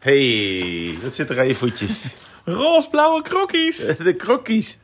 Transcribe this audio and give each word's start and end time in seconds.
Hey, 0.00 0.96
wat 1.02 1.14
zit 1.14 1.30
er 1.30 1.38
aan 1.38 1.46
je 1.46 1.54
voetjes? 1.54 2.14
Roosblauwe 2.44 3.22
krokkies. 3.22 3.76
De 3.96 4.14
krokkies. 4.14 4.78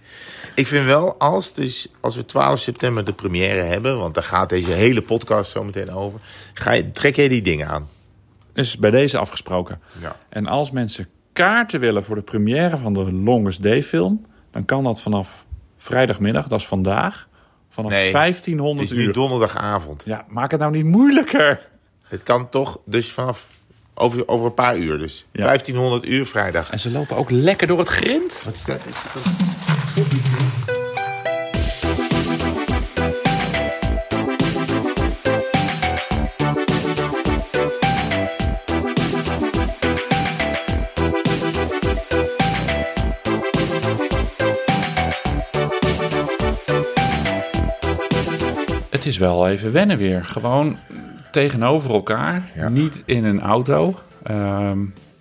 Ik 0.54 0.67
vind 0.67 0.85
wel, 0.85 1.19
als, 1.19 1.55
dus, 1.55 1.89
als 2.00 2.17
we 2.17 2.25
12 2.25 2.58
september 2.58 3.05
de 3.05 3.12
première 3.12 3.63
hebben... 3.63 3.99
want 3.99 4.15
daar 4.15 4.23
gaat 4.23 4.49
deze 4.49 4.71
hele 4.73 5.02
podcast 5.02 5.50
zo 5.50 5.65
meteen 5.65 5.91
over... 5.91 6.21
Ga 6.52 6.73
je, 6.73 6.91
trek 6.91 7.17
jij 7.17 7.29
die 7.29 7.42
dingen 7.42 7.68
aan? 7.68 7.89
Is 8.55 8.79
bij 8.79 8.91
deze 8.91 9.19
afgesproken. 9.19 9.80
Ja. 10.01 10.16
En 10.29 10.47
als 10.47 10.71
mensen 10.71 11.09
kaarten 11.33 11.80
willen 11.80 12.05
voor 12.05 12.17
de 12.17 12.23
première 12.23 12.77
van 12.79 12.93
de 12.93 13.12
Longest 13.12 13.62
Day 13.62 13.83
film... 13.83 14.27
dan 14.51 14.64
kan 14.64 14.85
dat 14.85 15.01
vanaf 15.01 15.45
vrijdagmiddag, 15.77 16.48
dat 16.48 16.61
is 16.61 16.67
vandaag... 16.67 17.29
vanaf 17.69 17.91
Nee, 17.91 18.03
Het 18.05 18.12
1500 18.12 18.91
is 18.91 18.96
nu 18.96 19.03
uur. 19.05 19.12
donderdagavond. 19.12 20.03
Ja, 20.07 20.25
maak 20.29 20.51
het 20.51 20.61
nou 20.61 20.73
niet 20.73 20.85
moeilijker. 20.85 21.69
Het 22.03 22.23
kan 22.23 22.48
toch 22.48 22.79
dus 22.85 23.12
vanaf 23.12 23.46
over, 23.99 24.29
over 24.29 24.47
een 24.47 24.55
paar 24.55 24.77
uur 24.77 24.99
dus. 24.99 25.27
Ja. 25.33 25.45
1500 25.45 26.09
uur 26.09 26.27
vrijdag. 26.27 26.70
En 26.70 26.80
ze 26.80 26.91
lopen 26.91 27.16
ook 27.16 27.30
lekker 27.30 27.66
door 27.66 27.79
het 27.79 27.89
grind. 27.89 28.43
Wat 28.45 28.55
is 28.55 28.65
dat? 28.65 28.84
Het 48.91 49.06
is 49.06 49.19
wel 49.19 49.48
even 49.48 49.73
wennen 49.73 49.98
weer. 49.98 50.25
Gewoon 50.25 50.78
tegenover 51.37 51.91
elkaar. 51.91 52.51
Ja. 52.55 52.69
Niet 52.69 53.03
in 53.05 53.25
een 53.25 53.41
auto. 53.41 54.01
Ehm, 54.23 54.79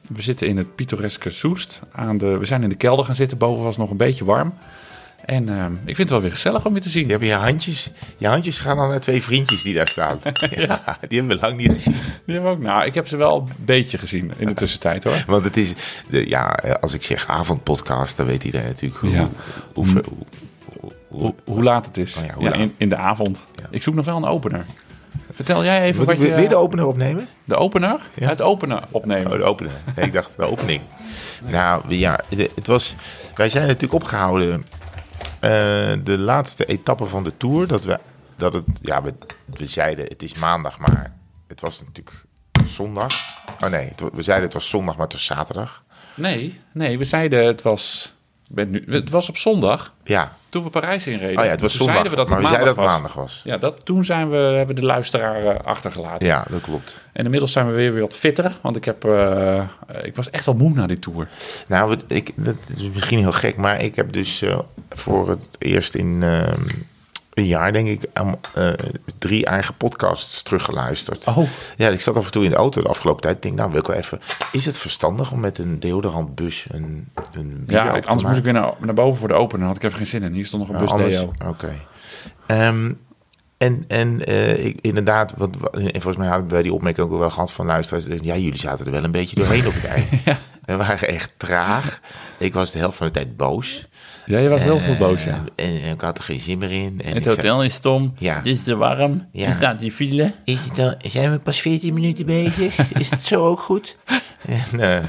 we 0.07 0.21
zitten 0.21 0.47
in 0.47 0.57
het 0.57 0.75
pittoreske 0.75 1.29
Soest. 1.29 1.81
Aan 1.91 2.17
de, 2.17 2.37
we 2.37 2.45
zijn 2.45 2.63
in 2.63 2.69
de 2.69 2.75
kelder 2.75 3.05
gaan 3.05 3.15
zitten. 3.15 3.37
Boven 3.37 3.63
was 3.63 3.77
nog 3.77 3.89
een 3.89 3.97
beetje 3.97 4.25
warm. 4.25 4.53
En 5.25 5.49
ehm, 5.49 5.73
ik 5.73 5.95
vind 5.95 5.97
het 5.97 6.09
wel 6.09 6.21
weer 6.21 6.31
gezellig 6.31 6.65
om 6.65 6.73
je 6.73 6.81
te 6.81 6.89
zien. 6.89 7.05
Je 7.05 7.11
hebt 7.11 7.25
je 7.25 7.33
handjes. 7.33 7.91
Je 8.17 8.27
handjes 8.27 8.57
gaan 8.57 8.77
dan 8.77 8.89
naar 8.89 8.99
twee 8.99 9.23
vriendjes 9.23 9.61
die 9.61 9.73
daar 9.73 9.87
staan. 9.87 10.19
ja, 10.49 10.97
die 11.07 11.19
hebben 11.19 11.37
we 11.37 11.41
lang 11.41 11.57
niet 11.57 11.71
gezien. 11.71 11.95
Die 12.25 12.33
hebben 12.35 12.51
we 12.51 12.57
ook. 12.57 12.63
Nou, 12.63 12.85
ik 12.85 12.93
heb 12.93 13.07
ze 13.07 13.17
wel 13.17 13.39
een 13.39 13.65
beetje 13.65 13.97
gezien 13.97 14.31
in 14.37 14.47
de 14.47 14.53
tussentijd 14.53 15.03
hoor. 15.03 15.23
Want 15.27 15.43
het 15.43 15.57
is, 15.57 15.73
de, 16.09 16.27
ja, 16.29 16.59
als 16.81 16.93
ik 16.93 17.03
zeg 17.03 17.27
avondpodcast, 17.27 18.17
dan 18.17 18.25
weet 18.25 18.43
iedereen 18.43 18.67
natuurlijk 18.67 19.01
hoe, 19.01 19.09
Ja. 19.09 19.29
hoe, 21.45 21.63
laat 21.63 21.85
het 21.85 21.97
is. 21.97 22.23
Oh 22.35 22.41
ja, 22.41 22.53
in, 22.53 22.73
in 22.77 22.89
de 22.89 22.97
avond. 22.97 23.45
Ik 23.69 23.83
zoek 23.83 23.95
nog 23.95 24.05
wel 24.05 24.17
een 24.17 24.25
opener. 24.25 24.65
Vertel 25.31 25.63
jij 25.63 25.81
even 25.81 25.97
Moet 25.97 26.05
wat 26.05 26.15
ik 26.15 26.21
weer, 26.21 26.29
je... 26.29 26.35
weer 26.35 26.49
de 26.49 26.55
opener 26.55 26.85
opnemen? 26.87 27.27
de 27.43 27.55
opener? 27.55 27.99
Ja. 28.15 28.27
Het 28.27 28.41
openen 28.41 28.83
opnemen. 28.91 29.31
Oh, 29.31 29.37
de 29.37 29.43
opener. 29.43 29.71
Nee, 29.95 30.05
ik 30.05 30.13
dacht 30.13 30.31
de 30.37 30.43
opening. 30.43 30.81
Nou 31.43 31.93
ja, 31.95 32.19
het 32.55 32.67
was. 32.67 32.95
Wij 33.35 33.49
zijn 33.49 33.65
natuurlijk 33.67 33.93
opgehouden. 33.93 34.65
eh, 35.39 35.49
de 36.03 36.17
laatste 36.17 36.65
etappe 36.65 37.05
van 37.05 37.23
de 37.23 37.37
tour. 37.37 37.67
Dat 37.67 37.83
we. 37.83 37.99
Dat 38.37 38.53
het, 38.53 38.65
ja, 38.81 39.01
we, 39.01 39.13
we 39.45 39.65
zeiden 39.65 40.05
het 40.05 40.23
is 40.23 40.33
maandag, 40.33 40.79
maar 40.79 41.13
het 41.47 41.61
was 41.61 41.79
natuurlijk 41.79 42.25
zondag. 42.65 43.13
Oh 43.63 43.69
nee, 43.69 43.87
het 43.87 44.01
we 44.13 44.21
zeiden 44.21 44.45
het 44.45 44.53
was 44.53 44.69
zondag, 44.69 44.95
maar 44.95 45.03
het 45.03 45.13
was 45.13 45.25
zaterdag. 45.25 45.83
Nee, 46.15 46.59
nee, 46.71 46.97
we 46.97 47.03
zeiden 47.05 47.45
het 47.45 47.61
was... 47.61 48.13
ik 48.49 48.55
ben 48.55 48.69
nu, 48.69 48.85
het 48.89 49.09
was 49.09 49.29
op 49.29 49.37
zondag, 49.37 49.93
Ja, 50.03 50.35
toen 50.49 50.63
we 50.63 50.69
Parijs 50.69 51.07
inreden. 51.07 51.37
oh 51.39 51.43
ja, 51.43 51.49
het 51.49 51.61
was 51.61 51.71
Toen 51.71 51.79
zondag. 51.85 51.95
zeiden 51.95 52.11
we 52.11 52.17
dat 52.17 52.29
maar 52.29 52.37
het 52.37 52.49
dat 52.49 52.57
maandag 52.59 52.75
het 52.75 52.85
was. 52.85 52.93
maandag 52.93 53.13
was. 53.13 53.41
Ja, 53.43 53.57
dat, 53.57 53.85
toen 53.85 54.05
zijn 54.05 54.29
we, 54.29 54.35
hebben 54.37 54.75
we 54.75 54.81
de 54.81 54.87
luisteraar 54.87 55.45
eh, 55.45 55.59
achtergelaten. 55.65 56.27
Ja, 56.27 56.45
dat 56.49 56.61
klopt. 56.61 57.01
En 57.13 57.23
inmiddels 57.23 57.51
zijn 57.51 57.67
we 57.67 57.73
weer, 57.73 57.91
weer 57.93 58.01
wat 58.01 58.17
fitter. 58.17 58.51
Want 58.61 58.75
ik, 58.75 58.85
heb, 58.85 59.03
eh, 59.05 59.63
ik 60.03 60.15
was 60.15 60.29
echt 60.29 60.45
wel 60.45 60.55
moe 60.55 60.73
na 60.73 60.87
die 60.87 60.99
tour. 60.99 61.27
Nou, 61.67 61.97
ik, 62.07 62.31
dat 62.35 62.55
is 62.75 62.81
misschien 62.93 63.19
heel 63.19 63.31
gek, 63.31 63.57
maar 63.57 63.81
ik 63.81 63.95
heb 63.95 64.13
dus 64.13 64.41
eh, 64.41 64.59
voor 64.89 65.29
het 65.29 65.47
eerst 65.59 65.95
in 65.95 66.23
eh, 66.23 66.53
een 67.35 67.45
jaar, 67.45 67.73
denk 67.73 67.87
ik, 67.87 68.09
aan, 68.13 68.35
eh, 68.53 68.69
drie 69.17 69.45
eigen 69.45 69.75
podcasts 69.77 70.43
teruggeluisterd. 70.43 71.27
Oh. 71.27 71.47
Ja, 71.77 71.89
ik 71.89 72.01
zat 72.01 72.17
af 72.17 72.25
en 72.25 72.31
toe 72.31 72.43
in 72.43 72.49
de 72.49 72.55
auto 72.55 72.81
de 72.81 72.87
afgelopen 72.87 73.21
tijd. 73.21 73.35
Ik 73.35 73.41
denk, 73.41 73.55
nou, 73.55 73.69
wil 73.71 73.79
ik 73.79 73.87
wel 73.87 73.95
even. 73.95 74.19
Is 74.51 74.65
het 74.65 74.77
verstandig 74.77 75.31
om 75.31 75.39
met 75.39 75.57
een 75.57 75.79
deodorantbus 75.79 76.65
een, 76.69 77.07
een 77.33 77.63
Ja, 77.67 77.87
anders 77.87 78.07
moest 78.07 78.23
maken? 78.23 78.37
ik 78.37 78.43
weer 78.43 78.53
naar, 78.53 78.73
naar 78.79 78.93
boven 78.93 79.19
voor 79.19 79.27
de 79.27 79.33
opener. 79.33 79.67
had 79.67 79.75
ik 79.75 79.83
even 79.83 79.97
geen 79.97 80.07
zin 80.07 80.23
in. 80.23 80.33
Hier 80.33 80.45
stond 80.45 80.67
nog 80.67 80.81
een 80.81 80.85
Nou, 80.85 81.03
bus. 81.03 81.25
Oké. 81.47 81.73
Ehm, 82.47 82.93
en 83.57 83.85
en 83.87 84.25
eh, 84.25 84.65
ik, 84.65 84.77
inderdaad, 84.81 85.33
wat, 85.37 85.55
en 85.71 85.91
volgens 85.91 86.17
mij 86.17 86.27
hadden 86.27 86.49
wij 86.49 86.61
die 86.61 86.73
opmerking 86.73 87.07
ook 87.11 87.19
wel 87.19 87.29
gehad 87.29 87.51
van 87.51 87.65
luisteraars. 87.65 88.05
Ja, 88.21 88.35
jullie 88.35 88.59
zaten 88.59 88.85
er 88.85 88.91
wel 88.91 89.03
een 89.03 89.11
beetje 89.11 89.35
doorheen 89.35 89.67
op 89.67 89.73
het 89.73 89.85
eind. 89.85 90.07
We 90.65 90.75
waren 90.75 91.07
echt 91.07 91.31
traag. 91.37 91.99
Ik 92.37 92.53
was 92.53 92.71
de 92.71 92.79
helft 92.79 92.97
van 92.97 93.07
de 93.07 93.13
tijd 93.13 93.37
boos. 93.37 93.87
Ja, 94.25 94.39
je 94.39 94.49
was 94.49 94.61
heel 94.61 94.79
veel 94.79 94.95
boos, 94.95 95.23
ja. 95.23 95.43
En, 95.55 95.81
en 95.83 95.91
ik 95.93 96.01
had 96.01 96.17
er 96.17 96.23
geen 96.23 96.39
zin 96.39 96.57
meer 96.57 96.71
in. 96.71 97.01
En 97.03 97.13
Het 97.13 97.23
zei, 97.23 97.35
hotel 97.35 97.63
is 97.63 97.73
stom. 97.73 98.13
Ja. 98.17 98.35
Het 98.35 98.45
is 98.45 98.63
te 98.63 98.75
warm. 98.75 99.27
Ja. 99.31 99.47
Er 99.47 99.53
staat 99.53 99.79
die 99.79 99.91
file. 99.91 100.33
is 100.45 100.63
het 100.63 100.75
dan, 100.75 100.95
zijn 101.07 101.31
we 101.31 101.39
pas 101.39 101.61
14 101.61 101.93
minuten 101.93 102.25
bezig? 102.25 102.77
Is 102.99 103.09
het 103.09 103.21
zo 103.21 103.45
ook 103.45 103.59
goed? 103.59 103.95
En, 104.71 104.79
eh, 104.79 105.03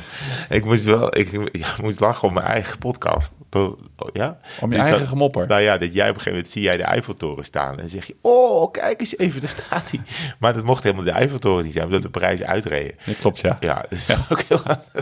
ik 0.48 0.64
moest 0.64 0.84
wel 0.84 1.16
ik, 1.18 1.30
ja, 1.52 1.66
moest 1.82 2.00
lachen 2.00 2.28
om 2.28 2.34
mijn 2.34 2.46
eigen 2.46 2.78
podcast. 2.78 3.34
To- 3.48 3.78
Ja? 4.12 4.38
Om 4.60 4.68
je 4.70 4.74
Dus 4.74 4.78
eigen 4.84 4.98
dat- 4.98 5.08
gemopper. 5.08 5.46
Nou 5.46 5.60
ja, 5.60 5.78
dat 5.78 5.94
jij 5.94 6.02
op 6.08 6.14
een 6.14 6.20
gegeven 6.20 6.32
moment 6.32 6.48
zie 6.50 6.62
jij 6.62 6.76
de 6.76 6.82
Eiffeltoren 6.82 7.44
staan. 7.44 7.80
En 7.80 7.88
zeg 7.88 8.06
je, 8.06 8.14
oh, 8.20 8.70
kijk 8.72 9.00
eens 9.00 9.18
even, 9.18 9.40
daar 9.40 9.48
staat 9.50 9.90
hij. 9.90 10.00
Maar 10.40 10.52
dat 10.52 10.64
mocht 10.64 10.82
helemaal 10.82 11.04
de 11.04 11.10
Eiffeltoren 11.10 11.64
niet 11.64 11.72
zijn, 11.72 11.84
omdat 11.84 12.02
we 12.02 12.08
Parijs 12.08 12.42
uitreden. 12.42 12.94
Klopt, 13.20 13.40
ja. 13.40 13.56
Ja, 13.60 13.74
dat 13.88 13.98
is 13.98 14.10
ook 14.30 14.42
heel 14.48 14.60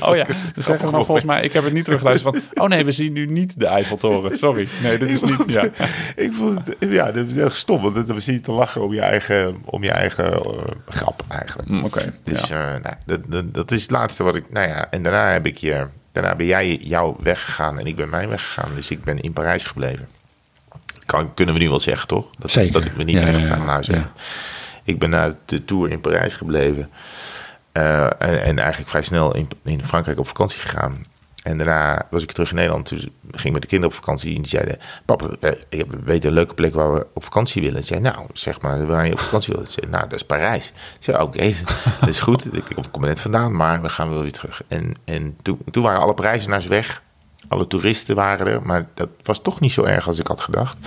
Oh 0.08 0.16
ja, 0.16 0.24
dus 0.24 0.36
zeggen 0.64 0.86
we 0.86 0.90
dan 0.92 1.04
volgens 1.04 1.26
mij, 1.26 1.42
ik 1.42 1.52
heb 1.52 1.64
het 1.64 1.72
niet 1.72 1.84
teruggeluisterd 1.84 2.34
van, 2.54 2.64
oh 2.64 2.68
nee, 2.70 2.84
we 2.84 2.92
zien 2.92 3.12
nu 3.12 3.26
niet 3.26 3.60
de 3.60 3.66
Eiffeltoren. 3.66 4.03
Sorry, 4.32 4.68
nee, 4.82 4.98
dit 4.98 5.10
is 5.10 5.22
niet, 5.22 5.42
ja. 5.46 5.62
Ik 6.16 6.32
vond 6.32 6.66
het, 6.66 6.76
ja, 6.78 7.12
dat 7.12 7.26
is 7.28 7.36
echt 7.36 7.56
stom, 7.56 7.82
want 7.82 8.06
dan 8.06 8.20
zie 8.20 8.32
je 8.34 8.40
te 8.40 8.52
lachen 8.52 8.82
om 8.82 8.94
je 8.94 9.00
eigen, 9.00 9.56
om 9.64 9.82
je 9.82 9.90
eigen 9.90 10.32
eh, 10.32 10.62
grap 10.88 11.22
eigenlijk. 11.28 11.68
Mm, 11.68 11.84
Oké, 11.84 12.14
Dus 12.24 12.48
ja. 12.48 12.74
eh, 12.74 12.82
nou, 12.82 12.94
dat, 13.06 13.20
dat, 13.26 13.54
dat 13.54 13.70
is 13.70 13.82
het 13.82 13.90
laatste 13.90 14.22
wat 14.22 14.34
ik. 14.34 14.44
Nou 14.50 14.68
ja, 14.68 14.90
en 14.90 15.02
daarna 15.02 15.32
heb 15.32 15.46
ik 15.46 15.56
je. 15.56 15.86
Daarna 16.12 16.34
ben 16.34 16.46
jij 16.46 16.76
jouw 16.76 17.16
weg 17.22 17.44
gegaan 17.44 17.78
en 17.78 17.86
ik 17.86 17.96
ben 17.96 18.08
mijn 18.08 18.28
weg 18.28 18.44
gegaan. 18.44 18.70
Dus 18.74 18.90
ik 18.90 19.04
ben 19.04 19.20
in 19.20 19.32
Parijs 19.32 19.64
gebleven. 19.64 20.08
Kan, 21.06 21.34
kunnen 21.34 21.54
we 21.54 21.60
nu 21.60 21.68
wel 21.68 21.80
zeggen, 21.80 22.08
toch? 22.08 22.30
Dat, 22.38 22.50
Zeker. 22.50 22.72
Dat 22.72 22.84
ik 22.84 22.96
me 22.96 23.04
niet 23.04 23.16
Ja, 23.16 23.26
echt 23.26 23.50
aan 23.50 23.68
huis. 23.68 23.88
Ik 24.84 24.98
ben 24.98 25.10
na 25.10 25.34
de 25.44 25.64
tour 25.64 25.90
in 25.90 26.00
Parijs 26.00 26.34
gebleven. 26.34 26.90
Eh, 27.72 28.04
en, 28.04 28.42
en 28.42 28.58
eigenlijk 28.58 28.90
vrij 28.90 29.02
snel 29.02 29.34
in, 29.34 29.48
in 29.64 29.84
Frankrijk 29.84 30.18
op 30.18 30.26
vakantie 30.26 30.60
gegaan. 30.60 31.04
En 31.44 31.58
daarna 31.58 32.06
was 32.10 32.22
ik 32.22 32.32
terug 32.32 32.50
in 32.50 32.56
Nederland. 32.56 32.86
Toen 32.86 32.98
ging 32.98 33.44
ik 33.44 33.52
met 33.52 33.62
de 33.62 33.68
kinderen 33.68 33.96
op 33.96 34.04
vakantie. 34.04 34.34
En 34.34 34.42
die 34.42 34.50
zeiden: 34.50 34.78
Papa, 35.04 35.26
eh, 35.40 35.50
we 35.68 35.98
weten 36.04 36.28
een 36.28 36.34
leuke 36.34 36.54
plek 36.54 36.74
waar 36.74 36.92
we 36.92 37.06
op 37.14 37.24
vakantie 37.24 37.62
willen. 37.62 37.80
Ik 37.80 37.86
zei: 37.86 38.00
Nou, 38.00 38.26
zeg 38.32 38.60
maar 38.60 38.86
waar 38.86 39.06
je 39.06 39.12
op 39.12 39.18
vakantie 39.18 39.54
wil. 39.54 39.62
Ik 39.62 39.70
zei: 39.70 39.86
Nou, 39.90 40.02
dat 40.02 40.12
is 40.12 40.24
Parijs. 40.24 40.66
Ik 40.68 41.04
zei: 41.04 41.22
Oké, 41.22 41.52
dat 42.00 42.08
is 42.08 42.20
goed. 42.20 42.54
Ik, 42.54 42.68
ik 42.68 42.76
kom 42.90 43.02
er 43.02 43.08
net 43.08 43.20
vandaan, 43.20 43.56
maar 43.56 43.82
we 43.82 43.88
gaan 43.88 44.10
wel 44.10 44.22
weer 44.22 44.32
terug. 44.32 44.62
En, 44.68 44.94
en 45.04 45.36
toen, 45.42 45.58
toen 45.70 45.82
waren 45.82 46.00
alle 46.00 46.14
Parijzenaars 46.14 46.66
weg. 46.66 47.02
Alle 47.48 47.66
toeristen 47.66 48.14
waren 48.14 48.46
er. 48.46 48.62
Maar 48.62 48.86
dat 48.94 49.08
was 49.22 49.42
toch 49.42 49.60
niet 49.60 49.72
zo 49.72 49.84
erg 49.84 50.06
als 50.06 50.18
ik 50.18 50.26
had 50.26 50.40
gedacht. 50.40 50.78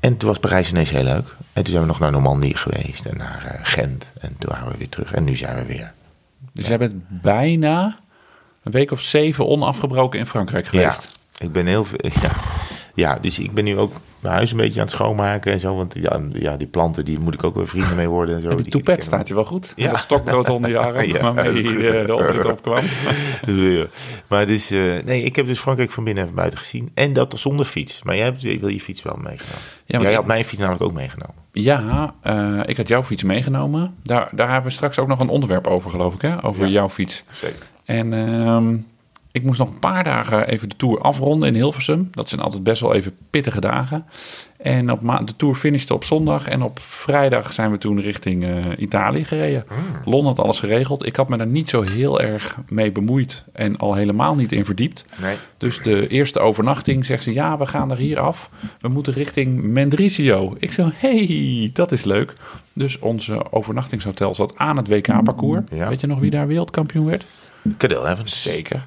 En 0.00 0.16
toen 0.16 0.28
was 0.28 0.38
Parijs 0.38 0.70
ineens 0.70 0.90
heel 0.90 1.04
leuk. 1.04 1.36
En 1.52 1.62
toen 1.62 1.72
zijn 1.72 1.80
we 1.80 1.86
nog 1.86 1.98
naar 1.98 2.10
Normandië 2.10 2.54
geweest 2.56 3.06
en 3.06 3.16
naar 3.16 3.44
eh, 3.44 3.60
Gent. 3.62 4.12
En 4.20 4.36
toen 4.38 4.50
waren 4.50 4.70
we 4.70 4.78
weer 4.78 4.88
terug. 4.88 5.12
En 5.12 5.24
nu 5.24 5.36
zijn 5.36 5.56
we 5.56 5.64
weer. 5.64 5.92
Dus 6.52 6.66
jij 6.66 6.78
bent 6.78 7.02
bijna 7.08 7.98
een 8.64 8.72
week 8.72 8.90
of 8.90 9.00
zeven 9.00 9.46
onafgebroken 9.48 10.18
in 10.18 10.26
Frankrijk 10.26 10.66
geweest. 10.66 11.08
Ja, 11.38 11.44
ik 11.46 11.52
ben 11.52 11.66
heel 11.66 11.84
veel. 11.84 11.98
Ja, 12.22 12.30
ja, 13.12 13.18
dus 13.20 13.38
ik 13.38 13.52
ben 13.52 13.64
nu 13.64 13.78
ook 13.78 13.92
mijn 14.20 14.34
huis 14.34 14.50
een 14.50 14.56
beetje 14.56 14.80
aan 14.80 14.86
het 14.86 14.94
schoonmaken 14.94 15.52
en 15.52 15.60
zo. 15.60 15.76
Want 15.76 15.94
ja, 15.98 16.20
ja 16.32 16.56
die 16.56 16.66
planten, 16.66 17.04
die 17.04 17.18
moet 17.18 17.34
ik 17.34 17.44
ook 17.44 17.54
weer 17.54 17.68
vrienden 17.68 17.96
mee 17.96 18.08
worden. 18.08 18.34
En 18.36 18.42
zo. 18.42 18.48
En 18.48 18.54
die 18.54 18.62
Die- 18.64 18.72
toepet 18.72 19.02
staat 19.04 19.28
je 19.28 19.34
wel 19.34 19.44
goed. 19.44 19.72
Ja. 19.76 19.84
Ja. 19.84 19.90
Dat 19.90 20.00
stokbrood 20.00 20.48
onder 20.48 20.70
je 20.70 20.78
arm, 20.78 21.02
Ja, 21.12 21.20
waarmee 21.20 21.64
goed. 21.64 21.72
je 21.82 22.02
de 22.06 22.14
oprit 22.14 22.44
opkwam. 22.46 22.84
Ja. 23.46 23.86
Maar 24.28 24.46
dus, 24.46 24.70
eh, 24.70 24.80
nee, 25.04 25.22
ik 25.22 25.36
heb 25.36 25.46
dus 25.46 25.58
Frankrijk 25.58 25.90
van 25.90 26.04
binnen 26.04 26.22
en 26.22 26.28
van 26.28 26.38
buiten 26.38 26.58
gezien. 26.58 26.90
En 26.94 27.12
dat 27.12 27.34
zonder 27.38 27.66
fiets. 27.66 28.02
Maar 28.02 28.16
jij 28.16 28.24
hebt, 28.24 28.42
wil 28.42 28.68
je 28.68 28.80
fiets 28.80 29.02
wel 29.02 29.16
meegenomen. 29.22 29.62
maar 29.86 30.00
jij 30.00 30.10
ik- 30.10 30.16
had 30.16 30.26
mijn 30.26 30.44
fiets 30.44 30.60
namelijk 30.60 30.84
ook 30.84 30.92
meegenomen. 30.92 31.34
Ja, 31.52 32.14
eh, 32.22 32.60
ik 32.64 32.76
had 32.76 32.88
jouw 32.88 33.02
fiets 33.02 33.22
meegenomen. 33.22 33.94
Daar, 34.02 34.28
daar 34.32 34.46
hebben 34.50 34.68
we 34.70 34.76
straks 34.76 34.98
ook 34.98 35.08
nog 35.08 35.20
een 35.20 35.28
onderwerp 35.28 35.66
over, 35.66 35.90
geloof 35.90 36.14
ik, 36.14 36.20
hè? 36.22 36.44
over 36.44 36.64
Ja. 36.64 36.70
jouw 36.70 36.88
fiets. 36.88 37.24
Zeker. 37.32 37.66
En 37.84 38.12
ehm, 38.12 38.76
ik 39.32 39.42
moest 39.42 39.58
nog 39.58 39.68
een 39.68 39.78
paar 39.78 40.04
dagen 40.04 40.48
even 40.48 40.68
de 40.68 40.76
Tour 40.76 41.00
afronden 41.00 41.48
in 41.48 41.54
Hilversum. 41.54 42.08
Dat 42.10 42.28
zijn 42.28 42.40
altijd 42.40 42.62
best 42.62 42.80
wel 42.80 42.94
even 42.94 43.12
pittige 43.30 43.60
dagen. 43.60 44.04
En 44.56 44.90
op 44.90 45.00
ma- 45.00 45.22
de 45.22 45.36
Tour 45.36 45.54
finishte 45.54 45.94
op 45.94 46.04
zondag. 46.04 46.48
En 46.48 46.62
op 46.62 46.78
vrijdag 46.80 47.52
zijn 47.52 47.70
we 47.70 47.78
toen 47.78 48.00
richting 48.00 48.44
eh, 48.44 48.64
Italië 48.76 49.24
gereden. 49.24 49.64
Lon 50.04 50.24
had 50.24 50.38
alles 50.38 50.58
geregeld. 50.60 51.06
Ik 51.06 51.16
had 51.16 51.28
me 51.28 51.36
daar 51.36 51.46
niet 51.46 51.68
zo 51.68 51.82
heel 51.82 52.20
erg 52.20 52.56
mee 52.68 52.92
bemoeid. 52.92 53.44
En 53.52 53.76
al 53.76 53.94
helemaal 53.94 54.34
niet 54.34 54.52
in 54.52 54.64
verdiept. 54.64 55.04
Nee. 55.20 55.36
Dus 55.58 55.82
de 55.82 56.08
eerste 56.08 56.40
overnachting 56.40 57.04
zegt 57.04 57.22
ze... 57.22 57.32
ja, 57.32 57.58
we 57.58 57.66
gaan 57.66 57.90
er 57.90 57.96
hier 57.96 58.20
af. 58.20 58.50
We 58.80 58.88
moeten 58.88 59.12
richting 59.12 59.62
Mendrisio. 59.62 60.54
Ik 60.58 60.72
zo, 60.72 60.90
hey, 60.94 61.70
dat 61.72 61.92
is 61.92 62.04
leuk. 62.04 62.34
Dus 62.72 62.98
onze 62.98 63.52
overnachtingshotel 63.52 64.34
zat 64.34 64.58
aan 64.58 64.76
het 64.76 64.88
WK-parcours. 64.88 65.62
Ja. 65.70 65.88
Weet 65.88 66.00
je 66.00 66.06
nog 66.06 66.18
wie 66.18 66.30
daar 66.30 66.46
wereldkampioen 66.46 67.06
werd? 67.06 67.24
Cadel 67.76 68.08
Evans. 68.08 68.42
Zeker. 68.42 68.84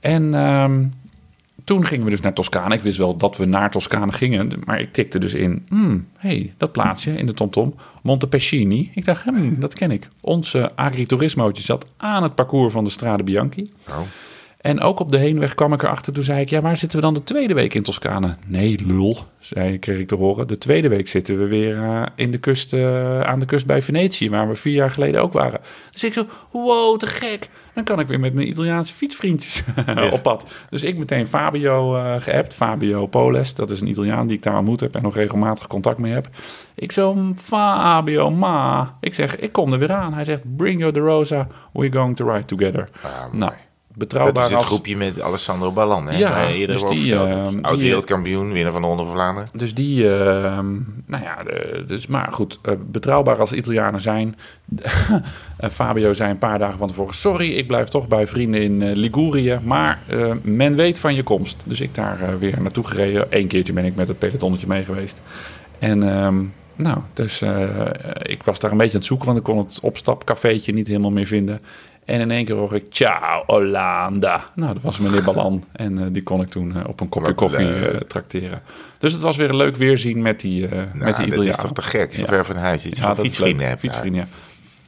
En 0.00 0.34
ehm, 0.34 0.84
toen 1.64 1.86
gingen 1.86 2.04
we 2.04 2.10
dus 2.10 2.20
naar 2.20 2.32
Toscane. 2.32 2.74
Ik 2.74 2.82
wist 2.82 2.98
wel 2.98 3.16
dat 3.16 3.36
we 3.36 3.44
naar 3.44 3.70
Toscane 3.70 4.12
gingen. 4.12 4.52
Maar 4.64 4.80
ik 4.80 4.92
tikte 4.92 5.18
dus 5.18 5.34
in, 5.34 5.66
hmm, 5.68 6.06
hey, 6.16 6.54
dat 6.56 6.72
plaatsje 6.72 7.10
in 7.10 7.26
de 7.26 7.34
TomTom. 7.34 7.74
Montepulciani. 8.02 8.90
Ik 8.94 9.04
dacht, 9.04 9.24
hmm, 9.24 9.60
dat 9.60 9.74
ken 9.74 9.90
ik. 9.90 10.08
Onze 10.20 10.70
agriturismootje 10.76 11.62
zat 11.62 11.86
aan 11.96 12.22
het 12.22 12.34
parcours 12.34 12.72
van 12.72 12.84
de 12.84 12.90
Strade 12.90 13.22
Bianchi. 13.22 13.72
Oh. 13.88 14.00
En 14.58 14.80
ook 14.80 15.00
op 15.00 15.12
de 15.12 15.18
heenweg 15.18 15.54
kwam 15.54 15.72
ik 15.72 15.82
erachter. 15.82 16.12
Toen 16.12 16.22
zei 16.22 16.40
ik, 16.40 16.50
ja, 16.50 16.60
waar 16.60 16.76
zitten 16.76 16.98
we 16.98 17.04
dan 17.04 17.14
de 17.14 17.22
tweede 17.22 17.54
week 17.54 17.74
in 17.74 17.82
Toscane? 17.82 18.36
Nee, 18.46 18.78
lul, 18.86 19.16
zei, 19.38 19.78
kreeg 19.78 19.98
ik 19.98 20.08
te 20.08 20.14
horen. 20.14 20.48
De 20.48 20.58
tweede 20.58 20.88
week 20.88 21.08
zitten 21.08 21.38
we 21.38 21.46
weer 21.46 21.76
eh, 21.82 22.02
in 22.14 22.30
de 22.30 22.38
kust, 22.38 22.72
eh, 22.72 23.20
aan 23.20 23.38
de 23.38 23.46
kust 23.46 23.66
bij 23.66 23.82
Venetië, 23.82 24.30
waar 24.30 24.48
we 24.48 24.54
vier 24.54 24.74
jaar 24.74 24.90
geleden 24.90 25.22
ook 25.22 25.32
waren. 25.32 25.60
Dus 25.92 26.04
ik 26.04 26.12
zo, 26.12 26.26
wow, 26.50 26.98
te 26.98 27.06
gek. 27.06 27.48
Dan 27.74 27.84
kan 27.84 28.00
ik 28.00 28.06
weer 28.06 28.20
met 28.20 28.34
mijn 28.34 28.48
Italiaanse 28.48 28.94
fietsvriendjes 28.94 29.62
op 30.12 30.22
pad. 30.22 30.46
Dus 30.70 30.82
ik 30.82 30.96
meteen 30.96 31.26
Fabio 31.26 31.96
eh 31.96 32.14
geappt. 32.18 32.54
Fabio 32.54 33.06
Poles, 33.06 33.54
dat 33.54 33.70
is 33.70 33.80
een 33.80 33.88
Italiaan 33.88 34.26
die 34.26 34.36
ik 34.36 34.42
daar 34.42 34.56
ontmoet 34.56 34.80
heb 34.80 34.94
en 34.94 35.02
nog 35.02 35.14
regelmatig 35.14 35.66
contact 35.66 35.98
mee 35.98 36.12
heb. 36.12 36.28
Ik 36.74 36.92
zo, 36.92 37.32
Fabio, 37.36 38.30
ma. 38.30 38.96
Ik 39.00 39.14
zeg, 39.14 39.36
ik 39.36 39.52
kom 39.52 39.72
er 39.72 39.78
weer 39.78 39.92
aan. 39.92 40.14
Hij 40.14 40.24
zegt, 40.24 40.56
bring 40.56 40.78
your 40.78 40.92
De 40.92 41.00
Rosa, 41.00 41.46
we're 41.72 41.92
going 41.92 42.16
to 42.16 42.28
ride 42.28 42.44
together. 42.44 42.88
Ah, 43.02 43.32
nou, 43.32 43.52
Dat 43.98 44.08
betrouwbaar 44.08 44.42
is 44.44 44.48
het 44.48 44.58
als... 44.58 44.66
groepje 44.66 44.96
met 44.96 45.20
Alessandro 45.20 45.72
Ballan. 45.72 46.08
Hè? 46.08 46.18
Ja, 46.18 46.48
eerder 46.48 46.80
dus 46.80 46.90
die, 46.90 46.98
vertelde. 47.00 47.56
eh, 47.56 47.62
Oud-wereldkampioen, 47.62 48.52
winnaar 48.52 48.72
van 48.72 48.80
de 48.80 48.86
Ronde 48.88 49.02
van 49.04 49.12
Vlaanderen. 49.12 49.48
Dus 49.54 49.74
die, 49.74 50.04
ehm, 50.14 50.72
nou 51.06 51.22
ja, 51.22 51.42
de, 51.44 51.84
dus, 51.86 52.06
maar 52.06 52.28
goed, 52.32 52.58
eh, 52.62 52.72
betrouwbaar 52.86 53.36
als 53.40 53.52
Italianen 53.52 54.00
zijn. 54.00 54.36
Eh, 55.58 55.70
Fabio 55.70 56.12
zei 56.14 56.30
een 56.30 56.38
paar 56.38 56.58
dagen 56.58 56.78
van 56.78 56.88
tevoren: 56.88 57.14
Sorry, 57.14 57.50
ik 57.52 57.66
blijf 57.66 57.88
toch 57.88 58.08
bij 58.08 58.26
vrienden 58.26 58.62
in 58.62 58.82
eh, 58.82 58.94
Ligurië. 58.96 59.58
Maar 59.62 60.00
eh, 60.06 60.32
men 60.42 60.74
weet 60.74 60.98
van 60.98 61.14
je 61.14 61.22
komst. 61.22 61.62
Dus 61.66 61.80
ik 61.80 61.94
daar 61.94 62.20
eh, 62.22 62.34
weer 62.38 62.62
naartoe 62.62 62.86
gereden. 62.86 63.26
Eén 63.30 63.46
keertje 63.46 63.72
ben 63.72 63.84
ik 63.84 63.94
met 63.94 64.08
het 64.08 64.18
pelotonnetje 64.18 64.66
mee 64.66 64.84
geweest. 64.84 65.20
En 65.78 66.02
ehm, 66.02 66.36
nou, 66.76 66.98
dus 67.14 67.40
eh, 67.42 67.68
ik 68.22 68.42
was 68.42 68.58
daar 68.58 68.70
een 68.70 68.76
beetje 68.76 68.92
aan 68.92 68.98
het 68.98 69.08
zoeken, 69.08 69.26
want 69.26 69.38
ik 69.38 69.44
kon 69.44 69.58
het 69.58 69.78
opstapcafeetje 69.82 70.72
niet 70.72 70.88
helemaal 70.88 71.10
meer 71.10 71.26
vinden. 71.26 71.60
En 72.08 72.20
in 72.20 72.30
één 72.30 72.44
keer 72.44 72.54
hoor 72.54 72.74
ik, 72.74 72.84
ciao 72.90 73.42
Hollanda. 73.46 74.44
Nou, 74.54 74.72
dat 74.74 74.82
was 74.82 74.98
meneer 74.98 75.24
Ballan. 75.24 75.64
En 75.72 75.98
eh, 75.98 76.04
die 76.10 76.22
kon 76.22 76.40
ik 76.40 76.48
toen 76.48 76.76
eh, 76.76 76.88
op 76.88 77.00
een 77.00 77.08
kopje 77.08 77.32
koffie 77.34 77.74
eh, 77.74 78.00
trakteren. 78.00 78.62
Dus 78.98 79.12
het 79.12 79.22
was 79.22 79.36
weer 79.36 79.48
een 79.48 79.56
leuk 79.56 79.76
weerzien 79.76 80.22
met 80.22 80.40
die, 80.40 80.66
eh 80.68 80.70
met 80.76 80.92
die 80.92 81.00
Nou, 81.02 81.12
dat 81.14 81.26
Italiaan. 81.26 81.46
is 81.48 81.56
toch 81.56 81.72
te 81.72 81.82
gek. 81.82 82.14
Zo 82.14 82.20
Ja. 82.20 82.26
ver 82.26 82.44
van 82.44 82.56
huis. 82.56 82.82
Je 82.82 82.90
Ja, 83.00 83.14
fietsvrienden 83.14 83.66
hebt. 83.68 83.80
Fietsvrienden, 83.80 84.20
ja. 84.20 84.28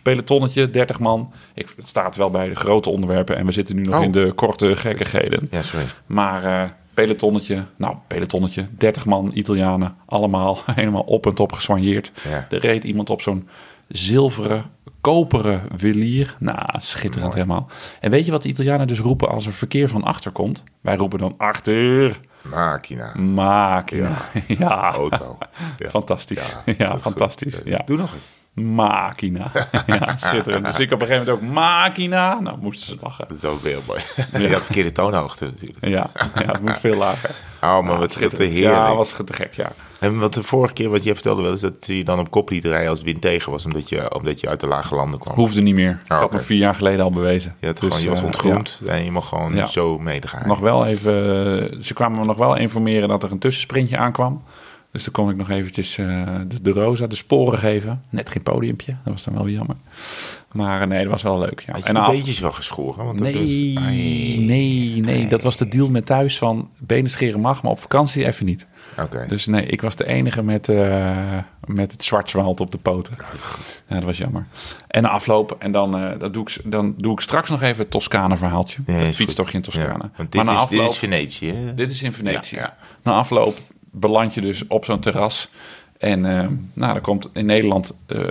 Pelotonnetje, 0.03 0.71
30 0.71 0.99
man. 1.01 1.33
Ik, 1.55 1.73
het 1.77 1.89
staat 1.89 2.17
wel 2.17 2.31
bij 2.31 2.49
de 2.49 2.55
grote 2.55 2.91
onderwerpen. 2.91 3.37
En 3.37 3.47
we 3.47 3.53
zitten 3.53 3.77
nu 3.77 3.83
nog 3.83 3.99
Oh. 3.99 4.05
in 4.05 4.13
de 4.13 4.33
korte 4.35 4.77
gekkigheden. 4.77 5.49
Ja, 5.51 5.63
sorry. 5.63 5.87
Maar 6.07 6.75
pelotonnetje, 6.95 7.65
nou, 7.77 7.97
pelotonnetje, 8.07 8.67
30 8.79 9.07
man 9.07 9.31
Italianen. 9.35 9.95
Allemaal 10.07 10.59
helemaal 10.75 11.03
op 11.03 11.27
en 11.27 11.35
top 11.35 11.53
gesoigneerd. 11.53 12.13
Ja. 12.29 12.47
Er 12.51 12.59
reed 12.61 12.85
iemand 12.85 13.11
op 13.11 13.23
zo'n 13.23 13.49
zilveren, 13.91 14.65
koperen 15.01 15.63
wilier. 15.77 16.37
Nou, 16.39 16.67
schitterend 16.79 17.35
Mooi. 17.35 17.43
helemaal. 17.47 17.69
En 18.01 18.11
weet 18.11 18.25
je 18.25 18.31
wat 18.31 18.43
de 18.43 18.49
Italianen 18.49 18.87
dus 18.87 18.99
roepen 18.99 19.29
als 19.29 19.47
er 19.47 19.53
verkeer 19.53 19.89
van 19.89 20.05
achter 20.05 20.31
komt? 20.31 20.65
Wij 20.81 20.97
roepen 20.97 21.19
dan 21.19 21.35
achter, 21.39 22.21
Makina. 22.43 23.15
makina. 23.19 24.17
Ja, 24.59 24.93
Auto. 24.93 25.39
Ja. 25.79 25.89
fantastisch. 25.89 26.57
Ja, 26.65 26.75
Ja, 26.79 26.99
fantastisch. 26.99 27.61
Ja. 27.65 27.83
Doe 27.85 27.97
nog 27.97 28.15
eens. 28.15 28.33
Makina. 28.55 29.51
ja, 29.87 30.17
schitterend. 30.17 30.65
Dus 30.67 30.79
ik 30.79 30.93
op 30.93 31.01
een 31.01 31.07
gegeven 31.07 31.27
moment 31.27 31.45
ook 31.49 31.55
makina. 31.55 32.41
Nou, 32.41 32.59
moesten 32.61 32.87
ze 32.87 32.97
lachen. 33.03 33.25
Dat 33.29 33.37
is 33.37 33.45
ook 33.45 33.61
weer 33.63 33.79
mooi. 33.87 34.01
Je 34.49 34.53
had 34.53 34.63
verkeerde 34.63 34.93
toonhoogte 34.93 35.45
natuurlijk. 35.45 35.87
Ja, 35.87 36.11
ja 36.35 36.53
het 36.53 36.61
moet 36.63 36.79
veel 36.79 36.97
lager. 36.97 37.31
Oh, 37.63 37.81
maar 37.83 37.93
Ja, 37.93 37.99
wat 37.99 38.09
te 38.09 38.15
schitterend. 38.15 38.53
heerlijk. 38.53 38.77
Ja, 38.87 38.95
was 38.95 39.15
te 39.25 39.33
gek, 39.33 39.55
ja. 39.55 39.73
En 40.01 40.19
wat 40.19 40.35
de 40.35 40.43
vorige 40.43 40.73
keer 40.75 40.89
wat 40.91 41.03
je 41.03 41.15
vertelde 41.15 41.43
wel 41.43 41.53
is 41.53 41.61
dat 41.61 41.87
je 41.87 42.05
dan 42.05 42.19
op 42.19 42.31
kop 42.31 42.51
liet 42.51 42.65
rijden 42.65 42.91
als 42.91 43.03
wind 43.03 43.21
tegen 43.21 43.53
was, 43.53 43.65
omdat 43.65 43.89
je, 43.89 44.15
omdat 44.15 44.41
je 44.41 44.49
uit 44.49 44.61
de 44.61 44.67
lage 44.67 44.95
landen 44.95 45.21
kwam. 45.21 45.35
Hoefde 45.35 45.61
niet 45.61 45.75
meer. 45.75 45.91
Ik 46.05 46.11
Ah, 46.11 46.17
had 46.17 46.27
oké. 46.27 46.37
me 46.37 46.43
vier 46.43 46.59
jaar 46.59 46.75
geleden 46.75 47.05
al 47.05 47.11
bewezen. 47.11 47.55
Je, 47.61 47.67
had 47.67 47.79
Dus, 47.81 47.89
gewoon, 47.89 48.03
je 48.03 48.09
was 48.09 48.19
eh, 48.19 48.25
ontgroend 48.25 48.83
en 48.87 49.05
je 49.05 49.11
mag 49.11 49.29
gewoon 49.29 49.55
Ja. 49.55 49.67
zo 49.67 49.99
meegaan. 49.99 50.41
ja. 50.41 50.47
Nog 50.47 50.59
wel 50.59 50.87
even, 50.87 51.13
eh, 51.73 51.79
ze 51.83 51.95
kwamen 51.95 52.19
me 52.19 52.25
nog 52.25 52.37
wel 52.37 52.55
informeren 52.57 53.09
dat 53.09 53.23
er 53.23 53.33
een 53.33 53.39
tussensprintje 53.39 53.97
aankwam. 53.99 54.43
Dus 54.93 55.03
toen 55.03 55.13
kon 55.13 55.31
ik 55.31 55.37
nog 55.37 55.51
eventjes 55.51 55.99
eh, 55.99 56.35
de, 56.49 56.63
de 56.63 56.71
Rosa 56.71 57.07
de 57.07 57.15
sporen 57.15 57.59
geven. 57.59 58.03
Net 58.09 58.29
geen 58.31 58.43
podiumpje, 58.43 58.97
dat 59.05 59.13
was 59.13 59.25
dan 59.25 59.35
wel 59.35 59.45
weer 59.45 59.55
jammer. 59.55 59.77
Maar 60.53 60.81
eh, 60.81 60.87
nee, 60.87 61.01
dat 61.03 61.11
was 61.11 61.23
wel 61.23 61.39
leuk. 61.39 61.63
Ja. 61.67 61.73
Had 61.73 61.83
je 61.83 61.89
En 61.89 61.95
de 61.95 62.01
af- 62.01 62.11
beetjes 62.13 62.39
wel 62.39 62.53
geschoren? 62.53 63.05
Want 63.05 63.21
Nee, 63.21 63.79
Ai. 63.79 64.45
nee, 64.47 65.01
nee, 65.01 65.27
dat 65.29 65.43
was 65.43 65.57
de 65.57 65.69
deal 65.69 65.91
met 65.91 66.07
thuis 66.07 66.39
van 66.39 66.69
benen 66.79 67.11
scheren 67.11 67.41
mag, 67.41 67.63
maar 67.63 67.73
op 67.73 67.81
vakantie 67.81 68.27
even 68.27 68.47
niet. 68.47 68.67
Oké. 68.99 69.25
Dus 69.29 69.47
nee, 69.47 69.67
ik 69.67 69.81
was 69.81 69.97
de 69.97 70.07
enige 70.07 70.43
met, 70.43 70.69
eh, 70.69 71.37
met 71.67 71.93
het 71.93 72.05
zwartzwald 72.05 72.61
op 72.61 72.71
de 72.71 72.79
poten. 72.79 73.15
Ja, 73.89 73.95
dat 73.95 74.05
was 74.05 74.19
jammer. 74.19 74.47
En 74.89 75.03
de 75.03 75.09
afloop, 75.09 75.57
en 75.59 75.73
dan, 75.73 75.99
eh, 75.99 76.19
dat 76.19 76.33
doe, 76.33 76.43
ik, 76.47 76.57
dan 76.71 76.95
doe 76.99 77.13
ik 77.13 77.21
straks 77.21 77.51
nog 77.51 77.63
even 77.63 77.79
het 77.83 77.91
Toscane 77.91 78.37
verhaaltje. 78.37 78.83
Ja, 78.87 78.95
is 78.97 79.07
het 79.07 79.15
fietstochtje 79.15 79.57
in 79.57 79.63
Toscane. 79.63 79.87
Ja, 79.87 79.99
want 79.99 80.17
maar 80.17 80.27
dit 80.31 80.45
na 80.45 80.53
is, 80.53 80.59
dit 80.69 80.79
afloop, 80.79 80.91
is 80.93 80.99
Venetië. 80.99 81.53
hè? 81.53 81.75
dit 81.75 81.91
is 81.91 82.03
in 82.03 82.13
Venetië. 82.13 82.57
Ja. 82.57 82.77
Na 83.03 83.13
afloop 83.13 83.59
beland 83.91 84.35
je 84.35 84.41
dus 84.41 84.67
op 84.67 84.85
zo'n 84.85 85.01
terras. 85.01 85.51
En 86.01 86.25
eh, 86.25 86.47
nou, 86.73 86.93
dan 86.93 87.03
komt 87.03 87.31
in 87.33 87.47
Nederland, 87.47 87.99
eh, 88.07 88.23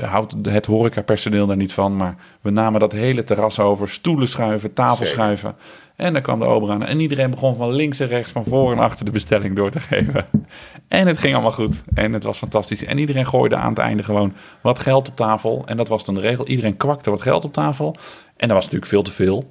houdt 0.00 0.34
het 0.42 0.66
horecapersoneel 0.66 1.46
daar 1.46 1.56
niet 1.56 1.72
van. 1.72 1.96
Maar 1.96 2.16
we 2.40 2.50
namen 2.50 2.80
dat 2.80 2.92
hele 2.92 3.22
terras 3.22 3.58
over. 3.58 3.88
Stoelen 3.88 4.28
schuiven, 4.28 4.72
tafel 4.72 4.96
Zeker. 4.96 5.12
schuiven. 5.12 5.54
En 5.96 6.12
dan 6.12 6.22
kwam 6.22 6.38
de 6.38 6.44
ober 6.44 6.70
aan. 6.70 6.84
En 6.84 7.00
iedereen 7.00 7.30
begon 7.30 7.56
van 7.56 7.72
links 7.72 8.00
en 8.00 8.08
rechts, 8.08 8.32
van 8.32 8.44
voor 8.44 8.72
en 8.72 8.78
achter 8.78 9.04
de 9.04 9.10
bestelling 9.10 9.56
door 9.56 9.70
te 9.70 9.80
geven. 9.80 10.26
En 10.88 11.06
het 11.06 11.18
ging 11.18 11.32
allemaal 11.34 11.52
goed. 11.52 11.82
En 11.94 12.12
het 12.12 12.22
was 12.22 12.38
fantastisch. 12.38 12.84
En 12.84 12.98
iedereen 12.98 13.26
gooide 13.26 13.56
aan 13.56 13.68
het 13.68 13.78
einde 13.78 14.02
gewoon 14.02 14.32
wat 14.60 14.78
geld 14.78 15.08
op 15.08 15.16
tafel. 15.16 15.62
En 15.66 15.76
dat 15.76 15.88
was 15.88 16.04
dan 16.04 16.14
de 16.14 16.20
regel. 16.20 16.46
Iedereen 16.46 16.76
kwakte 16.76 17.10
wat 17.10 17.22
geld 17.22 17.44
op 17.44 17.52
tafel. 17.52 17.96
En 18.36 18.48
dat 18.48 18.56
was 18.56 18.64
natuurlijk 18.64 18.90
veel 18.90 19.02
te 19.02 19.12
veel. 19.12 19.50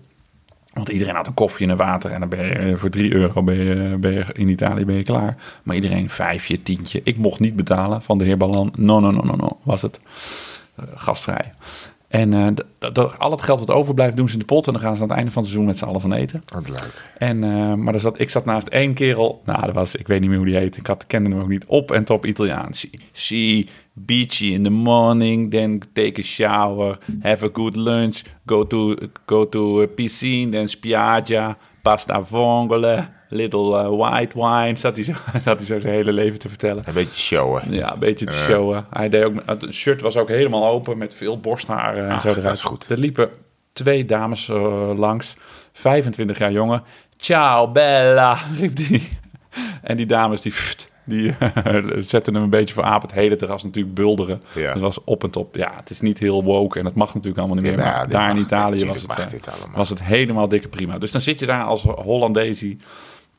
Want 0.77 0.89
iedereen 0.89 1.15
had 1.15 1.27
een 1.27 1.33
koffie 1.33 1.65
en 1.65 1.71
een 1.71 1.77
water. 1.77 2.11
En 2.11 2.19
dan 2.19 2.29
ben 2.29 2.45
je 2.45 2.53
eh, 2.53 2.75
voor 2.75 2.89
3 2.89 3.13
euro 3.13 3.43
ben 3.43 3.55
je, 3.55 3.97
ben 3.97 4.11
je, 4.11 4.25
in 4.33 4.49
Italië 4.49 4.85
ben 4.85 4.95
je 4.95 5.03
klaar. 5.03 5.37
Maar 5.63 5.75
iedereen 5.75 6.09
vijfje, 6.09 6.61
tientje. 6.63 7.01
Ik 7.03 7.17
mocht 7.17 7.39
niet 7.39 7.55
betalen 7.55 8.01
van 8.01 8.17
de 8.17 8.25
heer 8.25 8.37
Ballan. 8.37 8.73
No, 8.77 8.99
no, 8.99 9.11
no, 9.11 9.21
no, 9.21 9.35
no. 9.35 9.59
Was 9.63 9.81
het. 9.81 9.99
Eh, 10.75 10.85
gastvrij. 10.95 11.51
En 12.07 12.33
eh, 12.33 12.47
dat, 12.79 12.95
dat, 12.95 13.19
al 13.19 13.31
het 13.31 13.41
geld 13.41 13.59
wat 13.59 13.71
overblijft 13.71 14.15
doen 14.15 14.27
ze 14.27 14.33
in 14.33 14.39
de 14.39 14.45
pot. 14.45 14.67
En 14.67 14.73
dan 14.73 14.81
gaan 14.81 14.95
ze 14.95 15.01
aan 15.01 15.07
het 15.07 15.17
einde 15.17 15.31
van 15.31 15.41
het 15.41 15.51
seizoen 15.51 15.71
met 15.71 15.77
z'n 15.77 15.85
allen 15.85 16.01
van 16.01 16.13
eten. 16.13 16.43
Wat 16.53 16.69
leuk. 16.69 17.11
En, 17.17 17.43
eh, 17.43 17.73
maar 17.73 17.93
er 17.93 17.99
zat, 17.99 18.19
ik 18.19 18.29
zat 18.29 18.45
naast 18.45 18.67
één 18.67 18.93
kerel. 18.93 19.41
Nou, 19.45 19.65
dat 19.65 19.75
was, 19.75 19.95
ik 19.95 20.07
weet 20.07 20.19
niet 20.19 20.29
meer 20.29 20.37
hoe 20.37 20.47
die 20.47 20.57
heet. 20.57 20.77
Ik 20.77 20.87
had, 20.87 21.07
kende 21.07 21.29
hem 21.29 21.39
ook 21.39 21.47
niet. 21.47 21.65
Op 21.65 21.91
en 21.91 22.03
top 22.03 22.25
Italiaans. 22.25 22.87
See, 23.11 23.69
beachy 24.05 24.53
in 24.53 24.63
the 24.63 24.69
morning. 24.69 25.51
Then 25.51 25.81
take 25.93 26.19
a 26.19 26.23
shower. 26.23 26.97
Have 27.21 27.45
a 27.45 27.49
good 27.53 27.75
lunch. 27.75 28.21
Go 28.45 28.67
to, 28.67 28.95
go 29.25 29.49
to 29.49 29.81
a 29.81 29.87
piscine. 29.87 30.51
Then 30.51 30.67
spiaggia. 30.69 31.57
Pasta 31.81 32.23
vongole. 32.23 33.07
Little 33.29 33.77
eh, 33.79 33.89
white 33.89 34.33
wine. 34.39 34.75
Zat 34.75 34.95
hij, 34.95 35.05
zo, 35.09 35.13
zat 35.43 35.57
hij 35.57 35.65
zo 35.65 35.79
zijn 35.79 35.93
hele 35.93 36.11
leven 36.11 36.39
te 36.39 36.49
vertellen. 36.49 36.83
Een 36.87 36.93
beetje 36.93 37.21
showen. 37.21 37.71
Ja, 37.71 37.93
een 37.93 37.99
beetje 37.99 38.25
te 38.25 38.37
showen. 38.37 38.85
Hij 38.89 39.09
deed 39.09 39.23
ook, 39.23 39.33
het 39.45 39.73
shirt 39.73 40.01
was 40.01 40.17
ook 40.17 40.27
helemaal 40.27 40.67
open 40.67 40.97
met 40.97 41.13
veel 41.13 41.39
borstharen 41.39 42.03
en 42.05 42.11
Ah, 42.11 42.19
zo 42.21 42.27
dat 42.27 42.37
eruit. 42.37 42.55
is 42.55 42.61
goed. 42.63 42.89
Er 42.89 42.97
liepen 42.97 43.29
twee 43.73 44.05
dames 44.05 44.49
eh, 44.49 44.91
langs, 44.97 45.35
25 45.73 46.37
jaar 46.37 46.51
jongen. 46.51 46.83
Ciao 47.17 47.71
Bella, 47.71 48.37
riep 48.59 48.75
die. 48.75 49.09
En 49.83 49.97
die 49.97 50.05
dames 50.05 50.41
die, 50.41 50.53
die 51.07 51.35
zetten 52.13 52.33
hem 52.33 52.43
een 52.43 52.49
beetje 52.49 52.73
voor 52.73 52.83
aap. 52.83 53.01
Het 53.01 53.11
hele 53.11 53.35
terras 53.35 53.63
natuurlijk 53.63 53.95
bulderen. 53.95 54.41
Ja. 54.55 54.69
Het 54.71 54.79
was 54.79 55.03
op 55.03 55.23
en 55.23 55.29
top. 55.29 55.55
Ja, 55.55 55.71
het 55.75 55.89
is 55.89 56.01
niet 56.01 56.19
heel 56.19 56.43
woke 56.43 56.77
en 56.77 56.83
dat 56.83 56.95
mag 56.95 57.07
natuurlijk 57.13 57.37
allemaal 57.37 57.55
niet 57.63 57.65
Ja, 57.71 57.75
meer. 57.75 57.85
maar 57.85 58.09
daar 58.09 58.29
in. 58.29 58.37
Italië 58.37 58.85
was 58.85 59.01
het, 59.01 59.17
eh, 59.45 59.53
was 59.73 59.89
het 59.89 60.03
helemaal 60.03 60.47
dikke 60.47 60.67
prima. 60.67 60.97
Dus 60.97 61.11
dan 61.11 61.21
zit 61.21 61.39
je 61.39 61.45
daar 61.45 61.63
als 61.63 61.81
Hollandesie 61.83 62.77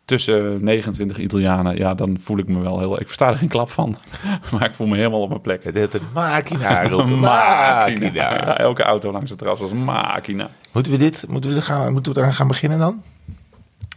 tussen 0.05 0.65
29 0.65 1.19
Italianen. 1.19 1.77
Ja, 1.77 1.95
dan 1.95 2.17
voel 2.21 2.39
ik 2.39 2.49
me 2.49 2.61
wel 2.61 2.79
heel... 2.79 3.01
Ik 3.01 3.07
versta 3.07 3.29
er 3.29 3.37
geen 3.37 3.49
klap 3.49 3.71
van. 3.71 3.97
Maar 4.53 4.65
ik 4.65 4.75
voel 4.75 4.87
me 4.87 4.97
helemaal 4.97 5.21
op 5.21 5.29
mijn 5.29 5.41
plek. 5.41 5.65
Het 5.65 5.75
heet 5.75 5.95
een. 5.95 6.03
Makina. 6.15 6.83
Ja, 8.13 8.59
elke 8.59 8.83
auto 8.83 9.13
langs 9.13 9.31
het 9.31 9.39
terras 9.39 9.61
was 9.61 9.73
makina. 9.73 10.51
Moeten 10.73 10.93
we 10.93 10.99
dit, 10.99 11.25
moeten 11.29 11.55
we, 11.55 11.61
gaan, 11.63 11.93
moeten 11.93 12.13
we 12.13 12.19
eraan 12.21 12.33
gaan 12.33 12.49
beginnen 12.49 12.79
dan? 12.79 13.03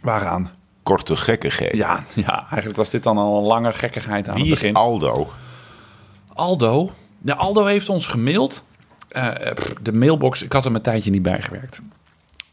Waaraan? 0.02 0.50
Korte 0.82 1.16
gekkigheid. 1.16 1.76
Ja, 1.76 2.04
ja, 2.14 2.38
eigenlijk 2.38 2.76
was 2.76 2.90
dit 2.90 3.02
dan 3.02 3.18
al 3.18 3.38
een 3.38 3.44
lange 3.44 3.72
gekkigheid 3.72 4.28
aan 4.28 4.34
Wie 4.34 4.44
het 4.44 4.52
is 4.52 4.60
begin. 4.60 4.74
Aldo? 4.74 5.30
Aldo. 6.34 6.92
Ja, 7.24 7.34
Aldo 7.34 7.64
heeft 7.64 7.88
ons 7.88 8.06
gemaild. 8.06 8.64
Eh, 9.08 9.28
de 9.82 9.92
mailbox, 9.92 10.42
ik 10.42 10.52
had 10.52 10.64
hem 10.64 10.74
een 10.74 10.82
tijdje 10.82 11.10
niet 11.10 11.22
bijgewerkt. 11.22 11.80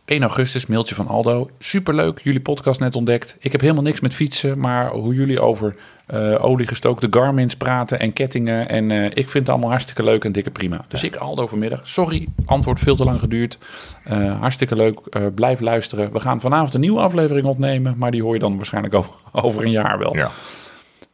1 0.06 0.22
augustus, 0.22 0.66
mailtje 0.66 0.96
van 0.96 1.08
Aldo. 1.08 1.50
Superleuk, 1.60 2.20
jullie 2.24 2.42
podcast 2.42 2.80
net 2.80 2.96
ontdekt. 2.96 3.36
Ik 3.40 3.52
heb 3.52 3.62
helemaal 3.62 3.84
niks 3.84 4.00
met 4.00 4.14
fietsen, 4.14 4.60
maar 4.60 4.92
hoe 4.92 5.14
jullie 5.14 5.42
over 5.42 5.76
eh, 6.10 6.44
oliegestookte 6.44 7.08
Garmin's 7.10 7.56
praten 7.56 8.00
en 8.00 8.14
kettingen. 8.14 8.70
En 8.70 8.92
eh, 8.92 9.06
ik 9.06 9.14
vind 9.14 9.34
het 9.34 9.50
allemaal 9.50 9.70
hartstikke 9.70 10.04
leuk 10.04 10.26
en 10.26 10.32
dikke 10.32 10.52
prima. 10.52 10.86
Dus 10.88 11.04
ik 11.04 11.16
Aldo 11.16 11.48
vanmiddag. 11.48 11.88
Sorry, 11.88 12.28
antwoord 12.46 12.80
veel 12.80 12.96
te 12.96 13.04
lang 13.04 13.20
geduurd. 13.20 13.60
Eh, 14.04 14.40
hartstikke 14.40 14.76
leuk. 14.76 15.00
Blijf 15.36 15.60
luisteren. 15.60 16.12
We 16.12 16.20
gaan 16.20 16.42
vanavond 16.42 16.74
een 16.74 16.80
nieuwe 16.80 17.00
aflevering 17.00 17.46
opnemen. 17.46 17.96
Maar 17.98 18.12
die 18.12 18.24
hoor 18.24 18.34
je 18.34 18.40
dan 18.40 18.56
waarschijnlijk 18.56 18.94
over, 18.94 19.12
over 19.46 19.64
een 19.64 19.72
jaar 19.72 19.98
wel. 20.00 20.16
Ja. 20.16 20.32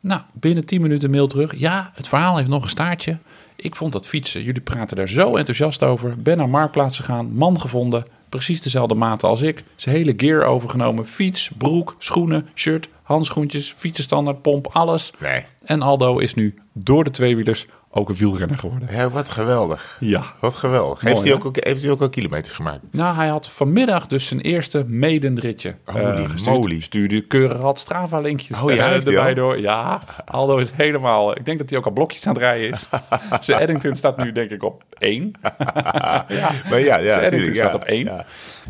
Nou, 0.01 0.21
binnen 0.33 0.65
10 0.65 0.81
minuten 0.81 1.09
mail 1.09 1.27
terug. 1.27 1.55
Ja, 1.57 1.91
het 1.93 2.07
verhaal 2.07 2.37
heeft 2.37 2.49
nog 2.49 2.63
een 2.63 2.69
staartje. 2.69 3.17
Ik 3.55 3.75
vond 3.75 3.93
dat 3.93 4.07
fietsen, 4.07 4.43
jullie 4.43 4.61
praten 4.61 4.97
daar 4.97 5.09
zo 5.09 5.35
enthousiast 5.35 5.83
over. 5.83 6.15
Ben 6.17 6.37
naar 6.37 6.49
Marktplaats 6.49 6.97
gegaan, 6.97 7.33
man 7.33 7.59
gevonden. 7.61 8.05
Precies 8.29 8.61
dezelfde 8.61 8.95
maten 8.95 9.29
als 9.29 9.41
ik. 9.41 9.63
Zijn 9.75 9.95
hele 9.95 10.13
gear 10.17 10.43
overgenomen. 10.43 11.07
Fiets, 11.07 11.49
broek, 11.57 11.95
schoenen, 11.97 12.47
shirt, 12.53 12.89
handschoentjes, 13.01 13.73
fietsenstandaard, 13.77 14.41
pomp, 14.41 14.67
alles. 14.67 15.11
Nee. 15.19 15.45
En 15.63 15.81
Aldo 15.81 16.17
is 16.17 16.33
nu 16.33 16.53
door 16.73 17.03
de 17.03 17.11
tweewielers 17.11 17.65
ook 17.97 18.09
een 18.09 18.15
wielrenner 18.15 18.57
geworden. 18.57 18.87
Ja, 18.91 19.09
wat 19.09 19.29
geweldig. 19.29 19.97
Ja. 19.99 20.23
Wat 20.39 20.55
geweldig. 20.55 21.01
Heeft, 21.01 21.23
hij 21.23 21.33
ook, 21.33 21.57
heeft 21.65 21.81
hij 21.81 21.91
ook 21.91 22.01
al 22.01 22.09
kilometers 22.09 22.53
gemaakt? 22.53 22.79
Nou, 22.91 23.15
hij 23.15 23.27
had 23.27 23.49
vanmiddag 23.49 24.07
dus 24.07 24.25
zijn 24.27 24.39
eerste 24.39 24.83
medenritje 24.87 25.75
Holy 25.85 26.03
eh, 26.03 26.29
gestuurd. 26.29 26.57
moly. 26.57 26.79
Stuurde 26.81 27.21
keurig 27.21 27.57
had 27.57 27.79
Strava-linkjes 27.79 28.57
Oh 28.61 28.71
ja, 28.71 28.77
eh, 28.77 28.83
hij 28.85 28.95
erbij 29.03 29.33
door. 29.33 29.59
Ja, 29.59 30.01
Aldo 30.25 30.57
is 30.57 30.69
helemaal... 30.75 31.37
Ik 31.37 31.45
denk 31.45 31.59
dat 31.59 31.69
hij 31.69 31.79
ook 31.79 31.85
al 31.85 31.91
blokjes 31.91 32.27
aan 32.27 32.33
het 32.33 32.41
rijden 32.41 32.69
is. 32.69 32.87
zijn 33.45 33.59
Eddington 33.59 33.95
staat 33.95 34.17
nu 34.17 34.31
denk 34.31 34.49
ik 34.49 34.63
op 34.63 34.83
één. 34.97 35.31
ja, 35.41 36.25
Maar 36.69 36.79
ja, 36.79 36.97
ja 36.99 36.99
Eddington 36.99 37.29
tuurlijk, 37.29 37.55
staat 37.55 37.69
ja. 37.69 37.75
op 37.75 37.83
één. 37.83 38.05
Ja. 38.05 38.25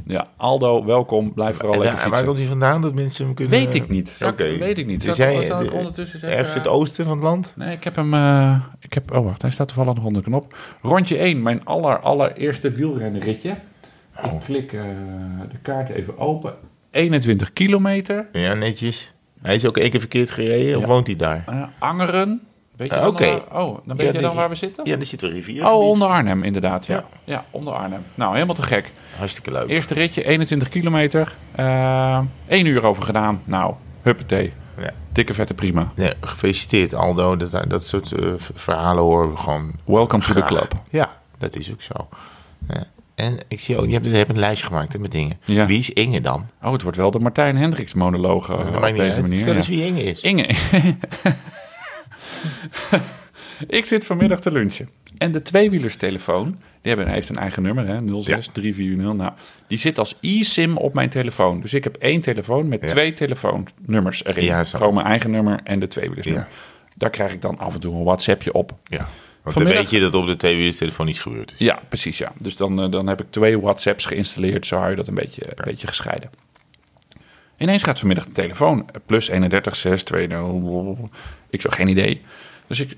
Ja. 0.06 0.26
Aldo, 0.38 0.86
welkom. 0.86 1.34
Blijf 1.34 1.56
vooral 1.56 1.74
En, 1.74 1.80
lekker 1.80 1.98
ja, 1.98 2.02
waar 2.04 2.08
fietsen. 2.10 2.26
komt 2.26 2.38
hij 2.38 2.48
vandaan 2.48 2.82
dat 2.82 2.94
mensen 2.94 3.26
hem 3.26 3.34
kunnen... 3.34 3.60
Weet 3.60 3.74
ik 3.76 3.90
niet. 3.90 4.18
Oké. 4.26 4.58
weet 4.58 4.78
ik 4.78 4.86
niet. 4.86 5.04
Dus 5.04 5.16
zal 5.16 5.42
ik 5.42 5.48
de- 5.58 5.72
ondertussen 5.72 6.22
ergens 6.30 6.54
in 6.56 6.60
het 6.60 6.70
oosten 6.70 7.06
van 7.06 7.14
het 7.14 7.24
land? 7.24 7.54
Nee, 7.56 7.76
ik 7.76 7.84
heb 7.84 7.96
hem. 7.96 8.14
eh, 8.14 8.56
ik 8.80 8.94
heb, 8.94 9.12
oh, 9.18 9.26
wacht, 9.26 9.42
hij 9.42 9.52
staat 9.52 9.68
toevallig 9.68 9.94
nog 9.96 10.04
onder 10.06 10.24
de 10.24 10.28
knop. 10.30 10.58
Rondje 10.82 11.18
1, 11.18 11.42
mijn 11.42 11.66
aller, 11.66 12.00
allereerste 12.00 12.72
wielrennerritje. 12.72 13.50
Ik 14.24 14.30
klik 14.46 14.74
eh, 14.74 14.82
de 15.52 15.58
kaart 15.62 15.90
even 15.90 16.18
open. 16.18 16.54
21 16.92 17.54
kilometer. 17.54 18.28
Ja, 18.32 18.54
netjes. 18.54 19.14
Hij 19.42 19.56
is 19.56 19.66
ook 19.66 19.78
één 19.78 19.90
keer 19.90 20.00
verkeerd 20.00 20.30
gereden, 20.30 20.78
of 20.78 20.86
woont 20.86 21.08
hij 21.08 21.16
daar? 21.16 21.44
eh, 21.48 21.62
Angeren. 21.80 22.42
Weet 22.76 22.90
je 22.94 23.00
dan 23.00 23.16
waar- 23.18 23.64
oh, 23.64 23.78
dan 23.86 23.98
weet 23.98 24.08
Ja, 24.08 24.14
je 24.14 24.20
dan 24.22 24.36
waar 24.36 24.50
we 24.50 24.56
zitten? 24.56 24.86
Ja, 24.86 24.96
daar 24.96 25.06
zit 25.06 25.22
een 25.22 25.30
rivier. 25.30 25.66
oh, 25.66 25.88
onder 25.90 26.08
Arnhem 26.08 26.44
inderdaad. 26.44 26.86
Ja. 26.86 26.96
Ja. 26.96 27.04
ja, 27.24 27.46
onder 27.52 27.74
Arnhem. 27.74 28.02
Nou, 28.16 28.34
helemaal 28.34 28.56
te 28.56 28.62
gek. 28.62 28.92
Hartstikke 29.18 29.52
leuk. 29.52 29.70
Eerste 29.70 29.94
ritje, 29.94 30.24
21 30.26 30.70
kilometer. 30.70 31.36
eh 31.56 32.20
1 32.48 32.66
uur 32.66 32.84
over 32.86 33.04
gedaan. 33.04 33.42
Nou, 33.46 33.74
huppatee. 34.06 34.54
Ja. 34.78 34.92
Dikke 35.12 35.34
vette 35.34 35.54
prima. 35.54 35.92
Nee, 35.96 36.14
gefeliciteerd 36.22 36.94
Aldo. 36.94 37.38
Dat, 37.38 37.70
dat 37.70 37.84
soort 37.84 38.12
eh, 38.12 38.34
verhalen 38.38 39.04
horen 39.04 39.30
we 39.30 39.38
gewoon 39.38 39.74
Welcome 39.86 40.24
to 40.24 40.34
the 40.34 40.44
club. 40.44 40.74
Ja, 40.90 41.18
dat 41.38 41.56
is 41.56 41.72
ook 41.72 41.82
zo. 41.82 42.08
Ja. 42.68 42.88
En 43.16 43.38
ik 43.48 43.60
zie 43.60 43.78
ook, 43.78 43.86
je 43.86 43.94
hebt, 43.94 44.06
je 44.06 44.12
hebt 44.12 44.30
een 44.30 44.40
lijstje 44.40 44.68
gemaakt 44.68 44.94
hè, 44.94 45.00
met 45.00 45.12
dingen. 45.12 45.40
Ja. 45.46 45.66
Wie 45.66 45.80
is 45.80 45.90
Inge 45.90 46.22
dan? 46.22 46.48
Oh, 46.62 46.72
het 46.72 46.82
wordt 46.82 46.98
wel 46.98 47.12
de 47.12 47.20
Martijn 47.20 47.58
Hendricks 47.58 47.94
monoloog 47.94 48.50
eh, 48.50 48.56
op 48.56 48.82
deze 48.82 49.02
uit. 49.02 49.22
manier. 49.22 49.36
Vertel 49.36 49.54
ja. 49.54 49.60
eens 49.60 49.68
wie 49.68 49.86
Inge 49.86 50.04
is. 50.04 50.22
Inge. 50.22 50.48
ik 53.80 53.86
zit 53.86 54.06
vanmiddag 54.06 54.40
te 54.40 54.52
lunchen. 54.52 54.90
En 55.18 55.32
de 55.32 55.42
tweewielerstelefoon, 55.42 56.58
die 56.86 56.94
hebben, 56.96 57.14
heeft 57.14 57.30
een 57.30 57.36
eigen 57.38 57.64
nummer, 57.64 57.88
hè, 57.88 58.22
06 58.22 58.50
340. 58.52 59.14
Nou, 59.18 59.32
die 59.68 59.78
zit 59.78 59.98
als 60.00 60.16
e-sim 60.22 60.78
op 60.78 60.94
mijn 60.94 61.10
telefoon. 61.10 61.62
Dus 61.62 61.74
ik 61.74 61.84
heb 61.84 61.96
één 61.96 62.22
telefoon 62.22 62.68
met 62.68 62.82
Ja. 62.82 62.88
twee 62.88 63.14
telefoonnummers 63.14 64.26
erin. 64.26 64.44
Ja, 64.44 64.64
Gewoon 64.64 64.94
mijn 64.94 65.06
eigen 65.06 65.32
nummer 65.32 65.60
en 65.64 65.80
de 65.80 65.88
tweewielersnummer. 65.88 66.48
Daar 66.96 67.10
krijg 67.10 67.34
ik 67.34 67.42
dan 67.42 67.58
af 67.60 67.74
en 67.74 67.80
toe 67.80 67.96
een 67.96 68.04
WhatsAppje 68.04 68.54
op. 68.54 68.72
Ja. 68.84 69.08
Want 69.44 69.56
dan 69.58 69.66
weet 69.66 69.90
je 69.90 70.00
dat 70.00 70.14
op 70.14 70.28
de 70.28 70.36
tweewielerstelefoon 70.36 71.08
iets 71.08 71.20
gebeurd 71.20 71.52
is. 71.52 71.58
Ja, 71.60 71.80
precies 71.90 72.18
ja. 72.18 72.32
Dus 72.40 72.56
dan, 72.56 72.82
eh, 72.82 72.92
dan 72.92 73.08
heb 73.08 73.22
ik 73.22 73.28
twee 73.30 73.60
WhatsApps 73.60 74.06
geïnstalleerd. 74.06 74.66
Zo 74.66 74.78
hou 74.78 74.90
je 74.90 74.96
dat 74.96 75.08
een 75.08 75.14
beetje, 75.16 75.46
een 75.46 75.64
beetje 75.66 75.88
gescheiden. 75.88 76.30
Ineens 77.58 77.84
gaat 77.84 78.00
vanmiddag 78.00 78.26
de 78.26 78.32
telefoon. 78.32 78.86
Plus 79.06 79.28
31 79.28 79.76
6 79.76 80.04
20. 80.04 80.40
Ik 81.50 81.62
zeg 81.62 81.76
geen 81.76 81.88
idee. 81.88 82.22
Dus 82.68 82.80
ik 82.80 82.98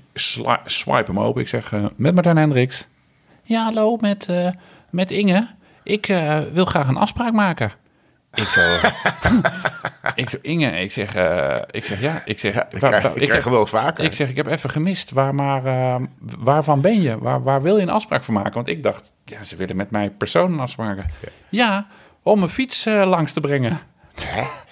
swipe 0.64 1.10
hem 1.12 1.20
open. 1.20 1.42
Ik 1.42 1.48
zeg 1.48 1.72
eh, 1.72 1.86
met 1.96 2.14
Martijn 2.14 2.36
Hendricks. 2.36 2.86
Ja, 3.48 3.64
hallo, 3.64 3.96
met, 4.00 4.26
eh, 4.26 4.48
met 4.90 5.10
Inge. 5.10 5.46
Ik 5.82 6.08
eh, 6.08 6.38
wil 6.52 6.64
graag 6.64 6.88
een 6.88 6.96
afspraak 6.96 7.32
maken. 7.32 7.70
Ik 8.34 8.44
zo, 8.48 8.60
ik 10.22 10.30
zo 10.30 10.36
Inge, 10.42 10.70
ik 10.80 10.92
zeg, 10.92 11.14
eh, 11.14 11.56
ik 11.70 11.84
zeg 11.84 12.00
ja, 12.00 12.22
ik 12.24 12.38
zeg, 12.38 12.54
Ik 12.54 12.78
waar- 12.78 12.90
krijg, 13.00 13.14
ik 13.14 13.26
krijg 13.28 13.44
heb- 13.44 13.52
wel 13.52 13.66
vaker. 13.66 14.04
ik 14.04 14.12
zeg, 14.12 14.28
ik 14.28 14.36
heb 14.36 14.46
even 14.46 14.70
gemist. 14.70 15.10
Waar, 15.10 15.34
maar, 15.34 15.62
waarvan 16.38 16.80
ben 16.80 17.02
je? 17.02 17.18
Waar, 17.18 17.42
waar 17.42 17.62
wil 17.62 17.76
je 17.76 17.82
een 17.82 17.88
afspraak 17.90 18.22
voor 18.24 18.34
maken? 18.34 18.52
Want 18.52 18.68
ik 18.68 18.82
dacht, 18.82 19.12
ja, 19.24 19.42
ze 19.44 19.56
willen 19.56 19.76
met 19.76 19.90
mij 19.90 20.10
personen 20.10 20.60
afspraken. 20.60 21.10
Ja, 21.48 21.86
om 22.22 22.42
een 22.42 22.48
fiets 22.48 22.84
langs 22.84 23.32
te 23.32 23.40
brengen. 23.40 23.78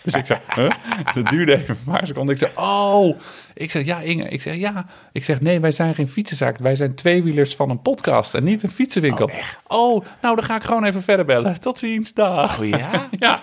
Dus 0.02 0.14
ik 0.14 0.26
zei, 0.26 0.38
huh? 0.54 0.70
dat 1.14 1.26
duurde 1.26 1.56
even 1.56 1.68
een 1.68 1.92
paar 1.92 2.06
seconden. 2.06 2.34
Ik 2.34 2.40
zei, 2.40 2.52
oh. 2.54 3.18
Ik 3.54 3.70
zeg, 3.70 3.84
ja, 3.84 4.00
Inge. 4.00 4.28
Ik 4.28 4.42
zeg, 4.42 4.56
ja. 4.56 4.86
Ik 5.12 5.24
zeg, 5.24 5.40
nee, 5.40 5.60
wij 5.60 5.72
zijn 5.72 5.94
geen 5.94 6.08
fietsenzaak. 6.08 6.58
Wij 6.58 6.76
zijn 6.76 6.94
tweewielers 6.94 7.56
van 7.56 7.70
een 7.70 7.82
podcast 7.82 8.34
en 8.34 8.44
niet 8.44 8.62
een 8.62 8.70
fietsenwinkel. 8.70 9.30
Oh, 9.66 10.04
nou, 10.22 10.36
dan 10.36 10.44
ga 10.44 10.56
ik 10.56 10.62
gewoon 10.62 10.84
even 10.84 11.02
verder 11.02 11.24
bellen. 11.24 11.60
Tot 11.60 11.78
ziens, 11.78 12.12
dag. 12.12 12.58
Oh 12.58 12.66
ja? 12.66 12.90
Ja. 13.18 13.42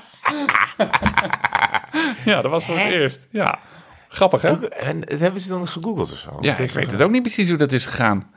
ja, 2.25 2.41
dat 2.41 2.51
was 2.51 2.63
voor 2.63 2.77
het 2.77 2.91
eerst. 2.91 3.27
Ja. 3.29 3.59
Grappig, 4.07 4.41
hè? 4.41 4.69
En 4.69 5.01
dat 5.01 5.19
hebben 5.19 5.41
ze 5.41 5.49
dan 5.49 5.67
gegoogeld 5.67 6.11
of 6.11 6.17
zo? 6.17 6.37
Ja, 6.41 6.57
ik 6.57 6.71
weet 6.71 6.91
het 6.91 7.01
ook 7.01 7.11
niet 7.11 7.21
precies 7.21 7.49
hoe 7.49 7.57
dat 7.57 7.71
is 7.71 7.85
gegaan. 7.85 8.32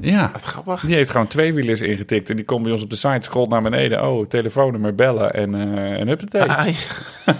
Ja, 0.00 0.30
Wat 0.32 0.42
grappig. 0.42 0.80
die 0.80 0.94
heeft 0.94 1.10
gewoon 1.10 1.26
tweewielers 1.26 1.80
ingetikt 1.80 2.30
en 2.30 2.36
die 2.36 2.44
komt 2.44 2.62
bij 2.62 2.72
ons 2.72 2.82
op 2.82 2.90
de 2.90 2.96
site, 2.96 3.18
scrolt 3.20 3.48
naar 3.50 3.62
beneden. 3.62 4.06
Oh, 4.08 4.26
telefoonnummer, 4.26 4.94
bellen 4.94 5.34
en, 5.34 5.54
eh 5.54 6.00
en 6.00 6.08
huppatee. 6.08 6.42
Ah, 6.42 6.66
ja. 6.68 6.74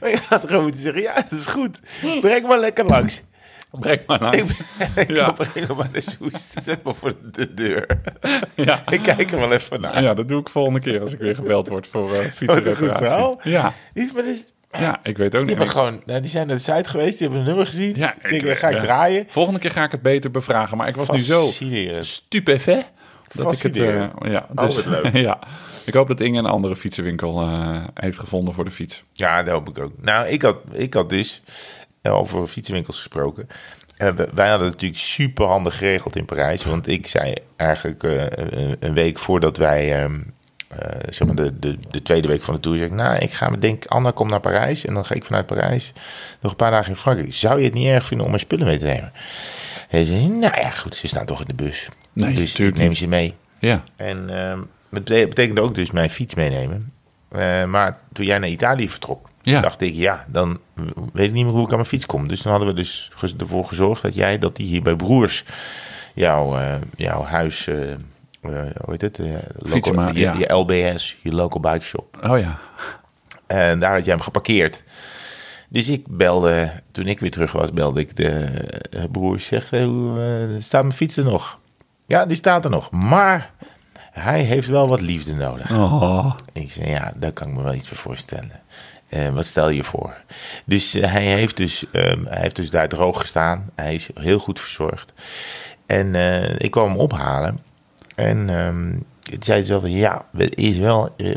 maar 0.00 0.10
je 0.10 0.18
had 0.28 0.44
gewoon 0.48 0.62
moeten 0.62 0.82
zeggen, 0.82 1.02
ja, 1.02 1.14
dat 1.14 1.32
is 1.38 1.46
goed. 1.46 1.80
Breng 2.20 2.46
maar 2.46 2.58
lekker 2.58 2.84
langs. 2.84 3.22
Breng 3.70 4.00
maar 4.06 4.20
langs. 4.20 4.50
Ik 4.96 5.10
Ja. 5.10 5.30
kom 5.30 5.62
er 5.68 5.76
maar 5.76 5.90
de 5.92 6.00
soest. 6.00 6.54
Zet 6.64 6.82
maar 6.82 6.94
voor 6.94 7.14
de 7.32 7.54
deur. 7.54 7.86
Ja. 8.54 8.82
Ik 8.90 9.02
kijk 9.02 9.32
er 9.32 9.38
wel 9.38 9.52
even 9.52 9.80
naar. 9.80 10.02
ja, 10.02 10.14
dat 10.14 10.28
doe 10.28 10.40
ik 10.40 10.48
volgende 10.48 10.80
keer 10.80 11.00
als 11.00 11.12
ik 11.12 11.18
weer 11.18 11.34
gebeld 11.34 11.68
word 11.68 11.86
voor 11.86 12.10
uh, 12.12 12.18
een 12.40 12.76
goed 12.76 12.96
verhaal. 12.96 13.40
Ja, 13.42 13.72
Niet, 13.94 14.14
maar 14.14 14.22
dit 14.22 14.34
is, 14.34 14.52
ja, 14.78 15.00
ik 15.02 15.16
weet 15.16 15.36
ook 15.36 15.46
die, 15.46 15.56
niet. 15.56 15.68
gewoon, 15.68 16.02
nou, 16.06 16.20
die 16.20 16.30
zijn 16.30 16.46
naar 16.46 16.56
de 16.56 16.62
site 16.62 16.88
geweest, 16.88 17.18
die 17.18 17.20
hebben 17.20 17.38
een 17.38 17.46
nummer 17.46 17.66
gezien. 17.66 17.94
Ja, 17.96 18.14
ik 18.22 18.42
denk, 18.42 18.58
ga 18.58 18.68
ik 18.68 18.80
draaien. 18.80 19.24
Volgende 19.28 19.60
keer 19.60 19.70
ga 19.70 19.84
ik 19.84 19.92
het 19.92 20.02
beter 20.02 20.30
bevragen, 20.30 20.76
maar 20.76 20.88
ik 20.88 20.96
was 20.96 21.10
nu 21.10 21.18
zo 21.18 21.50
stupefait 22.00 22.86
dat 23.32 23.52
ik 23.52 23.62
het... 23.62 23.76
Fascinerend. 23.76 24.12
ja, 24.22 24.46
dus, 24.52 24.84
leuk. 24.84 25.12
ja. 25.28 25.38
Ik 25.84 25.94
hoop 25.94 26.08
dat 26.08 26.20
Inge 26.20 26.38
een 26.38 26.46
andere 26.46 26.76
fietsenwinkel 26.76 27.40
eh, 27.40 27.84
heeft 27.94 28.18
gevonden 28.18 28.54
voor 28.54 28.64
de 28.64 28.70
fiets. 28.70 29.02
Ja, 29.12 29.42
dat 29.42 29.54
hoop 29.54 29.68
ik 29.68 29.78
ook. 29.78 29.92
Nou, 30.00 30.26
ik 30.26 30.42
had, 30.42 30.56
ik 30.72 30.94
had 30.94 31.10
dus, 31.10 31.42
eh, 32.02 32.14
over 32.14 32.46
fietsenwinkels 32.46 32.96
gesproken. 32.96 33.48
wij 33.96 34.48
hadden 34.48 34.66
het 34.66 34.72
natuurlijk 34.72 35.00
super 35.00 35.46
handig 35.46 35.78
geregeld 35.78 36.16
in 36.16 36.24
Parijs. 36.24 36.64
Want 36.64 36.88
ik 36.88 37.06
zei 37.06 37.34
eigenlijk 37.56 38.02
een, 38.78 38.94
week 38.94 39.18
voordat 39.18 39.56
wij, 39.56 40.02
ehm, 40.02 40.14
eh, 40.14 40.20
zeg 41.08 41.26
maar 41.26 41.36
de, 41.36 41.58
de, 41.58 41.78
de 41.90 42.02
tweede 42.02 42.28
week 42.28 42.42
van 42.42 42.54
de 42.54 42.60
tour, 42.60 42.78
zeg 42.78 42.86
ik, 42.86 42.92
nou, 42.92 43.16
ik 43.18 43.32
ga 43.32 43.48
me 43.48 43.58
denk, 43.58 43.84
Anna 43.86 44.10
komt 44.10 44.30
naar 44.30 44.40
Parijs. 44.40 44.84
En 44.84 44.94
dan 44.94 45.04
ga 45.04 45.14
ik 45.14 45.24
vanuit 45.24 45.46
Parijs 45.46 45.92
nog 46.40 46.50
een 46.50 46.56
paar 46.56 46.70
dagen 46.70 46.90
in 46.90 46.96
Frankrijk. 46.96 47.34
Zou 47.34 47.58
je 47.58 47.64
het 47.64 47.74
niet 47.74 47.86
erg 47.86 48.06
vinden 48.06 48.24
om 48.26 48.32
mijn 48.32 48.42
spullen 48.44 48.66
mee 48.66 48.78
te 48.78 48.84
nemen? 48.86 49.12
Hij 49.88 50.04
zei, 50.04 50.26
nou 50.28 50.60
ja, 50.60 50.70
goed, 50.70 50.94
ze 50.94 51.06
staan 51.06 51.26
toch 51.26 51.40
in 51.40 51.46
de 51.46 51.54
bus. 51.64 51.88
Nee, 52.12 52.34
dus 52.34 52.54
ik 52.54 52.76
neem 52.76 52.94
ze 52.94 53.06
mee. 53.06 53.34
Ja, 53.58 53.82
En 53.96 54.30
ehm 54.50 54.58
het 54.90 55.04
bete- 55.04 55.28
betekende 55.28 55.60
ook 55.60 55.74
dus 55.74 55.90
mijn 55.90 56.10
fiets 56.10 56.34
meenemen. 56.34 56.92
Eh, 57.28 57.64
maar 57.64 57.98
toen 58.12 58.24
jij 58.26 58.38
naar 58.38 58.48
Italië 58.48 58.88
vertrok, 58.88 59.28
Ja. 59.42 59.60
dacht 59.60 59.80
ik, 59.80 59.94
ja, 59.94 60.24
dan 60.28 60.58
weet 61.12 61.26
ik 61.26 61.32
niet 61.32 61.44
meer 61.44 61.52
hoe 61.54 61.62
ik 61.64 61.68
aan 61.70 61.76
mijn 61.76 61.88
fiets 61.88 62.06
kom. 62.06 62.28
Dus 62.28 62.42
dan 62.42 62.52
hadden 62.52 62.70
we 62.70 62.74
dus 62.74 63.10
ervoor 63.38 63.64
gezorgd 63.64 64.02
dat 64.02 64.14
jij, 64.14 64.38
dat 64.38 64.56
die 64.56 64.66
hier 64.66 64.82
bij 64.82 64.96
Broers, 64.96 65.44
jouw, 66.14 66.58
eh, 66.58 66.74
jouw 66.96 67.22
huis, 67.24 67.68
eh, 68.50 68.60
eh, 68.60 68.66
hoe 68.84 68.90
heet 68.90 69.00
het? 69.00 69.18
Eh, 69.18 69.26
local- 69.56 69.92
ja. 70.16 70.54
LBS, 70.56 71.16
je 71.22 71.32
local 71.34 71.60
bike 71.60 71.84
shop. 71.84 72.18
oh 72.30 72.38
ja. 72.38 72.58
En 73.46 73.78
daar 73.78 73.94
had 73.94 74.04
jij 74.04 74.14
hem 74.14 74.22
geparkeerd. 74.22 74.82
Dus 75.68 75.88
ik 75.88 76.04
belde, 76.08 76.72
toen 76.92 77.06
ik 77.06 77.20
weer 77.20 77.30
terug 77.30 77.52
was, 77.52 77.72
belde 77.72 78.00
ik 78.00 78.16
de 78.16 78.30
eh, 78.90 79.02
broers. 79.12 79.46
Zeg, 79.46 79.72
eh, 79.72 79.84
hoe, 79.84 80.20
eh, 80.54 80.60
staat 80.60 80.82
mijn 80.82 80.94
fiets 80.94 81.16
er 81.16 81.24
nog? 81.24 81.58
Ja, 82.06 82.26
die 82.26 82.36
staat 82.36 82.64
er 82.64 82.70
nog. 82.70 82.90
Maar 82.90 83.50
hij 84.12 84.40
heeft 84.42 84.68
wel 84.68 84.88
wat 84.88 85.00
liefde 85.00 85.34
nodig. 85.34 85.70
Oh. 85.70 86.34
Ik 86.52 86.72
zei, 86.72 86.90
ja, 86.90 87.12
daar 87.18 87.32
kan 87.32 87.48
ik 87.48 87.54
me 87.54 87.62
wel 87.62 87.74
iets 87.74 87.88
bij 87.88 87.98
voorstellen. 87.98 88.50
Eh, 89.08 89.28
wat 89.28 89.46
stel 89.46 89.68
je 89.68 89.82
voor? 89.82 90.14
Dus 90.64 90.94
eh, 90.94 91.12
hij, 91.12 91.24
heeft 91.24 91.56
dus, 91.56 91.84
ehm, 91.92 92.24
hij 92.24 92.40
heeft 92.40 92.56
dus 92.56 92.70
daar 92.70 92.88
droog 92.88 93.20
gestaan. 93.20 93.70
Hij 93.74 93.94
is 93.94 94.08
heel 94.14 94.38
goed 94.38 94.60
verzorgd. 94.60 95.12
En 95.86 96.14
eh, 96.14 96.54
ik 96.58 96.70
kwam 96.70 96.88
hem 96.88 96.98
ophalen. 96.98 97.58
En 98.14 98.50
ehm 98.50 98.96
toen 99.24 99.42
zei 99.42 99.62
ze 99.62 99.70
wel, 99.70 99.80
van, 99.80 99.90
ja, 99.90 100.26
is 100.50 100.78
wel, 100.78 101.14
eh, 101.16 101.34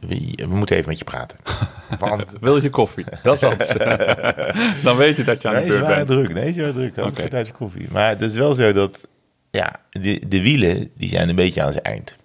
we, 0.00 0.46
moeten 0.48 0.76
even 0.76 0.88
met 0.88 0.98
je 0.98 1.04
praten. 1.04 1.38
Want 1.98 2.32
Wil 2.40 2.62
je 2.62 2.70
koffie? 2.70 3.04
Dat 3.22 3.36
is 3.36 3.42
alles. 3.42 3.68
Dan 4.84 4.96
weet 4.96 5.16
je 5.16 5.24
dat 5.24 5.42
je 5.42 5.48
aan 5.48 5.54
nee, 5.54 5.62
de 5.62 5.68
beurt 5.68 5.86
bent. 5.86 6.06
druk. 6.06 6.34
Nee, 6.34 6.52
ze 6.52 6.60
waren 6.60 6.74
druk. 6.74 7.06
Oké. 7.06 7.22
een 7.22 7.28
tijdje 7.28 7.52
koffie. 7.52 7.86
Maar 7.90 8.08
het 8.08 8.22
is 8.22 8.34
wel 8.34 8.54
zo 8.54 8.72
dat, 8.72 9.00
ja, 9.50 9.80
de, 9.90 10.22
de 10.28 10.42
wielen, 10.42 10.90
die 10.96 11.08
zijn 11.08 11.28
een 11.28 11.36
beetje 11.36 11.62
aan 11.62 11.72
zijn 11.72 11.84
eind. 11.84 12.16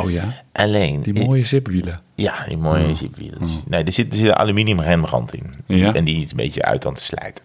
Oh 0.00 0.10
ja, 0.10 0.42
Alleen, 0.52 1.02
die 1.02 1.24
mooie 1.24 1.44
zipwielen. 1.44 2.00
ja, 2.14 2.44
die 2.48 2.56
mooie 2.56 2.94
zipwieltjes. 2.94 3.62
Nee, 3.66 3.84
er 3.84 3.92
zit, 3.92 4.12
er 4.12 4.18
zit 4.18 4.26
een 4.26 4.34
aluminium 4.34 4.80
rembrand 4.80 5.34
in. 5.34 5.54
Ja. 5.66 5.94
En 5.94 6.04
die 6.04 6.22
is 6.22 6.30
een 6.30 6.36
beetje 6.36 6.62
uit 6.62 6.86
aan 6.86 6.92
het 6.92 7.00
slijten. 7.00 7.44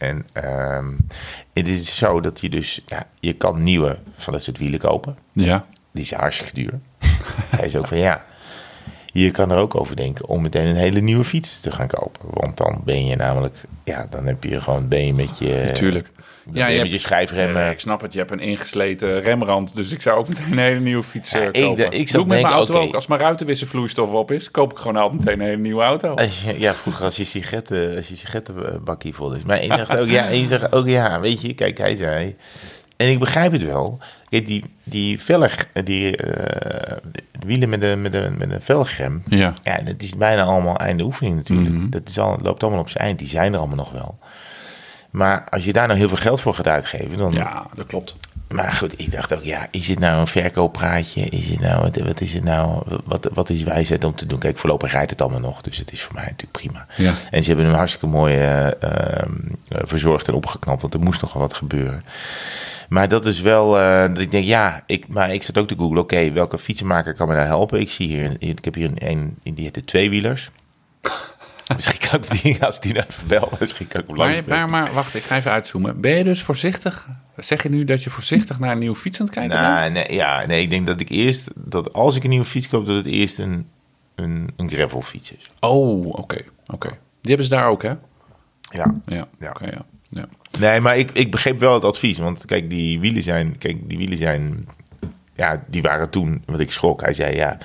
En 0.00 0.26
ehm, 0.32 0.92
het 1.52 1.68
is 1.68 1.96
zo 1.96 2.20
dat 2.20 2.40
je 2.40 2.48
dus, 2.48 2.80
ja, 2.86 3.06
je 3.18 3.32
kan 3.32 3.62
nieuwe 3.62 3.98
van 4.16 4.32
dat 4.32 4.42
soort 4.42 4.58
wielen 4.58 4.78
kopen. 4.78 5.18
Ja. 5.32 5.66
Die 5.90 6.04
zijn 6.04 6.20
hartstikke 6.20 6.54
duur. 6.54 6.78
Hij 7.56 7.66
is 7.66 7.76
ook 7.76 7.86
van 7.86 7.98
ja, 7.98 8.24
je 9.06 9.30
kan 9.30 9.50
er 9.50 9.58
ook 9.58 9.74
over 9.74 9.96
denken 9.96 10.28
om 10.28 10.42
meteen 10.42 10.66
een 10.66 10.76
hele 10.76 11.00
nieuwe 11.00 11.24
fiets 11.24 11.60
te 11.60 11.70
gaan 11.70 11.86
kopen. 11.86 12.20
Want 12.30 12.56
dan 12.56 12.80
ben 12.84 13.06
je 13.06 13.16
namelijk, 13.16 13.64
ja, 13.84 14.06
dan 14.10 14.26
heb 14.26 14.44
je 14.44 14.60
gewoon, 14.60 14.88
ben 14.88 15.06
je 15.06 15.14
met 15.14 15.38
je, 15.38 15.64
Natuurlijk. 15.66 16.10
Ja, 16.52 16.66
je 16.66 16.72
je 16.72 16.84
je 16.84 16.90
hebt, 16.90 17.00
schijfremmen. 17.00 17.64
Eh, 17.64 17.70
ik 17.70 17.80
snap 17.80 18.00
het, 18.00 18.12
je 18.12 18.18
hebt 18.18 18.30
een 18.30 18.40
ingesleten 18.40 19.20
remrand. 19.20 19.76
Dus 19.76 19.90
ik 19.90 20.02
zou 20.02 20.18
ook 20.18 20.28
meteen 20.28 20.52
een 20.52 20.58
hele 20.58 20.80
nieuwe 20.80 21.02
fiets 21.02 21.32
eh, 21.32 21.42
ik 21.42 21.62
kopen. 21.62 21.90
ik 21.90 22.08
zou 22.08 22.24
Doe 22.24 22.36
ik 22.36 22.42
met 22.42 22.42
mijn 22.42 22.54
auto 22.54 22.74
ook. 22.74 22.94
Als 22.94 23.06
mijn 23.06 23.20
ruitenwisselvloeistof 23.20 24.10
op 24.10 24.30
is, 24.30 24.50
koop 24.50 24.70
ik 24.70 24.78
gewoon 24.78 24.96
altijd 24.96 25.24
meteen 25.24 25.40
een 25.40 25.46
hele 25.46 25.62
nieuwe 25.62 25.82
auto. 25.82 26.14
Je, 26.44 26.58
ja, 26.58 26.74
vroeger 26.74 27.04
als 27.04 27.16
je 27.16 27.24
sigaretten, 27.24 27.96
als 27.96 28.08
je 28.08 28.16
sigarettenbakkie 28.16 29.14
vol 29.14 29.32
is. 29.32 29.42
Maar 29.42 29.62
ik 29.62 29.68
dacht 29.68 29.96
ook, 29.96 30.08
ja, 30.08 30.24
ik 30.24 30.48
dacht 30.48 30.72
ook, 30.72 30.86
ja, 30.86 31.20
weet 31.20 31.40
je, 31.40 31.54
kijk, 31.54 31.78
hij 31.78 31.94
zei. 31.94 32.36
En 32.96 33.08
ik 33.08 33.18
begrijp 33.18 33.52
het 33.52 33.64
wel. 33.64 33.98
Kijk, 34.28 34.46
die, 34.46 34.64
die 34.84 35.20
velg, 35.20 35.66
die 35.84 36.16
eh, 36.16 36.96
wielen 37.46 37.68
met 37.68 37.82
een 37.82 38.02
met 38.02 38.14
een 38.14 38.38
met 38.38 38.50
een 38.50 38.62
velgrem. 38.62 39.22
Ja. 39.28 39.54
Ja, 39.62 39.78
dat 39.78 39.94
is 40.02 40.16
bijna 40.16 40.42
allemaal 40.42 40.76
einde 40.76 41.02
oefening 41.04 41.36
natuurlijk. 41.36 41.74
Mhm. 41.74 41.90
Dat 41.90 42.08
is 42.08 42.18
al, 42.18 42.38
loopt 42.42 42.62
allemaal 42.62 42.80
op 42.80 42.88
zijn 42.88 43.04
eind. 43.04 43.18
Die 43.18 43.28
zijn 43.28 43.52
er 43.52 43.58
allemaal 43.58 43.76
nog 43.76 43.92
wel. 43.92 44.18
Maar 45.10 45.44
als 45.50 45.64
je 45.64 45.72
daar 45.72 45.86
nou 45.86 45.98
heel 45.98 46.08
veel 46.08 46.16
geld 46.16 46.40
voor 46.40 46.54
gaat 46.54 46.66
uitgeven, 46.66 47.18
dan... 47.18 47.32
Ja, 47.32 47.66
dat 47.74 47.86
klopt. 47.86 48.16
Maar 48.48 48.72
goed, 48.72 49.00
ik 49.00 49.12
dacht 49.12 49.34
ook, 49.34 49.42
ja, 49.42 49.68
is 49.70 49.88
het 49.88 49.98
nou 49.98 50.20
een 50.20 50.26
verkooppraatje? 50.26 51.20
Is 51.20 51.48
het 51.48 51.60
nou, 51.60 51.90
wat, 52.04 52.20
is 52.20 52.34
het 52.34 52.44
nou, 52.44 52.82
wat, 53.04 53.28
wat 53.32 53.50
is 53.50 53.62
wijsheid 53.62 54.04
om 54.04 54.14
te 54.14 54.26
doen? 54.26 54.38
Kijk, 54.38 54.58
voorlopig 54.58 54.92
rijdt 54.92 55.10
het 55.10 55.20
allemaal 55.20 55.40
nog, 55.40 55.62
dus 55.62 55.78
het 55.78 55.92
is 55.92 56.02
voor 56.02 56.14
mij 56.14 56.22
natuurlijk 56.22 56.52
prima. 56.52 56.86
Ja. 56.96 57.12
En 57.30 57.42
ze 57.42 57.48
hebben 57.48 57.66
hem 57.66 57.74
hartstikke 57.74 58.06
mooi 58.06 58.34
eh, 58.34 58.66
ehm, 58.66 59.32
eh, 59.68 59.80
verzorgd 59.82 60.28
en 60.28 60.34
opgeknapt, 60.34 60.82
want 60.82 60.94
er 60.94 61.00
moest 61.00 61.20
nog 61.20 61.32
wel 61.32 61.42
wat 61.42 61.54
gebeuren. 61.54 62.02
Maar 62.88 63.08
dat 63.08 63.26
is 63.26 63.40
wel, 63.40 63.78
eh, 63.78 64.00
dat 64.00 64.18
ik 64.18 64.30
denk, 64.30 64.44
ja, 64.44 64.82
ik, 64.86 65.08
maar 65.08 65.34
ik 65.34 65.42
zat 65.42 65.58
ook 65.58 65.68
te 65.68 65.76
googlen, 65.76 66.02
oké, 66.02 66.32
welke 66.32 66.58
fietsenmaker 66.58 67.14
kan 67.14 67.28
me 67.28 67.34
nou 67.34 67.46
helpen? 67.46 67.80
Ik 67.80 67.90
zie 67.90 68.06
hier, 68.06 68.36
ik 68.38 68.64
heb 68.64 68.74
hier 68.74 68.90
een, 68.96 69.36
een 69.42 69.54
die 69.54 69.64
heet 69.64 69.74
de 69.74 69.84
tweewielers. 69.84 70.50
Misschien 71.76 72.08
kan 72.08 72.22
ik 72.22 72.42
die, 72.42 72.64
als 72.64 72.80
die 72.80 72.92
nou 72.92 73.06
even 73.08 73.26
bel, 73.26 73.52
misschien 73.60 73.86
kan 73.88 74.00
ik 74.00 74.06
hem 74.06 74.16
Maar, 74.16 74.26
langs 74.32 74.48
maar, 74.48 74.70
maar 74.70 74.92
wacht, 74.92 75.14
ik 75.14 75.22
ga 75.22 75.36
even 75.36 75.50
uitzoomen. 75.50 76.00
Ben 76.00 76.16
je 76.16 76.24
dus 76.24 76.42
voorzichtig? 76.42 77.08
Zeg 77.36 77.62
je 77.62 77.68
nu 77.68 77.84
dat 77.84 78.02
je 78.02 78.10
voorzichtig 78.10 78.58
naar 78.58 78.72
een 78.72 78.78
nieuwe 78.78 78.96
fiets 78.96 79.20
aan 79.20 79.26
het 79.26 79.34
kijken 79.34 79.60
bent? 79.60 79.74
Nou, 79.74 79.90
nee, 79.90 80.12
ja, 80.14 80.46
nee, 80.46 80.62
ik 80.62 80.70
denk 80.70 80.86
dat 80.86 81.00
ik 81.00 81.08
eerst, 81.08 81.50
dat 81.54 81.92
als 81.92 82.16
ik 82.16 82.24
een 82.24 82.30
nieuwe 82.30 82.44
fiets 82.44 82.68
koop, 82.68 82.86
dat 82.86 82.96
het 82.96 83.06
eerst 83.06 83.38
een, 83.38 83.68
een, 84.14 84.50
een 84.56 84.70
gravelfiets 84.70 85.32
is. 85.32 85.50
Oh, 85.60 86.06
oké. 86.06 86.44
oké. 86.66 86.88
Die 86.88 86.98
hebben 87.28 87.44
ze 87.46 87.50
daar 87.50 87.68
ook, 87.68 87.82
hè? 87.82 87.92
Ja. 88.70 88.94
Ja, 89.06 89.28
ja. 89.38 89.56
ja. 90.08 90.28
Nee, 90.58 90.80
maar 90.80 90.98
ik, 90.98 91.10
ik 91.10 91.30
begreep 91.30 91.58
wel 91.58 91.74
het 91.74 91.84
advies. 91.84 92.18
Want 92.18 92.44
kijk, 92.44 92.70
die 92.70 93.00
wielen 93.00 93.22
zijn, 93.22 93.58
kijk, 93.58 93.88
die 93.88 93.98
wielen 93.98 94.18
zijn, 94.18 94.68
ja, 95.40 95.62
die 95.66 95.82
waren 95.82 96.10
toen, 96.10 96.42
wat 96.46 96.60
ik 96.60 96.70
schrok. 96.70 97.00
Hij 97.00 97.12
zei, 97.12 97.34
ja, 97.36 97.58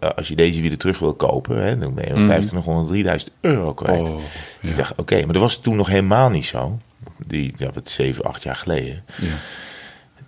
eh, 0.00 0.10
als 0.16 0.28
je 0.28 0.36
deze 0.36 0.60
wielen 0.60 0.78
terug 0.78 0.98
wil 0.98 1.14
kopen, 1.14 1.56
hè, 1.64 1.78
dan 1.78 1.94
ben 1.94 2.04
je 2.04 2.12
2500, 2.14 2.88
3000 2.88 3.30
euro 3.40 3.74
kwijt. 3.74 4.08
Oh, 4.08 4.20
ja. 4.60 4.68
Ik 4.68 4.76
dacht, 4.76 4.92
oké, 4.96 5.24
maar 5.24 5.32
dat 5.32 5.42
was 5.42 5.56
toen 5.60 5.76
nog 5.76 5.86
helemaal 5.88 6.30
niet 6.30 6.46
zo. 6.46 6.78
Die, 7.26 7.52
ja, 7.56 7.70
wat 7.74 7.88
zeven, 7.88 8.24
acht 8.24 8.42
jaar 8.42 8.56
geleden. 8.56 9.04
Ja. 9.20 9.28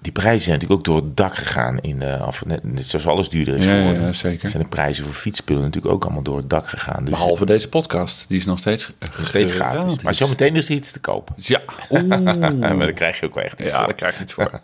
Die 0.00 0.12
prijzen 0.12 0.40
zijn 0.40 0.54
natuurlijk 0.58 0.80
ook 0.80 0.84
door 0.94 1.04
het 1.04 1.16
dak 1.16 1.34
gegaan 1.34 1.78
in 1.80 1.98
de 1.98 2.16
af, 2.16 2.44
net, 2.44 2.64
net 2.64 2.86
zoals 2.86 3.06
alles 3.06 3.28
duurder 3.28 3.56
is 3.56 3.64
geworden. 3.64 4.02
ja, 4.02 4.12
zeker. 4.12 4.48
Zijn 4.48 4.62
de 4.62 4.68
prijzen 4.68 5.04
voor 5.04 5.14
fietsspullen 5.14 5.62
natuurlijk 5.62 5.94
ook 5.94 6.04
allemaal 6.04 6.22
door 6.22 6.36
het 6.36 6.50
dak 6.50 6.68
gegaan. 6.68 7.00
Dus 7.04 7.10
Behalve 7.10 7.46
deze 7.46 7.68
podcast. 7.68 8.24
Die 8.28 8.38
is 8.38 8.44
nog 8.44 8.58
steeds, 8.58 8.90
nog 9.18 9.26
steeds 9.26 9.52
gratis. 9.52 10.02
Maar 10.02 10.14
zometeen 10.14 10.56
is 10.56 10.68
er 10.68 10.74
iets 10.74 10.90
te 10.90 11.00
kopen. 11.00 11.34
Ja. 11.38 11.60
Oeh. 11.90 12.02
maar 12.58 12.78
daar 12.78 12.92
krijg 12.92 13.20
je 13.20 13.26
ook 13.26 13.34
wel 13.34 13.44
echt 13.44 13.60
iets 13.60 13.70
Ja, 13.70 13.76
voor. 13.76 13.86
daar 13.86 13.94
krijg 13.94 14.16
je 14.16 14.22
iets 14.22 14.32
voor. 14.32 14.50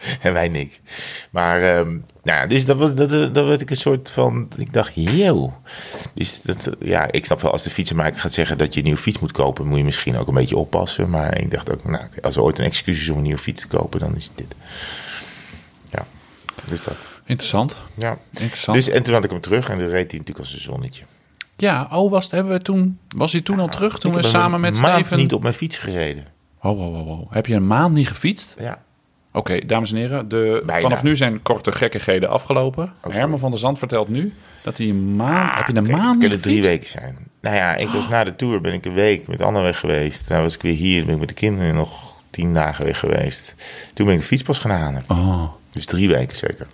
en 0.22 0.32
wij 0.32 0.48
niks. 0.48 0.80
Maar, 1.30 1.62
ehm, 1.62 1.90
nou 2.22 2.40
ja, 2.40 2.46
dus 2.46 2.64
dat, 2.64 2.76
was, 2.76 2.94
dat, 2.94 3.34
dat 3.34 3.46
werd 3.46 3.60
ik 3.60 3.70
een 3.70 3.76
soort 3.76 4.10
van, 4.10 4.48
ik 4.56 4.72
dacht, 4.72 4.92
yo. 4.94 5.52
Dus 6.14 6.42
dat, 6.42 6.70
ja, 6.80 7.12
ik 7.12 7.24
snap 7.24 7.40
wel, 7.40 7.52
als 7.52 7.62
de 7.62 7.70
fietsenmaker 7.70 8.20
gaat 8.20 8.32
zeggen 8.32 8.58
dat 8.58 8.72
je 8.72 8.78
een 8.78 8.84
nieuwe 8.84 9.00
fiets 9.00 9.18
moet 9.18 9.32
kopen, 9.32 9.66
moet 9.66 9.78
je 9.78 9.84
misschien 9.84 10.16
ook 10.16 10.28
een 10.28 10.34
beetje 10.34 10.56
oppassen. 10.56 11.10
Maar 11.10 11.38
ik 11.38 11.50
dacht 11.50 11.70
ook, 11.70 11.84
nou, 11.84 12.04
als 12.22 12.36
er 12.36 12.42
ooit 12.42 12.58
een 12.58 12.64
excuus 12.64 13.00
is 13.00 13.08
om 13.08 13.16
een 13.16 13.22
nieuwe 13.22 13.38
fiets 13.38 13.60
te 13.60 13.66
kopen, 13.66 14.00
dan 14.00 14.16
is 14.16 14.24
het 14.24 14.36
dit. 14.36 14.54
Ja, 15.90 16.06
dus 16.64 16.80
dat. 16.80 16.96
Interessant. 17.24 17.76
Ja. 17.94 18.18
Interessant. 18.32 18.76
Dus, 18.76 18.88
en 18.88 19.02
toen 19.02 19.14
had 19.14 19.24
ik 19.24 19.30
hem 19.30 19.40
terug 19.40 19.68
en 19.68 19.78
dan 19.78 19.88
reed 19.88 20.10
hij 20.10 20.20
natuurlijk 20.20 20.38
als 20.38 20.52
een 20.52 20.60
zonnetje. 20.60 21.02
Ja, 21.56 21.88
oh, 21.92 22.10
was, 22.10 22.24
het, 22.24 22.32
hebben 22.32 22.52
we 22.52 22.62
toen, 22.62 22.98
was 23.16 23.32
hij 23.32 23.40
toen 23.40 23.60
al 23.60 23.68
terug? 23.68 23.98
Toen 23.98 24.10
Ik 24.10 24.16
we 24.16 24.22
heb 24.22 24.30
samen 24.30 24.60
met 24.60 24.76
een 24.76 24.82
maand 24.82 24.98
Steven... 24.98 25.16
niet 25.16 25.32
op 25.32 25.42
mijn 25.42 25.54
fiets 25.54 25.78
gereden. 25.78 26.24
Oh, 26.62 26.80
oh, 26.80 26.98
oh, 26.98 27.08
oh. 27.08 27.32
Heb 27.32 27.46
je 27.46 27.54
een 27.54 27.66
maand 27.66 27.94
niet 27.94 28.08
gefietst? 28.08 28.56
Ja. 28.58 28.82
Oké, 29.32 29.66
dames 29.66 29.90
en 29.92 29.96
heren. 29.98 30.28
De, 30.28 30.62
Bijna. 30.66 30.82
vanaf 30.82 31.02
nu 31.02 31.16
zijn 31.16 31.42
korte 31.42 31.72
gekkigheden 31.72 32.28
afgelopen. 32.28 32.92
sorry. 33.02 33.16
Herman 33.18 33.38
van 33.38 33.50
der 33.50 33.58
Zand 33.60 33.78
vertelt 33.78 34.08
nu 34.08 34.32
dat 34.62 34.78
hij 34.78 34.88
een 34.88 35.16
maand... 35.16 35.56
heb 35.56 35.66
je 35.66 35.74
een 35.74 35.90
maand 35.90 36.08
het 36.10 36.18
kunnen 36.18 36.40
drie 36.40 36.62
weken 36.62 36.88
zijn. 36.88 37.16
Nou 37.40 37.56
ja, 37.56 37.76
ik 37.76 37.88
was 37.88 38.08
na 38.08 38.24
de 38.24 38.36
tour 38.36 38.60
ben 38.60 38.72
ik 38.72 38.84
een 38.84 38.94
week 38.94 39.26
met 39.26 39.40
Anne 39.40 39.60
weg 39.60 39.78
geweest. 39.78 40.26
Toen 40.26 40.42
was 40.42 40.54
ik 40.54 40.62
weer 40.62 40.74
hier, 40.74 41.04
ben 41.04 41.14
ik 41.14 41.20
met 41.20 41.28
de 41.28 41.34
kinderen 41.34 41.74
nog 41.74 42.14
tien 42.30 42.54
dagen 42.54 42.84
weg 42.84 42.98
geweest. 42.98 43.54
Toen 43.94 44.06
ben 44.06 44.14
ik 44.14 44.20
de 44.20 44.26
fietspas 44.26 44.58
gaan 44.58 44.70
halen. 44.70 45.04
Oh. 45.08 45.42
Dus 45.70 45.84
drie 45.86 46.08
weken 46.08 46.36
zeker. 46.36 46.66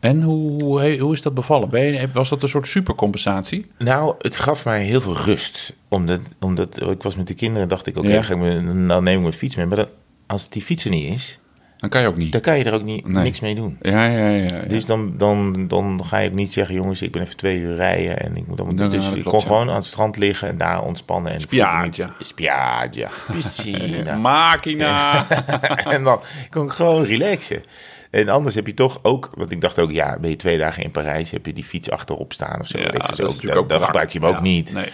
En 0.00 0.22
hoe, 0.22 0.98
hoe, 1.00 1.12
is 1.12 1.22
dat 1.22 1.34
bevallen? 1.34 1.70
Ben 1.70 1.82
je, 1.84 2.08
was 2.12 2.28
dat 2.28 2.42
een 2.42 2.48
soort 2.48 2.68
supercompensatie? 2.68 3.66
Nou, 3.78 4.14
het 4.18 4.36
gaf 4.36 4.64
mij 4.64 4.84
heel 4.84 5.00
veel 5.00 5.16
rust. 5.16 5.72
Omdat, 5.88 6.20
omdat 6.40 6.82
ik 6.90 7.02
was 7.02 7.16
met 7.16 7.26
de 7.28 7.34
kinderen 7.34 7.68
dacht 7.68 7.86
ik, 7.86 7.96
oké, 7.96 8.06
Ja. 8.08 8.14
dan 8.14 8.24
ga 8.24 8.32
ik 8.34 8.38
me- 8.40 8.86
dan 8.86 9.04
neem 9.04 9.16
ik 9.16 9.20
mijn 9.22 9.32
fiets 9.32 9.56
mee. 9.56 9.66
Maar 9.66 9.76
dat, 9.76 9.88
als 10.26 10.48
die 10.48 10.62
fiets 10.62 10.84
er 10.84 10.90
niet 10.90 11.12
is, 11.14 11.38
Dan 11.78 11.88
kan 11.90 12.00
je 12.00 12.06
ook 12.06 12.16
niet. 12.16 12.32
dan 12.32 12.40
kan 12.40 12.58
je 12.58 12.64
er 12.64 12.72
ook 12.74 12.82
niet, 12.82 13.06
Nee. 13.08 13.22
niks 13.22 13.40
mee 13.40 13.54
doen. 13.54 13.76
Ja, 13.82 14.04
ja, 14.06 14.28
ja. 14.28 14.42
ja. 14.42 14.68
Dus 14.68 14.84
dan, 14.84 15.12
dan, 15.16 15.68
dan 15.68 16.04
ga 16.04 16.18
je 16.18 16.28
ook 16.28 16.34
niet 16.34 16.52
zeggen, 16.52 16.74
jongens, 16.74 17.02
ik 17.02 17.12
ben 17.12 17.22
even 17.22 17.36
twee 17.36 17.58
uur 17.58 17.74
rijden 17.74 18.18
en 18.20 18.36
ik 18.36 18.46
moet 18.46 18.58
allemaal 18.58 18.76
doen. 18.76 18.90
Dus 18.90 19.04
dat 19.04 19.16
ik 19.16 19.22
klopt, 19.22 19.30
kon 19.30 19.38
ja. 19.40 19.46
gewoon 19.46 19.68
aan 19.70 19.76
het 19.76 19.86
strand 19.86 20.16
liggen 20.16 20.48
en 20.48 20.56
daar 20.58 20.82
ontspannen. 20.82 21.32
En 21.32 21.40
Spiaatje. 21.40 22.08
Spiaatje. 22.20 23.08
Piscine. 23.32 24.16
Machina. 24.16 25.26
en 25.94 26.02
dan 26.02 26.20
kon 26.50 26.64
ik 26.64 26.70
gewoon 26.72 27.02
relaxen. 27.04 27.64
En 28.10 28.28
anders 28.28 28.54
heb 28.54 28.66
je 28.66 28.74
toch 28.74 28.98
ook, 29.02 29.30
want 29.34 29.50
ik 29.50 29.60
dacht 29.60 29.78
ook, 29.78 29.90
ja, 29.90 30.18
ben 30.20 30.30
je 30.30 30.36
twee 30.36 30.58
dagen 30.58 30.82
in 30.82 30.90
Parijs, 30.90 31.30
heb 31.30 31.46
je 31.46 31.52
die 31.52 31.64
fiets 31.64 31.90
achterop 31.90 32.32
staan 32.32 32.60
of 32.60 32.66
zo. 32.66 32.78
Ja, 32.78 32.90
dat 32.90 33.22
Ook- 33.22 33.56
ook 33.56 33.66
brak. 33.66 33.84
gebruik 33.84 34.10
je 34.10 34.18
hem 34.18 34.28
ook 34.28 34.40
niet. 34.40 34.72
nee. 34.72 34.88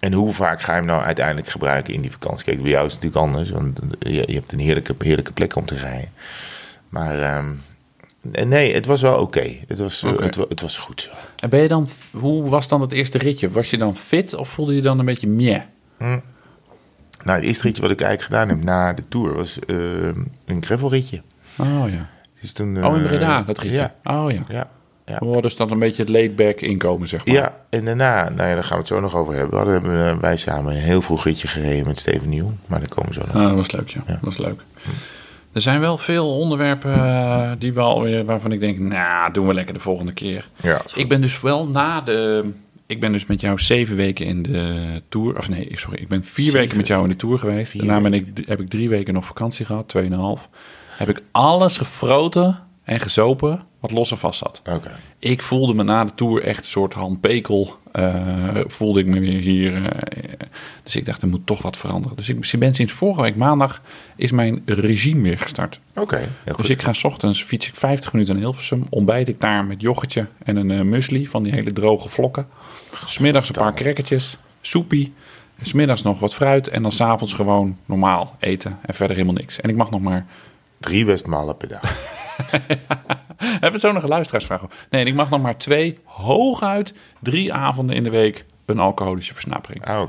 En 0.00 0.12
hoe 0.12 0.32
vaak 0.32 0.60
ga 0.60 0.72
je 0.72 0.78
hem 0.78 0.86
nou 0.86 1.02
uiteindelijk 1.02 1.48
gebruiken 1.48 1.94
in 1.94 2.00
die 2.00 2.10
vakantie? 2.10 2.44
Kijk, 2.44 2.62
bij 2.62 2.70
jou 2.70 2.86
is 2.86 2.92
het 2.94 3.02
natuurlijk 3.02 3.34
anders, 3.34 3.50
want 3.50 3.80
je, 3.98 4.12
je 4.26 4.34
hebt 4.34 4.52
een 4.52 4.58
heerlijke, 4.58 4.94
heerlijke 4.98 5.32
plek 5.32 5.56
om 5.56 5.64
te 5.64 5.74
rijden. 5.74 6.08
Maar 6.88 7.22
ehm, 7.22 7.48
nee, 8.48 8.74
het 8.74 8.86
was 8.86 9.00
wel 9.00 9.18
oké. 9.20 9.56
Het, 9.68 9.78
was, 9.78 10.02
eh, 10.02 10.18
het, 10.18 10.34
het 10.34 10.60
was 10.60 10.78
goed 10.78 11.02
zo. 11.02 11.10
En 11.42 11.50
ben 11.50 11.60
je 11.60 11.68
dan, 11.68 11.88
hoe 12.12 12.48
was 12.48 12.68
dan 12.68 12.80
het 12.80 12.92
eerste 12.92 13.18
ritje? 13.18 13.50
Was 13.50 13.70
je 13.70 13.78
dan 13.78 13.96
fit 13.96 14.34
of 14.34 14.48
voelde 14.48 14.74
je 14.74 14.82
dan 14.82 14.98
een 14.98 15.04
beetje 15.04 15.28
meh? 15.28 15.60
Nou, 17.24 17.38
het 17.38 17.44
eerste 17.44 17.62
ritje 17.62 17.82
wat 17.82 17.90
ik 17.90 18.00
eigenlijk 18.00 18.32
gedaan 18.32 18.48
heb 18.48 18.64
na 18.66 18.92
de 18.92 19.08
Tour 19.08 19.34
was 19.34 19.58
ehm, 19.66 20.22
een 20.44 20.62
gravelritje. 20.64 21.22
Oh 21.58 21.84
ja. 21.86 22.08
Dus 22.40 22.52
toen, 22.52 22.84
Oh, 22.84 22.96
in 22.96 23.02
eh, 23.02 23.08
Breda, 23.08 23.42
dat 23.42 23.58
ritje. 23.58 23.76
Ja, 23.76 23.94
Oh 24.04 24.30
ja. 24.32 24.42
ja, 24.48 24.70
ja. 25.10 25.18
Oh, 25.18 25.42
dus 25.42 25.56
dan 25.56 25.70
een 25.70 25.78
beetje 25.78 26.02
het 26.02 26.10
laid-back 26.10 26.60
inkomen, 26.60 27.08
zeg 27.08 27.26
maar. 27.26 27.34
Ja, 27.34 27.56
en 27.68 27.84
daarna, 27.84 28.28
nou 28.28 28.48
ja, 28.48 28.54
daar 28.54 28.64
gaan 28.64 28.72
we 28.72 28.78
het 28.78 28.88
zo 28.88 29.00
nog 29.00 29.16
over 29.16 29.34
hebben. 29.34 29.82
We 29.82 30.10
eh, 30.10 30.18
wij 30.18 30.36
samen 30.36 30.74
een 30.74 30.80
heel 30.80 31.00
vroeg 31.00 31.24
ritje 31.24 31.48
gereden 31.48 31.86
met 31.86 31.98
Steven 31.98 32.28
Nieuw. 32.28 32.52
Maar 32.66 32.78
daar 32.78 32.88
komen 32.88 33.08
we 33.08 33.14
zo 33.14 33.26
nog. 33.26 33.36
Ah, 33.42 33.48
dat 33.48 33.56
was 33.56 33.70
leuk, 33.70 33.88
ja. 33.88 34.02
Dat 34.06 34.18
was 34.20 34.38
leuk. 34.38 34.60
Er 35.52 35.60
zijn 35.60 35.80
wel 35.80 35.98
veel 35.98 36.38
onderwerpen 36.38 36.94
eh, 36.94 37.50
die 37.58 37.72
we 37.72 37.80
alweer, 37.80 38.24
waarvan 38.24 38.52
ik 38.52 38.60
denk, 38.60 38.78
nou, 38.78 39.32
doen 39.32 39.46
we 39.46 39.54
lekker 39.54 39.74
de 39.74 39.80
volgende 39.80 40.12
keer. 40.12 40.48
Ja. 40.62 40.82
Ik 40.94 41.08
ben 41.08 41.20
dus 41.20 41.40
wel 41.40 41.66
na 41.66 42.00
de... 42.00 42.50
Ik 42.86 43.00
ben 43.00 43.12
dus 43.12 43.26
met 43.26 43.40
jou 43.40 43.58
zeven 43.58 43.96
weken 43.96 44.26
in 44.26 44.42
de 44.42 45.02
tour. 45.08 45.38
Of 45.38 45.48
nee, 45.48 45.68
sorry. 45.72 46.00
Ik 46.00 46.08
ben 46.08 46.24
vier 46.24 46.44
Zeven? 46.44 46.60
weken 46.60 46.76
met 46.76 46.86
jou 46.86 47.02
in 47.02 47.10
de 47.10 47.16
tour 47.16 47.38
geweest. 47.38 47.70
Vier 47.70 47.86
Daarna 47.86 48.00
ben 48.00 48.14
ik, 48.14 48.26
heb 48.46 48.60
ik 48.60 48.68
drie 48.68 48.88
weken 48.88 49.14
nog 49.14 49.26
vakantie 49.26 49.66
gehad, 49.66 49.88
tweeënhalf. 49.88 50.48
Heb 50.96 51.08
ik 51.08 51.22
alles 51.30 51.78
gefroten 51.78 52.58
en 52.84 53.00
gezopen 53.00 53.62
wat 53.80 53.90
los 53.90 54.10
en 54.10 54.18
vast 54.18 54.38
zat. 54.38 54.62
Ik 55.18 55.42
voelde 55.42 55.74
me 55.74 55.82
na 55.82 56.04
de 56.04 56.14
tour 56.14 56.42
echt 56.42 56.58
een 56.58 56.70
soort 56.70 56.94
Han 56.94 57.20
Pekel. 57.20 57.78
eh, 57.92 58.60
voelde 58.66 59.00
ik 59.00 59.06
me 59.06 59.20
weer 59.20 59.40
hier. 59.40 59.84
eh, 59.84 60.32
dus 60.82 60.96
ik 60.96 61.06
dacht, 61.06 61.22
er 61.22 61.28
moet 61.28 61.46
toch 61.46 61.62
wat 61.62 61.76
veranderen. 61.76 62.16
Dus 62.16 62.28
ik 62.28 62.58
ben 62.58 62.74
sinds 62.74 62.92
vorige 62.92 63.22
week 63.22 63.36
maandag 63.36 63.80
is 64.16 64.30
mijn 64.30 64.62
regime 64.64 65.22
weer 65.22 65.38
gestart. 65.38 65.80
Oké, 65.94 66.28
goed. 66.46 66.56
Dus 66.56 66.68
ik 66.70 66.82
ga 66.82 66.92
's 66.92 67.04
ochtends 67.04 67.44
fiets 67.44 67.68
ik 67.68 67.74
50 67.74 68.12
minuten 68.12 68.34
naar 68.34 68.42
Hilversum. 68.42 68.86
Ontbijt 68.90 69.28
ik 69.28 69.40
daar 69.40 69.64
met 69.64 69.80
yoghurtje 69.80 70.26
en 70.44 70.56
een 70.56 70.70
eh 70.70 70.80
muesli 70.80 71.26
van 71.26 71.42
die 71.42 71.52
hele 71.52 71.72
droge 71.72 72.08
vlokken. 72.08 72.46
Smiddags 73.06 73.48
een 73.48 73.54
paar 73.54 73.74
crackertjes. 73.74 74.36
soepie. 74.60 75.12
Smiddags 75.62 76.02
nog 76.02 76.20
wat 76.20 76.34
fruit 76.34 76.68
en 76.68 76.82
dan 76.82 76.92
s'avonds 76.92 77.32
gewoon 77.32 77.76
normaal 77.86 78.36
eten. 78.38 78.78
En 78.82 78.94
verder 78.94 79.16
helemaal 79.16 79.36
niks. 79.40 79.60
En 79.60 79.70
ik 79.70 79.76
mag 79.76 79.90
nog 79.90 80.00
maar... 80.00 80.26
Drie 80.78 81.06
Westmalen 81.06 81.56
per 81.56 81.68
dag. 81.68 81.80
Hebben 83.60 83.72
we 83.72 83.78
zo 83.78 83.92
nog 83.92 84.02
een 84.02 84.08
luisteraarsvraag? 84.08 84.62
Nee, 84.90 85.04
ik 85.04 85.14
mag 85.14 85.30
nog 85.30 85.40
maar 85.40 85.56
twee, 85.56 85.98
hooguit 86.04 86.94
drie 87.20 87.52
avonden 87.52 87.96
in 87.96 88.02
de 88.02 88.10
week 88.10 88.44
een 88.64 88.78
alcoholische 88.78 89.32
versnapering. 89.32 89.86
Ah. 89.86 90.02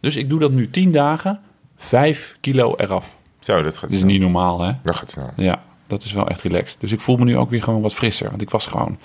Dus 0.00 0.16
ik 0.16 0.28
doe 0.28 0.38
dat 0.38 0.50
nu 0.50 0.70
tien 0.70 0.92
dagen, 0.92 1.40
vijf 1.76 2.36
kilo 2.40 2.74
eraf. 2.76 3.14
Zo, 3.40 3.62
dat 3.62 3.72
gaat 3.72 3.80
Dat 3.82 3.90
is 3.90 3.96
snel. 3.98 4.10
niet 4.10 4.20
normaal, 4.20 4.60
hè? 4.60 4.72
Dat 4.82 4.96
gaat 4.96 5.10
snel. 5.10 5.30
Ja, 5.36 5.62
dat 5.86 6.04
is 6.04 6.12
wel 6.12 6.28
echt 6.28 6.42
relaxed. 6.42 6.80
Dus 6.80 6.92
ik 6.92 7.00
voel 7.00 7.16
me 7.16 7.24
nu 7.24 7.36
ook 7.36 7.50
weer 7.50 7.62
gewoon 7.62 7.80
wat 7.80 7.94
frisser. 7.94 8.30
Want 8.30 8.42
ik 8.42 8.50
was 8.50 8.66
gewoon... 8.66 8.98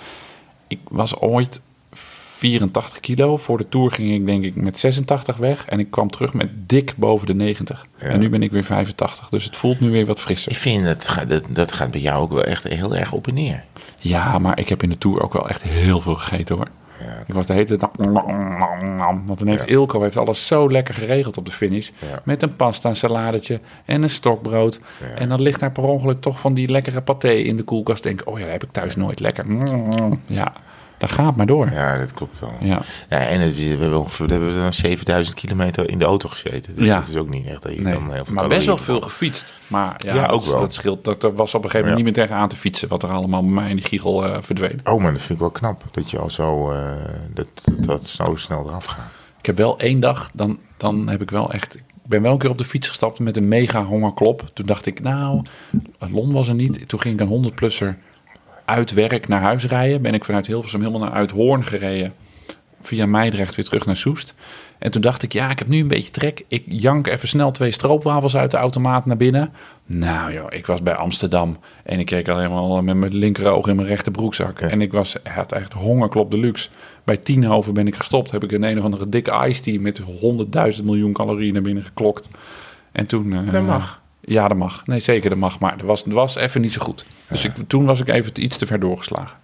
Ik 0.68 0.78
was 0.88 1.16
ooit 1.16 1.60
84 2.48 3.00
kilo. 3.00 3.36
Voor 3.36 3.58
de 3.58 3.68
Tour 3.68 3.90
ging 3.90 4.12
ik 4.14 4.26
denk 4.26 4.44
ik 4.44 4.54
met 4.54 4.78
86 4.78 5.36
weg. 5.36 5.64
En 5.66 5.78
ik 5.78 5.90
kwam 5.90 6.10
terug 6.10 6.34
met 6.34 6.48
dik 6.68 6.94
boven 6.96 7.26
de 7.26 7.34
90. 7.34 7.86
Ja. 8.00 8.06
En 8.06 8.18
nu 8.20 8.28
ben 8.28 8.42
ik 8.42 8.50
weer 8.50 8.64
85. 8.64 9.28
Dus 9.28 9.44
het 9.44 9.56
voelt 9.56 9.80
nu 9.80 9.90
weer 9.90 10.06
wat 10.06 10.20
frisser. 10.20 10.52
Ik 10.52 10.58
vind 10.58 10.84
dat, 10.84 11.08
gaat- 11.08 11.28
dat, 11.28 11.44
dat 11.48 11.72
gaat 11.72 11.90
bij 11.90 12.00
jou 12.00 12.22
ook 12.22 12.32
wel 12.32 12.44
echt 12.44 12.64
heel 12.68 12.96
erg 12.96 13.12
op 13.12 13.26
en 13.26 13.34
neer. 13.34 13.64
Ja, 13.98 14.38
maar 14.38 14.58
ik 14.58 14.68
heb 14.68 14.82
in 14.82 14.88
de 14.88 14.98
Tour 14.98 15.22
ook 15.22 15.32
wel 15.32 15.48
echt 15.48 15.62
heel 15.62 16.00
veel 16.00 16.14
gegeten 16.14 16.56
hoor. 16.56 16.68
Ja. 17.00 17.22
Ik 17.26 17.34
was 17.34 17.46
de 17.46 17.52
hele 17.52 17.64
tijd... 17.64 17.80
Want 19.26 19.38
dan 19.38 19.48
heeft 19.48 19.68
Ilko 19.68 20.02
heeft 20.02 20.16
alles 20.16 20.46
zo 20.46 20.70
lekker 20.70 20.94
geregeld 20.94 21.36
op 21.36 21.44
de 21.44 21.50
finish. 21.50 21.88
Ja. 21.98 22.20
Met 22.24 22.42
een 22.42 22.56
pasta, 22.56 22.88
een 22.88 22.96
saladetje 22.96 23.60
en 23.84 24.02
een 24.02 24.10
stokbrood. 24.10 24.80
En 25.14 25.28
dan 25.28 25.42
ligt 25.42 25.60
daar 25.60 25.72
per 25.72 25.82
ongeluk 25.84 26.20
toch 26.20 26.40
van 26.40 26.54
die 26.54 26.68
lekkere 26.68 27.00
paté 27.00 27.30
in 27.30 27.56
de 27.56 27.62
koelkast. 27.62 28.02
Denk 28.02 28.22
oh 28.24 28.38
ja, 28.38 28.44
dat 28.44 28.52
heb 28.52 28.62
ik 28.62 28.72
thuis 28.72 28.96
nooit 28.96 29.20
lekker. 29.20 29.44
Ja, 30.26 30.52
dat 31.02 31.12
gaat 31.12 31.36
maar 31.36 31.46
door. 31.46 31.70
Ja, 31.72 31.98
dat 31.98 32.12
klopt 32.12 32.40
wel. 32.40 32.52
Ja. 32.60 32.80
Ja, 33.08 33.18
en 33.18 33.40
het, 33.40 33.56
we 33.56 33.62
hebben 33.62 33.98
ongeveer 33.98 34.26
we 34.26 34.32
hebben 34.32 34.54
dan 34.54 34.72
7000 34.72 35.36
kilometer 35.36 35.88
in 35.90 35.98
de 35.98 36.04
auto 36.04 36.28
gezeten. 36.28 36.76
Dus 36.76 36.86
Ja. 36.86 36.98
dat 36.98 37.08
is 37.08 37.16
ook 37.16 37.28
niet 37.28 37.46
echt 37.46 37.62
dat 37.62 37.74
je 37.74 37.80
Nee, 37.80 37.92
dan 37.92 38.12
heel 38.12 38.24
veel 38.24 38.34
maar 38.34 38.48
best 38.48 38.66
wel 38.66 38.76
veel 38.76 39.00
gefietst. 39.00 39.54
Maar 39.66 39.94
ja, 39.98 40.14
Ja, 40.14 40.20
dat, 40.26 40.30
ook 40.30 40.44
wel. 40.44 40.60
dat 40.60 40.72
scheelt. 40.72 41.04
Dat, 41.04 41.22
er 41.22 41.34
was 41.34 41.54
op 41.54 41.64
een 41.64 41.70
gegeven 41.70 41.88
moment 41.90 41.98
Ja. 41.98 42.04
niet 42.04 42.16
meer 42.16 42.26
tegen 42.26 42.42
aan 42.42 42.48
te 42.48 42.56
fietsen. 42.56 42.88
Wat 42.88 43.02
er 43.02 43.10
allemaal 43.10 43.42
bij 43.42 43.50
mij 43.52 43.70
in 43.70 43.76
die 43.76 43.84
giegel 43.84 44.26
eh, 44.26 44.36
verdween. 44.40 44.80
Oh, 44.84 45.00
maar 45.02 45.10
dat 45.12 45.20
vind 45.20 45.32
ik 45.32 45.38
wel 45.38 45.50
knap. 45.50 45.82
Dat 45.90 46.10
je 46.10 46.18
al 46.18 46.30
zo, 46.30 46.70
eh, 46.72 46.78
dat, 47.34 47.48
dat, 47.64 47.84
dat 47.84 48.06
zo 48.06 48.34
snel 48.36 48.64
eraf 48.68 48.84
gaat. 48.84 49.12
Ik 49.38 49.46
heb 49.46 49.56
wel 49.56 49.78
één 49.78 50.00
dag, 50.00 50.30
dan, 50.32 50.58
dan 50.76 51.08
heb 51.08 51.22
ik 51.22 51.30
wel 51.30 51.52
echt... 51.52 51.74
Ik 51.74 52.08
ben 52.08 52.22
wel 52.22 52.32
een 52.32 52.38
keer 52.38 52.50
op 52.50 52.58
de 52.58 52.64
fiets 52.64 52.88
gestapt 52.88 53.18
met 53.18 53.36
een 53.36 53.48
mega 53.48 53.84
hongerklop. 53.84 54.50
Toen 54.54 54.66
dacht 54.66 54.86
ik, 54.86 55.00
nou, 55.02 55.42
Lon 55.98 56.32
was 56.32 56.48
er 56.48 56.54
niet. 56.54 56.88
Toen 56.88 57.00
ging 57.00 57.20
ik 57.20 57.28
een 57.30 57.52
100-plusser 57.52 57.94
uit 58.64 58.92
werk 58.92 59.28
naar 59.28 59.40
huis 59.40 59.64
rijden. 59.66 60.02
Ben 60.02 60.14
ik 60.14 60.24
vanuit 60.24 60.46
Hilversum 60.46 60.80
helemaal 60.80 61.00
naar 61.08 61.12
Uithoorn 61.18 61.64
gereden. 61.64 62.14
Via 62.82 63.06
Meidrecht 63.06 63.54
weer 63.54 63.64
terug 63.64 63.86
naar 63.86 63.96
Soest. 63.96 64.34
En 64.78 64.90
toen 64.90 65.00
dacht 65.02 65.22
ik, 65.22 65.32
ja, 65.32 65.50
ik 65.50 65.58
heb 65.58 65.68
nu 65.68 65.80
een 65.80 65.88
beetje 65.88 66.10
trek. 66.10 66.44
Ik 66.48 66.64
jank 66.66 67.06
even 67.06 67.28
snel 67.28 67.50
twee 67.50 67.70
stroopwafels 67.70 68.36
uit 68.36 68.50
de 68.50 68.56
automaat 68.56 69.06
naar 69.06 69.16
binnen. 69.16 69.52
Nou 69.86 70.32
joh, 70.32 70.46
ik 70.48 70.66
was 70.66 70.82
bij 70.82 70.94
Amsterdam. 70.94 71.56
En 71.84 71.98
ik 71.98 72.06
keek 72.06 72.28
al 72.28 72.36
helemaal 72.36 72.82
met 72.82 72.96
mijn 72.96 73.14
linkeroog 73.14 73.66
in 73.68 73.76
mijn 73.76 73.88
rechterbroekzak. 73.88 74.60
En 74.60 74.80
ik 74.80 74.92
was, 74.92 75.16
had 75.22 75.52
echt 75.52 75.72
hongerklop 75.72 76.30
deluxe. 76.30 76.68
Bij 77.04 77.16
Tienhoven 77.16 77.74
ben 77.74 77.86
ik 77.86 77.94
gestopt. 77.94 78.30
Heb 78.30 78.44
ik 78.44 78.52
een 78.52 78.62
een 78.62 78.78
of 78.78 78.84
andere 78.84 79.08
dikke 79.08 79.46
ice 79.46 79.62
tea 79.62 79.80
met 79.80 80.00
100.000 80.78 80.84
miljoen 80.84 81.12
calorieën 81.12 81.52
naar 81.52 81.62
binnen 81.62 81.84
geklokt. 81.84 82.28
En 82.92 83.06
toen... 83.06 83.32
eh, 83.32 83.52
Dat 83.52 83.62
mag. 83.62 84.01
Ja, 84.24 84.48
dat 84.48 84.56
mag. 84.56 84.86
Nee, 84.86 85.00
zeker, 85.00 85.30
dat 85.30 85.38
mag. 85.38 85.60
Maar 85.60 85.72
het 85.72 85.82
was, 85.82 86.04
het 86.04 86.12
was 86.12 86.34
even 86.36 86.60
niet 86.60 86.72
zo 86.72 86.80
goed. 86.82 87.04
Dus 87.28 87.44
ik, 87.44 87.52
toen 87.66 87.84
was 87.84 88.00
ik 88.00 88.08
even 88.08 88.42
iets 88.42 88.56
te 88.56 88.66
ver 88.66 88.80
doorgeslagen. 88.80 89.36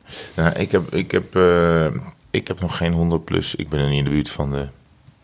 Ik, 0.56 0.70
heb, 0.72 0.94
ik, 0.94 1.10
heb, 1.10 1.36
eh, 1.36 1.86
ik 2.30 2.48
heb 2.48 2.60
nog 2.60 2.76
geen 2.76 2.92
100 2.92 3.24
plus. 3.24 3.54
Ik 3.54 3.68
ben 3.68 3.80
er 3.80 3.88
niet 3.88 3.98
in 3.98 4.04
de 4.04 4.10
buurt 4.10 4.30
van 4.30 4.50
de... 4.50 4.66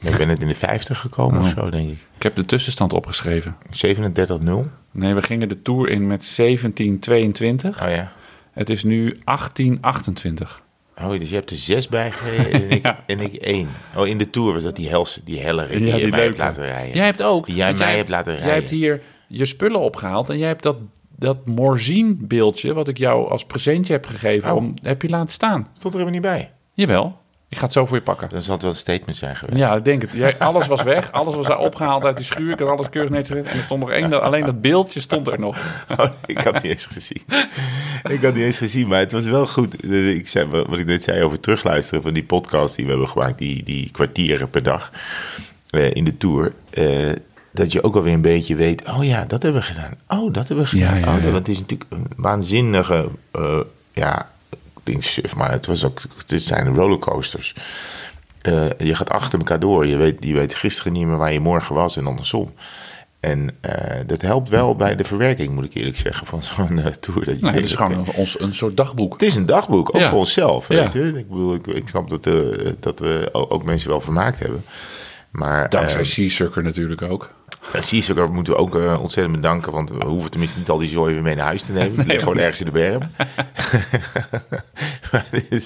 Ik 0.01 0.17
ben 0.17 0.27
net 0.27 0.41
in 0.41 0.49
de 0.49 0.55
50 0.55 0.99
gekomen 0.99 1.41
of 1.41 1.47
Oh. 1.57 1.59
zo, 1.63 1.71
denk 1.71 1.91
ik. 1.91 1.99
Ik 2.17 2.23
heb 2.23 2.37
de 2.37 2.45
tussenstand 2.45 2.93
opgeschreven. 2.93 3.57
37-0. 3.87 4.51
Oh 4.53 4.65
Nee, 4.91 5.15
we 5.15 5.23
gingen 5.23 5.49
de 5.49 5.63
Tour 5.63 5.89
in 5.89 6.07
met 6.07 6.33
1722. 6.37 7.89
ja. 7.91 8.13
Het 8.53 8.71
is 8.71 8.85
nu 8.85 9.17
1828. 9.25 10.63
Oh, 11.01 11.11
dus 11.11 11.29
je 11.29 11.35
hebt 11.35 11.51
er 11.51 11.57
zes 11.57 11.89
bij 11.89 12.13
en 12.53 12.71
ik, 12.71 12.83
Ja. 12.87 12.99
en 13.07 13.21
ik 13.21 13.35
één. 13.35 13.69
Oh, 13.97 14.07
in 14.07 14.19
de 14.19 14.31
Tour 14.31 14.53
was 14.53 14.63
dat 14.63 14.77
die, 14.77 14.89
helse, 14.89 15.21
die 15.25 15.41
hellere 15.41 15.77
die, 15.79 15.87
Ja, 15.87 15.95
je 15.95 16.01
die 16.03 16.11
mij 16.11 16.25
hebt 16.25 16.39
laten 16.39 16.65
rijden. 16.65 16.95
Jij 16.95 17.05
hebt 17.05 17.23
ook. 17.23 17.47
Die 17.47 17.55
jij 17.55 17.73
mij 17.75 17.85
hebt- 17.87 17.97
hebt 17.97 18.09
laten 18.11 18.33
Jij 18.33 18.41
rijden. 18.43 18.59
hebt 18.59 18.71
hier 18.71 19.01
je 19.37 19.47
spullen 19.47 19.81
opgehaald 19.81 20.31
en 20.31 20.39
jij 20.39 20.49
hebt 20.49 20.63
dat, 20.63 20.77
dat 21.17 21.47
Morzine-beeldje... 21.47 22.75
wat 22.75 22.89
ik 22.89 22.99
jou 22.99 23.29
als 23.31 23.45
presentje 23.45 23.93
heb 23.93 24.07
gegeven, 24.07 24.51
Oh. 24.51 24.57
om, 24.57 24.75
heb 24.83 25.03
je 25.03 25.09
laten 25.09 25.33
staan. 25.33 25.69
Stond 25.79 25.95
er 25.95 26.01
helemaal 26.01 26.21
niet 26.21 26.31
bij. 26.31 26.51
Jawel. 26.73 27.23
Ik 27.49 27.57
ga 27.61 27.65
het 27.67 27.73
zo 27.75 27.87
voor 27.87 27.97
je 27.97 28.03
pakken. 28.03 28.29
Dan 28.29 28.43
zal 28.43 28.53
het 28.55 28.63
wel 28.63 28.71
een 28.73 28.77
statement 28.79 29.17
zijn 29.19 29.37
geweest. 29.37 29.59
Ja, 29.59 29.75
ik 29.77 29.85
denk 29.85 30.03
het. 30.03 30.13
Jij, 30.13 30.39
alles 30.39 30.67
was 30.67 30.83
weg. 30.83 31.13
Alles 31.13 31.35
was 31.35 31.47
daar 31.47 31.59
opgehaald 31.59 32.05
uit 32.05 32.17
die 32.17 32.25
schuur. 32.27 32.53
Ik 32.53 32.59
had 32.59 32.69
alles 32.69 32.89
keurig 32.89 33.11
netjes 33.11 33.29
gezet. 33.37 33.47
En 33.53 33.57
er 33.57 33.63
stond 33.63 33.81
nog 33.81 33.91
één, 33.91 34.11
dat- 34.11 34.23
alleen 34.23 34.45
dat 34.45 34.61
beeldje 34.61 35.01
stond 35.01 35.27
er 35.29 35.39
nog. 35.41 35.57
Oh, 35.97 36.07
ik 36.27 36.39
had 36.39 36.53
niet 36.55 36.65
eens 36.65 36.87
gezien. 36.87 37.23
ik 38.11 38.23
had 38.23 38.35
niet 38.35 38.45
eens 38.45 38.59
gezien, 38.59 38.87
maar 38.89 38.99
het 38.99 39.13
was 39.13 39.25
wel 39.25 39.47
goed. 39.47 39.91
Ik 39.93 40.29
zei, 40.29 40.47
wat 40.47 40.79
ik 40.79 40.87
net 40.87 41.03
zei 41.03 41.23
over 41.23 41.41
terugluisteren 41.41 42.03
van 42.03 42.13
die 42.13 42.25
podcast 42.25 42.77
die 42.77 42.85
we 42.85 42.91
hebben 42.91 43.09
gemaakt, 43.09 43.39
die, 43.39 43.63
die 43.63 43.91
kwartieren 43.91 44.51
per 44.51 44.63
dag 44.63 44.91
eh, 45.71 45.91
in 45.95 46.05
de 46.05 46.17
tour. 46.17 46.53
eh, 46.71 47.13
dat 47.55 47.73
je 47.73 47.83
ook 47.83 47.95
alweer 47.97 48.13
een 48.13 48.21
beetje 48.21 48.57
weet, 48.57 48.89
oh 48.89 49.05
ja, 49.05 49.25
dat 49.25 49.43
hebben 49.43 49.61
we 49.61 49.67
gedaan. 49.67 49.95
Oh, 50.09 50.33
dat 50.33 50.49
hebben 50.49 50.65
we 50.65 50.71
gedaan. 50.71 50.99
Ja, 50.99 51.07
ja, 51.07 51.17
oh, 51.17 51.23
dat, 51.23 51.47
ja. 51.47 51.53
is 51.53 51.59
natuurlijk 51.59 51.93
een 51.93 52.07
waanzinnige, 52.17 53.09
eh, 53.31 53.59
ja, 53.93 54.31
ik 54.51 54.59
denk 54.83 55.03
suf, 55.03 55.37
maar 55.37 55.51
het, 55.51 55.67
was 55.67 55.85
ook, 55.85 56.03
het 56.27 56.43
zijn 56.43 56.75
rollercoasters. 56.75 57.55
Eh, 58.41 58.67
je 58.79 58.95
gaat 58.95 59.11
achter 59.11 59.39
elkaar 59.39 59.61
door. 59.61 59.87
Je 59.87 59.97
weet, 59.97 60.17
je 60.21 60.33
weet 60.33 60.55
gisteren 60.55 60.93
niet 60.93 61.07
meer 61.07 61.17
waar 61.17 61.33
je 61.33 61.41
morgen 61.41 61.75
was 61.75 61.97
en 61.97 62.07
andersom. 62.07 62.53
En 63.21 63.51
eh, 63.61 64.01
dat 64.07 64.21
helpt 64.21 64.49
wel 64.49 64.77
bij 64.77 64.97
de 64.97 65.05
verwerking, 65.05 65.55
moet 65.55 65.65
ik 65.65 65.75
eerlijk 65.75 65.97
zeggen, 65.97 66.27
van 66.27 66.43
zo'n 66.57 66.83
tour. 67.01 67.25
Dat 67.25 67.41
je 67.41 67.47
het 67.47 67.65
is 67.65 67.75
gewoon 67.75 67.93
een, 67.93 68.13
ons, 68.15 68.41
een 68.41 68.55
soort 68.55 68.77
dagboek. 68.77 69.13
het 69.13 69.23
is 69.23 69.35
een 69.35 69.47
dagboek, 69.47 69.95
ook 69.95 70.01
Ja. 70.01 70.09
voor 70.09 70.19
onszelf. 70.19 70.69
Ja. 70.69 70.83
Weet 70.83 70.93
je? 70.93 71.19
Ik, 71.19 71.29
bedoel, 71.29 71.55
ik, 71.55 71.67
ik 71.67 71.89
snap 71.89 72.11
dat, 72.11 72.29
dat 72.81 72.99
we 72.99 73.29
ook 73.33 73.65
mensen 73.65 73.89
wel 73.89 74.01
vermaakt 74.01 74.39
hebben. 74.39 74.65
Maar 75.31 75.69
Dankzij 75.69 76.01
uh, 76.01 76.07
Seasucker 76.07 76.63
natuurlijk 76.63 77.03
ook. 77.03 77.31
Seasucker 77.73 78.31
moeten 78.31 78.53
we 78.53 78.59
ook 78.59 78.77
eh, 78.77 79.01
ontzettend 79.01 79.37
bedanken. 79.37 79.73
Want 79.73 79.91
we 79.91 80.05
hoeven 80.05 80.31
tenminste 80.31 80.59
niet 80.59 80.69
al 80.69 80.79
die 80.79 80.89
zooi 80.89 81.15
weer 81.15 81.23
mee 81.23 81.35
naar 81.35 81.47
huis 81.47 81.63
te 81.63 81.73
nemen. 81.73 82.07
Ligt 82.07 82.23
gewoon 82.23 82.39
ergens 82.39 82.61
in 82.61 82.67
de 82.67 82.73
berm. 82.73 83.01
maar 85.13 85.27
eh, 85.31 85.61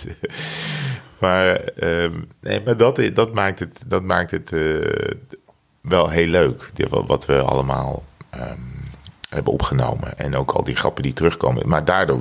maar, 1.19 1.55
ehm, 1.57 2.13
nee, 2.41 2.61
maar 2.65 2.77
dat, 2.77 3.01
dat 3.15 3.35
maakt 3.35 3.59
het, 3.59 3.83
dat 3.87 4.03
maakt 4.03 4.31
het 4.31 4.53
eh, 4.53 5.13
wel 5.81 6.09
heel 6.09 6.27
leuk. 6.27 6.71
Wat 6.89 7.27
we 7.27 7.41
allemaal 7.41 8.05
ehm, 8.31 8.78
hebben 9.29 9.53
opgenomen. 9.53 10.19
En 10.19 10.37
ook 10.37 10.51
al 10.51 10.65
die 10.65 10.77
grappen 10.77 11.03
die 11.03 11.13
terugkomen. 11.13 11.69
Maar 11.69 11.85
daardoor, 11.85 12.21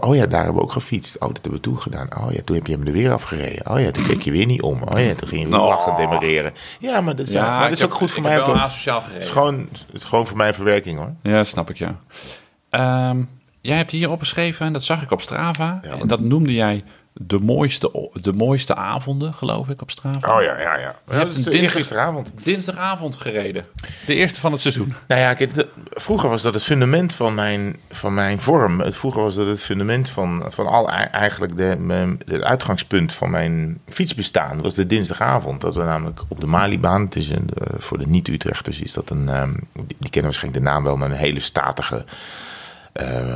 oh 0.00 0.14
ja, 0.16 0.26
daar 0.26 0.42
hebben 0.42 0.54
we 0.54 0.62
ook 0.62 0.72
gefietst. 0.72 1.14
Oh, 1.14 1.20
dat 1.20 1.32
hebben 1.32 1.52
we 1.52 1.60
toen 1.60 1.78
gedaan. 1.80 2.08
Oh 2.18 2.32
ja, 2.32 2.40
toen 2.44 2.56
heb 2.56 2.66
je 2.66 2.76
hem 2.76 2.86
er 2.86 2.92
weer 2.92 3.12
afgereden. 3.12 3.70
Oh 3.70 3.80
ja, 3.80 3.90
toen 3.90 4.04
keek 4.04 4.22
je 4.22 4.30
weer 4.30 4.46
niet 4.46 4.62
om. 4.62 4.82
Oh 4.82 5.00
ja, 5.00 5.14
toen 5.14 5.28
ging 5.28 5.42
je 5.42 5.48
weer 5.48 5.60
Oh. 5.60 5.68
lachen 5.68 5.96
demereren. 5.96 6.52
Ja, 6.78 7.00
maar 7.00 7.16
dat 7.16 7.26
is, 7.26 7.34
maar 7.34 7.56
dat 7.58 7.66
ik 7.66 7.72
is 7.72 7.80
heb- 7.80 7.90
ook 7.90 7.94
goed 7.96 8.08
voor 8.10 8.18
ik 8.22 8.24
mij. 8.28 8.34
heb 8.34 8.46
asociaal 8.48 9.02
het, 9.12 9.22
is 9.22 9.28
gewoon, 9.28 9.54
het 9.58 9.84
is 9.92 10.04
gewoon 10.04 10.26
voor 10.26 10.36
mijn 10.36 10.54
verwerking 10.54 10.98
hoor. 10.98 11.12
Ja, 11.22 11.44
snap 11.44 11.70
ik, 11.70 11.76
ja. 11.76 11.98
Ehm, 12.70 13.22
jij 13.60 13.76
hebt 13.76 13.90
hier 13.90 14.10
opgeschreven, 14.10 14.66
en 14.66 14.72
dat 14.72 14.84
zag 14.84 15.02
ik 15.02 15.10
op 15.10 15.20
Strava. 15.20 15.78
Ja, 15.82 15.90
en 16.00 16.06
dat 16.08 16.20
noemde 16.20 16.54
jij 16.54 16.84
de 17.16 17.38
mooiste, 17.38 18.10
de 18.12 18.32
mooiste 18.32 18.74
avonden, 18.74 19.34
geloof 19.34 19.68
ik, 19.68 19.82
op 19.82 19.90
Strava. 19.90 20.36
Oh 20.36 20.42
ja, 20.42 20.60
ja, 20.60 20.78
ja. 20.78 20.94
ja 21.06 21.14
hebt 21.14 21.34
een 21.36 21.42
dinsdag- 21.52 21.72
gisteravond. 21.72 22.32
Dinsdagavond 22.42 23.16
gereden. 23.16 23.64
De 24.06 24.14
eerste 24.14 24.40
van 24.40 24.52
het 24.52 24.60
seizoen. 24.60 24.94
Nou 25.08 25.20
ja, 25.20 25.34
kijk, 25.34 25.54
de- 25.54 25.68
vroeger 25.90 26.28
was 26.28 26.42
dat 26.42 26.54
het 26.54 26.62
fundament 26.62 27.12
van 27.14 27.34
mijn, 27.34 27.76
van 27.90 28.14
mijn 28.14 28.40
vorm. 28.40 28.80
Het, 28.80 28.96
vroeger 28.96 29.22
was 29.22 29.34
dat 29.34 29.46
het 29.46 29.62
fundament 29.62 30.08
van, 30.08 30.44
van 30.48 30.66
al 30.66 30.90
ei- 30.90 31.08
eigenlijk 31.10 31.56
de, 31.56 32.16
het 32.26 32.42
uitgangspunt 32.42 33.12
van 33.12 33.30
mijn 33.30 33.80
fietsbestaan. 33.88 34.62
was 34.62 34.74
de 34.74 34.86
dinsdagavond. 34.86 35.60
Dat 35.60 35.74
we 35.74 35.82
namelijk 35.82 36.20
op 36.28 36.40
de 36.40 36.46
Malibaan, 36.46 37.04
het 37.04 37.16
is 37.16 37.28
een, 37.28 37.48
eh, 37.58 37.74
voor 37.78 37.98
de 37.98 38.06
niet-Utrechters 38.06 38.80
is 38.80 38.92
dat 38.92 39.10
een, 39.10 39.28
ehm, 39.28 39.52
die, 39.72 40.10
kennen 40.10 40.22
waarschijnlijk 40.30 40.64
de 40.64 40.70
naam 40.70 40.84
wel, 40.84 40.96
maar 40.96 41.10
een 41.10 41.16
hele 41.16 41.40
statige 41.40 42.04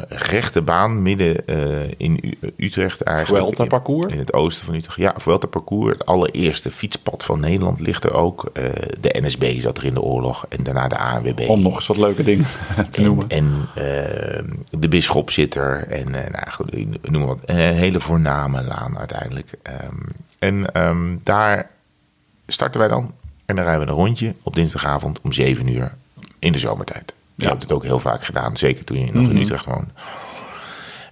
rechte 0.08 0.62
baan 0.62 1.02
midden 1.02 1.46
eh, 1.46 1.90
in 1.96 2.18
U- 2.22 2.38
Utrecht 2.56 3.00
eigenlijk. 3.02 3.44
Vuelta 3.44 3.62
In- 3.62 3.68
parcours? 3.68 4.12
In 4.12 4.18
het 4.18 4.32
oosten 4.32 4.66
van 4.66 4.74
Utrecht. 4.74 4.96
Ja, 4.98 5.14
Vuelta 5.16 5.46
parcours. 5.46 5.92
Het 5.92 6.06
allereerste 6.06 6.70
fietspad 6.70 7.24
van 7.24 7.40
Nederland 7.40 7.80
ligt 7.80 8.04
er 8.04 8.12
ook. 8.12 8.50
Eh, 8.52 8.64
de 9.00 9.16
NSB 9.20 9.60
zat 9.60 9.78
er 9.78 9.84
in 9.84 9.94
de 9.94 10.02
oorlog 10.02 10.46
en 10.48 10.62
daarna 10.62 10.88
de 10.88 10.98
ANWB. 10.98 11.40
Om 11.48 11.62
nog 11.62 11.74
eens 11.76 11.86
wat 11.86 11.96
leuke 11.96 12.22
dingen 12.22 12.46
te 12.90 13.02
noemen. 13.02 13.28
En, 13.28 13.68
eh, 13.74 13.84
de 14.78 14.88
bisschop 14.88 15.30
zit 15.30 15.54
er. 15.54 15.86
En 15.88 16.24
eh, 16.24 16.30
nou, 16.32 16.50
goed, 16.50 17.10
noem 17.10 17.24
wat. 17.26 17.42
Een 17.44 17.56
hele 17.56 18.00
voorname 18.00 18.62
laan 18.62 18.98
uiteindelijk. 18.98 19.50
Ehm, 19.62 19.94
en 20.38 20.72
ehm, 20.72 21.16
daar 21.22 21.70
starten 22.46 22.80
wij 22.80 22.88
dan. 22.88 23.12
En 23.46 23.56
dan 23.56 23.64
rijden 23.64 23.84
we 23.86 23.90
een 23.92 23.98
rondje 23.98 24.34
op 24.42 24.54
dinsdagavond 24.54 25.20
om 25.22 25.32
7 25.32 25.68
uur 25.68 25.94
in 26.38 26.52
de 26.52 26.58
zomertijd. 26.58 27.14
Je 27.38 27.44
Ja. 27.44 27.50
hebt 27.50 27.62
het 27.62 27.72
ook 27.72 27.82
heel 27.82 27.98
vaak 27.98 28.22
gedaan, 28.24 28.56
zeker 28.56 28.84
toen 28.84 28.98
je 28.98 29.12
nog 29.12 29.28
in 29.30 29.36
Utrecht 29.36 29.64
woonde. 29.64 29.88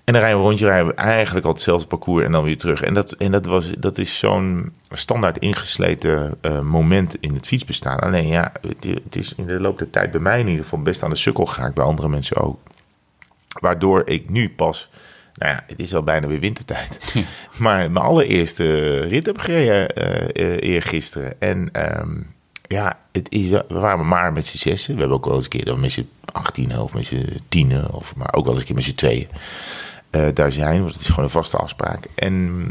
En 0.05 0.12
dan 0.12 0.23
rijden 0.23 0.39
we 0.39 0.45
een 0.45 0.49
rondje, 0.51 0.67
rijden 0.67 0.87
we 0.87 0.95
eigenlijk 0.95 1.47
al 1.47 1.53
hetzelfde 1.53 1.87
parcours 1.87 2.25
en 2.25 2.33
dan 2.33 2.45
weer 2.45 2.59
terug. 2.59 2.83
En 2.83 2.95
dat, 2.95 3.12
en 3.12 3.33
dat, 3.33 3.47
was, 3.47 3.71
dat 3.79 3.99
is 3.99 4.19
zo'n 4.19 4.73
standaard 4.91 5.39
ingesleten 5.39 6.35
eh, 6.41 6.61
moment 6.61 7.17
in 7.21 7.35
het 7.35 7.47
fietsbestaan. 7.47 7.99
Alleen 7.99 8.27
ja, 8.27 8.53
het, 8.81 9.17
is 9.17 9.35
in 9.37 9.47
de 9.47 9.61
loop 9.61 9.79
der 9.79 9.91
tijd 9.91 10.11
bij 10.11 10.21
mij 10.21 10.41
in 10.41 10.49
ieder 10.49 10.62
geval 10.65 10.83
best 10.83 11.03
aan 11.03 11.11
de 11.11 11.17
sukkel 11.17 11.47
geraakt, 11.47 11.75
bij 11.75 11.85
andere 11.85 12.09
mensen 12.09 12.37
ook. 12.37 12.59
Waardoor 13.61 14.03
ik 14.05 14.31
nu 14.31 14.49
pas, 14.57 14.89
nou 15.35 15.53
ja, 15.53 15.65
het 15.67 15.79
is 15.79 15.95
al 15.95 16.03
bijna 16.03 16.27
weer 16.27 16.41
wintertijd. 16.41 16.99
Maar 17.59 17.91
mijn 17.91 18.05
allereerste 18.05 18.99
rit 19.01 19.27
heb 19.27 19.39
gereden 19.39 19.89
eh, 19.97 20.71
eergisteren. 20.73 21.41
En 21.41 21.69
ehm, 21.73 22.23
ja, 22.69 22.99
het 23.12 23.31
is, 23.33 23.49
we 23.49 23.65
waren 23.69 24.07
maar 24.09 24.33
met 24.33 24.47
z'n 24.47 24.57
zessen. 24.57 24.95
We 24.95 25.01
hebben 25.01 25.17
ook 25.19 25.25
wel 25.25 25.35
eens 25.35 25.45
een 25.45 25.51
keer 25.51 25.65
dan 25.65 25.81
met 25.81 25.93
z'n 25.93 26.09
achttienen 26.37 26.83
of 26.83 26.94
met 26.94 27.05
z'n 27.05 27.40
tienen. 27.49 27.94
Of, 27.94 28.16
maar 28.16 28.35
ook 28.35 28.44
wel 28.44 28.53
eens 28.53 28.61
een 28.61 28.66
keer 28.66 28.77
met 28.77 28.85
z'n 28.85 28.94
tweeën 28.94 29.29
eh, 30.11 30.27
daar 30.35 30.53
zijn. 30.53 30.81
Want 30.81 30.92
het 30.92 31.01
is 31.01 31.09
gewoon 31.09 31.25
een 31.25 31.31
vaste 31.31 31.57
afspraak. 31.57 32.07
En 32.14 32.64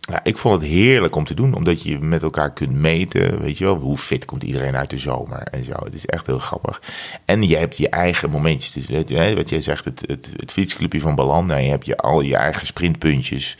ja, 0.00 0.20
ik 0.24 0.38
vond 0.38 0.60
het 0.60 0.70
heerlijk 0.70 1.16
om 1.16 1.24
te 1.24 1.34
doen. 1.34 1.54
Omdat 1.54 1.82
je 1.82 1.98
met 1.98 2.22
elkaar 2.22 2.52
kunt 2.52 2.72
meten. 2.72 3.40
Weet 3.40 3.58
je 3.58 3.64
wel, 3.64 3.76
hoe 3.76 3.98
fit 3.98 4.24
komt 4.24 4.42
iedereen 4.42 4.76
uit 4.76 4.90
de 4.90 4.98
zomer 4.98 5.42
en 5.42 5.64
zo. 5.64 5.74
Het 5.84 5.94
is 5.94 6.06
echt 6.06 6.26
heel 6.26 6.38
grappig. 6.38 6.82
En 7.24 7.48
je 7.48 7.56
hebt 7.56 7.76
je 7.76 7.88
eigen 7.88 8.30
momentjes. 8.30 8.86
Dus 8.86 8.86
wat 9.34 9.48
jij 9.48 9.60
zegt, 9.60 9.84
het, 9.84 10.04
het, 10.06 10.52
fietsclubje 10.52 11.00
van 11.00 11.14
Balan. 11.14 11.46
Nou, 11.46 11.60
je 11.60 11.70
hebt 11.70 11.86
je 11.86 11.96
al 11.96 12.20
je 12.20 12.36
eigen 12.36 12.66
sprintpuntjes. 12.66 13.56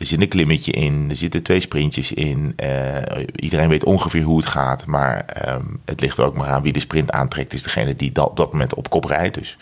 Er 0.00 0.06
zit 0.06 0.20
een 0.20 0.28
klimmetje 0.28 0.72
in, 0.72 1.06
er 1.10 1.16
zitten 1.16 1.42
twee 1.42 1.60
sprintjes 1.60 2.12
in. 2.12 2.52
Eh, 2.56 3.24
iedereen 3.36 3.68
weet 3.68 3.84
ongeveer 3.84 4.22
hoe 4.22 4.36
het 4.38 4.46
gaat. 4.46 4.86
Maar 4.86 5.24
ehm, 5.24 5.62
het 5.84 6.00
ligt 6.00 6.18
er 6.18 6.24
ook 6.24 6.36
maar 6.36 6.48
aan 6.48 6.62
wie 6.62 6.72
de 6.72 6.80
sprint 6.80 7.10
aantrekt. 7.10 7.54
Is 7.54 7.62
degene 7.62 7.94
die 7.94 8.12
dat, 8.12 8.28
op 8.28 8.36
dat 8.36 8.52
moment 8.52 8.74
op 8.74 8.90
kop 8.90 9.04
rijdt. 9.04 9.34
Dus 9.34 9.56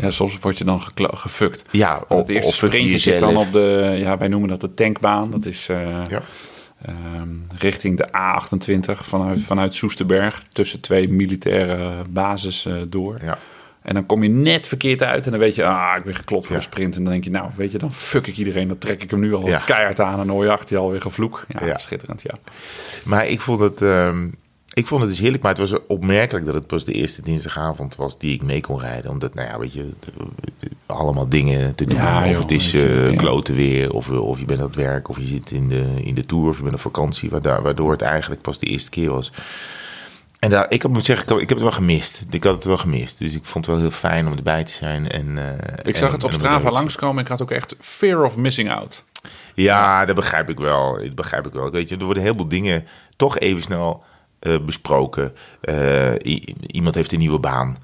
Ja, 0.00 0.10
soms 0.10 0.38
word 0.38 0.58
je 0.58 0.64
dan 0.64 0.80
gefukt. 0.98 1.64
ja, 1.70 2.04
Want 2.08 2.20
het 2.20 2.36
eerste 2.36 2.52
sprintje 2.52 2.98
zit 2.98 3.18
dan 3.18 3.36
op 3.36 3.52
de, 3.52 3.94
ja, 3.98 4.18
wij 4.18 4.28
noemen 4.28 4.48
dat 4.48 4.60
de 4.60 4.74
tankbaan. 4.74 5.30
Dat 5.30 5.46
is 5.46 5.68
eh, 5.68 6.02
Ja. 6.08 6.22
ehm, 6.82 7.28
richting 7.58 7.96
de 7.96 8.08
A28 8.08 9.04
vanuit, 9.04 9.40
vanuit 9.40 9.74
Soesterberg. 9.74 10.42
Tussen 10.52 10.80
twee 10.80 11.08
militaire 11.08 12.02
bases 12.10 12.66
eh, 12.66 12.74
door. 12.88 13.18
Ja. 13.22 13.38
En 13.82 13.94
dan 13.94 14.06
kom 14.06 14.22
je 14.22 14.28
net 14.28 14.66
verkeerd 14.66 15.02
uit 15.02 15.24
en 15.24 15.30
dan 15.30 15.40
weet 15.40 15.54
je, 15.54 15.64
ah, 15.64 15.96
ik 15.96 16.04
ben 16.04 16.14
geklopt 16.14 16.46
voor 16.46 16.54
Ja. 16.56 16.60
een 16.62 16.68
sprint. 16.68 16.96
En 16.96 17.02
dan 17.02 17.12
denk 17.12 17.24
je, 17.24 17.30
nou, 17.30 17.50
weet 17.56 17.72
je, 17.72 17.78
dan 17.78 17.92
fuck 17.92 18.26
ik 18.26 18.36
iedereen. 18.36 18.68
Dan 18.68 18.78
trek 18.78 19.02
ik 19.02 19.10
hem 19.10 19.20
nu 19.20 19.34
al 19.34 19.46
Ja. 19.46 19.58
keihard 19.58 20.00
aan 20.00 20.20
en 20.20 20.28
hoor 20.28 20.44
je 20.44 20.50
achter 20.50 20.76
je 20.76 20.82
alweer 20.82 21.00
gevloek. 21.00 21.44
Ja, 21.48 21.66
Ja. 21.66 21.78
schitterend, 21.78 22.22
ja. 22.22 22.34
Maar 23.04 23.26
ik 23.26 23.40
vond 23.40 23.60
het, 23.60 23.82
ehm, 23.82 24.28
ik 24.72 24.86
vond 24.86 25.00
het 25.00 25.10
dus 25.10 25.20
heerlijk. 25.20 25.42
Maar 25.42 25.54
het 25.58 25.70
was 25.70 25.78
opmerkelijk 25.86 26.46
dat 26.46 26.54
het 26.54 26.66
pas 26.66 26.84
de 26.84 26.92
eerste 26.92 27.22
dinsdagavond 27.22 27.96
was 27.96 28.18
die 28.18 28.34
ik 28.34 28.42
mee 28.42 28.60
kon 28.60 28.80
rijden. 28.80 29.10
Omdat, 29.10 29.34
nou 29.34 29.48
ja, 29.48 29.58
weet 29.58 29.72
je, 29.72 29.88
allemaal 30.86 31.28
dingen 31.28 31.74
te 31.74 31.84
doen. 31.84 31.96
Of 31.98 32.28
joh, 32.30 32.38
het 32.40 32.50
is 32.50 32.76
kloten 33.16 33.54
weer, 33.54 33.92
of, 33.92 34.10
of 34.10 34.38
je 34.38 34.44
bent 34.44 34.58
aan 34.60 34.66
het 34.66 34.74
werk, 34.76 35.08
of 35.08 35.18
je 35.18 35.26
zit 35.26 35.50
in 35.50 35.68
de, 35.68 35.84
in 36.02 36.14
de 36.14 36.26
tour, 36.26 36.48
of 36.48 36.56
je 36.56 36.62
bent 36.62 36.74
op 36.74 36.80
vakantie. 36.80 37.30
Waardoor 37.30 37.90
het 37.90 38.02
eigenlijk 38.02 38.40
pas 38.42 38.58
de 38.58 38.66
eerste 38.66 38.90
keer 38.90 39.10
was. 39.10 39.32
En 40.38 40.50
daar, 40.50 40.66
ik 40.68 40.88
moet 40.88 41.04
zeggen, 41.04 41.24
ik 41.24 41.30
heb, 41.32 41.38
ik 41.40 41.48
heb 41.48 41.58
het 41.58 41.66
wel 41.66 41.76
gemist. 41.76 42.24
Ik 42.30 42.44
had 42.44 42.54
het 42.54 42.64
wel 42.64 42.76
gemist. 42.76 43.18
Dus 43.18 43.34
ik 43.34 43.44
vond 43.44 43.66
het 43.66 43.74
wel 43.74 43.84
heel 43.84 43.94
fijn 43.94 44.26
om 44.26 44.36
erbij 44.36 44.64
te 44.64 44.72
zijn. 44.72 45.08
En, 45.08 45.38
eh, 45.38 45.74
Ik 45.82 45.96
zag 45.96 46.08
en- 46.08 46.14
het 46.14 46.24
op 46.24 46.32
Strava 46.32 46.70
langskomen. 46.70 47.22
Ik 47.22 47.28
had 47.28 47.42
ook 47.42 47.50
echt 47.50 47.74
fear 47.80 48.24
of 48.24 48.36
missing 48.36 48.70
out. 48.70 49.04
Ja, 49.54 50.04
dat 50.04 50.14
begrijp 50.14 50.48
ik 50.50 50.58
wel. 50.58 50.98
Dat 50.98 51.14
begrijp 51.14 51.46
ik 51.46 51.52
wel. 51.52 51.70
Weet 51.70 51.88
je, 51.88 51.96
er 51.96 52.04
worden 52.04 52.22
heel 52.22 52.34
veel 52.34 52.48
dingen 52.48 52.86
toch 53.16 53.38
even 53.38 53.62
snel 53.62 54.04
eh, 54.38 54.58
besproken. 54.64 55.34
Eh, 55.60 56.12
iemand 56.66 56.94
heeft 56.94 57.12
een 57.12 57.18
nieuwe 57.18 57.38
baan. 57.38 57.76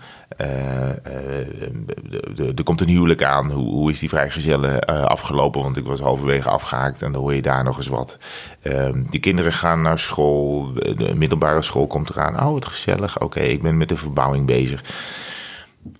De- 2.34 2.52
er 2.56 2.62
komt 2.64 2.80
een 2.80 2.88
huwelijk 2.88 3.22
aan. 3.22 3.50
Hoe, 3.50 3.72
hoe 3.72 3.90
is 3.90 3.98
die 3.98 4.08
vrijgezellen 4.08 4.80
eh 4.80 5.02
afgelopen? 5.04 5.62
Want 5.62 5.76
ik 5.76 5.84
was 5.84 6.00
halverwege 6.00 6.48
afgehaakt 6.50 7.02
en 7.02 7.12
dan 7.12 7.20
hoor 7.20 7.34
je 7.34 7.42
daar 7.42 7.64
nog 7.64 7.76
eens 7.76 7.86
wat. 7.86 8.18
Ehm 8.62 9.02
de 9.10 9.18
kinderen 9.18 9.52
gaan 9.52 9.82
naar 9.82 9.98
school. 9.98 10.72
De 10.72 11.14
middelbare 11.14 11.62
school 11.62 11.86
komt 11.86 12.10
eraan. 12.10 12.40
Oh, 12.46 12.52
wat 12.52 12.66
gezellig. 12.66 13.20
Oké, 13.20 13.40
ik 13.40 13.62
ben 13.62 13.76
met 13.76 13.88
de 13.88 13.96
verbouwing 13.96 14.46
bezig. 14.46 14.82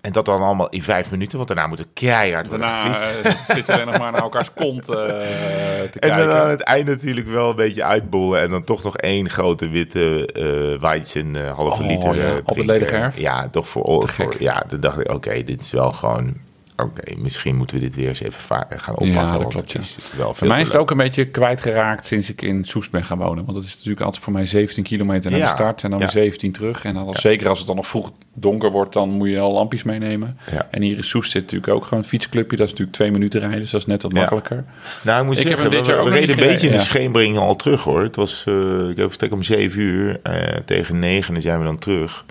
En 0.00 0.12
dat 0.12 0.24
dan 0.24 0.42
allemaal 0.42 0.68
in 0.68 0.82
vijf 0.82 1.10
minuten, 1.10 1.36
want 1.36 1.48
daarna 1.48 1.66
moet 1.66 1.78
er 1.78 1.86
keihard 1.94 2.48
worden 2.48 2.66
Daarna 2.68 2.92
gefietst. 2.92 3.48
eh, 3.48 3.54
zit 3.56 3.66
je 3.66 3.72
alleen 3.72 3.86
nog 3.86 3.98
maar 3.98 4.12
naar 4.12 4.22
elkaars 4.22 4.52
kont 4.54 4.88
eh, 4.88 4.94
te 4.94 5.98
En 6.00 6.08
dan 6.08 6.16
kijken. 6.18 6.40
aan 6.42 6.48
het 6.50 6.60
eind 6.60 6.86
natuurlijk 6.86 7.28
wel 7.28 7.50
een 7.50 7.56
beetje 7.56 7.84
uitbollen. 7.84 8.40
En 8.40 8.50
dan 8.50 8.64
toch 8.64 8.82
nog 8.82 8.96
één 8.96 9.30
grote 9.30 9.68
witte 9.68 10.26
eh 10.32 10.80
Weizen 10.80 11.36
eh, 11.46 11.56
halve 11.56 11.82
Oh, 11.82 11.88
liter 11.88 12.14
ja, 12.16 12.36
op 12.44 12.56
het 12.56 12.66
leden 12.66 12.88
gerf? 12.88 13.18
Ja, 13.18 13.48
toch 13.48 13.68
voor... 13.68 14.00
Te 14.00 14.08
voor 14.08 14.32
gek. 14.32 14.40
ja, 14.40 14.64
dan 14.68 14.80
dacht 14.80 15.00
ik, 15.00 15.10
oké, 15.12 15.42
dit 15.44 15.60
is 15.60 15.70
wel 15.70 15.92
gewoon... 15.92 16.34
Oké, 16.76 17.16
misschien 17.16 17.56
moeten 17.56 17.76
we 17.76 17.82
dit 17.82 17.94
weer 17.94 18.08
eens 18.08 18.20
even 18.20 18.40
gaan 18.40 18.94
oppakken. 18.94 19.06
Ja, 19.06 19.38
dat 19.38 19.48
klopt, 19.48 19.72
ja. 19.72 19.80
is 19.80 19.98
wel 20.16 20.34
Voor 20.34 20.46
mij 20.46 20.60
is 20.60 20.68
het 20.68 20.76
ook 20.76 20.90
een 20.90 20.96
beetje 20.96 21.24
kwijtgeraakt 21.24 22.06
sinds 22.06 22.30
ik 22.30 22.42
in 22.42 22.64
Soest 22.64 22.90
ben 22.90 23.04
gaan 23.04 23.18
wonen. 23.18 23.44
Want 23.44 23.56
dat 23.56 23.66
is 23.66 23.74
natuurlijk 23.74 24.00
altijd 24.00 24.24
voor 24.24 24.32
mij 24.32 24.46
17 24.46 24.82
kilometer 24.84 25.30
naar 25.30 25.40
Ja, 25.40 25.46
de 25.46 25.52
start 25.52 25.82
en 25.82 25.90
dan 25.90 25.98
ja. 25.98 26.04
weer 26.04 26.22
17 26.22 26.52
terug. 26.52 26.84
En 26.84 26.94
dan 26.94 27.14
zeker 27.14 27.48
als 27.48 27.58
het 27.58 27.66
dan 27.66 27.76
nog 27.76 27.86
vroeg 27.86 28.12
donker 28.34 28.70
wordt, 28.70 28.92
dan 28.92 29.08
moet 29.10 29.28
je 29.28 29.38
al 29.38 29.52
lampjes 29.52 29.82
meenemen. 29.82 30.38
En 30.70 30.82
hier 30.82 30.96
in 30.96 31.04
Soest 31.04 31.30
zit 31.30 31.42
natuurlijk 31.42 31.72
ook 31.72 31.84
gewoon 31.84 32.02
een 32.02 32.08
fietsclubje. 32.08 32.56
Dat 32.56 32.66
is 32.66 32.70
natuurlijk 32.72 32.96
twee 32.96 33.10
minuten 33.10 33.40
rijden, 33.40 33.60
dus 33.60 33.70
dat 33.70 33.80
is 33.80 33.86
net 33.86 34.02
wat 34.02 34.12
makkelijker. 34.12 34.64
Nou, 35.02 35.20
ik 35.20 35.26
moet 35.26 35.38
Ik 35.38 35.48
heb 35.48 35.58
zeggen, 35.58 35.72
hem 35.72 35.84
dit 35.84 35.94
we, 35.94 36.00
ook 36.00 36.08
we 36.08 36.14
reden 36.14 36.38
een 36.38 36.48
beetje 36.48 36.66
in 36.66 36.72
de 36.72 36.78
scheenbring 36.78 37.38
al 37.38 37.56
terug 37.56 37.82
hoor. 37.82 38.02
Het 38.02 38.16
was, 38.16 38.44
eh, 38.46 38.88
ik 38.88 38.96
heb 38.96 39.08
vertrek 39.08 39.32
om 39.32 39.42
zeven 39.42 39.80
uur. 39.80 40.20
eh, 40.22 40.32
tegen 40.64 40.98
negen 40.98 41.32
dan 41.32 41.42
zijn 41.42 41.58
we 41.58 41.64
dan 41.64 41.78
terug. 41.78 42.24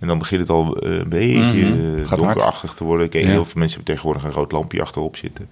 En 0.00 0.06
dan 0.06 0.18
begint 0.18 0.40
het 0.40 0.50
al 0.50 0.76
eh, 0.76 0.90
een 0.98 1.08
beetje 1.08 1.64
Mhm. 1.64 2.02
eh, 2.02 2.08
donkerachtig 2.18 2.74
te 2.74 2.84
worden. 2.84 3.06
Ik 3.06 3.12
Ja. 3.12 3.18
Heel 3.18 3.44
veel 3.44 3.58
mensen 3.60 3.76
hebben 3.76 3.84
tegenwoordig 3.94 4.24
een 4.24 4.32
rood 4.38 4.52
lampje 4.52 4.80
achterop 4.82 5.16
zitten. 5.16 5.48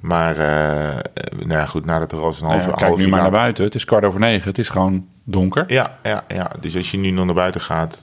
Maar, 0.00 0.36
eh, 0.36 0.98
nou 1.36 1.48
ja, 1.60 1.66
goed, 1.66 1.84
nadat 1.84 2.12
er 2.12 2.18
al 2.18 2.26
een 2.28 2.34
Nou 2.40 2.52
half, 2.52 2.64
ja, 2.66 2.70
kijk 2.72 2.86
half 2.86 2.96
nu 2.98 3.04
uur 3.04 3.10
maar 3.10 3.22
naar 3.22 3.30
buiten. 3.30 3.64
Het 3.64 3.74
is 3.74 3.84
kwart 3.84 4.04
over 4.04 4.20
negen. 4.20 4.48
Het 4.48 4.58
is 4.58 4.68
gewoon 4.68 5.06
donker. 5.24 5.64
Ja, 5.66 5.98
ja, 6.02 6.24
ja, 6.28 6.50
dus 6.60 6.76
als 6.76 6.90
je 6.90 6.98
nu 6.98 7.10
nog 7.10 7.24
naar 7.24 7.34
buiten 7.34 7.60
gaat, 7.60 8.02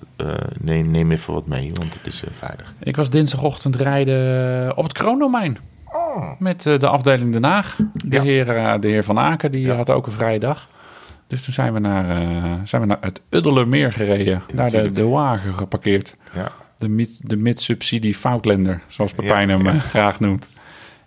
neem, 0.61 0.91
neem 0.91 1.11
even 1.11 1.33
wat 1.33 1.47
mee, 1.47 1.71
want 1.73 1.93
het 1.93 2.07
is 2.07 2.23
veilig. 2.31 2.73
Ik 2.79 2.95
was 2.95 3.09
dinsdagochtend 3.09 3.75
rijden 3.75 4.77
op 4.77 4.83
het 4.83 4.93
kroondomein. 4.93 5.57
Met 6.39 6.65
eh, 6.65 6.79
de 6.79 6.87
afdeling 6.87 7.33
Den 7.33 7.43
Haag. 7.43 7.77
De, 7.93 8.15
Ja. 8.15 8.21
heer, 8.21 8.45
de 8.79 8.87
heer 8.87 9.03
Van 9.03 9.19
Aken, 9.19 9.51
die 9.51 9.65
Ja. 9.65 9.75
had 9.75 9.89
ook 9.89 10.05
een 10.07 10.11
vrije 10.13 10.39
dag. 10.39 10.67
Dus 11.31 11.41
toen 11.41 11.53
zijn 11.53 11.73
we 11.73 11.79
naar, 11.79 12.09
eh, 12.09 12.53
zijn 12.63 12.81
we 12.81 12.87
naar 12.87 12.97
het 13.01 13.21
Uddelermeer 13.29 13.93
gereden. 13.93 14.41
Daar 14.53 14.69
de, 14.69 14.91
de 14.91 15.07
wagen 15.07 15.53
geparkeerd. 15.53 16.15
Ja, 16.33 16.51
De, 16.77 16.89
mid, 16.89 17.19
de 17.23 17.35
mid-subsidie 17.35 18.17
zoals 18.87 19.11
Pepijn 19.11 19.49
Ja, 19.49 19.57
hem 19.57 19.67
eh, 19.67 19.81
graag 19.81 20.19
noemt. 20.19 20.49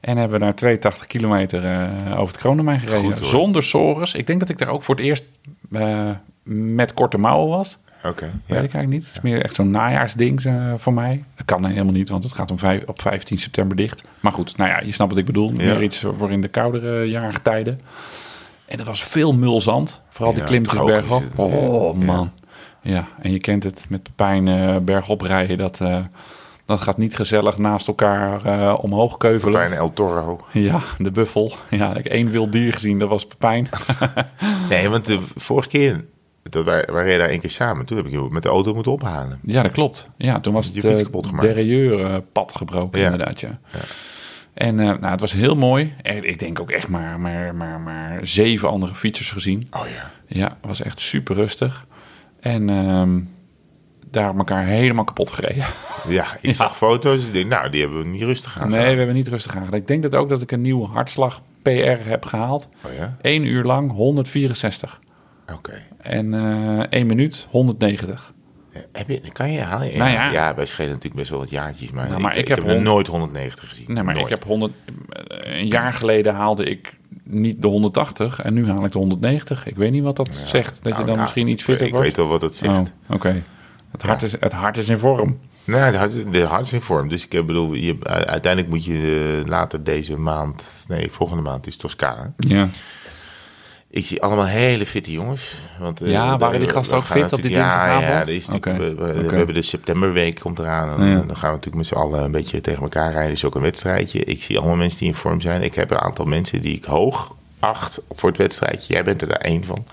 En 0.01 0.17
hebben 0.17 0.39
we 0.39 0.45
daar 0.45 0.55
82 0.55 1.07
kilometer 1.07 1.65
eh, 1.65 2.13
over 2.13 2.27
het 2.35 2.37
kroondomein 2.37 2.81
gereden. 2.81 3.17
Goed. 3.17 3.27
Zonder 3.27 3.63
sores. 3.63 4.15
Ik 4.15 4.27
denk 4.27 4.41
dat 4.41 4.49
ik 4.49 4.59
daar 4.59 4.69
ook 4.69 4.83
voor 4.83 4.95
het 4.95 5.05
eerst 5.05 5.25
met 6.43 6.95
korte 6.95 7.19
mouwen 7.19 7.49
was. 7.49 7.79
oké. 8.05 8.25
Weet 8.25 8.33
ja. 8.47 8.55
ik 8.55 8.61
eigenlijk 8.61 8.89
niet. 8.89 9.05
Het 9.05 9.17
is 9.17 9.21
meer 9.21 9.43
echt 9.43 9.55
zo'n 9.55 9.71
najaarsding 9.71 10.43
voor 10.77 10.93
mij. 10.93 11.25
Dat 11.37 11.47
kan 11.47 11.65
helemaal 11.65 11.93
niet, 11.93 12.09
want 12.09 12.25
het 12.25 12.33
gaat 12.33 12.51
om 12.51 12.59
vijf, 12.59 12.85
op 12.87 13.01
15 13.01 13.39
september 13.39 13.77
dicht. 13.77 14.09
Maar 14.21 14.33
goed, 14.33 14.57
nou 14.57 14.71
ja, 14.71 14.81
je 14.85 14.93
snapt 14.93 15.11
wat 15.11 15.21
ik 15.21 15.27
bedoel. 15.27 15.51
Meer 15.51 15.83
iets 15.83 16.05
voor 16.19 16.33
in 16.33 16.41
de 16.41 16.49
koudere 16.49 17.09
jarige 17.09 17.43
tijden. 17.43 17.81
En 18.67 18.79
er 18.79 18.85
was 18.85 19.03
veel 19.05 19.33
mulzand. 19.35 20.03
Vooral 20.11 20.33
die 20.33 20.43
Ja, 20.43 20.49
klimmetjes 20.49 20.81
is 20.81 20.87
bergop. 20.87 21.23
het. 21.23 21.33
Oh 21.37 21.95
man. 21.97 22.31
Ja. 22.83 23.07
en 23.23 23.33
je 23.33 23.39
kent 23.39 23.65
het 23.65 23.87
met 23.89 24.03
Pepijn 24.03 24.49
eh 24.49 24.77
bergop 24.77 25.21
rijden. 25.21 25.59
Dat, 25.59 25.81
eh, 25.81 25.99
dat 26.65 26.81
gaat 26.81 26.99
niet 26.99 27.17
gezellig 27.17 27.59
naast 27.59 27.89
elkaar 27.89 28.45
eh, 28.45 28.79
omhoog 28.81 29.17
keuvelen. 29.17 29.55
Bijna 29.61 29.75
El 29.77 29.93
Toro. 29.93 30.41
Ja, 30.53 30.81
de 30.99 31.11
buffel. 31.11 31.53
Ja, 31.71 31.89
ik 31.97 32.05
heb 32.05 32.13
één 32.13 32.31
wild 32.31 32.53
dier 32.53 32.73
gezien, 32.73 32.99
dat 32.99 33.09
was 33.09 33.27
Pepijn. 33.27 33.69
Nee, 34.69 34.89
want 34.89 35.07
de 35.07 35.19
vorige 35.35 35.69
keer, 35.69 36.05
dat 36.43 36.65
wij, 36.65 36.89
wij 36.93 37.05
reden 37.05 37.19
daar 37.19 37.29
één 37.29 37.41
keer 37.41 37.51
samen. 37.51 37.87
Toen 37.87 37.97
heb 37.97 38.07
ik 38.07 38.13
je 38.13 38.27
met 38.31 38.43
de 38.43 38.49
auto 38.49 38.75
moeten 38.75 38.93
ophalen. 38.93 39.39
Ja, 39.43 39.63
dat 39.63 39.73
klopt. 39.73 40.11
Ja, 40.17 40.41
toen 40.41 40.53
was 40.55 40.71
Je 40.73 40.89
het 40.89 41.15
uh, 41.15 41.41
derailleur-pad 41.41 42.53
gebroken, 42.57 43.01
Ja. 43.01 43.05
inderdaad, 43.11 43.41
ja. 43.41 43.59
En 44.55 44.81
eh, 44.81 44.87
nou, 44.87 45.07
het 45.07 45.21
was 45.21 45.33
heel 45.33 45.57
mooi. 45.57 45.95
Ik 46.03 46.39
denk 46.39 46.61
ook 46.61 46.71
echt 46.71 46.89
maar, 46.89 47.21
maar, 47.21 47.55
maar, 47.55 47.81
maar 47.81 48.27
zeven 48.27 48.69
andere 48.69 48.95
fietsers 48.95 49.31
gezien. 49.31 49.69
Oh 49.71 49.87
ja. 49.95 50.11
Ja, 50.27 50.47
het 50.49 50.67
was 50.67 50.83
echt 50.83 51.01
super 51.01 51.35
rustig. 51.35 51.87
En 52.41 52.69
ehm, 52.69 53.21
daar 54.11 54.37
elkaar 54.37 54.65
helemaal 54.65 55.05
kapot 55.05 55.31
gereden. 55.31 55.65
Ja, 56.09 56.27
ik 56.41 56.55
zag 56.65 56.77
foto's. 56.77 57.27
Ik 57.27 57.33
denk, 57.33 57.49
nou, 57.49 57.71
die 57.71 57.81
hebben 57.81 57.99
we 57.99 58.09
niet 58.09 58.23
rustig 58.23 58.61
aan. 58.61 58.69
Nee, 58.69 58.91
we 58.91 58.97
hebben 58.97 59.15
niet 59.15 59.29
rustig 59.29 59.57
aangedaan. 59.57 59.81
Ik 59.81 59.87
denk 59.87 60.03
dat 60.03 60.15
ook 60.15 60.29
dat 60.29 60.43
ik 60.43 60.51
een 60.53 60.61
nieuwe 60.61 60.87
hartslag 60.87 61.43
PR 61.63 62.09
heb 62.09 62.25
gehaald. 62.25 62.69
Oh 62.87 62.93
ja? 62.93 63.17
1 63.21 63.45
uur 63.45 63.65
lang 63.65 63.93
164. 63.93 65.01
Oké. 65.53 65.83
En 66.01 66.35
eh 66.35 66.87
1 66.89 67.07
minuut 67.07 67.47
190. 67.51 68.34
Heb 68.93 69.09
je, 69.09 69.21
kan 69.33 69.53
je 69.53 69.61
halen? 69.61 69.99
Nou 69.99 70.11
ja. 70.11 70.31
ja, 70.31 70.55
wij 70.55 70.67
schelen 70.67 70.89
natuurlijk 70.91 71.17
best 71.17 71.31
wel 71.31 71.39
wat 71.39 71.51
jaartjes. 71.51 71.91
Maar, 71.91 72.09
Nou, 72.09 72.21
maar 72.21 72.33
ik, 72.37 72.39
ik 72.49 72.49
ik 72.49 72.55
heb 72.55 72.65
hond- 72.65 72.83
nooit 72.83 73.07
190 73.07 73.69
gezien. 73.69 73.85
Nee, 73.89 74.03
maar 74.03 74.15
Nooit. 74.15 74.25
ik 74.27 74.31
heb 74.31 74.45
100. 74.45 74.73
Een 75.29 75.67
jaar 75.67 75.93
geleden 75.93 76.35
haalde 76.35 76.65
ik 76.65 76.97
niet 77.23 77.63
de 77.63 77.69
180 77.69 78.41
en 78.43 78.55
nu 78.55 78.69
haal 78.71 78.85
ik 78.85 78.93
de 78.93 78.99
190. 78.99 79.67
Ik 79.67 79.77
weet 79.77 79.93
niet 79.93 80.03
wat 80.03 80.17
dat 80.17 80.35
zegt. 80.35 80.75
Dat 80.83 80.83
je 80.83 80.91
Nou, 80.91 81.07
dan 81.07 81.19
misschien 81.21 81.49
iets 81.49 81.61
ik- 81.63 81.67
fitter 81.69 81.87
Ik 81.87 81.93
wordt. 81.93 82.07
weet 82.07 82.17
wel 82.17 82.27
wat 82.29 82.41
het 82.41 82.57
zegt. 82.57 82.79
Oh, 82.79 83.15
oké. 83.15 83.43
Het, 83.93 84.03
hart 84.03 84.23
is, 84.23 84.33
het 84.41 84.53
hart 84.53 84.77
is 84.77 84.89
in 84.89 84.99
vorm. 84.99 85.39
Nou, 85.65 85.93
de, 85.93 85.99
hart, 85.99 86.33
de 86.33 86.43
hart 86.43 86.67
is 86.67 86.73
in 86.73 86.81
vorm. 86.81 87.09
Dus 87.09 87.25
ik 87.25 87.35
eh, 87.35 87.45
bedoel, 87.45 87.73
je, 87.75 87.97
uiteindelijk 88.27 88.69
moet 88.73 88.85
je 88.85 89.41
eh, 89.45 89.49
later 89.49 89.85
deze 89.85 90.17
maand... 90.19 90.85
Nee, 90.89 91.11
volgende 91.11 91.43
maand 91.43 91.67
is 91.67 91.77
Toscane. 91.77 92.31
Ja. 92.37 92.69
Ik 93.95 94.07
zie 94.07 94.23
allemaal 94.23 94.47
hele 94.47 94.87
fitte 94.87 95.11
jongens. 95.11 95.55
Want, 95.79 96.01
eh, 96.03 96.11
Ja, 96.11 96.39
waren 96.39 96.59
die 96.59 96.69
we 96.69 96.75
gasten 96.75 96.97
ook 96.97 97.03
fit 97.03 97.33
op 97.33 97.43
die 97.43 97.51
ja, 97.51 97.61
dinsdagavond? 97.63 98.05
Ja, 98.07 98.21
er 98.21 98.29
is 98.29 98.47
natuurlijk, 98.49 98.79
we, 98.99 99.05
we- 99.05 99.13
oké. 99.21 99.29
we 99.31 99.37
hebben 99.37 99.55
de 99.55 99.63
septemberweek 99.63 100.41
komt 100.41 100.59
eraan. 100.59 101.01
En 101.01 101.07
Ja. 101.07 101.15
Dan 101.15 101.37
gaan 101.37 101.51
we 101.51 101.57
natuurlijk 101.57 101.75
met 101.77 101.87
z'n 101.87 101.95
allen 101.95 102.23
een 102.23 102.31
beetje 102.31 102.61
tegen 102.61 102.83
elkaar 102.83 103.13
rijden. 103.13 103.33
is 103.33 103.45
ook 103.45 103.55
een 103.55 103.61
wedstrijdje. 103.63 104.25
Ik 104.25 104.43
zie 104.43 104.59
allemaal 104.59 104.77
mensen 104.77 104.99
die 104.99 105.09
in 105.09 105.15
vorm 105.15 105.41
zijn. 105.41 105.63
Ik 105.63 105.75
heb 105.75 105.91
een 105.91 105.99
aantal 105.99 106.25
mensen 106.25 106.61
die 106.63 106.77
ik 106.77 106.85
hoog 106.85 107.35
acht 107.59 108.01
voor 108.11 108.29
het 108.29 108.39
wedstrijdje. 108.39 108.93
Jij 108.93 109.05
bent 109.05 109.23
er 109.23 109.29
daar 109.29 109.37
één 109.41 109.65
van. 109.65 109.85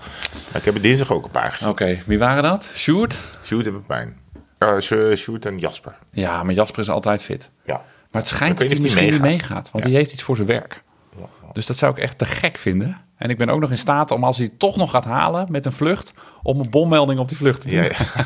Maar 0.50 0.56
ik 0.60 0.64
heb 0.64 0.74
er 0.74 0.82
dinsdag 0.82 1.10
ook 1.12 1.24
een 1.24 1.30
paar 1.30 1.52
gezien. 1.52 1.68
Oké, 1.68 1.98
wie 2.06 2.18
waren 2.18 2.42
dat? 2.42 2.70
Sjoerd? 2.74 3.16
Sjoerd 3.44 3.66
en 3.66 3.72
Pepijn. 3.72 4.16
Uh, 4.58 4.78
Sjo- 4.80 5.14
Sjoerd 5.16 5.46
en 5.46 5.58
Jasper. 5.58 5.94
Ja, 6.12 6.42
maar 6.42 6.54
Jasper 6.54 6.80
is 6.80 6.90
altijd 6.90 7.22
fit. 7.22 7.50
Ja. 7.64 7.82
Maar 8.10 8.20
het 8.22 8.30
schijnt 8.30 8.58
dat 8.58 8.68
hij 8.70 8.78
misschien 8.80 9.02
die 9.04 9.12
niet 9.12 9.20
meegaat. 9.22 9.70
Want 9.72 9.84
die 9.84 9.94
heeft 9.94 10.12
iets 10.12 10.22
voor 10.22 10.36
zijn 10.36 10.48
werk. 10.48 10.82
Ja. 11.18 11.24
Dus 11.52 11.66
dat 11.66 11.76
zou 11.76 11.92
ik 11.92 11.98
echt 11.98 12.18
te 12.18 12.24
gek 12.24 12.56
vinden. 12.58 13.00
En 13.22 13.30
ik 13.30 13.38
ben 13.38 13.48
ook 13.48 13.60
nog 13.60 13.70
in 13.70 13.78
staat 13.78 14.10
om 14.10 14.24
als 14.24 14.36
hij 14.36 14.46
het 14.46 14.58
toch 14.58 14.76
nog 14.76 14.90
gaat 14.90 15.04
halen 15.04 15.46
met 15.50 15.66
een 15.66 15.72
vlucht... 15.72 16.14
om 16.42 16.60
een 16.60 16.70
bommelding 16.70 17.20
op 17.20 17.28
die 17.28 17.36
vlucht 17.36 17.60
te 17.60 17.68
doen. 17.68 17.76
Ja, 17.82 17.82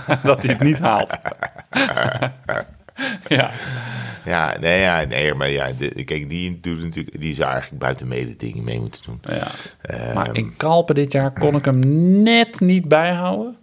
ja. 0.09 0.19
dat 0.23 0.43
hij 0.43 0.51
het 0.53 0.61
niet 0.63 0.79
haalt. 0.79 1.17
ja. 3.29 3.51
Ja, 4.25 4.57
nee, 4.61 4.81
ja, 4.81 5.05
nee, 5.05 5.35
maar 5.35 5.51
ja, 5.51 5.69
de- 5.79 6.05
kijk, 6.05 6.29
die 6.29 6.61
doet 6.61 6.83
natuurlijk, 6.83 7.21
die 7.21 7.35
zou 7.35 7.51
eigenlijk 7.51 7.83
buiten 7.83 8.09
mededinging 8.09 8.65
mee 8.65 8.81
moeten 8.81 9.03
doen. 9.07 9.21
ja. 9.23 9.47
Ehm, 9.81 10.15
Maar 10.15 10.37
in 10.37 10.57
Kalpen 10.57 10.95
dit 10.95 11.13
jaar 11.13 11.33
kon 11.33 11.57
ik 11.57 11.65
hem 11.65 11.79
net 12.23 12.61
niet 12.61 12.89
bijhouden. 12.89 13.57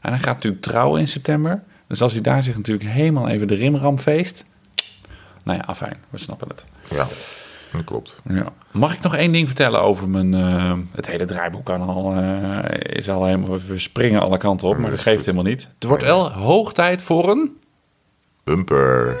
En 0.00 0.10
hij 0.10 0.18
gaat 0.18 0.34
natuurlijk 0.34 0.62
trouwen 0.62 1.00
in 1.00 1.08
september. 1.08 1.62
Dus 1.86 2.02
als 2.02 2.12
hij 2.12 2.20
daar 2.20 2.42
zich 2.42 2.56
natuurlijk 2.56 2.88
helemaal 2.90 3.28
even 3.28 3.46
de 3.48 3.54
rimram 3.54 3.98
feest... 3.98 4.44
Nou 5.44 5.58
ja, 5.58 5.64
afijn, 5.66 5.96
we 6.10 6.18
snappen 6.18 6.48
het. 6.48 6.64
Ja, 6.90 7.06
dat 7.72 7.84
klopt. 7.84 8.20
Ja. 8.28 8.46
Mag 8.72 8.94
ik 8.94 9.00
nog 9.00 9.16
één 9.16 9.32
ding 9.32 9.46
vertellen 9.46 9.82
over 9.82 10.08
mijn... 10.08 10.34
eh, 10.34 10.72
het 10.94 11.06
hele 11.06 11.24
draaiboek 11.24 11.64
kan 11.64 11.80
al, 11.80 12.14
eh, 12.14 12.96
is 12.96 13.08
al 13.08 13.24
helemaal... 13.24 13.58
We 13.66 13.78
springen 13.78 14.20
alle 14.20 14.38
kanten 14.38 14.68
op, 14.68 14.76
maar 14.76 14.90
dat 14.90 15.00
geeft 15.00 15.24
helemaal 15.24 15.46
niet. 15.46 15.68
Het 15.74 15.84
wordt 15.84 16.02
wel 16.04 16.32
hoog 16.32 16.72
tijd 16.72 17.02
voor 17.02 17.30
een... 17.30 17.56
Bumper. 18.44 19.16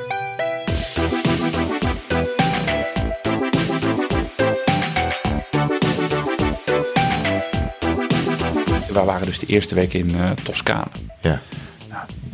We 8.92 9.02
waren 9.04 9.26
dus 9.26 9.38
de 9.38 9.46
eerste 9.46 9.74
week 9.74 9.94
in 9.94 10.14
eh 10.14 10.30
Toscane. 10.30 10.86
Ja. 11.20 11.40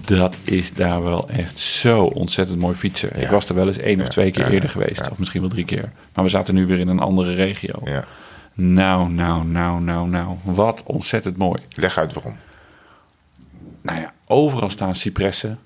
Dat 0.08 0.36
is 0.44 0.72
daar 0.72 1.02
wel 1.02 1.28
echt 1.28 1.58
zo 1.58 2.00
ontzettend 2.00 2.60
mooi 2.60 2.76
fietsen. 2.76 3.20
Ik 3.20 3.28
was 3.28 3.48
er 3.48 3.54
wel 3.54 3.66
eens 3.66 3.78
één 3.78 4.00
of 4.00 4.08
twee 4.08 4.30
keer 4.30 4.44
ja, 4.44 4.50
eerder 4.50 4.70
geweest. 4.70 5.10
Of 5.10 5.18
misschien 5.18 5.40
wel 5.40 5.50
drie 5.50 5.64
keer. 5.64 5.92
Maar 6.14 6.24
we 6.24 6.30
zaten 6.30 6.54
nu 6.54 6.66
weer 6.66 6.78
in 6.78 6.88
een 6.88 6.98
andere 6.98 7.34
regio. 7.34 7.80
ja. 7.84 8.04
Nou, 8.60 9.10
nou, 9.10 9.44
nou, 9.44 9.80
nou, 9.80 10.08
nou. 10.08 10.36
Wat 10.42 10.82
ontzettend 10.84 11.36
mooi. 11.36 11.62
Leg 11.70 11.98
uit 11.98 12.12
waarom. 12.12 12.36
Nou 13.82 14.00
ja, 14.00 14.12
overal 14.26 14.70
staan 14.70 14.94
cipressen. 14.94 15.58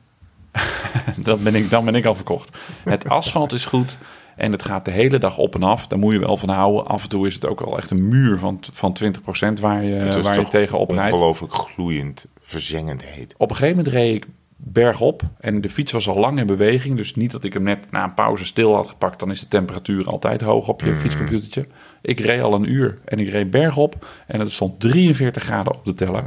dan, 1.16 1.42
ben 1.42 1.54
ik, 1.54 1.70
dan 1.70 1.84
ben 1.84 1.94
ik 1.94 2.04
al 2.04 2.14
verkocht. 2.14 2.58
Het 2.84 3.08
asfalt 3.08 3.52
is 3.52 3.64
goed. 3.64 3.96
En 4.36 4.52
het 4.52 4.62
gaat 4.62 4.84
de 4.84 4.90
hele 4.90 5.18
dag 5.18 5.38
op 5.38 5.54
en 5.54 5.62
af. 5.62 5.86
Daar 5.86 5.98
moet 5.98 6.12
je 6.12 6.18
wel 6.18 6.36
van 6.36 6.48
houden. 6.48 6.86
Af 6.86 7.02
en 7.02 7.08
toe 7.08 7.26
is 7.26 7.34
het 7.34 7.46
ook 7.46 7.60
wel 7.60 7.78
echt 7.78 7.90
een 7.90 8.08
muur 8.08 8.38
van, 8.38 8.60
van 8.72 8.96
20% 9.02 9.52
waar 9.60 9.84
je, 9.84 9.94
Het 9.94 10.16
is 10.16 10.22
waar 10.22 10.40
je 10.40 10.48
tegen 10.48 10.78
oprijdt. 10.78 11.12
Ongelooflijk 11.12 11.54
gloeiend, 11.54 12.26
verzengend 12.42 13.04
heet. 13.04 13.34
Op 13.38 13.50
een 13.50 13.56
gegeven 13.56 13.76
moment 13.76 13.94
reed 13.94 14.14
ik 14.14 14.26
bergop 14.56 15.22
en 15.40 15.60
de 15.60 15.70
fiets 15.70 15.92
was 15.92 16.08
al 16.08 16.18
lang 16.18 16.38
in 16.38 16.46
beweging. 16.46 16.96
Dus 16.96 17.14
niet 17.14 17.30
dat 17.30 17.44
ik 17.44 17.52
hem 17.52 17.62
net 17.62 17.90
na 17.90 18.04
een 18.04 18.14
pauze 18.14 18.44
stil 18.44 18.74
had 18.74 18.88
gepakt. 18.88 19.18
Dan 19.18 19.30
is 19.30 19.40
de 19.40 19.48
temperatuur 19.48 20.06
altijd 20.06 20.40
hoog 20.40 20.68
op 20.68 20.80
je 20.80 20.96
fietscomputertje. 20.96 21.66
Ik 22.02 22.20
reed 22.20 22.40
al 22.40 22.54
een 22.54 22.72
uur 22.72 22.98
en 23.04 23.18
ik 23.18 23.28
reed 23.28 23.50
bergop 23.50 24.06
en 24.26 24.40
het 24.40 24.52
stond 24.52 24.80
43 24.80 25.42
graden 25.42 25.74
op 25.74 25.84
de 25.84 25.94
teller. 25.94 26.24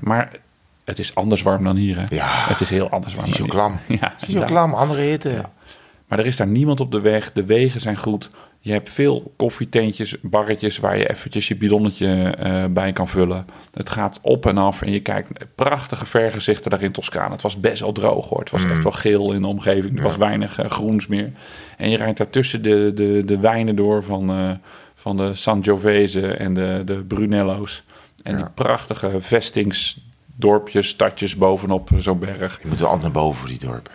Maar 0.00 0.32
het 0.84 0.98
is 0.98 1.14
anders 1.14 1.42
warm 1.42 1.64
dan 1.64 1.76
hier. 1.76 1.96
Hè? 1.96 2.16
Ja. 2.16 2.44
Het 2.48 2.60
is 2.60 2.70
heel 2.70 2.90
anders 2.90 3.14
warm 3.14 3.26
Het 3.26 3.34
is 3.34 3.40
zo 3.40 3.46
klam. 3.46 3.78
Ja, 4.00 4.12
Het 4.16 4.28
is 4.28 4.34
zo 4.34 4.38
ja. 4.38 4.46
klam, 4.46 4.74
andere 4.74 5.00
hitte. 5.00 5.44
Maar 6.06 6.18
er 6.18 6.26
is 6.26 6.36
daar 6.36 6.46
niemand 6.46 6.80
op 6.80 6.92
de 6.92 7.00
weg. 7.00 7.32
De 7.32 7.44
wegen 7.44 7.80
zijn 7.80 7.96
goed. 7.96 8.30
Je 8.68 8.74
hebt 8.74 8.90
veel 8.90 9.32
koffietentjes, 9.36 10.16
barretjes 10.20 10.78
waar 10.78 10.98
je 10.98 11.10
eventjes 11.10 11.48
je 11.48 11.56
bidonnetje 11.56 12.34
eh, 12.38 12.64
bij 12.70 12.92
kan 12.92 13.08
vullen. 13.08 13.46
Het 13.72 13.88
gaat 13.88 14.18
op 14.22 14.46
en 14.46 14.58
af 14.58 14.82
en 14.82 14.90
je 14.90 15.00
kijkt 15.00 15.44
prachtige 15.54 16.06
vergezichten 16.06 16.70
daar 16.70 16.82
in 16.82 16.92
Toscane. 16.92 17.32
Het 17.32 17.42
was 17.42 17.60
best 17.60 17.80
wel 17.80 17.92
droog 17.92 18.28
hoor. 18.28 18.38
Het 18.38 18.50
was 18.50 18.64
echt 18.64 18.82
wel 18.82 18.92
geel 18.92 19.32
in 19.32 19.40
de 19.42 19.46
omgeving. 19.46 19.96
Er 19.96 20.02
was 20.02 20.16
weinig 20.16 20.58
eh, 20.58 20.70
groens 20.70 21.06
meer. 21.06 21.32
En 21.76 21.90
je 21.90 21.96
rijdt 21.96 22.18
daar 22.18 22.30
tussen 22.30 22.62
de, 22.62 22.92
de, 22.94 23.22
de 23.24 23.38
wijnen 23.38 23.76
door 23.76 24.04
van, 24.04 24.30
eh, 24.30 24.50
van 24.94 25.16
de 25.16 25.34
Sangiovese 25.34 26.26
en 26.26 26.54
de, 26.54 26.82
de 26.84 27.04
Brunello's. 27.04 27.82
En 28.22 28.36
die 28.36 28.46
prachtige 28.54 29.20
vestingsdorpjes, 29.20 30.88
stadjes 30.88 31.36
bovenop 31.36 31.90
zo'n 31.96 32.18
berg. 32.18 32.58
Je 32.62 32.68
moet 32.68 32.78
wel 32.78 32.88
altijd 32.88 33.12
naar 33.12 33.22
boven 33.22 33.38
voor 33.38 33.48
die 33.48 33.58
dorp. 33.58 33.90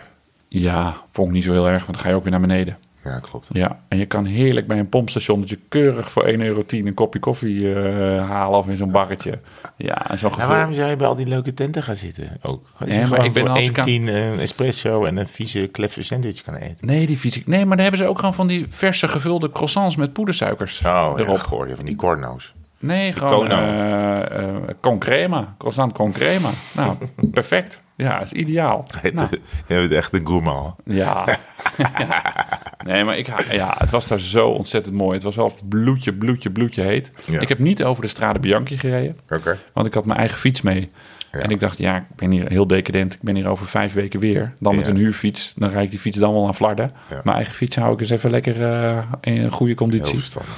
Ja, 0.48 0.96
vond 1.12 1.28
ik 1.28 1.34
niet 1.34 1.44
zo 1.44 1.52
heel 1.52 1.68
erg, 1.68 1.82
want 1.82 1.92
dan 1.92 2.04
ga 2.04 2.08
je 2.08 2.14
ook 2.14 2.22
weer 2.22 2.32
naar 2.32 2.40
beneden. 2.40 2.78
Ja, 3.04 3.18
klopt. 3.18 3.48
Ja, 3.52 3.78
en 3.88 3.98
je 3.98 4.06
kan 4.06 4.24
heerlijk 4.24 4.66
bij 4.66 4.78
een 4.78 4.88
pompstationnetje 4.88 5.58
keurig 5.68 6.10
voor 6.10 6.24
1,10 6.26 6.38
euro 6.38 6.62
een 6.68 6.94
kopje 6.94 7.20
koffie 7.20 7.74
eh, 7.74 8.30
halen 8.30 8.58
of 8.58 8.68
in 8.68 8.76
zo'n 8.76 8.90
barretje. 8.90 9.38
Ja, 9.76 10.10
en 10.10 10.10
En 10.10 10.32
gevoel. 10.32 10.54
waarom 10.54 10.74
zou 10.74 10.90
je 10.90 10.96
bij 10.96 11.06
al 11.06 11.14
die 11.14 11.26
leuke 11.26 11.54
tenten 11.54 11.82
gaan 11.82 11.96
zitten? 11.96 12.38
Ook. 12.42 12.66
Als 12.78 12.94
je 12.94 13.06
maar 13.06 13.24
ik 13.24 13.32
ben 13.32 13.42
voor 13.46 13.50
als 13.54 13.64
ik 13.68 13.78
aan- 13.78 13.84
1,10 13.88 14.08
een 14.08 14.38
espresso 14.40 15.04
en 15.04 15.16
een 15.16 15.28
vieze 15.28 15.66
kleffe 15.72 16.02
sandwich 16.02 16.42
kan 16.42 16.54
eten. 16.54 16.76
Nee, 16.86 17.06
die 17.06 17.18
ik. 17.36 17.46
Nee, 17.46 17.66
maar 17.66 17.76
daar 17.76 17.86
hebben 17.86 18.04
ze 18.04 18.10
ook 18.10 18.18
gewoon 18.18 18.34
van 18.34 18.46
die 18.46 18.66
verse 18.68 19.08
gevulde 19.08 19.52
croissants 19.52 19.96
met 19.96 20.12
poedersuikers 20.12 20.82
Oh, 20.86 21.12
erop. 21.16 21.36
ja, 21.36 21.42
goor 21.42 21.68
je 21.68 21.76
van 21.76 21.84
die 21.84 21.96
corno's. 21.96 22.54
Nee, 22.78 23.12
gewoon 23.12 23.50
eh 23.50 24.38
eh, 24.38 24.54
con 24.80 24.98
crema. 24.98 25.54
Croissant 25.58 25.92
con 25.92 26.12
crema. 26.12 26.48
Nou, 26.76 26.96
perfect. 27.32 27.80
Ja, 27.96 28.20
is 28.20 28.32
ideaal. 28.32 28.86
Nou, 29.12 29.28
Je 29.68 29.74
bent 29.74 29.92
echt 29.92 30.12
een 30.12 30.26
gourmand. 30.26 30.74
ja. 30.84 31.38
nee, 32.86 33.04
maar 33.04 33.18
ik, 33.18 33.50
ja, 33.52 33.74
het 33.78 33.90
was 33.90 34.06
daar 34.06 34.20
zo 34.20 34.48
ontzettend 34.48 34.94
mooi. 34.94 35.14
Het 35.14 35.22
was 35.22 35.36
wel 35.36 35.54
bloedje, 35.68 36.14
bloedje, 36.14 36.50
bloedje 36.50 36.82
heet. 36.82 37.10
Ja. 37.24 37.40
Ik 37.40 37.48
heb 37.48 37.58
niet 37.58 37.84
over 37.84 38.02
de 38.02 38.08
Strade 38.08 38.38
Bianchi 38.38 38.78
gereden. 38.78 39.16
Oké. 39.28 39.58
Want 39.72 39.86
ik 39.86 39.94
had 39.94 40.04
mijn 40.06 40.18
eigen 40.18 40.38
fiets 40.38 40.62
mee. 40.62 40.90
Ja. 41.32 41.40
En 41.40 41.50
ik 41.50 41.60
dacht, 41.60 41.78
ja, 41.78 41.96
ik 41.96 42.04
ben 42.16 42.30
hier 42.30 42.48
heel 42.50 42.66
decadent. 42.66 43.14
Ik 43.14 43.20
ben 43.22 43.34
hier 43.34 43.48
over 43.48 43.66
vijf 43.66 43.92
weken 43.92 44.20
weer. 44.20 44.54
Dan 44.60 44.76
met 44.76 44.86
Ja. 44.86 44.92
een 44.92 44.98
huurfiets. 44.98 45.52
Dan 45.56 45.70
rijd 45.70 45.84
ik 45.84 45.90
die 45.90 45.98
fiets 45.98 46.18
dan 46.18 46.32
wel 46.32 46.44
naar 46.44 46.54
Flarden. 46.54 46.90
Ja. 47.10 47.20
Mijn 47.24 47.36
eigen 47.36 47.54
fiets 47.54 47.76
hou 47.76 47.92
ik 47.92 48.00
eens 48.00 48.10
even 48.10 48.30
lekker 48.30 48.62
eh, 48.72 48.98
in 49.20 49.40
een 49.40 49.50
goede 49.50 49.66
Heel 49.66 49.74
conditie. 49.74 50.14
verstandig. 50.14 50.52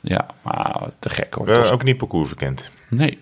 Ja, 0.00 0.26
maar 0.42 0.76
te 0.98 1.08
gek 1.08 1.34
hoor. 1.34 1.46
Wel, 1.46 1.54
Het 1.54 1.64
was- 1.64 1.72
ook 1.72 1.82
niet 1.84 1.96
parcours 1.96 2.28
verkend. 2.28 2.70
Nee. 2.88 3.18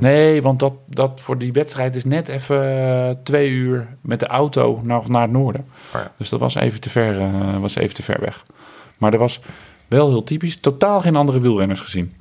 Nee, 0.00 0.42
want 0.42 0.58
dat, 0.58 0.72
dat 0.86 1.20
voor 1.20 1.38
die 1.38 1.52
wedstrijd 1.52 1.94
is 1.94 2.04
net 2.04 2.28
even 2.28 2.78
eh, 2.78 3.10
twee 3.22 3.50
uur 3.50 3.88
met 4.00 4.20
de 4.20 4.26
auto 4.26 4.80
nog 4.82 5.08
naar 5.08 5.22
het 5.22 5.30
noorden. 5.30 5.66
Oh 5.94 6.00
ja. 6.00 6.12
Dus 6.18 6.28
dat 6.28 6.40
was 6.40 6.54
even, 6.54 6.80
te 6.80 6.90
ver, 6.90 7.20
eh, 7.20 7.58
was 7.60 7.74
even 7.76 7.94
te 7.94 8.02
ver 8.02 8.20
weg. 8.20 8.42
Maar 8.98 9.12
er 9.12 9.18
was 9.18 9.40
wel 9.88 10.08
heel 10.08 10.24
typisch 10.24 10.56
totaal 10.60 11.00
geen 11.00 11.16
andere 11.16 11.40
wielrenners 11.40 11.80
gezien. 11.80 12.14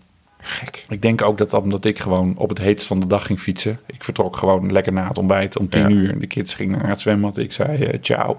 Gek. 0.45 0.85
Ik 0.89 1.01
denk 1.01 1.21
ook 1.21 1.37
dat 1.37 1.49
dat 1.49 1.63
omdat 1.63 1.85
ik 1.85 1.99
gewoon 1.99 2.37
op 2.37 2.49
het 2.49 2.57
heetst 2.57 2.87
van 2.87 2.99
de 2.99 3.07
dag 3.07 3.25
ging 3.25 3.39
fietsen. 3.39 3.79
Ik 3.85 4.03
vertrok 4.03 4.37
gewoon 4.37 4.71
lekker 4.71 4.93
na 4.93 5.07
het 5.07 5.17
ontbijt 5.17 5.57
om 5.57 5.69
tien 5.69 5.81
Ja. 5.81 5.89
uur. 5.89 6.19
De 6.19 6.27
kids 6.27 6.53
gingen 6.53 6.79
naar 6.79 6.89
het 6.89 6.99
zwembad. 6.99 7.37
Ik 7.37 7.51
zei 7.51 7.83
eh, 7.83 7.97
ciao. 8.01 8.37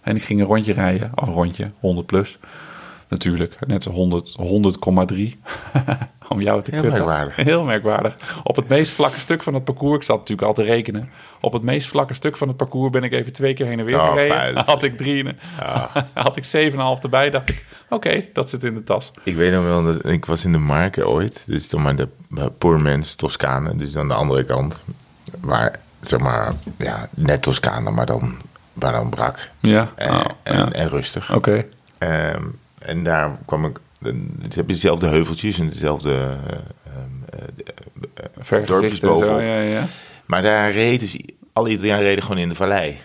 En 0.00 0.16
ik 0.16 0.22
ging 0.22 0.40
een 0.40 0.46
rondje 0.46 0.72
rijden. 0.72 1.10
Al 1.14 1.28
een 1.28 1.34
rondje, 1.34 1.70
100 1.80 2.06
plus. 2.06 2.38
Natuurlijk, 3.08 3.56
net 3.66 3.84
100, 3.84 4.36
100,3. 4.36 5.38
om 6.28 6.40
jou 6.40 6.62
te 6.62 6.70
Heel 6.70 6.80
kutten. 6.82 7.04
merkwaardig. 7.04 7.36
Heel 7.50 7.64
merkwaardig. 7.64 8.40
Op 8.42 8.56
het 8.56 8.68
meest 8.68 8.92
vlakke 8.92 9.20
stuk 9.20 9.42
van 9.42 9.54
het 9.54 9.64
parcours, 9.64 9.96
ik 9.96 10.02
zat 10.02 10.18
natuurlijk 10.18 10.48
al 10.48 10.54
te 10.54 10.62
rekenen. 10.62 11.10
Op 11.40 11.52
het 11.52 11.62
meest 11.62 11.88
vlakke 11.88 12.14
stuk 12.14 12.36
van 12.36 12.48
het 12.48 12.56
parcours 12.56 12.90
ben 12.90 13.02
ik 13.02 13.12
even 13.12 13.32
twee 13.32 13.54
keer 13.54 13.66
heen 13.66 13.78
en 13.78 13.84
weer 13.84 13.96
Oh, 14.00 14.08
gereden. 14.12 14.64
Had 14.64 14.82
ik 14.82 14.96
drie, 14.96 15.26
had 16.14 16.36
ik 16.36 16.72
7,5 16.72 16.78
erbij. 17.02 17.30
Dacht 17.30 17.48
ik, 17.50 17.64
oké, 17.88 18.24
dat 18.32 18.48
zit 18.48 18.64
in 18.64 18.74
de 18.74 18.82
tas. 18.84 19.12
Ik 19.22 19.36
weet 19.36 19.52
nog 19.52 19.64
wel, 19.64 19.82
dat 19.84 20.06
ik 20.06 20.24
was 20.24 20.44
in 20.44 20.52
de 20.52 20.58
Marken 20.58 21.08
ooit. 21.08 21.44
Dus 21.46 21.68
dan 21.68 21.82
maar 21.82 21.96
de 21.96 22.08
Poor 22.58 22.80
Man's 22.80 23.14
Toscane. 23.14 23.76
Dus 23.76 23.96
aan 23.96 24.08
de 24.08 24.14
andere 24.14 24.44
kant. 24.44 24.76
Waar, 25.40 25.78
zeg 26.00 26.20
maar, 26.20 26.52
ja, 26.78 27.08
net 27.14 27.42
Toscane, 27.42 27.90
maar 27.90 28.06
dan, 28.06 28.36
maar 28.72 28.92
dan 28.92 29.08
brak. 29.10 29.50
Ja, 29.60 29.88
En, 29.94 30.10
oh, 30.10 30.24
en, 30.42 30.56
ja. 30.58 30.72
en 30.72 30.88
rustig. 30.88 31.34
oké. 31.34 31.64
Ehm, 31.98 32.42
en 32.78 33.02
daar 33.02 33.38
kwam 33.46 33.64
ik... 33.64 33.78
Het 34.42 34.54
heb 34.54 34.66
je 34.66 34.72
dezelfde 34.72 35.06
heuveltjes 35.06 35.58
en 35.58 35.68
dezelfde 35.68 36.10
eh, 36.10 36.52
ehm, 36.92 37.44
eh, 38.14 38.24
Vergezicht 38.38 38.68
dorpjes 38.68 38.92
en 38.92 38.98
zo, 38.98 39.12
bovenop. 39.12 39.40
ja, 39.40 39.60
ja. 39.60 39.86
Maar 40.26 40.42
daar 40.42 40.72
reed 40.72 41.00
dus... 41.00 41.16
Alle 41.52 41.70
Italianen 41.70 42.04
reden 42.04 42.22
gewoon 42.22 42.38
in 42.38 42.48
de 42.48 42.54
vallei. 42.54 42.98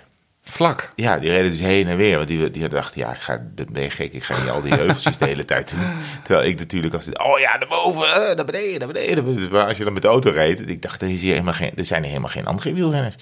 Vlak. 0.44 0.92
Ja, 0.96 1.20
die 1.20 1.30
reden 1.30 1.52
dus 1.52 1.60
heen 1.60 1.88
en 1.88 1.98
weer. 1.98 2.16
Want 2.16 2.28
die, 2.28 2.52
die 2.52 2.68
dachten, 2.68 3.02
ja, 3.02 3.12
ik 3.12 3.20
ga, 3.20 3.42
ben 3.56 3.84
je 3.84 3.90
gek, 3.90 4.14
ik 4.14 4.24
ga 4.24 4.40
niet 4.40 4.50
al 4.50 4.62
die 4.62 4.74
heuveltjes 4.74 5.18
de 5.18 5.26
hele 5.26 5.46
tijd 5.46 5.70
doen. 5.70 5.80
Terwijl 6.24 6.48
ik 6.48 6.60
natuurlijk 6.60 6.94
als 6.94 7.10
oh 7.10 7.40
ja, 7.40 7.58
naar 7.58 7.68
boven, 7.68 8.14
eh, 8.14 8.36
naar 8.36 8.46
beneden, 8.46 8.80
naar 8.80 8.88
beneden. 8.88 9.52
Maar 9.52 9.68
als 9.68 9.78
je 9.78 9.84
dan 9.84 9.94
met 9.94 10.02
de 10.02 10.08
auto 10.08 10.32
reed, 10.32 10.70
ik 10.70 10.82
dacht, 10.82 11.02
er, 11.02 11.10
is 11.10 11.22
hier 11.22 11.32
helemaal 11.32 11.54
geen, 11.54 11.72
er 11.76 11.86
zijn 11.86 12.02
hier 12.02 12.10
helemaal 12.10 12.32
geen 12.32 12.46
andere 12.46 12.74
wielrenners. 12.74 13.16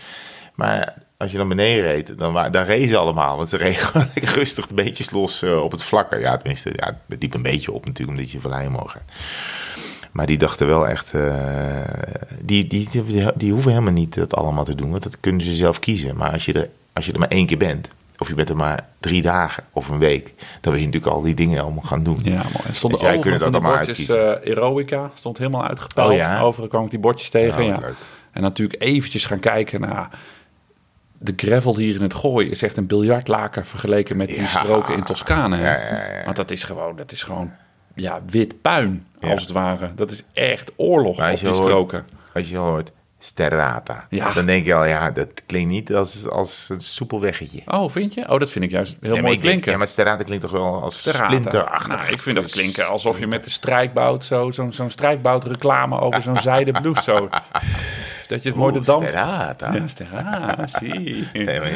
Maar 0.56 0.94
als 1.22 1.32
je 1.32 1.38
naar 1.38 1.48
beneden 1.48 1.84
reed, 1.84 2.18
dan, 2.18 2.52
dan 2.52 2.64
reden 2.64 2.90
ze 2.90 2.98
allemaal. 2.98 3.38
Want 3.38 3.50
ze 3.50 3.58
lekker 4.16 4.34
rustig 4.34 4.68
de 4.68 4.74
beetjes 4.74 5.12
los 5.12 5.42
eh, 5.42 5.64
op 5.64 5.72
het 5.72 5.84
vlakke. 5.84 6.18
Ja, 6.18 6.38
tenminste, 6.38 6.72
ja, 6.76 6.98
het 7.08 7.22
liep 7.22 7.34
een 7.34 7.42
beetje 7.42 7.72
op 7.72 7.86
natuurlijk, 7.86 8.18
omdat 8.18 8.32
je 8.32 8.40
van 8.40 8.52
lijn 8.52 8.72
mogen. 8.72 9.02
Maar 10.12 10.26
die 10.26 10.38
dachten 10.38 10.68
wel 10.68 10.88
echt, 10.88 11.14
eh, 11.14 11.36
die, 12.40 12.68
die, 12.68 12.90
die, 12.92 13.26
die 13.36 13.52
hoeven 13.52 13.72
helemaal 13.72 13.94
niet 13.94 14.16
dat 14.16 14.36
allemaal 14.36 14.64
te 14.64 14.76
doen, 14.76 14.90
want 14.92 15.04
dat 15.04 15.20
kunnen 15.20 15.42
ze 15.42 15.54
zelf 15.54 15.80
kiezen. 15.80 16.16
Maar 16.16 16.32
als 16.32 16.46
je 16.46 16.54
er, 16.54 16.70
als 16.94 17.06
je 17.06 17.14
er 17.14 17.20
maar 17.20 17.28
één 17.28 17.46
keer 17.46 17.58
bent, 17.58 17.92
of 18.18 18.28
je 18.28 18.36
bent 18.36 18.50
er 18.50 18.56
maar 18.56 18.88
drie 19.00 19.22
dagen 19.22 19.64
of 19.72 19.90
een 19.90 20.00
week, 20.00 20.34
dan 20.62 20.72
wil 20.74 20.82
je 20.82 20.88
natuurlijk 20.88 21.14
al 21.14 21.22
die 21.22 21.36
dingen 21.36 21.62
allemaal 21.62 21.84
gaan 21.84 22.04
doen. 22.04 22.18
Ja, 22.24 22.32
mooi. 22.32 22.72
Stonden 22.72 23.00
Dus 23.00 23.10
jij 23.10 23.22
van 23.22 23.32
dat 23.32 23.42
allemaal 23.42 23.62
bordjes, 23.62 23.88
uitkiezen. 23.88 24.44
eh, 24.44 24.52
Eroica 24.52 25.12
stond 25.14 25.38
helemaal 25.38 25.68
uitgepeld. 25.68 26.12
Oh 26.12 26.16
ja? 26.16 26.42
Overal 26.42 26.68
kwam 26.68 26.84
ik 26.84 26.90
die 26.90 27.00
bordjes 27.00 27.30
tegen. 27.30 27.64
Ja. 27.64 27.80
En 28.32 28.42
natuurlijk 28.42 28.82
eventjes 28.82 29.26
gaan 29.26 29.40
kijken 29.40 29.82
naar... 29.82 30.10
De 31.24 31.34
gravel 31.36 31.78
hier 31.78 31.96
in 31.96 32.02
het 32.02 32.14
gooi 32.14 32.50
is 32.50 32.62
echt 32.62 32.78
een 32.78 32.88
biljartlaken 32.88 33.66
vergeleken 33.66 34.18
met 34.18 34.28
die 34.28 34.42
Ja. 34.42 34.48
stroken 34.48 34.96
in 34.96 35.04
Toscane. 35.04 35.56
hè? 35.58 36.18
Ja. 36.20 36.24
Want 36.24 36.36
dat 36.36 36.52
is 36.52 36.64
gewoon, 36.64 36.96
dat 36.96 37.12
is 37.12 37.24
gewoon 37.24 37.52
ja, 37.96 38.20
wit 38.30 38.62
puin, 38.62 39.06
als 39.22 39.42
het 39.42 39.52
ware. 39.52 39.92
Dat 39.96 40.12
is 40.12 40.24
echt 40.34 40.72
oorlog 40.76 41.18
Maar 41.18 41.26
op 41.26 41.32
als 41.32 41.40
je 41.42 41.46
die 41.48 41.56
hoort- 41.56 41.68
stroken. 41.68 42.06
Als 42.34 42.50
je 42.50 42.58
hoort 42.58 42.92
sterrata, 43.20 44.06
Ja. 44.10 44.32
dan 44.34 44.46
denk 44.46 44.66
je 44.66 44.74
al, 44.74 44.86
ja, 44.86 45.12
dat 45.12 45.28
klinkt 45.46 45.70
niet 45.70 45.94
als, 45.94 46.30
als 46.30 46.68
een 46.70 46.80
soepel 46.80 47.20
weggetje. 47.22 47.62
Oh, 47.66 47.90
vind 47.92 48.14
je? 48.14 48.30
Oh, 48.30 48.40
dat 48.40 48.50
vind 48.50 48.66
ik 48.66 48.72
juist 48.72 48.96
heel 49.02 49.10
mooi 49.16 49.22
denk- 49.24 49.42
klinken. 49.42 49.72
Ja, 49.72 49.78
maar 49.78 49.88
sterrata 49.88 50.24
klinkt 50.24 50.44
toch 50.44 50.54
wel 50.54 50.82
als 50.82 51.00
Sterrata. 51.00 51.26
splinterachtig. 51.26 51.88
Nou, 51.98 52.12
ik 52.12 52.22
vind 52.22 52.36
dat 52.36 52.52
klinken 52.52 52.88
alsof 52.88 53.20
je 53.20 53.28
met 53.28 53.44
de 53.44 53.50
strijkbout 53.50 54.24
zo, 54.24 54.52
zo'n 54.52 54.72
zo'n 54.72 54.90
strijkbout 54.90 55.46
reclame 55.46 56.00
over 56.00 56.22
zo'n 56.22 56.38
zijde 56.38 56.72
blouse 56.72 57.02
zo. 57.04 57.30
Dat 58.32 58.44
je 58.44 58.50
het 58.50 58.58
mooi 58.58 58.74
de 58.74 58.82
damp... 58.82 59.04
Sterrata. 59.08 59.74
Ja, 59.74 59.88
sterra, 59.88 60.68
zie. 60.68 61.28
Nee. 61.34 61.76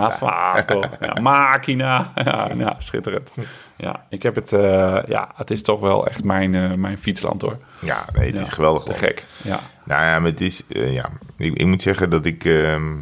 Afvato. 0.00 0.82
Ja, 1.00 1.20
machina. 1.20 2.12
Ja, 2.24 2.48
ja, 2.56 2.74
schitterend. 2.78 3.30
Ja, 3.76 4.04
ik 4.08 4.22
heb 4.22 4.34
het... 4.34 4.52
eh, 4.52 4.98
ja, 5.06 5.30
het 5.36 5.50
is 5.50 5.62
toch 5.62 5.80
wel 5.80 6.06
echt 6.06 6.24
mijn, 6.24 6.54
eh, 6.54 6.72
mijn 6.72 6.98
fietsland 6.98 7.42
hoor. 7.42 7.58
Ja, 7.80 8.04
nee, 8.14 8.30
het 8.30 8.40
is 8.40 8.48
geweldig. 8.48 8.82
Te 8.82 8.94
gek. 8.94 9.24
Ja. 9.42 9.60
Nou 9.84 10.02
ja, 10.02 10.18
maar 10.18 10.30
het 10.30 10.40
is, 10.40 10.62
eh, 10.66 10.92
ja, 10.92 11.10
ik, 11.36 11.54
ik 11.54 11.66
moet 11.66 11.82
zeggen 11.82 12.10
dat 12.10 12.26
ik 12.26 12.44
ehm, 12.44 12.92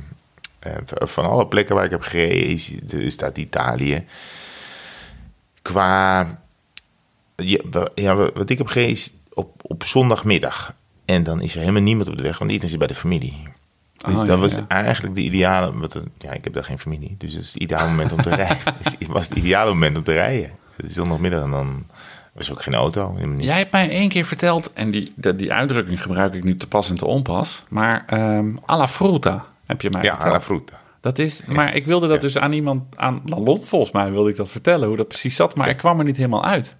eh, 0.58 0.72
van 0.98 1.24
alle 1.24 1.46
plekken 1.48 1.74
waar 1.74 1.84
ik 1.84 1.90
heb 1.90 2.02
gereden, 2.02 2.46
is, 2.48 2.72
staat 3.12 3.38
Italië. 3.38 4.04
Qua, 5.62 6.26
ja, 7.36 7.58
wa- 7.70 7.88
ja, 7.94 8.14
wa- 8.14 8.30
wat 8.34 8.50
ik 8.50 8.58
heb 8.58 8.66
gereden 8.66 8.92
is 8.92 9.12
op, 9.32 9.50
op 9.62 9.84
zondagmiddag. 9.84 10.74
En 11.06 11.22
dan 11.22 11.40
is 11.42 11.54
er 11.54 11.60
helemaal 11.60 11.82
niemand 11.82 12.08
op 12.08 12.16
de 12.16 12.22
weg, 12.22 12.38
want 12.38 12.50
iedereen 12.50 12.70
zit 12.70 12.78
bij 12.78 12.88
de 12.88 12.94
familie. 12.94 13.42
Dus 13.96 14.12
Oh, 14.14 14.18
dat 14.18 14.26
ja, 14.26 14.36
was 14.36 14.54
ja. 14.54 14.64
eigenlijk 14.68 15.14
de 15.14 15.20
ideale, 15.20 15.78
wat, 15.78 16.04
ja, 16.18 16.32
ik 16.32 16.44
heb 16.44 16.52
daar 16.52 16.64
geen 16.64 16.78
familie, 16.78 17.14
dus 17.18 17.32
het 17.32 17.42
is 17.42 17.52
het 17.52 17.62
ideale 17.62 17.88
moment 17.88 18.12
om 18.12 18.22
te 18.22 18.34
rijden. 18.44 18.56
Het 18.82 19.06
was 19.06 19.28
het 19.28 19.38
ideale 19.38 19.70
moment 19.70 19.96
om 19.96 20.02
te 20.02 20.12
rijden. 20.12 20.50
Het 20.76 20.86
is 20.86 20.94
zondagmiddag 20.94 21.42
en 21.42 21.50
dan 21.50 21.86
was 22.32 22.46
er 22.46 22.52
ook 22.52 22.62
geen 22.62 22.74
auto. 22.74 23.16
Jij 23.38 23.56
hebt 23.58 23.72
mij 23.72 23.90
één 23.90 24.08
keer 24.08 24.24
verteld, 24.24 24.72
en 24.72 24.90
die, 24.90 25.12
die, 25.16 25.34
die 25.34 25.52
uitdrukking 25.52 26.02
gebruik 26.02 26.34
ik 26.34 26.44
nu 26.44 26.56
te 26.56 26.66
pas 26.66 26.88
en 26.90 26.96
te 26.96 27.06
onpas, 27.06 27.62
maar 27.68 28.04
ehm 28.06 28.46
alla 28.64 28.88
fruta 28.88 29.44
heb 29.66 29.80
je 29.80 29.90
mij 29.90 30.02
Ja, 30.02 30.10
verteld. 30.10 30.30
alla 30.30 30.40
frutta. 30.42 30.80
Dat 31.06 31.18
is, 31.18 31.42
maar 31.46 31.74
ik 31.74 31.86
wilde 31.86 32.08
dat 32.08 32.20
dus 32.20 32.38
aan 32.38 32.52
iemand, 32.52 32.96
aan 32.96 33.22
Lot 33.24 33.68
volgens 33.68 33.90
mij 33.92 34.10
wilde 34.10 34.30
ik 34.30 34.36
dat 34.36 34.48
vertellen, 34.50 34.88
hoe 34.88 34.96
dat 34.96 35.08
precies 35.08 35.36
zat, 35.36 35.54
maar 35.54 35.68
ik 35.68 35.76
kwam 35.76 35.98
er 35.98 36.04
niet 36.04 36.16
helemaal 36.16 36.44
uit. 36.44 36.76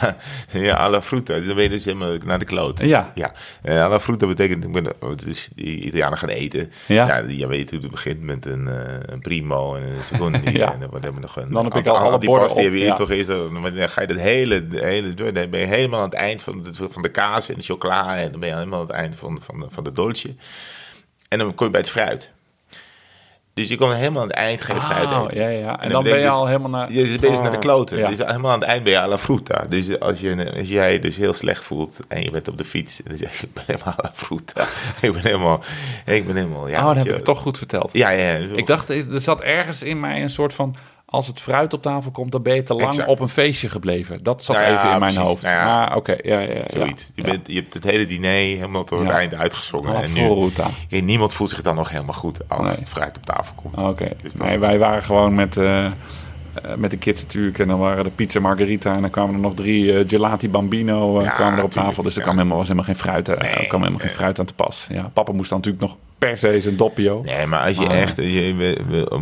Ja, 0.50 0.74
alla 0.74 1.02
frutta. 1.02 1.40
Dan 1.40 1.54
ben 1.54 1.62
je 1.62 1.68
dus 1.68 1.84
helemaal 1.84 2.16
naar 2.24 2.38
de 2.38 2.44
kloot. 2.44 2.80
Ja. 2.80 3.12
ja. 3.14 3.32
Uh, 3.64 3.84
alla 3.84 4.00
frutta 4.00 4.26
betekent, 4.26 4.64
ik 4.64 4.72
ben, 4.72 4.86
het 5.00 5.26
is 5.26 5.50
die 5.54 5.80
Italianen 5.80 6.18
gaan 6.18 6.28
eten. 6.28 6.72
Ja. 6.86 7.06
ja 7.06 7.22
die- 7.22 7.38
je 7.38 7.46
weet 7.46 7.70
hoe 7.70 7.80
het 7.80 7.90
begint 7.90 8.22
met 8.22 8.46
een, 8.46 8.68
eh, 8.68 8.74
een 9.00 9.20
primo 9.20 9.74
en 9.74 9.82
een 9.82 10.04
secondi. 10.04 10.40
Ja. 10.52 10.72
En 10.72 10.80
dan 10.80 10.90
hebben 10.92 11.14
we 11.14 11.20
nog 11.20 11.36
een... 11.36 11.52
Dan 11.52 11.64
heb 11.64 11.74
ik 11.76 11.86
al 11.86 11.96
alle 11.96 12.18
die 12.18 12.28
borden 12.28 12.46
pasti 12.46 12.60
op, 12.60 12.66
heb 12.72 12.74
je 12.80 12.84
eerst 12.84 13.10
eerst, 13.10 13.28
dan 13.76 13.88
ga 13.88 14.00
je 14.00 14.06
dat 14.06 14.18
hele, 14.18 14.66
hele 14.70 15.14
door. 15.14 15.32
Dan 15.32 15.50
ben 15.50 15.60
je 15.60 15.66
helemaal 15.66 15.98
aan 15.98 16.04
het 16.04 16.14
eind 16.14 16.42
van 16.42 16.60
de, 16.62 16.72
van 16.74 17.02
de 17.02 17.10
kaas 17.10 17.48
en 17.48 17.54
de 17.54 17.62
chocola. 17.62 18.16
En 18.16 18.30
dan 18.30 18.40
ben 18.40 18.48
je 18.48 18.54
helemaal 18.54 18.80
aan 18.80 18.86
het 18.86 18.94
eind 18.96 19.16
van, 19.16 19.38
van, 19.42 19.66
van 19.70 19.84
de 19.84 19.92
dolce. 19.92 20.34
En 21.28 21.38
dan 21.38 21.54
kom 21.54 21.66
je 21.66 21.72
bij 21.72 21.80
het 21.80 21.90
fruit. 21.90 22.32
Dus 23.54 23.68
je 23.68 23.76
komt 23.76 23.92
helemaal 23.92 24.22
aan 24.22 24.28
het 24.28 24.36
eind, 24.36 24.60
fruit 24.60 24.80
Oh, 24.82 25.24
eten. 25.24 25.40
ja, 25.40 25.48
ja. 25.48 25.80
En, 25.80 25.90
dan 25.90 25.90
dan 25.92 26.02
ben 26.02 26.12
je 26.12 26.18
betekent 26.18 26.32
al 26.32 26.40
dus- 26.40 26.48
helemaal 26.48 26.70
naar... 26.70 26.92
Je 26.92 27.18
bent 27.18 27.42
naar 27.42 27.50
de 27.50 27.58
kloten. 27.58 27.98
Ja. 27.98 28.08
Dus 28.08 28.18
helemaal 28.18 28.50
aan 28.50 28.60
het 28.60 28.68
eind 28.68 28.82
ben 28.84 28.92
je 28.92 29.00
alla 29.00 29.18
fruta. 29.18 29.64
Dus 29.68 30.00
als, 30.00 30.20
je, 30.20 30.52
als 30.56 30.68
jij 30.68 30.92
je 30.92 30.98
dus 30.98 31.16
heel 31.16 31.32
slecht 31.32 31.62
voelt 31.64 32.00
en 32.08 32.22
je 32.22 32.30
bent 32.30 32.48
op 32.48 32.58
de 32.58 32.64
fiets, 32.64 33.00
dan 33.04 33.16
zeg 33.16 33.40
je, 33.40 33.46
ik 33.46 33.52
ben 33.52 33.64
helemaal 33.66 33.94
alla 33.96 34.10
fruta. 34.14 34.66
ik 35.00 35.12
ben 35.12 35.22
helemaal, 35.22 35.60
ik 36.06 36.26
ben 36.26 36.36
helemaal, 36.36 36.68
ja. 36.68 36.80
oh, 36.80 36.86
dat 36.86 36.96
heb 36.96 37.06
je- 37.06 37.12
ik 37.12 37.24
toch 37.24 37.38
goed 37.40 37.58
verteld. 37.58 37.90
Ja, 37.92 38.10
ja. 38.10 38.34
Ik 38.36 38.66
dacht, 38.66 38.88
er 38.88 39.20
zat 39.20 39.40
ergens 39.40 39.82
in 39.82 40.00
mij 40.00 40.22
een 40.22 40.30
soort 40.30 40.54
van... 40.54 40.76
Als 41.12 41.26
het 41.26 41.40
fruit 41.40 41.72
op 41.74 41.82
tafel 41.82 42.10
komt, 42.10 42.32
dan 42.32 42.42
ben 42.42 42.54
je 42.54 42.62
te 42.62 42.74
lang 42.74 42.88
Exact. 42.88 43.08
op 43.08 43.20
een 43.20 43.28
feestje 43.28 43.68
gebleven. 43.68 44.22
Dat 44.22 44.44
zat 44.44 44.56
Nou 44.56 44.68
ja, 44.68 44.74
even 44.78 44.90
in 44.92 44.98
mijn 44.98 45.12
precies. 45.12 45.28
hoofd. 45.28 45.42
Nou 45.42 45.54
ja. 45.54 45.64
maar 45.64 45.96
oké, 45.96 46.12
ja, 46.22 46.38
ja, 46.38 46.52
ja. 46.54 46.62
Zoiets. 46.72 47.10
Je, 47.14 47.22
bent, 47.22 47.46
je 47.46 47.54
hebt 47.54 47.74
het 47.74 47.84
hele 47.84 48.06
diner 48.06 48.30
helemaal 48.30 48.84
tot 48.84 48.98
het 48.98 49.08
Ja. 49.08 49.14
eind 49.14 49.34
uitgezongen. 49.34 50.02
En 50.02 50.12
nu. 50.12 50.50
Kijk, 50.88 51.02
niemand 51.04 51.32
voelt 51.32 51.50
zich 51.50 51.62
dan 51.62 51.74
nog 51.74 51.90
helemaal 51.90 52.14
goed 52.14 52.48
als 52.48 52.60
Nee. 52.68 52.76
het 52.78 52.90
fruit 52.90 53.16
op 53.16 53.24
tafel 53.26 53.54
komt. 53.62 53.82
Oké. 53.82 54.08
Dus 54.22 54.34
Nee, 54.34 54.58
wij 54.58 54.78
waren 54.78 55.02
gewoon 55.02 55.34
met, 55.34 55.56
eh, 55.56 55.84
eh, 55.84 55.92
met 56.76 56.90
de 56.90 56.96
kids 56.98 57.22
natuurlijk. 57.22 57.58
En 57.58 57.68
dan 57.68 57.78
waren 57.78 58.04
de 58.04 58.10
pizza 58.10 58.40
margarita. 58.40 58.94
En 58.94 59.00
dan 59.00 59.10
kwamen 59.10 59.34
er 59.34 59.40
nog 59.40 59.54
drie 59.54 59.98
eh, 59.98 60.08
gelati 60.08 60.50
bambino 60.50 61.12
kwamen 61.34 61.58
er 61.58 61.64
op 61.64 61.70
tafel. 61.70 62.02
Dus 62.02 62.16
er 62.16 62.22
kwam 62.22 62.36
helemaal, 62.36 62.56
was 62.56 62.66
helemaal 62.68 62.88
geen 62.88 63.02
fruit, 63.02 63.28
eh, 63.28 63.40
Nee, 63.40 63.50
er 63.50 63.66
kwam 63.66 63.80
helemaal 63.80 64.00
geen 64.02 64.10
fruit 64.16 64.38
aan 64.38 64.46
te 64.46 64.54
pas. 64.54 64.86
Ja, 64.90 65.10
papa 65.12 65.32
moest 65.32 65.48
dan 65.50 65.58
natuurlijk 65.58 65.84
nog 65.84 65.96
per 66.26 66.36
se 66.36 66.60
zijn 66.60 66.76
doppio. 66.76 67.22
Nee, 67.24 67.46
maar 67.46 67.60
als 67.66 67.76
je, 67.76 67.86
Ah. 67.88 68.00
echt, 68.00 68.16
je, 68.16 68.76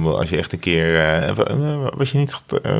als 0.04 0.30
je 0.30 0.36
echt 0.36 0.52
een 0.52 0.58
keer... 0.58 0.98
eh, 1.00 1.32
wa- 1.34 1.90
was 1.96 2.10
je 2.12 2.18
niet 2.18 2.42
eh, 2.62 2.72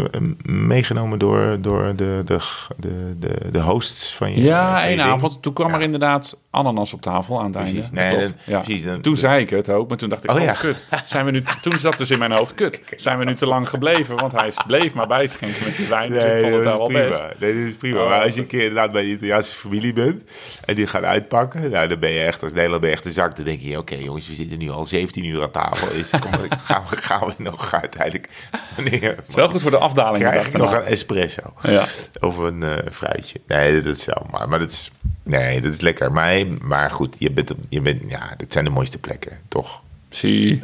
meegenomen 0.43 1.19
door, 1.19 1.57
door 1.61 1.93
de, 1.97 2.23
de, 2.25 2.39
de, 2.77 3.15
de, 3.19 3.51
de 3.53 3.61
hosts 3.61 4.15
van 4.15 4.35
je 4.35 4.43
Ja, 4.43 4.71
van 4.73 4.81
je 4.81 4.87
één 4.87 4.97
ding? 4.97 5.09
avond. 5.09 5.43
Toen 5.43 5.53
kwam 5.53 5.69
Ja. 5.69 5.75
er 5.75 5.81
inderdaad 5.81 6.39
ananas 6.51 6.93
op 6.93 7.03
tafel 7.03 7.39
aan 7.39 7.45
het 7.45 7.53
Precies. 7.57 7.75
einde. 7.91 8.01
Nee, 8.17 8.27
Dat 8.27 8.35
ja. 8.45 8.61
precies, 8.61 8.85
dan- 8.85 9.01
toen 9.01 9.17
zei 9.17 9.41
ik 9.41 9.51
het 9.51 9.71
ook, 9.71 9.89
maar 9.89 9.97
toen 9.99 10.09
dacht 10.09 10.25
ik, 10.25 10.31
Oh, 10.31 10.37
oh, 10.37 10.43
ja. 10.43 10.53
kut. 10.53 10.87
Zijn 11.05 11.25
we 11.25 11.31
nu, 11.31 11.43
toen 11.61 11.79
zat 11.79 11.99
dus 11.99 12.11
in 12.11 12.19
mijn 12.19 12.33
hoofd, 12.33 12.55
kut. 12.55 12.81
Zijn 12.97 13.19
we 13.19 13.25
nu 13.25 13.35
te 13.35 13.47
lang 13.47 13.69
gebleven? 13.69 14.17
Want 14.17 14.33
hij 14.33 14.51
bleef 14.67 14.95
maar 14.95 15.07
bijschenken 15.07 15.65
met 15.65 15.77
die 15.77 15.89
wijn. 15.89 16.11
Dus 16.11 16.25
ik 16.25 16.31
vond 16.41 16.55
het 16.55 16.65
daar 16.65 16.77
wel 16.79 16.87
prima. 16.87 17.09
best. 17.09 17.25
Nee, 17.39 17.55
dat 17.55 17.63
is 17.69 17.77
prima. 17.77 18.03
Oh, 18.03 18.09
maar 18.09 18.23
als 18.23 18.35
je 18.35 18.41
een 18.41 18.47
keer 18.47 18.61
inderdaad 18.61 18.93
bij 18.93 19.03
de 19.03 19.09
Italiaanse 19.09 19.55
familie 19.55 19.93
bent 19.93 20.25
en 20.65 20.75
die 20.75 20.87
gaan 20.87 21.05
uitpakken, 21.05 21.71
nou, 21.71 21.89
dan 21.89 21.99
ben 21.99 22.11
je 22.13 22.21
echt 22.21 22.43
als 22.43 22.53
Nederland 22.53 22.81
ben 22.81 22.91
je 22.91 22.97
echt 22.97 23.05
een 23.05 23.11
zak. 23.13 23.37
Dan 23.37 23.45
denk 23.45 23.61
je, 23.61 23.79
oké 23.79 23.97
jongens, 24.11 24.29
we 24.29 24.35
zitten 24.35 24.59
nu 24.59 24.71
al 24.71 24.87
17 24.87 25.25
uur 25.25 25.43
aan 25.43 25.51
tafel. 25.51 25.91
Is, 25.91 26.11
kom, 26.21 26.31
gaan, 26.59 26.83
we, 26.91 26.97
gaan 26.97 27.27
we 27.27 27.35
nog 27.43 27.75
uiteindelijk 27.75 28.29
wanneer? 28.77 29.19
is 29.29 29.35
wel 29.35 29.49
goed 29.49 29.63
voor 29.63 29.71
de 29.71 29.79
afdaling. 29.79 30.25
Krijg 30.25 30.47
ik 30.47 30.57
nog 30.57 30.73
een 30.75 30.83
espresso 30.83 31.43
Ja. 31.63 31.87
of 32.21 32.37
een 32.37 32.63
eh, 32.63 32.93
fruitje? 32.93 33.41
Nee, 33.47 33.83
dat 33.83 33.97
is 33.97 34.03
zo. 34.03 34.13
Maar, 34.31 34.49
maar 34.49 34.59
dat 34.59 34.71
is, 34.71 34.91
nee, 35.23 35.61
dat 35.61 35.73
is 35.73 35.81
lekker. 35.81 36.13
Maar, 36.13 36.47
maar 36.63 36.91
goed, 36.91 37.17
je 37.19 37.31
bent, 37.31 37.53
je 37.69 37.81
bent, 37.81 38.03
ja, 38.09 38.35
dit 38.37 38.53
zijn 38.53 38.65
de 38.65 38.71
mooiste 38.71 38.99
plekken, 38.99 39.39
toch? 39.49 39.83
Zie. 40.09 40.63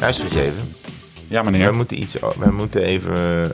Luister 0.00 0.24
eens 0.26 0.34
even. 0.34 0.74
Ja, 1.28 1.42
Wij 1.42 1.50
meneer. 1.52 1.74
moeten 1.74 1.98
iets, 2.00 2.16
wij 2.38 2.50
moeten 2.50 2.82
even, 2.82 3.52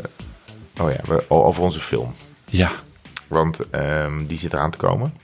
oh 0.81 0.91
ja, 0.91 1.01
we- 1.05 1.25
over 1.29 1.62
onze 1.62 1.81
film. 1.81 2.12
Ja. 2.51 2.70
Want 3.29 3.70
ehm, 3.70 4.27
die 4.27 4.39
zit 4.39 4.53
eraan 4.53 4.70
te 4.70 4.79
komen. 4.79 5.14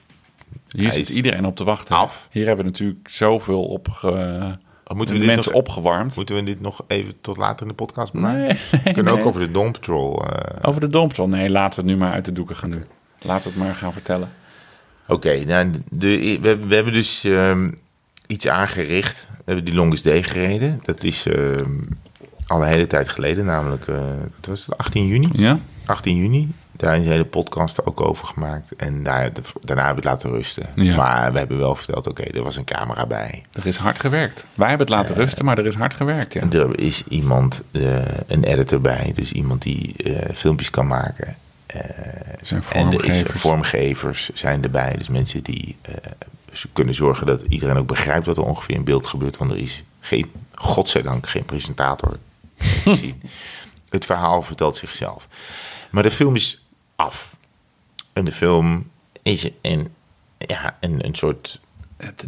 Hier 0.70 0.86
Hij 0.86 0.96
zit 0.96 1.08
iedereen 1.08 1.44
op 1.46 1.56
te 1.56 1.64
wachten. 1.64 1.96
af. 1.96 2.28
Hier 2.30 2.46
hebben 2.46 2.64
we 2.64 2.70
natuurlijk 2.70 3.08
zoveel 3.08 3.64
op 3.64 3.88
ge... 3.90 4.56
Moeten 4.94 5.14
we, 5.14 5.20
dit 5.20 5.30
mensen 5.34 5.52
nog, 5.52 5.60
opgewarmd. 5.60 6.16
moeten 6.16 6.34
we 6.34 6.42
dit 6.42 6.60
nog 6.60 6.84
even 6.86 7.14
tot 7.20 7.36
later 7.36 7.62
in 7.62 7.68
de 7.68 7.74
podcast 7.74 8.12
maken? 8.12 8.38
Nee, 8.40 8.56
We 8.70 8.92
kunnen 8.92 9.04
nee. 9.12 9.22
ook 9.22 9.26
over 9.28 9.40
de 9.40 9.50
Dawn 9.50 9.70
Patrol. 9.70 10.24
eh, 10.26 10.68
Over 10.68 10.80
de 10.80 10.88
Domptol. 10.88 11.28
Nee, 11.28 11.50
laten 11.50 11.80
we 11.84 11.88
het 11.90 11.98
nu 11.98 12.04
maar 12.04 12.12
uit 12.12 12.24
de 12.24 12.32
doeken 12.32 12.56
gaan 12.56 12.70
doen. 12.70 12.84
Laten 13.22 13.44
we 13.52 13.58
het 13.58 13.66
maar 13.66 13.74
gaan 13.76 13.92
vertellen. 13.92 14.28
Oké, 15.06 15.44
nou, 15.44 15.70
de, 15.90 16.38
we, 16.42 16.56
we 16.66 16.74
hebben 16.74 16.92
dus 16.92 17.24
ehm, 17.24 17.70
iets 18.26 18.48
aangericht. 18.48 19.26
We 19.30 19.42
hebben 19.44 19.64
die 19.64 19.74
Longest 19.74 20.04
Day 20.04 20.22
gereden. 20.22 20.80
Dat 20.84 21.04
is 21.04 21.26
ehm, 21.26 21.80
al 22.48 22.62
een 22.62 22.68
hele 22.68 22.86
tijd 22.86 23.08
geleden, 23.08 23.44
namelijk 23.44 23.86
uh, 23.86 23.96
was 24.48 24.66
het 24.66 24.78
18 24.78 25.06
juni. 25.06 25.28
Ja? 25.32 25.58
18 25.84 26.16
juni. 26.16 26.52
Daar 26.72 26.96
is 26.96 27.04
een 27.04 27.10
hele 27.10 27.24
podcast 27.24 27.86
ook 27.86 28.00
over 28.00 28.26
gemaakt. 28.26 28.76
En 28.76 29.02
daar, 29.02 29.30
daarna 29.60 29.84
hebben 29.84 30.02
we 30.02 30.08
het 30.08 30.22
laten 30.22 30.30
rusten. 30.30 30.66
Ja. 30.74 30.96
Maar 30.96 31.32
we 31.32 31.38
hebben 31.38 31.58
wel 31.58 31.74
verteld, 31.74 32.06
oké, 32.06 32.22
er 32.22 32.42
was 32.42 32.56
een 32.56 32.64
camera 32.64 33.06
bij. 33.06 33.42
Er 33.52 33.66
is 33.66 33.76
hard 33.76 34.00
gewerkt. 34.00 34.46
Wij 34.54 34.68
hebben 34.68 34.86
het 34.86 34.96
laten 34.96 35.14
rusten, 35.14 35.44
maar 35.44 35.58
er 35.58 35.66
is 35.66 35.74
hard 35.74 35.94
gewerkt, 35.94 36.32
ja. 36.32 36.42
Er 36.50 36.80
is 36.80 37.04
iemand, 37.08 37.62
eh, 37.70 37.96
een 38.26 38.44
editor 38.44 38.80
bij. 38.80 39.12
Dus 39.14 39.32
iemand 39.32 39.62
die 39.62 39.94
eh, 39.96 40.34
filmpjes 40.34 40.70
kan 40.70 40.86
maken. 40.86 41.36
Eh, 41.66 41.80
zijn 42.42 42.62
en 42.72 42.86
er 42.86 42.92
is 42.92 43.00
vormgevers. 43.00 43.40
vormgevers 43.40 44.30
zijn 44.34 44.62
erbij. 44.62 44.94
Dus 44.96 45.08
mensen 45.08 45.42
die 45.42 45.76
eh, 45.82 45.94
ze 46.52 46.68
kunnen 46.72 46.94
zorgen 46.94 47.26
dat 47.26 47.42
iedereen 47.48 47.76
ook 47.76 47.86
begrijpt 47.86 48.26
wat 48.26 48.36
er 48.36 48.44
ongeveer 48.44 48.74
in 48.74 48.84
beeld 48.84 49.06
gebeurt. 49.06 49.36
Want 49.36 49.50
er 49.50 49.56
is 49.56 49.84
geen, 50.00 50.30
godzijdank, 50.54 51.28
geen 51.28 51.44
presentator 51.44 52.18
zien. 52.84 53.22
Het 53.88 54.04
verhaal 54.04 54.42
vertelt 54.42 54.76
zichzelf. 54.76 55.28
Maar 55.90 56.02
de 56.02 56.10
film 56.10 56.34
is 56.34 56.66
af. 56.96 57.36
En 58.12 58.24
de 58.24 58.32
film 58.32 58.90
is 59.22 59.48
een, 59.62 59.94
ja, 60.38 60.76
een, 60.80 61.04
een 61.06 61.14
soort 61.14 61.60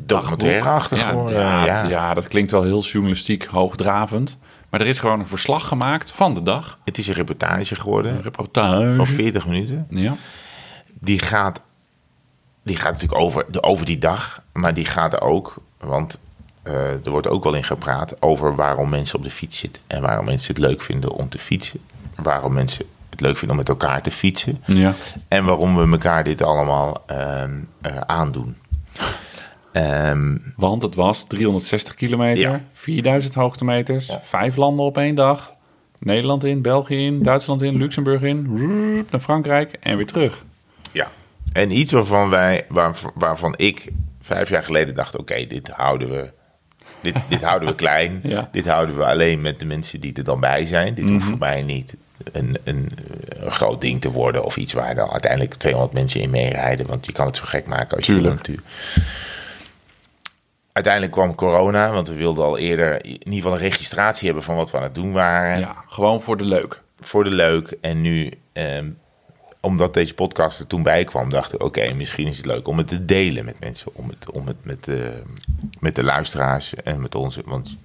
documentaire-achtig 0.00 1.02
ja, 1.02 1.08
geworden. 1.08 1.38
ja, 1.40 1.64
Ja, 1.64 1.88
ja, 1.88 2.14
dat 2.14 2.28
klinkt 2.28 2.50
wel 2.50 2.62
heel 2.62 2.82
journalistiek 2.82 3.44
hoogdravend. 3.44 4.38
Maar 4.70 4.80
er 4.80 4.86
is 4.86 4.98
gewoon 4.98 5.20
een 5.20 5.26
verslag 5.26 5.68
gemaakt 5.68 6.10
van 6.10 6.34
de 6.34 6.42
dag. 6.42 6.78
Het 6.84 6.98
is 6.98 7.08
een 7.08 7.14
reportage 7.14 7.74
geworden 7.74 8.14
Een 8.14 8.22
reportage. 8.22 8.94
van 8.94 9.06
40 9.06 9.46
minuten. 9.46 9.86
Ja. 9.90 10.16
Die 11.00 11.18
gaat, 11.18 11.60
die 12.62 12.76
gaat 12.76 12.92
natuurlijk 12.92 13.20
over, 13.20 13.44
de, 13.48 13.62
over 13.62 13.86
die 13.86 13.98
dag, 13.98 14.42
maar 14.52 14.74
die 14.74 14.84
gaat 14.84 15.20
ook, 15.20 15.54
want 15.78 16.20
er 17.04 17.10
wordt 17.10 17.28
ook 17.28 17.44
wel 17.44 17.54
in 17.54 17.64
gepraat 17.64 18.22
over 18.22 18.54
waarom 18.54 18.88
mensen 18.88 19.18
op 19.18 19.24
de 19.24 19.30
fiets 19.30 19.58
zitten 19.58 19.82
en 19.86 20.02
waarom 20.02 20.24
mensen 20.24 20.54
het 20.54 20.64
leuk 20.64 20.82
vinden 20.82 21.10
om 21.12 21.28
te 21.28 21.38
fietsen. 21.38 21.80
Waarom 22.22 22.52
mensen 22.52 22.84
het 23.10 23.20
leuk 23.20 23.36
vinden 23.36 23.50
om 23.50 23.56
met 23.56 23.68
elkaar 23.68 24.02
te 24.02 24.10
fietsen. 24.10 24.62
ja. 24.66 24.94
En 25.28 25.44
waarom 25.44 25.76
we 25.76 25.90
elkaar 25.92 26.24
dit 26.24 26.42
allemaal 26.42 27.02
ehm, 27.06 27.60
eh, 27.80 27.96
aandoen. 27.96 28.56
Ehm, 29.72 30.36
Want 30.56 30.82
het 30.82 30.94
was 30.94 31.24
360 31.28 31.94
kilometer, 31.94 32.50
Ja. 32.50 32.64
4000 32.72 33.34
hoogtemeters, 33.34 34.08
vijf 34.22 34.56
landen 34.56 34.84
op 34.84 34.96
één 34.98 35.14
dag. 35.14 35.52
Nederland 35.98 36.44
in, 36.44 36.62
België 36.62 37.06
in, 37.06 37.22
Duitsland 37.22 37.62
in, 37.62 37.76
Luxemburg 37.76 38.22
in, 38.22 38.46
naar 39.10 39.20
Frankrijk 39.20 39.72
en 39.80 39.96
weer 39.96 40.06
terug. 40.06 40.44
ja. 40.92 41.08
En 41.52 41.78
iets 41.78 41.92
waarvan, 41.92 42.28
wij, 42.30 42.64
waar, 42.68 42.96
waarvan 43.14 43.54
ik 43.56 43.88
vijf 44.20 44.48
jaar 44.48 44.62
geleden 44.62 44.94
dacht: 44.94 45.16
oké, 45.18 45.46
dit 45.46 45.68
houden 45.68 46.10
we. 46.10 46.30
Dit, 47.02 47.14
dit 47.28 47.42
houden 47.42 47.68
we 47.68 47.74
klein. 47.74 48.20
Ja. 48.34 48.48
Dit 48.52 48.66
houden 48.66 48.96
we 48.96 49.04
alleen 49.04 49.40
met 49.40 49.58
de 49.58 49.64
mensen 49.66 50.00
die 50.00 50.12
er 50.14 50.24
dan 50.24 50.40
bij 50.40 50.66
zijn. 50.66 50.94
Dit 50.94 51.10
hoeft 51.10 51.24
voor 51.26 51.38
mij 51.38 51.62
niet 51.62 51.96
een, 52.32 52.56
een, 52.64 52.90
een 53.28 53.50
groot 53.50 53.80
ding 53.80 54.00
te 54.00 54.10
worden. 54.10 54.44
Of 54.44 54.56
iets 54.56 54.72
waar 54.72 54.94
dan 54.94 55.10
uiteindelijk 55.10 55.54
200 55.54 55.92
mensen 55.94 56.20
in 56.20 56.30
meerijden. 56.30 56.86
Want 56.86 57.06
je 57.06 57.12
kan 57.12 57.26
het 57.26 57.36
zo 57.36 57.44
gek 57.46 57.66
maken 57.66 57.96
als 57.96 58.06
je 58.06 58.12
wil 58.12 58.20
Tuurlijk. 58.22 58.40
natuurlijk. 58.46 58.66
Uiteindelijk 60.72 61.12
kwam 61.12 61.34
corona, 61.34 61.92
want 61.92 62.08
we 62.08 62.14
wilden 62.14 62.44
al 62.44 62.58
eerder 62.58 63.04
in 63.04 63.10
ieder 63.12 63.32
geval 63.34 63.52
een 63.52 63.58
registratie 63.58 64.26
hebben 64.26 64.44
van 64.44 64.56
wat 64.56 64.70
we 64.70 64.76
aan 64.76 64.82
het 64.82 64.94
doen 64.94 65.12
waren. 65.12 65.58
Ja, 65.58 65.76
gewoon 65.88 66.20
voor 66.22 66.36
de 66.36 66.44
leuk. 66.44 66.80
voor 67.00 67.24
de 67.24 67.30
leuk. 67.30 67.76
En 67.80 68.00
nu, 68.00 68.30
ehm, 68.52 68.86
omdat 69.60 69.94
deze 69.94 70.14
podcast 70.14 70.58
er 70.58 70.66
toen 70.66 70.82
bij 70.82 71.04
kwam, 71.04 71.30
dachten 71.30 71.58
we: 71.58 71.64
oké, 71.64 71.92
misschien 71.92 72.26
is 72.26 72.36
het 72.36 72.46
leuk 72.46 72.68
om 72.68 72.78
het 72.78 72.88
te 72.88 73.04
delen 73.04 73.44
met 73.44 73.60
mensen. 73.60 73.90
Om 73.94 74.08
het, 74.08 74.30
om 74.30 74.46
het 74.46 74.56
met, 74.62 74.84
de, 74.84 75.22
met 75.78 75.94
de 75.94 76.02
luisteraars 76.02 76.74
en 76.74 77.00
met 77.00 77.14
onze. 77.14 77.42
Want 77.44 77.76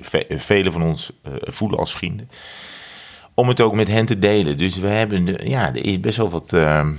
ve- 0.00 0.26
velen 0.28 0.72
van 0.72 0.82
ons 0.82 1.12
eh, 1.22 1.32
voelen 1.40 1.78
als 1.78 1.92
vrienden. 1.92 2.30
Om 3.34 3.48
het 3.48 3.60
ook 3.60 3.74
met 3.74 3.88
hen 3.88 4.06
te 4.06 4.18
delen. 4.18 4.58
Dus 4.58 4.76
we 4.76 4.86
hebben 4.88 5.48
ja, 5.48 5.74
er 5.74 6.00
best 6.00 6.16
wel 6.16 6.30
wat 6.30 6.52
ehm, 6.52 6.92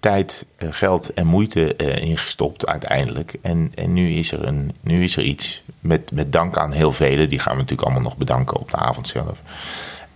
tijd, 0.00 0.46
eh, 0.56 0.68
geld 0.70 1.12
en 1.12 1.26
moeite 1.26 1.76
eh, 1.76 2.02
ingestopt 2.02 2.66
uiteindelijk. 2.66 3.34
En, 3.42 3.72
en 3.74 3.92
nu, 3.92 4.10
is 4.10 4.32
er 4.32 4.46
een, 4.46 4.72
nu 4.80 5.02
is 5.02 5.16
er 5.16 5.22
iets. 5.22 5.62
Met, 5.80 6.12
met 6.12 6.32
dank 6.32 6.56
aan 6.56 6.72
heel 6.72 6.92
velen. 6.92 7.28
Die 7.28 7.38
gaan 7.38 7.52
we 7.52 7.58
natuurlijk 7.60 7.88
allemaal 7.88 8.08
nog 8.08 8.16
bedanken 8.16 8.56
op 8.56 8.70
de 8.70 8.76
avond 8.76 9.08
zelf. 9.08 9.40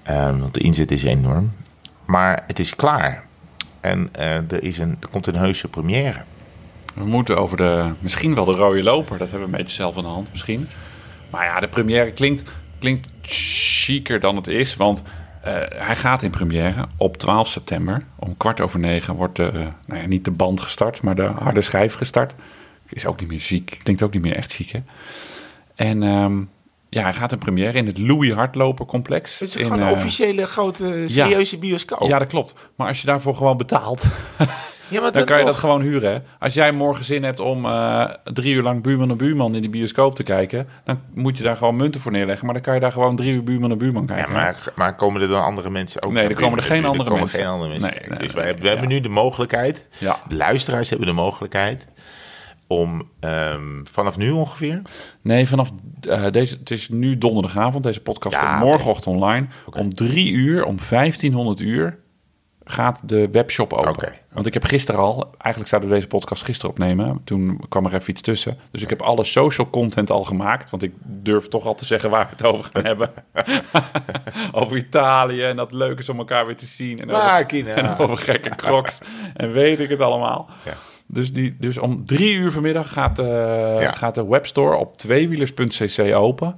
Want 0.06 0.54
de 0.54 0.60
inzet 0.60 0.90
is 0.90 1.02
enorm. 1.02 1.52
Maar 2.04 2.44
het 2.46 2.58
is 2.58 2.76
klaar. 2.76 3.24
En 3.80 4.08
eh, 4.12 4.34
er, 4.36 4.62
is 4.62 4.78
een, 4.78 4.98
komt 5.10 5.26
een 5.26 5.36
heuse 5.36 5.68
première. 5.68 6.22
We 6.94 7.04
moeten 7.04 7.38
over 7.38 7.56
de, 7.56 7.92
misschien 7.98 8.34
wel 8.34 8.44
de 8.44 8.52
rode 8.52 8.82
loper. 8.82 9.18
Dat 9.18 9.30
hebben 9.30 9.48
we 9.48 9.54
een 9.54 9.62
beetje 9.62 9.76
zelf 9.76 9.96
aan 9.96 10.02
de 10.02 10.08
hand 10.08 10.30
misschien. 10.30 10.68
Maar 11.30 11.44
ja, 11.44 11.60
de 11.60 11.68
première 11.68 12.12
klinkt, 12.12 12.42
klinkt 12.78 13.08
chiquer 13.22 14.20
dan 14.20 14.36
het 14.36 14.46
is. 14.46 14.76
Want 14.76 15.02
eh, 15.42 15.52
hij 15.68 15.96
gaat 15.96 16.22
in 16.22 16.30
première 16.30 16.86
op 16.96 17.16
12 17.16 17.48
september. 17.48 18.04
Om 18.16 18.36
kwart 18.36 18.60
over 18.60 18.78
negen 18.78 19.14
wordt 19.14 19.36
de, 19.36 19.46
eh, 19.46 19.66
nou 19.86 20.00
ja, 20.00 20.06
niet 20.06 20.24
de 20.24 20.30
band 20.30 20.60
gestart, 20.60 21.02
maar 21.02 21.14
de 21.14 21.30
harde 21.38 21.62
schijf 21.62 21.94
gestart. 21.94 22.34
Is 22.88 23.06
ook 23.06 23.20
niet 23.20 23.28
meer 23.28 23.40
ziek. 23.40 23.78
Klinkt 23.82 24.02
ook 24.02 24.12
niet 24.12 24.22
meer 24.22 24.36
echt 24.36 24.50
ziek, 24.50 24.70
hè? 24.70 24.78
En 25.74 26.02
ehm, 26.02 26.42
ja, 26.94 27.02
hij 27.02 27.12
gaat 27.12 27.32
in 27.32 27.38
première 27.38 27.78
in 27.78 27.86
het 27.86 27.98
Louis 27.98 28.32
Hardloper 28.32 28.86
complex. 28.86 29.38
Het 29.38 29.48
is 29.48 29.56
in, 29.56 29.64
gewoon 29.64 29.80
een 29.80 29.86
eh, 29.86 29.92
officiële 29.92 30.46
grote 30.46 31.04
serieuze 31.06 31.58
bioscoop. 31.58 32.08
Ja, 32.08 32.18
dat 32.18 32.28
klopt. 32.28 32.54
Maar 32.76 32.88
als 32.88 33.00
je 33.00 33.06
daarvoor 33.06 33.34
gewoon 33.36 33.56
betaalt, 33.56 34.04
Ja, 34.88 35.00
maar 35.00 35.12
dan 35.12 35.24
kan 35.24 35.38
je 35.38 35.44
dat 35.44 35.54
gewoon 35.54 35.80
huren. 35.80 36.12
hè. 36.12 36.18
Als 36.38 36.54
jij 36.54 36.72
morgen 36.72 37.04
zin 37.04 37.22
hebt 37.22 37.40
om 37.40 37.64
eh, 37.66 38.04
drie 38.24 38.54
uur 38.54 38.62
lang 38.62 38.82
buurman 38.82 39.10
en 39.10 39.16
buurman 39.16 39.54
in 39.54 39.60
die 39.60 39.70
bioscoop 39.70 40.14
te 40.14 40.22
kijken, 40.22 40.68
dan 40.84 41.00
moet 41.14 41.38
je 41.38 41.42
daar 41.44 41.56
gewoon 41.56 41.76
munten 41.76 42.00
voor 42.00 42.12
neerleggen. 42.12 42.44
Maar 42.44 42.54
dan 42.54 42.62
kan 42.62 42.74
je 42.74 42.80
daar 42.80 42.92
gewoon 42.92 43.16
drie 43.16 43.32
uur 43.32 43.44
buurman 43.44 43.70
en 43.70 43.78
buurman 43.78 44.02
Ja, 44.08 44.14
kijken. 44.14 44.32
maar, 44.32 44.62
maar 44.74 44.96
komen 44.96 45.22
er 45.22 45.28
dan 45.28 45.42
andere 45.42 45.70
mensen 45.70 46.02
ook 46.02 46.12
Nee, 46.12 46.28
er 46.28 46.34
komen 46.34 46.58
er 46.58 46.64
geen 46.64 46.84
andere 46.84 47.04
komen 47.04 47.18
mensen. 47.20 47.38
geen 47.38 47.48
andere 47.48 47.70
mensen. 47.70 47.90
Nee, 47.90 48.08
dus 48.08 48.18
nee, 48.18 48.28
wij, 48.34 48.44
hebben- 48.44 48.62
we 48.62 48.68
ja. 48.68 48.72
hebben 48.76 48.88
nu 48.88 49.00
de 49.00 49.08
mogelijkheid, 49.08 49.88
Ja. 49.98 50.20
de 50.28 50.34
luisteraars 50.34 50.88
hebben 50.88 51.06
de 51.06 51.12
mogelijkheid, 51.12 51.88
om 52.72 53.08
ehm, 53.20 53.84
vanaf 53.84 54.16
nu 54.16 54.30
ongeveer, 54.30 54.82
Nee, 55.20 55.48
vanaf 55.48 55.70
eh, 56.08 56.30
deze, 56.30 56.56
het 56.56 56.70
is 56.70 56.88
nu 56.88 57.18
donderdagavond. 57.18 57.84
Deze 57.84 58.00
podcast 58.00 58.36
Ja, 58.36 58.50
komt 58.50 58.70
morgenochtend 58.70 59.14
online. 59.14 59.46
Om 59.70 59.94
drie 59.94 60.32
uur, 60.32 60.64
om 60.64 60.76
1500 60.88 61.60
uur, 61.60 61.98
gaat 62.64 63.08
de 63.08 63.28
webshop 63.30 63.72
open. 63.72 64.12
Want 64.32 64.46
ik 64.46 64.54
heb 64.54 64.64
gisteren 64.64 65.00
al, 65.00 65.34
eigenlijk 65.38 65.68
zouden 65.68 65.90
we 65.90 65.96
deze 65.96 66.08
podcast 66.08 66.42
gisteren 66.42 66.70
opnemen. 66.70 67.20
Toen 67.24 67.60
kwam 67.68 67.86
er 67.86 67.94
even 67.94 68.10
iets 68.10 68.20
tussen. 68.20 68.58
Dus 68.70 68.82
ik 68.82 68.88
heb 68.88 69.02
alle 69.02 69.24
social 69.24 69.70
content 69.70 70.10
al 70.10 70.24
gemaakt. 70.24 70.70
Want 70.70 70.82
ik 70.82 70.92
durf 71.02 71.48
toch 71.48 71.66
al 71.66 71.74
te 71.74 71.84
zeggen 71.84 72.10
waar 72.10 72.24
we 72.24 72.30
het 72.30 72.44
over 72.44 72.70
gaan 72.72 72.84
hebben. 72.84 73.10
over 74.62 74.76
Italië 74.76 75.42
en 75.42 75.56
dat 75.56 75.70
het 75.70 75.78
leuk 75.78 75.98
is 75.98 76.08
om 76.08 76.18
elkaar 76.18 76.46
weer 76.46 76.56
te 76.56 76.66
zien. 76.66 77.00
En 77.00 77.10
over, 77.10 77.66
en 77.66 77.98
over 77.98 78.16
gekke 78.18 78.56
crocs. 78.56 78.98
en 79.36 79.52
weet 79.52 79.80
ik 79.80 79.88
het 79.88 80.00
allemaal. 80.00 80.48
Ja. 80.64 80.74
Dus, 81.14 81.32
die, 81.32 81.56
dus 81.60 81.78
om 81.78 82.06
drie 82.06 82.34
uur 82.34 82.52
vanmiddag 82.52 82.92
gaat, 82.92 83.18
eh, 83.18 83.26
Ja. 83.80 83.92
gaat 83.92 84.14
de 84.14 84.26
webstore 84.26 84.76
op 84.76 84.96
tweewielers.cc 84.98 86.14
open. 86.14 86.56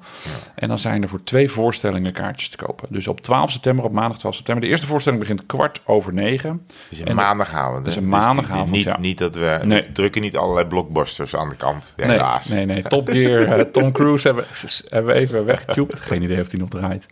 En 0.55 0.69
dan 0.69 0.79
zijn 0.79 1.03
er 1.03 1.09
voor 1.09 1.23
twee 1.25 1.51
voorstellingen 1.51 2.13
kaartjes 2.13 2.49
te 2.49 2.57
kopen. 2.57 2.89
Dus 2.91 3.09
op 3.09 3.21
12 3.21 3.51
september, 3.51 3.85
op 3.85 3.93
maandag 3.93 4.19
12 4.19 4.35
september. 4.35 4.65
De 4.65 4.71
eerste 4.71 4.87
voorstelling 4.87 5.21
begint 5.21 5.47
kwart 5.47 5.81
over 5.85 6.13
negen. 6.13 6.67
is 6.91 7.01
een 7.01 7.07
En- 7.07 7.15
maandagavond. 7.17 7.77
een 7.77 7.83
Dus 7.85 7.95
die- 7.95 8.03
maandagavond, 8.03 8.71
niet, 8.71 8.85
ja. 8.85 8.99
niet 9.01 9.19
dat 9.19 9.35
we 9.35 9.61
Nee. 9.65 9.93
drukken 9.93 10.23
niet 10.23 10.37
allerlei 10.37 10.67
blockbusters 10.67 11.37
aan 11.37 11.49
de 11.49 11.57
kant, 11.57 11.93
Nee, 11.97 12.09
helaas. 12.11 12.49
nee, 12.49 12.67
nee. 12.67 12.83
Top 12.83 13.09
Gear, 13.09 13.43
eh, 13.45 13.61
Tom 13.73 13.93
Cruise 13.93 14.27
hebben, 14.27 14.45
hebben 14.89 15.15
we 15.15 15.21
even 15.21 15.45
weggetubed. 15.45 16.01
Geen 16.01 16.23
idee 16.23 16.41
of 16.41 16.51
hij 16.51 16.61
nog 16.61 16.69
draait. 16.69 17.07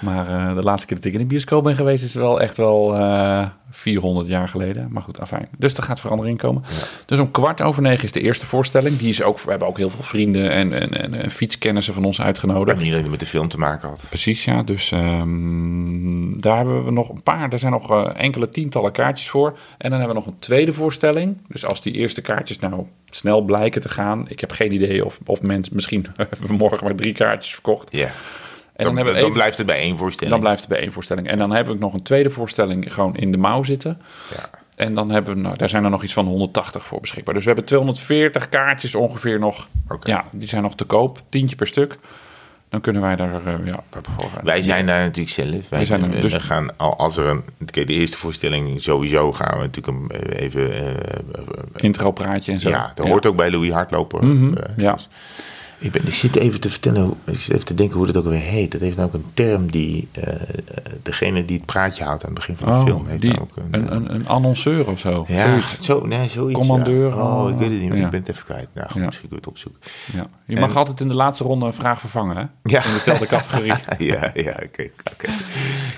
Maar 0.00 0.28
eh, 0.28 0.54
de 0.54 0.62
laatste 0.62 0.86
keer 0.86 0.96
dat 0.96 1.04
ik 1.04 1.12
in 1.12 1.18
de 1.18 1.26
bioscoop 1.26 1.62
ben 1.64 1.76
geweest... 1.76 2.04
is 2.04 2.14
wel 2.14 2.40
echt 2.40 2.56
wel 2.56 2.94
eh 2.94 3.46
400 3.70 4.28
jaar 4.28 4.48
geleden. 4.48 4.88
Maar 4.90 5.02
goed, 5.02 5.20
afijn. 5.20 5.48
Dus 5.58 5.74
er 5.74 5.82
gaat 5.82 6.00
verandering 6.00 6.38
komen. 6.38 6.62
Dus 7.06 7.18
om 7.18 7.30
kwart 7.30 7.62
over 7.62 7.82
negen 7.82 8.04
is 8.04 8.12
de 8.12 8.20
eerste 8.20 8.46
voorstelling. 8.46 8.98
Die 8.98 9.08
is 9.08 9.22
ook, 9.22 9.40
we 9.40 9.50
hebben 9.50 9.68
ook 9.68 9.76
heel 9.76 9.90
veel 9.90 10.02
vrienden 10.02 10.50
en, 10.50 10.72
en, 10.72 11.02
en, 11.02 11.14
en 11.14 11.30
fietskennissen 11.30 11.94
van 11.94 12.04
ons 12.04 12.20
uitgenodigd. 12.20 12.82
En 12.82 12.92
het 12.92 13.10
met 13.10 13.20
de 13.20 13.26
film 13.26 13.48
te 13.48 13.58
maken 13.58 13.88
had. 13.88 14.06
Precies, 14.08 14.44
ja. 14.44 14.62
Dus 14.62 14.92
ehm, 14.92 16.38
daar 16.38 16.56
hebben 16.56 16.84
we 16.84 16.90
nog 16.90 17.08
een 17.08 17.22
paar. 17.22 17.52
Er 17.52 17.58
zijn 17.58 17.72
nog 17.72 17.90
eh, 17.90 18.10
enkele 18.16 18.48
tientallen 18.48 18.92
kaartjes 18.92 19.28
voor. 19.28 19.58
En 19.78 19.90
dan 19.90 19.98
hebben 19.98 20.16
we 20.16 20.22
nog 20.22 20.32
een 20.32 20.38
tweede 20.38 20.72
voorstelling. 20.72 21.42
Dus 21.48 21.64
als 21.64 21.80
die 21.80 21.92
eerste 21.92 22.20
kaartjes 22.20 22.58
nou 22.58 22.86
snel 23.10 23.40
blijken 23.42 23.80
te 23.80 23.88
gaan. 23.88 24.28
Ik 24.28 24.40
heb 24.40 24.52
geen 24.52 24.72
idee 24.72 25.04
of, 25.04 25.18
of 25.24 25.42
mensen 25.42 25.74
misschien 25.74 26.06
hebben 26.16 26.46
we 26.46 26.52
morgen 26.52 26.84
maar 26.84 26.94
drie 26.94 27.12
kaartjes 27.12 27.52
verkocht. 27.52 27.92
Ja. 27.92 28.10
Dan, 28.76 28.86
dan, 28.86 28.96
hebben 28.96 29.14
we 29.14 29.20
dan 29.20 29.32
blijft 29.32 29.56
het 29.58 29.66
bij 29.66 29.78
één 29.78 29.96
voorstelling. 29.96 30.32
dan 30.34 30.40
blijft 30.42 30.60
het 30.60 30.68
bij 30.70 30.80
één 30.80 30.92
voorstelling. 30.92 31.28
En 31.28 31.38
dan 31.38 31.50
heb 31.52 31.68
ik 31.70 31.78
nog 31.78 31.92
een 31.92 32.02
tweede 32.02 32.30
voorstelling 32.30 32.94
gewoon 32.94 33.16
in 33.16 33.32
de 33.32 33.38
mouw 33.38 33.62
zitten. 33.62 33.98
Ja. 34.36 34.50
En 34.76 34.94
dan 34.94 35.10
hebben 35.10 35.34
we, 35.34 35.40
nou, 35.40 35.56
daar 35.56 35.68
zijn 35.68 35.84
er 35.84 35.90
nog 35.90 36.02
iets 36.02 36.12
van 36.12 36.26
180 36.26 36.84
voor 36.86 37.00
beschikbaar. 37.00 37.34
Dus 37.34 37.42
we 37.42 37.48
hebben 37.48 37.66
240 37.68 38.48
kaartjes 38.48 38.94
ongeveer 38.94 39.38
nog. 39.38 39.68
Oké. 39.88 40.10
Ja, 40.10 40.24
die 40.30 40.48
zijn 40.48 40.62
nog 40.62 40.74
te 40.74 40.84
koop. 40.84 41.18
Tientje 41.28 41.56
per 41.56 41.66
stuk. 41.66 41.98
Dan 42.68 42.80
kunnen 42.80 43.02
wij 43.02 43.16
daar 43.16 43.46
eh, 43.46 43.66
ja. 43.66 43.82
Wij 44.42 44.62
zijn 44.62 44.86
daar 44.86 45.00
natuurlijk 45.00 45.34
zelf. 45.34 45.68
Wij 45.68 45.84
zijn 45.84 46.12
er, 46.12 46.20
dus- 46.20 46.32
we 46.32 46.40
gaan, 46.40 46.76
al- 46.76 46.96
als 46.98 47.16
er 47.16 47.26
een, 47.26 47.44
kijk, 47.70 47.86
de 47.86 47.92
eerste 47.92 48.16
voorstelling 48.16 48.80
sowieso 48.80 49.32
gaan 49.32 49.58
we 49.58 49.62
natuurlijk 49.64 50.12
eh, 50.12 50.42
even. 50.42 50.72
eh, 50.72 50.94
intro 51.76 52.10
praatje 52.10 52.52
en 52.52 52.60
zo. 52.60 52.68
ja, 52.68 52.92
dat 52.94 53.06
hoort 53.08 53.26
ook 53.26 53.36
bij 53.36 53.50
Louis 53.50 53.70
Hardloper. 53.72 54.24
Mhm, 54.24 54.54
ja. 54.76 54.92
dus 54.92 55.08
ik, 55.78 55.90
ben, 55.92 56.06
ik 56.06 56.12
zit 56.12 56.36
even 56.36 56.60
te 56.60 56.70
vertellen, 56.70 57.02
hoe- 57.02 57.16
ik 57.24 57.38
zit 57.38 57.54
even 57.54 57.66
te 57.66 57.74
denken 57.74 57.96
hoe 57.96 58.06
dat 58.06 58.16
ook 58.16 58.24
weer 58.24 58.38
heet. 58.40 58.72
Dat 58.72 58.80
heeft 58.80 58.96
nou 58.96 59.08
ook 59.08 59.14
een 59.14 59.24
term 59.34 59.70
die 59.70 60.08
eh, 60.12 60.32
eh, 60.32 60.38
degene 61.02 61.44
die 61.44 61.56
het 61.56 61.66
praatje 61.66 62.04
houdt 62.04 62.22
aan 62.24 62.30
het 62.30 62.38
begin 62.38 62.56
van 62.56 62.68
de 62.68 62.74
Oh, 62.74 62.84
film 62.84 63.06
heeft 63.06 63.20
die, 63.20 63.30
nou 63.30 63.42
ook 63.42 63.50
een, 63.56 63.74
een, 63.74 63.94
een, 63.94 64.14
een 64.14 64.28
annonceur 64.28 64.86
of 64.88 64.98
zo. 65.00 65.24
ja, 65.28 65.48
Zoiets. 65.48 65.76
zo, 65.80 66.06
nee, 66.06 66.28
zoiets. 66.28 66.58
Commandeur, 66.58 67.08
ja. 67.08 67.14
Oh, 67.42 67.50
ik 67.50 67.56
weet 67.58 67.70
het 67.70 67.80
niet 67.80 67.88
meer. 67.90 67.98
ja. 67.98 68.04
Ik 68.04 68.10
ben 68.10 68.20
het 68.20 68.28
even 68.28 68.44
kwijt. 68.44 68.68
Nou, 68.74 68.86
goed, 68.90 69.00
Ja. 69.00 69.06
misschien 69.06 69.28
kun 69.28 69.36
je 69.36 69.42
het 69.44 69.52
opzoeken. 69.52 69.80
Ja. 70.12 70.26
Je 70.46 70.60
mag 70.60 70.70
En- 70.70 70.76
altijd 70.76 71.00
in 71.00 71.08
de 71.08 71.14
laatste 71.14 71.44
ronde 71.44 71.66
een 71.66 71.72
vraag 71.74 72.00
vervangen, 72.00 72.36
hè? 72.36 72.44
Ja. 72.62 72.84
In 72.84 72.92
dezelfde 72.92 73.26
categorie. 73.26 73.72
ja, 74.12 74.30
ja, 74.34 74.50
oké. 74.64 74.90
oké. 75.12 75.28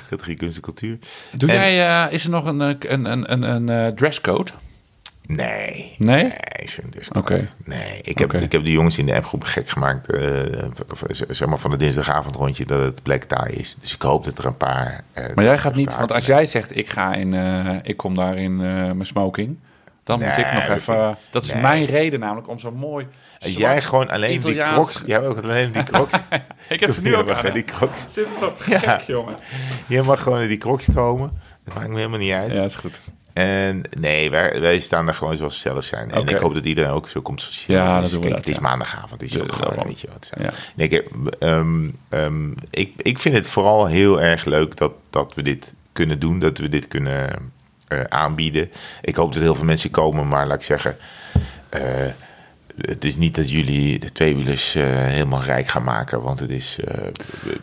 Categorie 0.08 0.36
kunst 0.36 0.56
en 0.56 0.62
cultuur. 0.62 0.98
Doe 1.36 1.48
En- 1.50 1.54
jij, 1.54 2.04
eh, 2.06 2.12
is 2.12 2.24
er 2.24 2.30
nog 2.30 2.44
een, 2.44 2.60
eh, 2.60 2.68
een, 2.78 3.04
een, 3.04 3.32
een, 3.32 3.42
een 3.42 3.68
eh, 3.68 3.92
dresscode? 3.92 4.50
Nee. 5.36 5.94
Nee? 5.98 6.22
Nee. 6.22 6.34
Oké. 7.16 7.48
Nee, 7.64 8.00
ik 8.02 8.18
heb, 8.18 8.32
ik 8.32 8.52
heb 8.52 8.64
de 8.64 8.70
jongens 8.72 8.98
in 8.98 9.06
de 9.06 9.14
appgroep 9.14 9.44
gek 9.44 9.68
gemaakt. 9.68 10.10
eh, 10.10 10.22
zeg 11.28 11.48
maar 11.48 11.58
van 11.58 11.70
de 11.70 11.76
dinsdagavondrondje 11.76 12.64
dat 12.64 12.82
het 12.82 13.02
Black 13.02 13.22
Tie 13.22 13.52
is. 13.56 13.76
Dus 13.80 13.94
ik 13.94 14.02
hoop 14.02 14.24
dat 14.24 14.38
er 14.38 14.44
een 14.46 14.56
paar... 14.56 15.04
eh, 15.12 15.34
Maar 15.34 15.44
jij 15.44 15.58
gaat 15.58 15.74
niet, 15.74 15.96
want 15.96 16.12
als 16.12 16.26
jij 16.26 16.46
zegt 16.46 16.76
ik 16.76 16.90
ga 16.90 17.14
in, 17.14 17.34
eh, 17.34 17.76
ik 17.82 17.96
kom 17.96 18.14
daar 18.14 18.36
in 18.36 18.56
mijn 18.56 19.06
smoking, 19.06 19.58
dan 20.04 20.18
moet 20.20 20.36
ik 20.36 20.52
nog 20.52 20.68
even. 20.68 21.16
dat 21.30 21.42
is 21.44 21.52
nee. 21.52 21.62
mijn 21.62 21.84
reden 21.84 22.20
namelijk 22.20 22.48
om 22.48 22.58
zo 22.58 22.70
mooi. 22.72 23.06
Zwart 23.38 23.56
jij 23.56 23.82
gewoon 23.82 24.08
alleen 24.10 24.32
Italiaans- 24.32 24.68
die 24.70 24.74
crocs... 24.82 25.02
Jij 25.06 25.26
ook 25.28 25.42
alleen 25.42 25.72
die 25.72 25.82
crocs... 25.92 26.12
Ik 26.68 26.80
heb 26.80 26.92
ze 26.92 27.02
nu 27.02 27.16
ook 27.16 27.30
aan. 27.30 27.52
die 27.52 27.64
crocs. 27.64 28.04
Zit 28.08 28.26
het 28.40 28.64
Ja. 28.66 28.78
gek, 28.78 29.00
jongen? 29.00 29.34
Je 29.86 30.02
mag 30.02 30.22
gewoon 30.22 30.40
in 30.40 30.48
die 30.48 30.58
crocs 30.58 30.86
komen. 30.94 31.30
Dat 31.64 31.74
maakt 31.74 31.88
me 31.88 31.96
helemaal 31.96 32.18
niet 32.18 32.32
uit. 32.32 32.52
Ja, 32.52 32.62
is 32.62 32.76
goed. 32.76 33.00
En 33.38 33.82
nee, 34.00 34.30
wij, 34.30 34.60
wij 34.60 34.78
staan 34.78 35.04
daar 35.04 35.14
gewoon 35.14 35.36
zoals 35.36 35.54
we 35.54 35.60
zelf 35.60 35.84
zijn. 35.84 36.10
En 36.10 36.26
ik 36.28 36.38
hoop 36.38 36.54
dat 36.54 36.64
iedereen 36.64 36.90
ook 36.90 37.08
zo 37.08 37.20
komt 37.20 37.40
zoals 37.40 37.64
Ja, 37.66 37.96
is. 37.96 38.02
dat 38.02 38.10
doen 38.10 38.20
we 38.20 38.26
Kijk, 38.26 38.30
dat, 38.36 38.44
Het 38.44 38.48
is 38.48 38.54
ja. 38.54 38.68
maandagavond, 38.68 39.20
het 39.20 39.30
is 39.30 39.40
ook 39.40 39.52
gewoon, 39.52 39.84
weet 39.86 40.00
je 40.00 40.08
wat. 40.12 40.30
Ja. 40.38 40.50
Nee, 40.74 40.88
ik, 40.88 41.04
ehm, 41.38 41.88
ehm, 42.08 42.50
ik, 42.70 42.92
ik 42.96 43.18
vind 43.18 43.34
het 43.34 43.48
vooral 43.48 43.86
heel 43.86 44.20
erg 44.20 44.44
leuk 44.44 44.76
dat, 44.76 44.92
dat 45.10 45.34
we 45.34 45.42
dit 45.42 45.74
kunnen 45.92 46.18
doen. 46.18 46.38
Dat 46.38 46.58
we 46.58 46.68
dit 46.68 46.88
kunnen 46.88 47.52
eh, 47.88 48.00
aanbieden. 48.04 48.70
Ik 49.00 49.16
hoop 49.16 49.32
dat 49.32 49.42
heel 49.42 49.54
veel 49.54 49.64
mensen 49.64 49.90
komen, 49.90 50.28
maar 50.28 50.46
laat 50.46 50.56
ik 50.58 50.62
zeggen... 50.64 50.96
eh, 51.68 51.82
het 52.80 53.04
is 53.04 53.16
niet 53.16 53.34
dat 53.34 53.50
jullie 53.50 53.98
de 53.98 54.12
tweewielers 54.12 54.74
eh 54.74 54.84
helemaal 54.86 55.42
rijk 55.42 55.66
gaan 55.66 55.84
maken, 55.84 56.22
want 56.22 56.40
het 56.40 56.50
is, 56.50 56.78
eh 56.84 56.94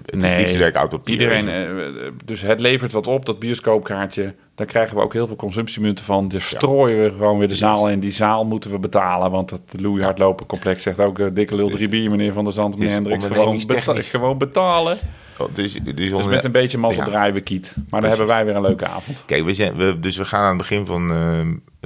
het 0.06 0.24
is 0.24 0.36
liefdewerk 0.38 0.76
oud 0.76 0.90
papier. 0.90 1.14
Iedereen, 1.14 1.50
eh, 1.50 2.12
dus 2.26 2.42
het 2.42 2.60
levert 2.60 2.92
wat 2.92 3.08
op, 3.08 3.26
dat 3.26 3.40
bioscoopkaartje. 3.40 4.34
Daar 4.56 4.68
krijgen 4.68 4.96
we 4.96 5.02
ook 5.04 5.14
heel 5.14 5.28
veel 5.28 5.36
consumptiemunten 5.36 6.06
van. 6.06 6.28
Dus 6.28 6.48
strooien 6.48 7.04
we 7.04 7.10
gewoon 7.12 7.38
weer 7.38 7.48
de 7.48 7.56
zaal 7.56 7.90
in. 7.90 8.00
Die 8.00 8.12
zaal 8.12 8.46
moeten 8.46 8.72
we 8.72 8.80
betalen, 8.80 9.32
want 9.32 9.50
het 9.50 9.74
Louis 9.82 10.04
Hardlopen 10.04 10.46
complex 10.46 10.84
zegt 10.84 11.00
ook... 11.00 11.36
dikke 11.36 11.56
lul 11.56 11.70
drie 11.70 11.90
bier, 11.90 12.10
meneer 12.10 12.34
Van 12.34 12.44
der 12.44 12.54
Zand, 12.54 12.74
meneer 12.74 12.88
is 12.88 12.94
Hendricks. 12.94 13.26
Gewoon, 13.26 13.62
beta- 13.68 14.02
gewoon 14.02 14.38
betalen. 14.38 14.98
Oh, 15.38 15.48
dus, 15.54 15.74
dus, 15.74 16.12
Dus 16.12 16.28
met 16.28 16.44
een 16.44 16.52
beetje 16.52 16.78
mazzel 16.78 17.04
Ja. 17.04 17.10
draaien 17.10 17.34
we 17.34 17.42
kiet. 17.42 17.76
Maar 17.90 18.02
dan 18.02 18.10
hebben 18.10 18.28
wij 18.28 18.46
weer 18.46 18.56
een 18.56 18.62
leuke 18.62 18.86
avond. 18.88 19.24
Kijk, 19.26 19.44
we 19.46 19.54
zijn, 19.54 19.76
we, 19.76 20.00
dus 20.00 20.18
we 20.18 20.26
gaan 20.26 20.42
aan 20.42 20.48
het 20.48 20.58
begin 20.58 20.86
van 20.86 21.12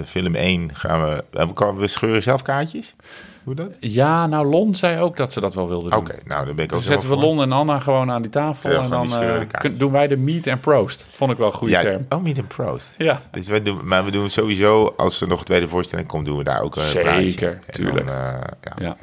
film 0.03 0.35
1 0.35 0.69
gaan 0.75 1.03
we, 1.03 1.23
eh, 1.31 1.71
we, 1.77 1.87
scheuren 1.87 2.23
zelf 2.23 2.41
kaartjes. 2.41 2.95
Hoe 3.43 3.55
dat? 3.55 3.71
Ja, 3.79 4.27
nou 4.27 4.45
Lon 4.47 4.75
zei 4.75 4.99
ook 5.01 5.17
dat 5.17 5.33
ze 5.33 5.39
dat 5.39 5.53
wel 5.53 5.67
wilden 5.67 5.91
doen. 5.91 5.99
Oké, 5.99 6.15
nou 6.25 6.45
dan 6.45 6.55
ben 6.55 6.65
ik 6.65 6.71
ook 6.73 6.79
Dus 6.79 6.87
zetten 6.87 7.09
we 7.09 7.15
Lon 7.15 7.41
en 7.41 7.51
Anna 7.51 7.79
gewoon 7.79 8.11
aan 8.11 8.21
die 8.21 8.31
tafel. 8.31 8.69
En 8.71 8.89
dan 8.89 9.13
eh, 9.15 9.39
kun- 9.59 9.77
doen 9.77 9.91
wij 9.91 10.07
de 10.07 10.17
meet 10.17 10.47
and 10.47 10.61
proost. 10.61 11.05
Vond 11.09 11.31
ik 11.31 11.37
wel 11.37 11.47
een 11.47 11.53
goede 11.53 11.73
Ja, 11.73 11.81
term. 11.81 12.05
oh, 12.09 12.21
meet 12.21 12.37
and 12.37 12.47
proost. 12.47 12.95
Ja. 12.97 13.21
Dus 13.31 13.47
wij 13.47 13.61
doen, 13.61 13.79
maar 13.87 14.05
we 14.05 14.11
doen 14.11 14.29
sowieso, 14.29 14.93
als 14.97 15.21
er 15.21 15.27
nog 15.27 15.39
een 15.39 15.45
tweede 15.45 15.67
voorstelling 15.67 16.07
komt, 16.07 16.25
doen 16.25 16.37
we 16.37 16.43
daar 16.43 16.61
ook 16.61 16.75
een 16.75 16.81
Zeker. 16.81 17.59
En 17.65 17.73
tuurlijk. 17.73 18.05
Dan, 18.05 18.15
eh, 18.15 18.83
ja. 18.83 18.97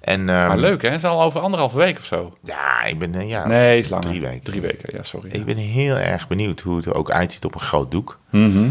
En, 0.00 0.20
ehm, 0.28 0.48
Maar 0.48 0.58
leuk 0.58 0.82
hè, 0.82 0.88
het 0.88 0.96
is 0.98 1.04
al 1.04 1.22
over 1.22 1.40
anderhalve 1.40 1.76
week 1.76 1.98
of 1.98 2.04
zo. 2.04 2.36
Ja, 2.44 2.82
ik 2.84 2.98
ben, 2.98 3.14
eh, 3.14 3.28
ja, 3.28 3.46
Nee, 3.46 3.78
is 3.78 3.88
langer. 3.88 4.06
drie 4.08 4.20
weken. 4.20 4.42
Drie 4.42 4.60
weken, 4.60 4.96
ja, 4.96 5.02
sorry. 5.02 5.30
Ik 5.30 5.44
ben 5.44 5.56
heel 5.56 5.96
erg 5.96 6.28
benieuwd 6.28 6.60
hoe 6.60 6.76
het 6.76 6.86
er 6.86 6.94
ook 6.94 7.10
uitziet 7.10 7.44
op 7.44 7.54
een 7.54 7.60
groot 7.60 7.90
doek. 7.90 8.18
Mhm. 8.30 8.70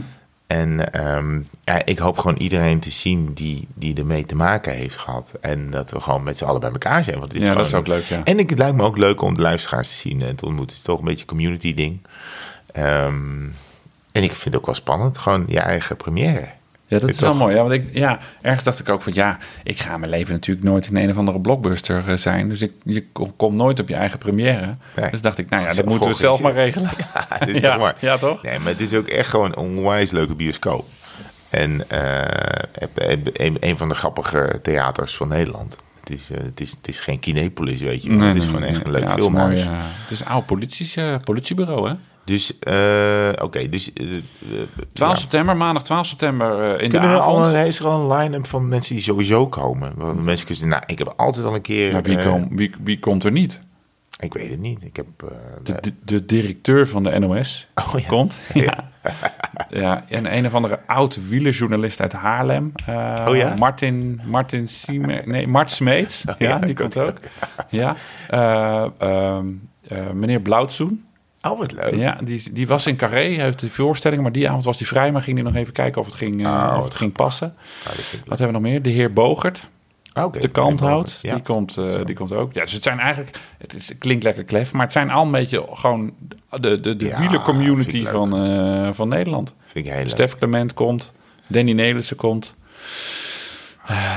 En 0.52 0.94
ehm, 0.94 1.40
ja, 1.64 1.86
ik 1.86 2.00
hoop 2.00 2.18
gewoon 2.18 2.38
iedereen 2.38 2.80
te 2.80 2.92
zien 2.92 3.34
die, 3.34 3.68
die 3.74 3.96
ermee 3.96 4.26
te 4.26 4.36
maken 4.36 4.74
heeft 4.74 4.98
gehad. 4.98 5.34
En 5.42 5.70
dat 5.70 5.92
we 5.92 6.00
gewoon 6.00 6.24
met 6.24 6.38
z'n 6.38 6.46
allen 6.46 6.60
bij 6.60 6.72
elkaar 6.72 7.04
zijn. 7.04 7.20
Want 7.20 7.32
dit 7.32 7.42
is 7.42 7.48
Ja, 7.48 7.56
dat 7.56 7.66
is 7.66 7.74
ook 7.74 7.88
leuk, 7.88 8.04
ja. 8.04 8.24
En 8.24 8.40
ik, 8.40 8.50
het 8.50 8.60
lijkt 8.60 8.76
me 8.76 8.84
ook 8.84 8.98
leuk 8.98 9.22
om 9.22 9.34
de 9.34 9.42
luisteraars 9.42 9.90
te 9.90 9.96
zien 9.96 10.22
en 10.22 10.36
te 10.36 10.46
ontmoeten. 10.46 10.76
Het 10.76 10.86
is 10.86 10.90
toch 10.90 11.00
een 11.00 11.06
beetje 11.06 11.22
een 11.22 11.28
community 11.28 11.74
ding. 11.74 12.02
Ehm, 12.72 13.44
en 14.12 14.24
ik 14.24 14.32
vind 14.32 14.44
het 14.44 14.56
ook 14.56 14.66
wel 14.66 14.76
spannend. 14.76 15.18
Gewoon 15.18 15.46
je 15.48 15.60
eigen 15.60 15.96
première. 15.96 16.48
Ja, 16.92 17.00
dat 17.00 17.10
Is 17.10 17.20
wel 17.20 17.36
mooi. 17.36 17.56
Ja, 17.56 17.62
want 17.62 17.74
ik, 17.74 17.88
ja, 17.94 18.20
ergens 18.42 18.64
dacht 18.64 18.80
ik 18.80 18.90
ook 18.90 19.02
van 19.02 19.14
ja, 19.16 19.38
ik 19.64 19.80
ga 19.80 19.98
mijn 19.98 20.12
leven 20.12 20.34
natuurlijk 20.34 20.66
nooit 20.66 20.88
in 20.88 20.96
een 20.98 21.10
of 21.10 21.18
andere 21.18 21.40
blockbuster 21.42 22.04
eh, 22.08 22.18
zijn. 22.18 22.50
Dus 22.50 22.62
ik, 22.62 22.72
je 22.84 23.06
kom- 23.12 23.36
komt 23.36 23.56
nooit 23.56 23.80
op 23.80 23.88
je 23.88 23.96
eigen 23.96 24.18
première. 24.20 24.76
Nee. 24.96 25.12
Dus 25.12 25.22
dacht 25.22 25.38
ik, 25.38 25.50
nou 25.50 25.64
ja, 25.64 25.74
dat 25.74 25.86
moeten 25.86 26.10
we 26.10 26.16
zelf 26.16 26.42
maar 26.42 26.54
regelen. 26.54 26.90
Ja, 27.40 27.46
dit 27.46 27.56
is 27.56 27.62
Ja, 27.66 27.70
toch 27.72 27.80
mooi. 27.80 27.94
ja, 28.00 28.18
toch? 28.18 28.44
Nee, 28.44 28.60
maar 28.60 28.72
het 28.72 28.82
is 28.82 28.94
ook 28.94 29.08
echt 29.08 29.30
gewoon 29.30 29.46
een 29.50 29.56
onwijs 29.58 30.12
leuke 30.12 30.36
bioscoop. 30.36 30.88
En 31.50 31.90
eh, 31.90 32.64
een, 33.34 33.58
een 33.60 33.78
van 33.78 33.90
de 33.90 33.96
grappige 33.96 34.60
theaters 34.62 35.16
van 35.16 35.28
Nederland. 35.28 35.78
Het 36.00 36.10
is, 36.10 36.30
eh, 36.32 36.38
het 36.44 36.60
is, 36.62 36.72
het 36.72 36.88
is 36.88 37.00
geen 37.00 37.20
Kinepolis, 37.20 37.82
weet 37.82 38.04
je. 38.04 38.16
wel. 38.18 38.28
het 38.28 38.38
is 38.38 38.46
gewoon 38.46 38.64
echt 38.64 38.86
een 38.86 38.92
leuk 38.92 39.04
Ja, 39.04 39.10
het 39.10 39.20
is 39.20 39.28
mooi, 39.30 39.58
filmhuis. 39.58 39.82
het 40.02 40.12
is 40.12 40.20
een 40.20 40.28
oud 40.28 40.46
politie, 40.46 41.18
politiebureau, 41.20 41.90
hè? 41.90 41.96
Dus, 42.26 42.60
eh, 42.60 43.30
oké, 43.42 43.70
dus... 43.70 43.94
eh, 43.94 44.04
eh, 44.16 44.22
12 44.94 45.14
ja. 45.14 45.20
september, 45.20 45.58
maandag 45.58 45.84
12 45.84 46.06
september 46.08 46.62
eh, 46.64 46.84
in 46.84 46.90
Kunnen 46.90 47.10
de 47.10 47.16
we 47.16 47.22
avond. 47.22 47.48
al, 47.48 47.56
een- 47.56 47.66
is 47.68 47.80
er 47.80 47.86
al 47.88 48.12
een 48.12 48.18
line-up 48.18 48.48
van 48.48 48.68
mensen 48.68 48.96
die 48.96 49.04
sowieso 49.04 49.48
komen? 49.48 49.94
Want 49.96 50.24
mensen 50.24 50.46
kunnen 50.46 50.64
zeggen, 50.64 50.68
nou, 50.70 50.84
ik 50.86 50.98
heb 50.98 51.14
altijd 51.18 51.46
al 51.46 51.56
een 51.56 51.62
keer... 51.62 51.92
Maar 51.92 52.02
wie, 52.04 52.18
eh, 52.18 52.32
kom, 52.32 52.48
wie, 52.52 52.72
wie 52.84 53.00
komt 53.00 53.24
er 53.24 53.32
niet? 53.32 53.62
Ik 54.20 54.34
weet 54.34 54.50
het 54.50 54.60
niet. 54.60 54.84
Ik 54.84 54.96
heb... 54.96 55.06
eh, 55.18 55.28
De, 55.64 55.76
de, 55.82 55.94
de 56.06 56.26
directeur 56.26 56.88
van 56.88 57.04
de 57.04 57.20
NOS 57.20 57.68
Oh, 57.76 58.00
ja. 58.00 58.08
komt. 58.08 58.40
Ja. 58.54 58.90
ja, 59.70 60.04
en 60.10 60.36
een 60.38 60.46
of 60.46 60.54
andere 60.54 60.80
oud 60.88 61.28
wielerjournalist 61.30 62.02
uit 62.02 62.14
Haarlem. 62.14 62.72
eh, 62.86 63.26
Oh 63.28 63.36
ja? 63.36 63.56
Martin, 63.58 64.22
Martin 64.26 64.68
Sieme, 64.68 65.22
nee, 65.26 65.48
Mart 65.48 65.72
Smeets. 65.72 66.24
ja, 66.26 66.36
ja, 66.38 66.60
die 66.60 66.76
komt 66.76 66.98
ook. 66.98 67.18
Ja. 67.70 67.96
Eh, 68.30 68.86
ehm, 68.98 69.46
eh, 69.88 70.10
meneer 70.14 70.40
Blauwtsoen. 70.42 71.06
Oh, 71.42 71.58
wat 71.60 71.72
leuk. 71.72 71.96
Ja, 71.96 72.18
die, 72.24 72.44
die 72.52 72.68
was 72.68 72.86
in 72.88 72.96
Carré, 72.96 73.20
heeft 73.20 73.60
de 73.60 73.70
voorstelling, 73.70 74.22
maar 74.22 74.32
die 74.32 74.48
avond 74.50 74.64
was 74.64 74.78
hij 74.78 74.88
vrij, 74.88 75.12
maar 75.12 75.22
ging 75.22 75.36
hij 75.38 75.46
nog 75.46 75.56
even 75.56 75.74
kijken 75.74 76.02
of 76.02 76.08
het 76.08 76.16
ging, 76.16 76.46
eh, 76.46 76.52
Oh, 76.72 76.76
of 76.78 76.84
het 76.84 76.96
ging 76.96 77.12
passen. 77.12 77.54
Wat 78.26 78.38
hebben 78.40 78.48
we 78.48 78.52
nog 78.54 78.62
meer? 78.62 78.82
De 78.82 78.90
heer 78.90 79.14
Bogert, 79.14 79.70
de 80.40 80.48
kanthout, 80.48 81.20
Ja. 81.22 81.34
die, 81.34 81.44
komt, 81.44 81.78
eh, 81.78 82.06
die 82.06 82.16
komt 82.16 82.32
ook. 82.32 82.54
Ja, 82.54 82.62
dus 82.62 82.72
het 82.74 82.84
zijn 82.84 83.00
eigenlijk, 83.00 83.38
het, 83.58 83.74
is, 83.74 83.90
het 83.90 83.98
klinkt 83.98 84.24
lekker 84.24 84.44
klef, 84.44 84.74
maar 84.74 84.82
het 84.82 84.92
zijn 84.92 85.10
al 85.12 85.24
een 85.26 85.32
beetje 85.32 85.66
gewoon 85.74 86.14
de, 86.50 86.80
de, 86.80 86.96
de 86.96 87.06
Ja, 87.06 87.20
leuk. 87.20 88.08
van, 88.08 88.36
eh, 88.38 88.90
van 88.94 89.08
Nederland. 89.08 89.54
Vind 89.66 89.86
ik 89.86 89.92
heel 89.92 90.02
leuk. 90.02 90.12
Stef 90.12 90.36
Clement 90.38 90.74
komt, 90.74 91.14
Danny 91.48 91.72
Nelissen 91.72 92.16
komt. 92.18 92.54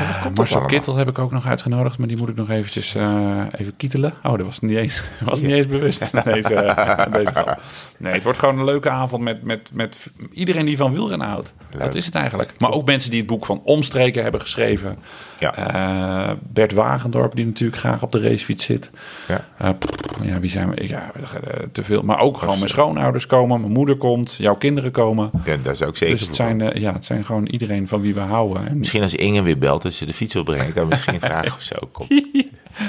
Dat 0.07 0.18
komt 0.18 0.37
toch 0.37 0.51
Marcel. 0.51 0.64
Kittel 0.66 0.97
heb 0.97 1.09
ik 1.09 1.18
ook 1.18 1.31
nog 1.31 1.47
uitgenodigd, 1.47 1.99
maar 1.99 2.09
die 2.09 2.16
moet 2.16 2.29
ik 2.29 2.37
nog 2.37 2.51
eventjes 2.51 2.95
eh, 2.95 3.43
even 3.57 3.77
kietelen. 3.77 4.14
Oh, 4.22 4.37
dat 4.37 4.47
was 4.47 4.61
niet 4.61 4.77
eens, 4.77 5.03
dat 5.18 5.29
was 5.31 5.41
niet 5.41 5.53
eens 5.53 5.66
bewust. 5.66 6.12
Deze, 6.25 6.55
eh, 6.55 7.12
deze 7.12 7.57
nee, 7.97 8.12
het 8.12 8.22
wordt 8.22 8.39
gewoon 8.39 8.59
een 8.59 8.64
leuke 8.64 8.91
avond 8.91 9.22
met, 9.22 9.43
met, 9.43 9.70
met 9.72 9.97
iedereen 10.33 10.66
die 10.66 10.77
van 10.77 10.93
wielrennen 10.93 11.29
houdt. 11.29 11.55
Leuk. 11.70 11.83
Dat 11.83 11.95
is 11.95 12.07
het 12.07 12.14
eigenlijk. 12.14 12.55
Maar 12.59 12.70
ook 12.70 12.87
mensen 12.87 13.11
die 13.11 13.18
het 13.18 13.29
boek 13.29 13.47
van 13.47 13.61
Omstreken 13.64 14.22
hebben 14.22 14.41
geschreven. 14.41 14.99
Ja. 15.39 15.55
Eh, 15.55 16.35
Bert 16.43 16.72
Wagendorp, 16.72 17.35
die 17.35 17.47
natuurlijk 17.47 17.79
graag 17.81 18.03
op 18.03 18.12
de 18.12 18.20
racefiets 18.20 18.64
zit. 18.64 18.91
Ja. 19.29 19.45
Eh, 19.59 19.70
pff, 19.79 20.05
ja, 20.22 20.41
wie 20.41 20.51
zijn 20.51 20.70
we? 20.70 20.87
Ja, 20.89 21.11
eh, 21.14 21.66
te 21.72 21.85
veel. 21.85 22.03
Maar 22.03 22.18
ook 22.18 22.39
gewoon 22.39 22.57
mijn 22.57 22.68
schoonouders 22.68 23.27
komen, 23.27 23.61
mijn 23.61 23.72
moeder 23.72 23.97
komt, 23.97 24.35
jouw 24.39 24.57
kinderen 24.57 24.91
komen. 24.91 25.31
Ja, 25.45 25.57
daar 25.62 25.77
zou 25.77 25.91
ik 25.91 25.97
zeker 25.97 26.16
Dus 26.16 26.27
het 26.27 26.37
zijn, 26.37 26.61
eh, 26.61 26.81
ja, 26.81 26.93
het 26.93 27.05
zijn 27.05 27.25
gewoon 27.25 27.47
iedereen 27.47 27.89
van 27.89 28.01
wie 28.01 28.14
we 28.14 28.20
houden. 28.20 28.68
En, 28.68 28.79
Misschien 28.79 29.03
als 29.03 29.14
Inge 29.14 29.43
weer 29.43 29.59
belt, 29.65 29.83
dat 29.83 29.93
ze 29.93 30.07
de 30.07 30.15
fiets 30.15 30.35
wil 30.35 30.43
brengen, 30.43 30.73
kan 30.73 30.89
misschien 30.89 31.21
vragen 31.31 31.53
of 31.53 31.62
zo. 31.62 31.77
Kom. 31.93 32.07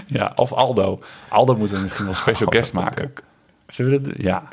ja, 0.08 0.32
of 0.36 0.54
Aldo. 0.54 1.00
Aldo 1.30 1.56
moeten 1.56 1.76
we 1.76 1.82
misschien 1.82 2.06
wel 2.06 2.14
special 2.14 2.50
guest 2.50 2.74
maken. 2.74 3.14
Zullen 3.68 3.92
we 3.92 4.02
dat 4.02 4.08
doen? 4.14 4.26
Ja. 4.26 4.44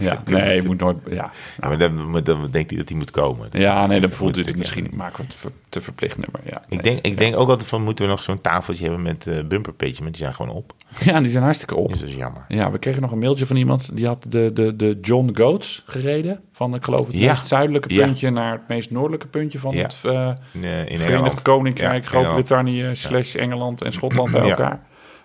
Ja. 0.00 0.22
Nee, 0.24 0.54
je 0.60 0.66
moet 0.66 0.80
nooit... 0.80 0.96
Ja, 1.10 1.30
Ja, 1.60 1.68
maar 1.68 1.78
dan, 2.24 2.48
denkt 2.50 2.70
hij 2.70 2.78
dat 2.78 2.88
hij 2.88 2.98
moet 2.98 3.10
komen. 3.10 3.48
ja 3.52 3.86
nee, 3.86 4.00
dan 4.00 4.10
voelt 4.10 4.36
u 4.36 4.42
het 4.42 4.56
misschien... 4.56 4.90
we 4.96 5.02
het 5.16 5.34
ver- 5.34 5.50
te 5.68 5.80
verplicht 5.80 6.18
nummer. 6.18 6.40
Ja, 6.44 6.62
Ik 6.68 6.82
denk, 6.82 6.98
ik 7.00 7.18
denk 7.18 7.36
ook 7.36 7.48
altijd 7.48 7.68
van, 7.68 7.82
moeten 7.82 8.04
we 8.04 8.10
nog 8.10 8.22
zo'n 8.22 8.40
tafeltje 8.40 8.84
hebben 8.84 9.02
met 9.02 9.26
eh 9.26 9.44
bumperpage, 9.44 10.02
maar 10.02 10.10
die 10.10 10.20
zijn 10.20 10.34
gewoon 10.34 10.54
op. 10.56 10.72
Ja, 11.04 11.20
die 11.20 11.30
zijn 11.30 11.42
hartstikke 11.44 11.74
op. 11.76 11.90
Dus 11.90 12.00
dat 12.00 12.08
is 12.08 12.14
jammer. 12.14 12.44
Ja, 12.48 12.70
we 12.70 12.78
kregen 12.78 13.02
nog 13.02 13.12
een 13.12 13.18
mailtje 13.18 13.46
van 13.46 13.56
iemand 13.56 13.96
die 13.96 14.06
had 14.06 14.26
de, 14.28 14.50
de, 14.54 14.76
de 14.76 14.98
John 15.02 15.30
Goats 15.34 15.82
gereden. 15.86 16.40
Van, 16.52 16.74
ik 16.74 16.84
geloof, 16.84 17.06
het 17.06 17.16
Ja. 17.16 17.30
meest 17.32 17.46
zuidelijke 17.46 17.94
Ja. 17.94 18.04
puntje 18.04 18.30
naar 18.30 18.52
het 18.52 18.68
meest 18.68 18.90
noordelijke 18.90 19.26
puntje 19.26 19.58
van 19.58 19.74
het 19.74 19.98
eh, 20.04 20.30
In, 20.52 20.64
eh, 20.64 20.88
in 20.90 20.98
Verenigd. 20.98 21.42
Koninkrijk, 21.42 22.06
Groot-Brittannië, 22.06 22.90
slash 22.92 23.34
Engeland 23.34 23.82
en 23.82 23.92
Schotland 23.92 24.30
bij 24.40 24.40
elkaar. 24.50 24.80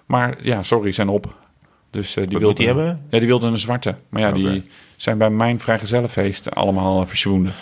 Maar 0.06 0.38
ja, 0.42 0.64
sorry, 0.64 0.92
zijn 0.92 1.10
op. 1.10 1.36
Dus 1.92 2.16
eh, 2.16 2.24
die 2.24 2.24
Wat 2.24 2.32
wilden, 2.32 2.48
moet 2.48 2.58
die 2.58 2.66
hebben? 2.68 3.06
Ja, 3.10 3.20
die 3.20 3.28
wilden 3.28 3.52
een 3.52 3.58
zwarte. 3.58 3.96
Maar 4.10 4.22
ja, 4.22 4.32
die 4.32 4.64
zijn 4.96 5.18
bij 5.18 5.30
mijn 5.30 5.60
vrijgezellenfeest 5.60 6.56
allemaal 6.56 7.02
eh, 7.02 7.08
verzwoenden. 7.08 7.54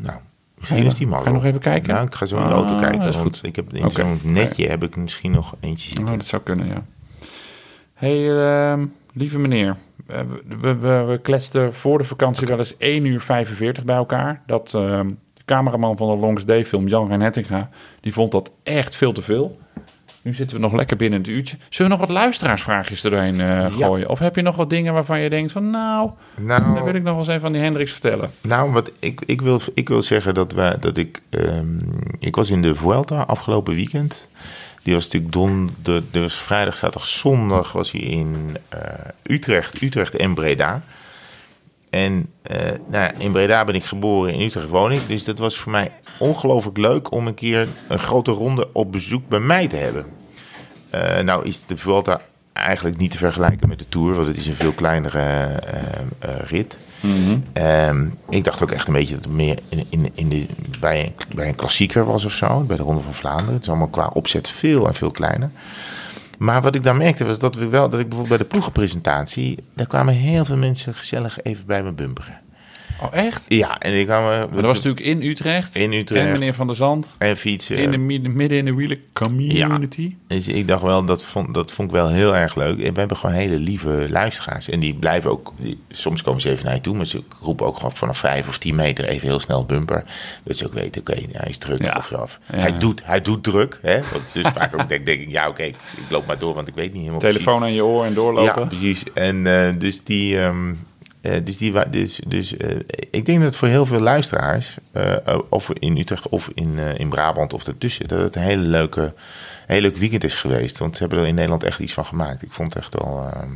Nou, 0.00 0.18
misschien 0.58 0.84
is 0.86 0.94
die 0.94 1.06
Ga 1.06 1.12
maar 1.14 1.24
je 1.24 1.30
nog 1.30 1.44
even 1.44 1.60
kijken? 1.60 1.94
Nou, 1.94 2.06
ik 2.06 2.14
ga 2.14 2.26
zo 2.26 2.36
in 2.38 2.46
de 2.48 2.52
auto 2.54 2.74
Ah, 2.74 2.80
kijken. 2.80 2.98
dat 2.98 3.08
is 3.08 3.14
want 3.16 3.34
goed. 3.36 3.46
ik 3.46 3.56
heb 3.56 3.72
in 3.72 3.90
zo'n 3.90 4.20
netje 4.24 4.68
heb 4.68 4.82
ik 4.84 4.96
misschien 4.96 5.30
nog 5.30 5.54
eentje 5.60 5.86
zitten. 5.88 6.04
Oh, 6.04 6.12
dat 6.12 6.26
zou 6.26 6.42
kunnen, 6.42 6.66
ja. 6.66 6.84
hey, 7.94 8.38
ehm, 8.38 8.86
lieve 9.12 9.38
meneer. 9.38 9.76
eh, 10.06 10.20
we, 10.60 10.76
we, 10.76 11.04
we, 11.04 11.18
kletsten 11.22 11.74
voor 11.74 11.98
de 11.98 12.04
vakantie 12.04 12.46
wel 12.46 12.58
eens 12.58 12.76
1 12.76 13.04
uur 13.04 13.20
45 13.20 13.84
bij 13.84 13.96
elkaar. 13.96 14.42
Dat 14.46 14.74
ehm, 14.74 15.08
de 15.34 15.42
cameraman 15.44 15.96
van 15.96 16.10
de 16.10 16.16
Longest 16.16 16.46
Day 16.46 16.64
film, 16.64 16.88
Jan 16.88 17.10
Hettinga, 17.20 17.70
die 18.00 18.12
vond 18.12 18.32
dat 18.32 18.50
echt 18.62 18.96
veel 18.96 19.12
te 19.12 19.22
veel. 19.22 19.58
Nu 20.22 20.34
zitten 20.34 20.56
we 20.56 20.62
nog 20.62 20.72
lekker 20.72 20.96
binnen 20.96 21.18
het 21.18 21.28
uurtje. 21.28 21.56
Zullen 21.68 21.92
we 21.92 21.98
nog 21.98 22.06
wat 22.06 22.16
luisteraarsvraagjes 22.16 23.04
er 23.04 23.10
doorheen 23.10 23.40
eh, 23.40 23.46
Ja. 23.46 23.68
gooien? 23.70 24.08
Of 24.08 24.18
heb 24.18 24.36
je 24.36 24.42
nog 24.42 24.56
wat 24.56 24.70
dingen 24.70 24.92
waarvan 24.92 25.20
je 25.20 25.30
denkt 25.30 25.52
van... 25.52 25.70
Nou, 25.70 26.10
daar 26.36 26.72
wil 26.72 26.74
Nou, 26.74 26.88
ik 26.88 26.94
nog 26.94 27.04
wel 27.04 27.18
eens 27.18 27.28
even 27.28 27.40
van 27.40 27.52
die 27.52 27.60
Hendricks 27.62 27.92
vertellen. 27.92 28.30
nou 28.40 28.72
wat 28.72 28.90
ik, 28.98 29.20
ik, 29.26 29.40
wil, 29.40 29.60
ik 29.74 29.88
wil 29.88 30.02
zeggen 30.02 30.34
dat, 30.34 30.52
we, 30.52 30.76
dat 30.80 30.96
ik... 30.96 31.20
ehm, 31.30 31.66
ik 32.18 32.36
was 32.36 32.50
in 32.50 32.62
de 32.62 32.74
Vuelta 32.74 33.20
afgelopen 33.22 33.74
weekend. 33.74 34.28
Die 34.82 34.94
was 34.94 35.04
natuurlijk 35.04 35.32
don, 35.32 35.70
de, 35.82 36.02
de 36.10 36.20
was 36.20 36.34
vrijdag, 36.34 36.76
zaterdag, 36.76 37.06
zondag 37.08 37.72
was 37.72 37.92
hij 37.92 38.00
in 38.00 38.56
eh, 38.68 38.78
Utrecht. 39.22 39.82
Utrecht 39.82 40.16
en 40.16 40.34
Breda. 40.34 40.82
En 41.92 42.26
eh, 42.42 42.58
nou 42.86 43.04
ja, 43.04 43.12
in 43.18 43.32
Breda 43.32 43.64
ben 43.64 43.74
ik 43.74 43.84
geboren, 43.84 44.34
in 44.34 44.40
Utrecht 44.40 44.68
woon 44.68 44.92
ik. 44.92 45.08
Dus 45.08 45.24
dat 45.24 45.38
was 45.38 45.56
voor 45.56 45.72
mij 45.72 45.92
ongelooflijk 46.18 46.78
leuk 46.78 47.10
om 47.10 47.26
een 47.26 47.34
keer 47.34 47.68
een 47.88 47.98
grote 47.98 48.30
ronde 48.30 48.68
op 48.72 48.92
bezoek 48.92 49.28
bij 49.28 49.38
mij 49.38 49.68
te 49.68 49.76
hebben. 49.76 50.06
Eh, 50.90 51.18
nou 51.18 51.44
is 51.44 51.66
de 51.66 51.76
Vuelta 51.76 52.20
eigenlijk 52.52 52.96
niet 52.96 53.10
te 53.10 53.18
vergelijken 53.18 53.68
met 53.68 53.78
de 53.78 53.88
Tour, 53.88 54.14
want 54.14 54.26
het 54.26 54.36
is 54.36 54.46
een 54.46 54.54
veel 54.54 54.72
kleinere 54.72 55.20
eh, 56.18 56.30
rit. 56.46 56.78
Ehm, 57.52 58.08
ik 58.28 58.44
dacht 58.44 58.62
ook 58.62 58.70
echt 58.70 58.86
een 58.86 58.94
beetje 58.94 59.14
dat 59.14 59.24
het 59.24 59.32
meer 59.32 59.58
in, 59.68 59.86
in, 59.88 60.10
in 60.14 60.28
de, 60.28 60.46
bij, 60.80 61.04
een, 61.04 61.14
bij 61.34 61.48
een 61.48 61.54
klassieker 61.54 62.04
was 62.04 62.24
of 62.24 62.32
zo, 62.32 62.60
bij 62.60 62.76
de 62.76 62.82
Ronde 62.82 63.00
van 63.00 63.14
Vlaanderen. 63.14 63.54
Het 63.54 63.62
is 63.62 63.68
allemaal 63.68 63.88
qua 63.88 64.10
opzet 64.12 64.48
veel 64.48 64.86
en 64.86 64.94
veel 64.94 65.10
kleiner. 65.10 65.50
Maar 66.42 66.62
wat 66.62 66.74
ik 66.74 66.82
daar 66.82 66.96
merkte 66.96 67.24
was 67.24 67.38
dat 67.38 67.54
we 67.54 67.68
wel, 67.68 67.88
dat 67.88 68.00
ik 68.00 68.08
bijvoorbeeld 68.08 68.38
bij 68.38 68.46
de 68.46 68.52
ploegenpresentatie, 68.52 69.58
daar 69.74 69.86
kwamen 69.86 70.14
heel 70.14 70.44
veel 70.44 70.56
mensen 70.56 70.94
gezellig 70.94 71.42
even 71.42 71.66
bij 71.66 71.82
me 71.82 71.92
bumperen. 71.92 72.41
Oh, 73.02 73.08
echt? 73.12 73.44
Ja, 73.48 73.78
en 73.78 73.98
ik 73.98 74.06
kwam. 74.06 74.22
Maar 74.22 74.48
dat 74.50 74.60
was 74.64 74.76
natuurlijk 74.76 75.06
in 75.06 75.22
Utrecht. 75.22 75.74
in 75.74 75.92
Utrecht 75.92 76.26
En 76.26 76.32
meneer 76.32 76.54
Van 76.54 76.66
der 76.66 76.76
Zand. 76.76 77.14
en 77.18 77.36
fietsen. 77.36 77.76
In 77.76 77.90
de 77.90 77.98
midden, 78.28 78.58
in 78.58 78.64
de 78.64 78.74
wielen 78.74 78.98
community. 79.12 80.14
Dus 80.26 80.48
ik 80.48 80.66
dacht 80.68 80.82
wel, 80.82 81.04
dat 81.04 81.24
vond, 81.24 81.54
dat 81.54 81.72
vond 81.72 81.88
ik 81.88 81.94
wel 81.94 82.08
heel 82.08 82.36
erg 82.36 82.54
leuk. 82.54 82.78
En 82.82 82.92
we 82.92 82.98
hebben 82.98 83.16
gewoon 83.16 83.34
hele 83.34 83.58
lieve 83.58 84.06
luisteraars. 84.10 84.68
En 84.68 84.80
die 84.80 84.94
blijven 84.94 85.30
ook, 85.30 85.52
die- 85.56 85.78
soms 85.90 86.22
komen 86.22 86.40
ze 86.40 86.50
even 86.50 86.64
naar 86.64 86.74
je 86.74 86.80
toe, 86.80 86.96
maar 86.96 87.06
ze 87.06 87.22
roepen 87.42 87.66
ook 87.66 87.76
gewoon 87.76 87.92
vanaf 87.92 88.18
vijf 88.18 88.48
of 88.48 88.58
tien 88.58 88.74
meter 88.74 89.04
even 89.04 89.28
heel 89.28 89.40
snel 89.40 89.64
bumper. 89.64 90.04
Dat 90.44 90.56
ze 90.56 90.66
ook 90.66 90.72
weten, 90.74 91.00
oké, 91.00 91.14
hij 91.32 91.48
is 91.48 91.58
druk 91.58 91.82
Ja. 91.82 91.94
of 91.96 92.06
zo. 92.06 92.26
Ja. 92.52 92.58
Hij, 92.60 92.78
doet, 92.78 93.02
hij 93.04 93.20
doet 93.20 93.42
druk. 93.42 93.78
Hè? 93.82 93.94
Want 93.94 94.22
dus 94.32 94.46
vaak 94.54 94.80
ook 94.80 94.88
denk, 94.92 95.06
denk 95.06 95.20
ik, 95.20 95.30
ja 95.30 95.48
oké, 95.48 95.62
ik 95.62 95.74
loop 96.08 96.26
maar 96.26 96.38
door, 96.38 96.54
want 96.54 96.68
ik 96.68 96.74
weet 96.74 96.88
niet 96.92 96.98
helemaal 97.00 97.20
Telefoon 97.20 97.62
aan 97.62 97.72
je 97.74 97.84
oor 97.84 98.04
en 98.04 98.14
doorlopen. 98.14 98.60
Ja, 98.62 98.66
precies. 98.66 99.04
En 99.14 99.46
eh, 99.46 99.72
dus 99.78 100.04
die... 100.04 100.38
ehm, 100.38 100.72
eh, 101.22 101.44
dus 101.44 101.56
die, 101.56 101.88
dus, 101.90 102.20
dus 102.26 102.56
eh, 102.56 102.76
ik 103.10 103.26
denk 103.26 103.38
dat 103.38 103.46
het 103.46 103.56
voor 103.56 103.68
heel 103.68 103.86
veel 103.86 104.00
luisteraars, 104.00 104.76
eh, 104.92 105.38
of 105.48 105.70
in 105.70 105.96
Utrecht 105.96 106.28
of 106.28 106.50
in, 106.54 106.78
in 106.96 107.08
Brabant 107.08 107.52
of 107.52 107.64
daartussen, 107.64 108.08
dat 108.08 108.20
het 108.20 108.36
een 108.36 108.42
hele 108.42 108.62
leuke, 108.62 109.14
hele 109.66 109.80
leuk 109.80 109.96
weekend 109.96 110.24
is 110.24 110.34
geweest. 110.34 110.78
Want 110.78 110.96
ze 110.96 111.02
hebben 111.02 111.20
er 111.20 111.26
in 111.26 111.34
Nederland 111.34 111.62
echt 111.62 111.78
iets 111.78 111.92
van 111.92 112.04
gemaakt. 112.04 112.42
Ik 112.42 112.52
vond 112.52 112.74
het 112.74 112.82
echt 112.82 112.94
wel, 112.94 113.28
ehm, 113.32 113.50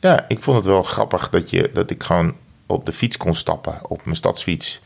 ja, 0.00 0.24
ik 0.28 0.42
vond 0.42 0.56
het 0.56 0.66
wel 0.66 0.82
grappig 0.82 1.30
dat, 1.30 1.50
je, 1.50 1.70
dat 1.72 1.90
ik 1.90 2.02
gewoon 2.02 2.34
op 2.66 2.86
de 2.86 2.92
fiets 2.92 3.16
kon 3.16 3.34
stappen, 3.34 3.78
op 3.88 4.04
mijn 4.04 4.16
stadsfiets. 4.16 4.80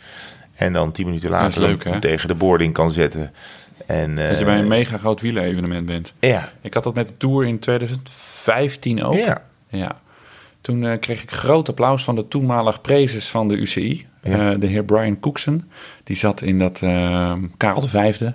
En 0.55 0.73
dan 0.73 0.93
tien 0.93 1.07
minuten 1.07 1.31
later 1.31 1.61
leuk, 1.61 1.83
tegen 2.01 2.29
de 2.29 2.35
boarding 2.35 2.73
kan 2.73 2.91
zetten. 2.91 3.33
En, 3.87 4.17
Dat 4.17 4.39
je 4.39 4.45
bij 4.45 4.59
een 4.59 4.69
mega 4.69 4.99
groot 4.99 5.21
wielerevenement 5.21 5.87
bent. 5.87 6.13
Ja, 6.21 6.53
Ik 6.61 6.75
had 6.75 6.85
dat 6.85 6.95
met 6.95 7.09
de 7.09 7.17
Tour 7.17 7.47
in 7.47 7.59
2015 7.59 9.05
ook. 9.05 9.15
ja. 9.15 9.43
Ja. 9.69 10.01
Toen 10.63 10.87
eh, 10.87 10.99
kreeg 11.01 11.23
ik 11.23 11.31
groot 11.31 11.69
applaus 11.69 12.05
van 12.05 12.15
de 12.15 12.29
toenmalig 12.29 12.81
prezes 12.81 13.29
van 13.29 13.49
de 13.49 13.55
UCI. 13.57 14.07
Ja. 14.23 14.53
Eh, 14.53 14.61
de 14.61 14.67
heer 14.67 14.85
Brian 14.85 15.21
Cookson. 15.21 15.71
Die 16.05 16.17
zat 16.17 16.43
in 16.43 16.59
dat 16.59 16.81
eh, 16.83 17.33
Karel 17.57 17.81
de 17.81 17.89
Vijfde. 17.89 18.33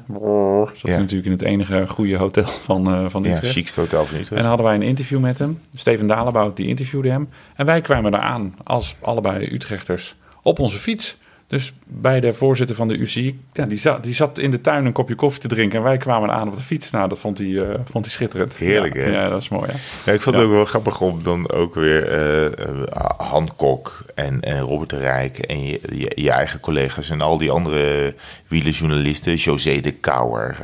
Zat 0.73 0.91
Ja. 0.91 0.97
natuurlijk 0.97 1.25
in 1.25 1.32
het 1.32 1.41
enige 1.41 1.88
goede 1.88 2.15
hotel 2.17 2.43
van, 2.47 2.88
eh 2.88 3.05
van 3.09 3.23
ja, 3.23 3.32
Utrecht. 3.32 3.53
chicste 3.53 3.80
hotel 3.80 4.05
van 4.05 4.15
En 4.15 4.21
Utrecht. 4.21 4.41
dan 4.41 4.49
hadden 4.49 4.65
wij 4.65 4.75
een 4.75 4.82
interview 4.82 5.19
met 5.19 5.39
hem. 5.39 5.59
Steven 5.75 6.07
Dalebout 6.07 6.55
die 6.55 6.67
interviewde 6.67 7.09
hem. 7.09 7.30
En 7.55 7.65
wij 7.65 7.82
kwamen 7.82 8.11
daar 8.11 8.21
aan 8.21 8.55
als 8.63 8.95
allebei 9.01 9.53
Utrechters 9.53 10.15
op 10.41 10.59
onze 10.59 10.78
fiets. 10.78 11.17
Dus 11.48 11.74
bij 11.86 12.20
de 12.20 12.34
voorzitter 12.34 12.76
van 12.76 12.88
de 12.88 12.98
UCI, 12.98 13.39
ja, 13.54 13.66
die, 13.66 13.78
zat, 13.78 14.04
die 14.04 14.14
zat 14.14 14.38
in 14.38 14.52
de 14.52 14.62
tuin 14.62 14.86
een 14.86 14.91
kopje 14.91 15.16
koffie 15.16 15.41
te 15.41 15.48
drinken. 15.48 15.78
En 15.78 15.84
wij 15.84 15.98
kwamen 15.98 16.32
aan 16.32 16.48
op 16.48 16.56
de 16.56 16.62
fiets. 16.62 16.91
Nou, 16.91 17.10
dat 17.10 17.20
vond 17.20 17.38
hij, 17.38 17.62
eh, 17.62 17.80
vond 17.91 18.06
hij 18.06 18.14
schitterend. 18.14 18.56
Heerlijk, 18.56 18.95
ja, 18.95 19.02
hè? 19.02 19.10
Ja, 19.10 19.30
dat 19.30 19.41
is 19.41 19.50
mooi? 19.50 19.72
Ja, 20.06 20.12
ik 20.12 20.22
vond 20.22 20.36
het 20.36 20.45
ook 20.45 20.52
wel 20.52 20.66
grappig 20.66 21.02
om 21.02 21.24
dan 21.24 21.52
ook 21.52 21.76
weer 21.76 22.08
eh, 22.08 22.68
Hancock 23.18 24.06
en, 24.16 24.41
en 24.41 24.60
Robert 24.60 24.89
de 24.89 24.98
Rijk 24.98 25.38
en 25.38 25.64
je, 25.68 25.80
je, 25.93 26.12
je 26.16 26.32
eigen 26.32 26.60
collega's 26.60 27.10
en 27.10 27.22
al 27.22 27.38
die 27.38 27.52
andere 27.52 28.16
wielerjournalisten, 28.48 29.36
José 29.36 29.80
de 29.80 29.91
Kouwer, 29.91 30.58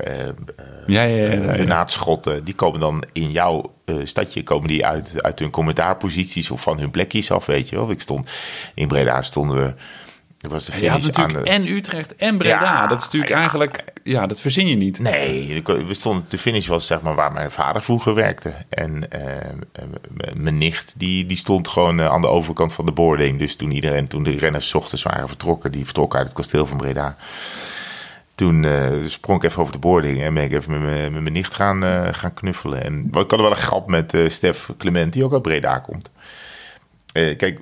Ja, 0.88 1.04
ja, 1.04 1.16
ja. 1.16 1.32
ja, 1.32 1.44
ja. 1.44 1.52
Renaat 1.52 1.92
Schotten, 1.92 2.44
die 2.44 2.54
komen 2.56 2.80
dan 2.80 3.04
in 3.14 3.32
jouw 3.32 3.74
stadje 4.04 4.44
komen 4.44 4.68
die 4.68 4.86
uit, 4.86 5.24
uit 5.24 5.40
hun 5.40 5.50
commentaarposities 5.50 6.52
of 6.52 6.62
van 6.62 6.80
hun 6.80 6.92
plekjes 6.92 7.32
af, 7.32 7.46
weet 7.46 7.70
je 7.70 7.76
wel. 7.76 7.92
Ik 7.92 8.02
stond 8.02 8.30
in 8.74 8.88
Breda 8.88 9.22
stonden 9.22 9.58
we, 9.58 9.74
er 10.44 10.50
was 10.50 10.66
de 10.66 10.72
finish 10.72 10.94
aan 10.94 11.02
natuurlijk 11.02 11.46
de... 11.46 11.52
en 11.52 11.68
Utrecht 11.68 12.16
en 12.16 12.38
Breda. 12.38 12.62
Ja, 12.62 12.88
dat 12.88 12.98
is 12.98 13.04
natuurlijk 13.04 13.32
ja. 13.32 13.38
eigenlijk... 13.38 13.84
Ja, 14.04 14.28
dat 14.28 14.40
verzin 14.40 14.68
je 14.68 14.76
niet. 14.76 15.00
Nee, 15.00 15.64
we 15.64 15.94
stonden, 15.94 16.26
de 16.30 16.38
finish 16.38 16.68
was 16.68 16.88
zeg 16.88 17.02
maar 17.02 17.16
waar 17.16 17.32
mijn 17.32 17.52
vader 17.52 17.84
vroeger 17.84 18.14
werkte. 18.14 18.54
En 18.70 19.12
eh, 19.12 19.82
mijn 20.34 20.58
nicht, 20.58 20.94
die, 20.98 21.26
die 21.26 21.38
stond 21.38 21.68
gewoon 21.68 22.00
eh, 22.00 22.06
aan 22.06 22.22
de 22.22 22.28
overkant 22.28 22.74
van 22.74 22.86
de 22.86 22.92
boarding. 22.92 23.40
Dus 23.40 23.56
toen 23.56 23.72
iedereen, 23.72 24.08
toen 24.08 24.24
de 24.24 24.38
renners 24.38 24.70
's 24.70 24.74
ochtends 24.74 25.04
waren 25.04 25.28
vertrokken, 25.28 25.72
die 25.72 25.86
vertrokken 25.86 26.20
uit 26.20 26.28
het 26.28 26.38
kasteel 26.38 26.66
van 26.66 26.78
Breda. 26.78 27.16
Toen 28.36 28.66
eh, 28.66 28.90
sprong 29.06 29.44
ik 29.44 29.50
even 29.50 29.62
over 29.62 29.74
de 29.74 29.80
boarding 29.80 30.22
en 30.22 30.34
ben 30.34 30.44
ik 30.44 30.52
even 30.52 30.72
met 30.72 31.12
mijn, 31.12 31.34
nicht 31.34 31.54
gaan, 31.54 32.14
gaan 32.16 32.34
knuffelen. 32.34 32.84
En 32.84 33.06
ik 33.06 33.32
had 33.32 33.36
wel 33.36 33.50
een 33.50 33.56
grap 33.56 33.88
met 33.88 34.18
Stef 34.28 34.70
Clement, 34.78 35.14
die 35.14 35.24
ook 35.24 35.34
uit 35.34 35.42
Breda 35.42 35.80
komt. 35.80 36.12
Kijk, 37.12 37.60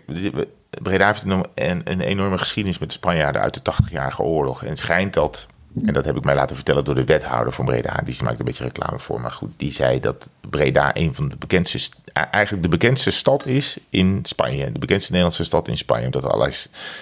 Breda 0.79 1.07
heeft 1.07 1.23
een, 1.23 1.45
een, 1.83 2.01
enorme 2.01 2.37
geschiedenis 2.37 2.79
met 2.79 2.89
de 2.89 2.95
Spanjaarden 2.95 3.41
uit 3.41 3.53
de 3.65 3.71
80-jarige 3.71 4.21
oorlog. 4.21 4.63
En 4.63 4.69
het 4.69 4.79
schijnt 4.79 5.13
dat, 5.13 5.47
en 5.85 5.93
dat 5.93 6.05
heb 6.05 6.17
ik 6.17 6.23
mij 6.23 6.35
laten 6.35 6.55
vertellen 6.55 6.83
door 6.83 6.95
de 6.95 7.03
wethouder 7.03 7.53
van 7.53 7.65
Breda, 7.65 8.01
die 8.05 8.23
maakt 8.23 8.39
een 8.39 8.45
beetje 8.45 8.63
reclame 8.63 8.99
voor, 8.99 9.21
maar 9.21 9.31
goed, 9.31 9.51
die 9.57 9.71
zei 9.71 9.99
dat 9.99 10.29
Breda 10.49 10.95
een 10.95 11.15
van 11.15 11.29
de 11.29 11.37
bekendste, 11.37 11.79
st- 11.79 11.95
eigenlijk 12.13 12.63
de 12.63 12.69
bekendste 12.69 13.11
stad 13.11 13.45
is 13.45 13.77
in 13.89 14.19
Spanje. 14.23 14.71
De 14.71 14.79
bekendste 14.79 15.11
Nederlandse 15.11 15.43
stad 15.43 15.67
in 15.67 15.77
Spanje, 15.77 16.05
omdat 16.05 16.23
er 16.23 16.29
allerlei 16.29 16.55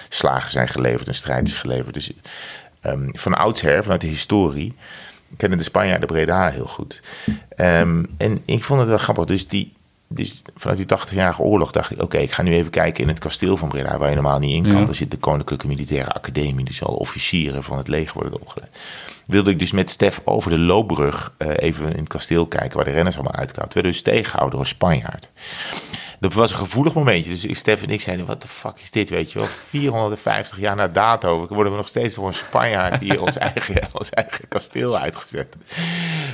slagen 0.09 0.51
zijn 0.51 0.67
geleverd 0.67 1.07
en 1.07 1.15
strijd 1.15 1.47
is 1.47 1.53
geleverd. 1.53 1.93
Dus 1.93 2.11
ehm, 2.81 3.09
van 3.13 3.33
oudsher, 3.33 3.83
vanuit 3.83 4.01
de 4.01 4.07
historie, 4.07 4.75
kennen 5.37 5.57
de 5.57 5.63
Spanjaarden 5.63 6.07
Breda 6.07 6.49
heel 6.49 6.67
goed. 6.67 7.01
Ehm, 7.55 8.03
en 8.17 8.39
ik 8.45 8.63
vond 8.63 8.79
het 8.79 8.89
wel 8.89 8.97
grappig. 8.97 9.25
Dus, 9.25 9.47
die, 9.47 9.73
dus 10.11 10.41
vanuit 10.55 10.77
die 10.77 10.97
80-jarige 10.97 11.41
oorlog 11.41 11.71
dacht 11.71 11.91
ik... 11.91 12.01
oké, 12.01 12.17
ik 12.17 12.31
ga 12.31 12.41
nu 12.41 12.53
even 12.53 12.71
kijken 12.71 13.03
in 13.03 13.09
het 13.09 13.19
kasteel 13.19 13.57
van 13.57 13.69
Breda... 13.69 13.97
waar 13.97 14.09
je 14.09 14.15
normaal 14.15 14.39
niet 14.39 14.55
in 14.55 14.71
kan. 14.71 14.79
Ja. 14.79 14.85
Daar 14.85 14.95
zit 14.95 15.11
de 15.11 15.17
Koninklijke 15.17 15.67
Militaire 15.67 16.11
Academie... 16.11 16.65
dus 16.65 16.83
al 16.83 16.93
officieren 16.93 17.63
van 17.63 17.77
het 17.77 17.87
leger 17.87 18.13
worden 18.13 18.41
opgeleid. 18.41 18.77
Wilde 19.25 19.51
ik 19.51 19.59
dus 19.59 19.71
met 19.71 19.89
Stef 19.89 20.21
over 20.23 20.51
de 20.51 20.59
loopbrug... 20.59 21.33
eh, 21.37 21.49
even 21.57 21.91
in 21.91 21.99
het 21.99 22.07
kasteel 22.07 22.47
kijken 22.47 22.75
waar 22.75 22.85
de 22.85 22.91
renners 22.91 23.15
allemaal 23.15 23.35
uitkwamen. 23.35 23.73
Werden 23.73 23.91
we 23.91 23.97
dus 23.97 24.13
tegengehouden 24.13 24.51
door 24.51 24.59
een 24.59 24.75
Spanjaard. 24.75 25.29
Dat 26.19 26.33
was 26.33 26.51
een 26.51 26.57
gevoelig 26.57 26.93
momentje. 26.93 27.29
Dus 27.29 27.45
ik, 27.45 27.55
Stef 27.55 27.83
en 27.83 27.89
ik 27.89 28.01
zeiden, 28.01 28.25
wat 28.25 28.41
de 28.41 28.47
fuck 28.47 28.79
is 28.81 28.91
dit, 28.91 29.09
weet 29.09 29.31
je 29.31 29.39
wel? 29.39 29.47
450 29.47 30.59
jaar 30.59 30.75
na 30.75 30.87
dato 30.87 31.47
worden 31.47 31.71
we 31.71 31.77
nog 31.77 31.87
steeds 31.87 32.15
door 32.15 32.27
een 32.27 32.33
Spanjaard 32.33 32.99
hier 32.99 33.21
ons 33.25 33.37
eigen, 33.37 33.87
ons 33.91 34.09
eigen 34.09 34.47
kasteel 34.47 34.97
uitgezet. 34.97 35.55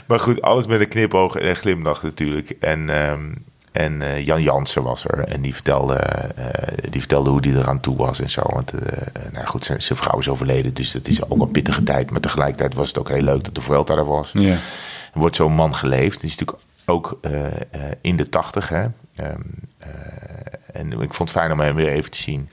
Maar 0.05 0.19
goed, 0.19 0.41
alles 0.41 0.67
met 0.67 0.79
een 0.79 0.87
knipoog 0.87 1.35
en 1.35 1.47
een 1.47 1.55
glimlach 1.55 2.03
natuurlijk. 2.03 2.49
En, 2.49 2.89
ehm, 2.89 3.33
en 3.75 4.01
eh, 4.01 4.25
Jan 4.25 4.41
Jansen 4.41 4.83
was 4.83 5.05
er 5.05 5.19
en 5.19 5.41
die 5.41 5.53
vertelde, 5.53 5.95
eh, 5.95 6.89
die 6.89 6.99
vertelde 6.99 7.29
hoe 7.29 7.41
die 7.41 7.57
eraan 7.57 7.79
toe 7.79 7.95
was 7.95 8.19
en 8.19 8.29
zo. 8.29 8.41
Want 8.45 8.73
eh, 8.73 8.97
nou 9.31 9.45
goed, 9.45 9.65
zijn, 9.65 9.81
zijn 9.81 9.97
vrouw 9.97 10.19
is 10.19 10.29
overleden, 10.29 10.73
dus 10.73 10.91
dat 10.91 11.07
is 11.07 11.29
ook 11.29 11.41
een 11.41 11.51
pittige 11.51 11.83
tijd. 11.83 12.11
Maar 12.11 12.19
tegelijkertijd 12.19 12.73
was 12.73 12.87
het 12.87 12.97
ook 12.97 13.09
heel 13.09 13.21
leuk 13.21 13.43
dat 13.43 13.55
de 13.55 13.61
Vuelta 13.61 13.95
er 13.95 14.05
was. 14.05 14.31
Ja. 14.33 14.51
Er 15.13 15.19
wordt 15.19 15.35
zo'n 15.35 15.53
man 15.53 15.75
geleefd. 15.75 16.21
Die 16.21 16.29
is 16.29 16.35
natuurlijk 16.35 16.67
ook 16.85 17.19
in 18.01 18.15
de 18.15 18.29
tachtig. 18.29 18.69
Hè? 18.69 18.85
Eh, 19.15 19.29
en 20.73 20.91
ik 20.91 21.13
vond 21.13 21.29
het 21.29 21.37
fijn 21.37 21.51
om 21.51 21.59
hem 21.59 21.75
weer 21.75 21.89
even 21.91 22.11
te 22.11 22.17
zien. 22.17 22.49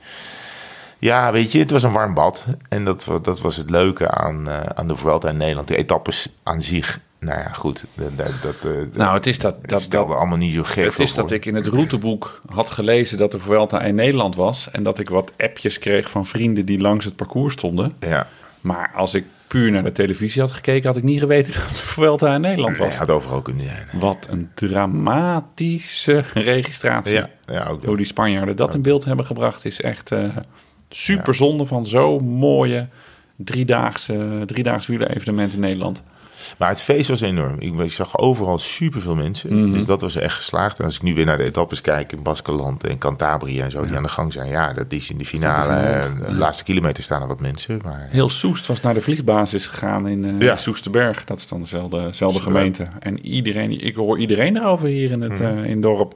Ja, 0.99 1.31
weet 1.31 1.51
je, 1.51 1.59
het 1.59 1.71
was 1.71 1.83
een 1.83 1.91
warm 1.91 2.13
bad. 2.13 2.45
En 2.69 2.85
dat, 2.85 3.07
dat 3.21 3.41
was 3.41 3.57
het 3.57 3.69
leuke 3.69 4.11
aan, 4.11 4.49
aan 4.75 4.87
de 4.87 4.95
Vuelta 4.95 5.29
in 5.29 5.37
Nederland. 5.37 5.67
De 5.67 5.77
etappes 5.77 6.29
aan 6.43 6.61
zich, 6.61 6.99
nou 7.23 7.39
ja, 7.39 7.51
goed. 7.53 7.85
Dat, 7.93 8.17
dat, 8.17 8.31
dat, 8.41 8.71
eh, 8.71 8.81
Nou, 8.93 9.13
het 9.13 9.25
is 9.25 9.39
dat... 9.39 9.55
dat 9.67 9.81
stelde 9.81 10.13
allemaal 10.13 10.37
niet 10.37 10.53
zo 10.53 10.63
gek 10.63 10.85
het 10.85 10.99
is 10.99 11.13
dat 11.13 11.31
ik 11.31 11.45
in 11.45 11.55
het 11.55 11.67
routeboek 11.67 12.41
had 12.45 12.69
gelezen 12.69 13.17
dat 13.17 13.31
de 13.31 13.39
Vuelta 13.39 13.81
in 13.81 13.95
Nederland 13.95 14.35
was. 14.35 14.69
En 14.71 14.83
dat 14.83 14.99
ik 14.99 15.09
wat 15.09 15.31
appjes 15.37 15.79
kreeg 15.79 16.09
van 16.09 16.25
vrienden 16.25 16.65
die 16.65 16.79
langs 16.79 17.05
het 17.05 17.15
parcours 17.15 17.53
stonden. 17.53 17.93
Ja, 17.99 18.27
Maar 18.61 18.91
als 18.95 19.13
ik 19.13 19.25
puur 19.47 19.71
naar 19.71 19.83
de 19.83 19.91
televisie 19.91 20.41
had 20.41 20.51
gekeken, 20.51 20.87
had 20.87 20.97
ik 20.97 21.03
niet 21.03 21.19
geweten 21.19 21.53
dat 21.67 21.69
de 21.69 21.75
Vuelta 21.75 22.35
in 22.35 22.41
Nederland 22.41 22.77
was. 22.77 22.95
had 22.95 23.11
overal 23.11 23.41
kunnen 23.41 23.65
zijn. 23.65 23.87
Wat 23.99 24.27
een 24.29 24.49
dramatische 24.53 26.23
registratie. 26.33 27.13
Ja, 27.13 27.29
ja 27.45 27.65
ook 27.67 27.85
Hoe 27.85 27.97
die 27.97 28.05
Spanjaarden 28.05 28.55
dat 28.55 28.73
in 28.73 28.81
beeld 28.81 29.05
hebben 29.05 29.25
gebracht 29.25 29.65
is 29.65 29.81
echt 29.81 30.11
eh 30.11 30.37
super 30.95 31.35
zonde 31.35 31.65
van 31.65 31.87
zo'n 31.87 32.23
mooie 32.23 32.87
driedaagse, 33.35 34.43
driedaagse 34.45 34.91
wielerevenement 34.91 35.53
in 35.53 35.59
Nederland. 35.59 36.03
Maar 36.57 36.69
het 36.69 36.81
feest 36.81 37.09
was 37.09 37.21
enorm. 37.21 37.55
Ik, 37.59 37.79
ik 37.79 37.91
zag 37.91 38.17
overal 38.17 38.59
superveel 38.59 39.15
mensen. 39.15 39.71
Dus 39.71 39.85
dat 39.85 40.01
was 40.01 40.15
echt 40.15 40.35
geslaagd. 40.35 40.79
En 40.79 40.85
als 40.85 40.95
ik 40.95 41.01
nu 41.01 41.13
weer 41.13 41.25
naar 41.25 41.37
de 41.37 41.43
etappes 41.43 41.81
kijk 41.81 42.11
in 42.11 42.23
Baskeland 42.23 42.83
en 42.83 42.97
Cantabria 42.97 43.63
en 43.63 43.71
zo, 43.71 43.85
die 43.85 43.95
aan 43.97 44.03
de 44.03 44.09
gang 44.09 44.33
zijn. 44.33 44.49
Ja, 44.49 44.73
dat 44.73 44.91
is 44.91 45.09
in 45.09 45.17
de 45.17 45.25
finale. 45.25 45.73
eh, 45.73 46.01
De 46.21 46.33
laatste 46.35 46.63
kilometer 46.63 47.03
staan 47.03 47.21
er 47.21 47.27
wat 47.27 47.39
mensen. 47.39 47.79
Maar 47.83 48.07
Heel 48.11 48.29
Soest 48.29 48.67
was 48.67 48.81
naar 48.81 48.93
de 48.93 49.01
vliegbasis 49.01 49.67
gegaan 49.67 50.07
in 50.07 50.25
eh 50.25 50.39
Ja. 50.39 50.55
Soesterberg. 50.55 51.23
Dat 51.23 51.37
is 51.37 51.47
dan 51.47 51.59
dezelfde, 51.61 52.03
dezelfde 52.03 52.41
gemeente. 52.41 52.87
En 52.99 53.25
iedereen, 53.25 53.71
ik 53.85 53.95
hoor 53.95 54.19
iedereen 54.19 54.57
erover 54.57 54.87
hier 54.87 55.11
in 55.11 55.21
het, 55.21 55.39
eh, 55.39 55.63
in 55.63 55.71
het 55.71 55.81
dorp. 55.81 56.13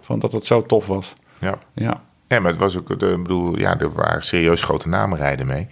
Van 0.00 0.18
dat 0.18 0.32
het 0.32 0.44
zo 0.46 0.66
tof 0.66 0.86
was. 0.86 1.14
ja. 1.40 1.58
Ja, 1.74 2.02
Nee, 2.28 2.40
maar 2.40 2.50
het 2.50 2.60
was 2.60 2.76
ook, 2.76 3.00
de, 3.00 3.06
ik 3.10 3.22
bedoel, 3.22 3.58
ja, 3.58 3.78
er 3.80 3.92
waren 3.92 4.22
serieus 4.24 4.62
grote 4.62 4.88
namen 4.88 5.18
rijden 5.18 5.46
mee. 5.46 5.68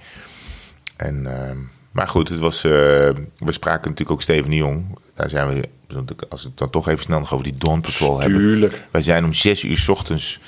En, 0.96 1.26
ehm, 1.26 1.56
maar 1.90 2.08
goed, 2.08 2.28
het 2.28 2.38
was, 2.38 2.64
eh, 2.64 2.70
we 2.70 3.52
spraken 3.52 3.90
natuurlijk 3.90 4.10
ook 4.10 4.22
Steven 4.22 4.50
de 4.50 4.56
Jong. 4.56 4.98
Daar 5.14 5.28
zijn 5.28 5.48
we, 5.48 5.68
ik 5.88 6.22
als 6.28 6.42
we 6.42 6.48
het 6.48 6.58
dan 6.58 6.70
toch 6.70 6.88
even 6.88 7.04
snel 7.04 7.18
nog 7.18 7.32
over 7.32 7.44
die 7.44 7.56
Dawn 7.56 7.80
Patrol 7.80 8.20
hebben. 8.20 8.38
tuurlijk. 8.38 8.86
Wij 8.90 9.02
zijn 9.02 9.24
om 9.24 9.32
zes 9.32 9.64
uur 9.64 9.78
's 9.78 9.88
ochtends, 9.88 10.40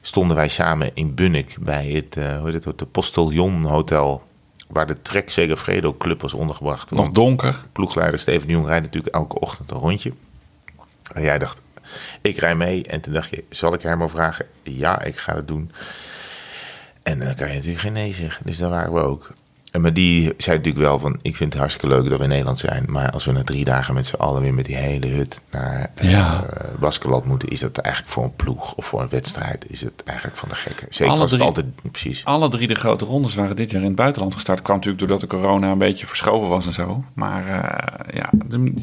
stonden 0.00 0.36
wij 0.36 0.48
samen 0.48 0.90
in 0.94 1.14
Bunnik 1.14 1.56
bij 1.60 1.86
het, 1.86 2.16
eh 2.16 2.38
hoe 2.38 2.50
heet 2.50 2.64
het, 2.64 2.78
de 2.78 2.86
Postillon 2.86 3.64
Hotel. 3.64 4.26
Waar 4.68 4.86
de 4.86 5.02
Trek 5.02 5.30
Segafredo 5.30 5.94
Club 5.98 6.20
was 6.20 6.34
ondergebracht. 6.34 6.90
Nog 6.90 7.10
donker. 7.10 7.62
ploegleider 7.72 8.20
Steven 8.20 8.46
de 8.46 8.52
Jong 8.52 8.66
rijdt 8.66 8.84
natuurlijk 8.84 9.14
elke 9.14 9.40
ochtend 9.40 9.70
een 9.70 9.78
rondje. 9.78 10.12
En 11.12 11.22
jij 11.22 11.38
dacht, 11.38 11.60
ik 12.20 12.38
rij 12.38 12.54
mee. 12.54 12.84
En 12.84 13.00
toen 13.00 13.12
dacht 13.12 13.30
je, 13.30 13.44
zal 13.48 13.74
ik 13.74 13.82
Herman 13.82 14.10
vragen? 14.10 14.46
Ja, 14.62 15.02
ik 15.02 15.16
ga 15.16 15.34
het 15.34 15.48
doen. 15.48 15.70
En 17.02 17.18
dan 17.18 17.34
kan 17.34 17.48
je 17.48 17.54
natuurlijk 17.54 17.80
geen 17.80 17.92
nee 17.92 18.12
zeggen. 18.12 18.46
Dus 18.46 18.58
daar 18.58 18.70
waren 18.70 18.92
we 18.92 19.00
ook. 19.00 19.32
En 19.70 19.80
maar 19.80 19.92
die 19.92 20.34
zei 20.36 20.56
natuurlijk 20.56 20.84
wel 20.84 20.98
van, 20.98 21.18
ik 21.22 21.36
vind 21.36 21.52
het 21.52 21.60
hartstikke 21.60 21.94
leuk 21.96 22.08
dat 22.08 22.18
we 22.18 22.24
in 22.24 22.30
Nederland 22.30 22.58
zijn. 22.58 22.84
Maar 22.88 23.10
als 23.10 23.24
we 23.24 23.32
na 23.32 23.44
drie 23.44 23.64
dagen 23.64 23.94
met 23.94 24.06
z'n 24.06 24.14
allen 24.14 24.42
weer 24.42 24.54
met 24.54 24.64
die 24.64 24.76
hele 24.76 25.06
hut 25.06 25.42
naar 25.50 25.90
eh 25.94 26.10
Ja. 26.10 26.46
Baskeland 26.78 27.24
moeten, 27.24 27.48
is 27.48 27.60
dat 27.60 27.78
eigenlijk 27.78 28.14
voor 28.14 28.24
een 28.24 28.36
ploeg 28.36 28.74
of 28.74 28.86
voor 28.86 29.00
een 29.00 29.08
wedstrijd, 29.08 29.70
is 29.70 29.80
het 29.80 30.02
eigenlijk 30.04 30.38
van 30.38 30.48
de 30.48 30.54
gekke. 30.54 30.86
Zeker 30.88 31.12
Alle 31.12 31.22
als 31.22 31.30
het 31.30 31.40
altijd, 31.40 31.66
precies. 31.90 32.24
Alle 32.24 32.48
drie 32.48 32.66
de 32.66 32.74
grote 32.74 33.04
rondes 33.04 33.34
waren 33.34 33.56
dit 33.56 33.70
jaar 33.70 33.80
in 33.80 33.86
het 33.86 33.96
buitenland 33.96 34.34
gestart. 34.34 34.62
Kwam 34.62 34.76
natuurlijk 34.76 35.02
doordat 35.06 35.30
de 35.30 35.36
corona 35.36 35.70
een 35.70 35.78
beetje 35.78 36.06
verschoven 36.06 36.48
was 36.48 36.66
en 36.66 36.72
zo. 36.72 37.04
Maar 37.14 37.46
eh, 37.46 38.14
ja, 38.14 38.30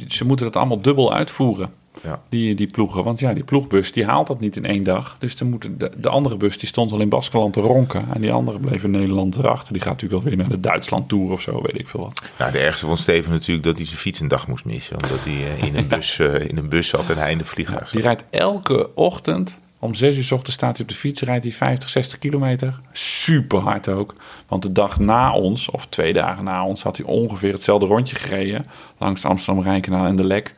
ze 0.08 0.26
moeten 0.26 0.46
dat 0.46 0.56
allemaal 0.56 0.82
dubbel 0.82 1.14
uitvoeren. 1.14 1.70
Ja. 2.04 2.22
Die, 2.30 2.56
die 2.56 2.68
ploegen. 2.68 3.04
Want 3.04 3.20
ja, 3.20 3.34
die 3.34 3.44
ploegbus 3.44 3.92
die 3.92 4.06
haalt 4.06 4.28
dat 4.28 4.40
niet 4.40 4.56
in 4.56 4.66
één 4.66 4.84
dag. 4.84 5.16
Dus 5.20 5.38
dan 5.38 5.50
moeten 5.50 5.78
de, 5.78 5.92
de 5.98 6.10
andere 6.10 6.38
bus 6.38 6.58
die 6.58 6.68
stond 6.68 6.92
al 6.92 7.00
in 7.00 7.10
Baskeland 7.10 7.54
te 7.54 7.62
ronken. 7.62 8.06
En 8.14 8.22
die 8.22 8.32
andere 8.32 8.60
bleef 8.60 8.84
in 8.84 8.92
Nederland 8.92 9.44
achter. 9.44 9.74
Die 9.74 9.82
gaat 9.82 9.92
natuurlijk 9.92 10.24
alweer 10.24 10.38
naar 10.38 10.50
de 10.50 10.60
Duitsland 10.60 11.10
Tour 11.10 11.32
of 11.32 11.42
zo, 11.42 11.62
weet 11.62 11.80
ik 11.80 11.88
veel 11.88 12.00
wat. 12.00 12.22
Nou, 12.40 12.52
de 12.52 12.60
ergste 12.60 12.86
vond 12.86 13.00
Steven 13.00 13.32
natuurlijk 13.32 13.66
dat 13.66 13.78
hij 13.78 13.86
zijn 13.86 13.98
fiets 13.98 14.20
een 14.20 14.28
dag 14.28 14.48
moest 14.48 14.66
missen. 14.66 14.96
Omdat 14.96 15.24
hij 15.24 15.34
eh, 15.34 15.64
in, 15.64 15.76
een 15.76 15.88
bus, 15.98 16.20
eh, 16.20 16.48
in 16.48 16.58
een 16.58 16.70
bus 16.70 16.88
zat 16.88 17.10
en 17.10 17.18
hij 17.18 17.32
in 17.32 17.38
de 17.38 17.46
vliegtuig 17.46 17.90
Die 17.90 18.02
rijdt 18.02 18.24
elke 18.30 18.96
ochtend. 18.96 19.60
Om 19.80 19.94
zes 19.94 20.18
uur 20.18 20.24
's 20.24 20.32
ochtends 20.32 20.56
staat 20.56 20.78
hij 20.78 20.86
op 20.86 20.92
de 20.92 20.98
fiets. 20.98 21.22
Rijdt 21.22 21.44
hij 21.44 21.54
50, 21.54 21.90
60 21.90 22.20
kilometer. 22.20 22.80
Super 22.92 23.60
hard 23.60 23.90
ook. 23.90 24.14
Want 24.48 24.64
de 24.64 24.72
dag 24.72 25.00
na 25.00 25.34
ons, 25.34 25.70
of 25.70 25.88
twee 25.88 26.14
dagen 26.14 26.44
na 26.44 26.66
ons, 26.66 26.84
had 26.84 26.98
hij 26.98 27.06
ongeveer 27.06 27.54
hetzelfde 27.54 27.86
rondje 27.86 28.16
gereden. 28.16 28.66
Langs 28.98 29.22
de 29.22 29.28
Amsterdam-Rijnkanaal 29.28 30.06
en 30.06 30.16
de 30.16 30.28
Lek. 30.28 30.54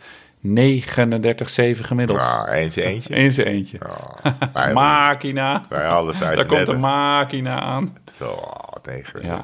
39,7 0.55 1.79
gemiddeld. 1.81 2.19
Nou, 2.19 2.47
eens 2.49 2.75
eentje. 2.75 3.31
Zijn 3.31 3.47
eentje. 3.47 3.77
Oh, 3.87 4.33
wij, 4.53 4.73
Makina. 4.73 5.65
wij 5.69 5.87
alle 5.87 6.11
Daar 6.11 6.15
35. 6.21 6.47
komt 6.57 6.65
de 6.65 6.77
makina 6.77 7.59
aan. 7.61 7.97
Oh, 8.21 8.51
tegen. 8.81 9.25
Ja. 9.25 9.41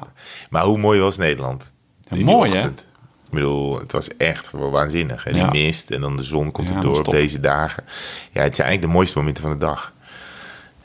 Maar 0.50 0.62
hoe 0.62 0.78
mooi 0.78 1.00
was 1.00 1.16
Nederland? 1.16 1.72
Die 2.08 2.24
mooi, 2.24 2.52
hè? 2.52 2.68
Ik 2.68 3.40
bedoel, 3.40 3.78
het 3.78 3.92
was 3.92 4.16
echt 4.16 4.50
wel 4.50 4.70
waanzinnig. 4.70 5.26
En 5.26 5.32
die 5.32 5.42
Ja. 5.42 5.50
mist 5.50 5.90
en 5.90 6.00
dan 6.00 6.16
de 6.16 6.22
zon 6.22 6.50
komt 6.50 6.68
Ja, 6.68 6.74
er 6.74 6.80
door 6.80 6.98
op 6.98 7.10
deze 7.10 7.40
dagen. 7.40 7.84
Ja, 8.32 8.42
het 8.42 8.54
zijn 8.56 8.66
eigenlijk 8.68 8.82
de 8.82 8.88
mooiste 8.88 9.18
momenten 9.18 9.42
van 9.42 9.52
de 9.52 9.58
dag. 9.58 9.92